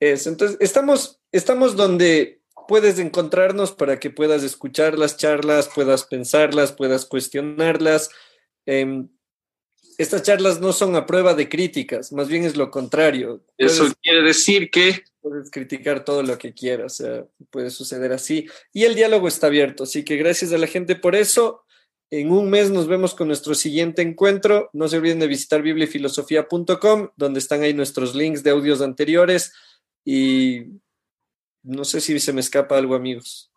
es, 0.00 0.26
entonces 0.26 0.56
estamos, 0.60 1.20
estamos 1.30 1.76
donde 1.76 2.42
puedes 2.66 2.98
encontrarnos 2.98 3.70
para 3.70 4.00
que 4.00 4.10
puedas 4.10 4.42
escuchar 4.42 4.98
las 4.98 5.16
charlas, 5.16 5.70
puedas 5.72 6.04
pensarlas, 6.04 6.72
puedas 6.72 7.06
cuestionarlas. 7.06 8.10
Em, 8.66 9.08
estas 9.98 10.22
charlas 10.22 10.60
no 10.60 10.72
son 10.72 10.94
a 10.96 11.06
prueba 11.06 11.34
de 11.34 11.48
críticas, 11.48 12.12
más 12.12 12.28
bien 12.28 12.44
es 12.44 12.56
lo 12.56 12.70
contrario. 12.70 13.42
Eso 13.56 13.92
quiere 14.02 14.22
decir 14.22 14.70
que 14.70 15.04
puedes 15.20 15.50
criticar 15.50 16.04
todo 16.04 16.22
lo 16.22 16.38
que 16.38 16.52
quieras, 16.52 17.00
o 17.00 17.04
sea, 17.04 17.26
puede 17.50 17.70
suceder 17.70 18.12
así. 18.12 18.46
Y 18.72 18.84
el 18.84 18.94
diálogo 18.94 19.28
está 19.28 19.48
abierto, 19.48 19.84
así 19.84 20.04
que 20.04 20.16
gracias 20.16 20.52
a 20.52 20.58
la 20.58 20.66
gente 20.66 20.96
por 20.96 21.16
eso. 21.16 21.62
En 22.10 22.30
un 22.30 22.48
mes 22.50 22.70
nos 22.70 22.86
vemos 22.86 23.14
con 23.14 23.26
nuestro 23.26 23.54
siguiente 23.54 24.00
encuentro. 24.02 24.70
No 24.72 24.86
se 24.86 24.98
olviden 24.98 25.18
de 25.18 25.26
visitar 25.26 25.62
bibliafilosofía.com, 25.62 27.08
donde 27.16 27.40
están 27.40 27.62
ahí 27.62 27.74
nuestros 27.74 28.14
links 28.14 28.44
de 28.44 28.50
audios 28.50 28.80
anteriores. 28.80 29.52
Y 30.04 30.66
no 31.64 31.84
sé 31.84 32.00
si 32.00 32.20
se 32.20 32.32
me 32.32 32.40
escapa 32.40 32.78
algo, 32.78 32.94
amigos. 32.94 33.50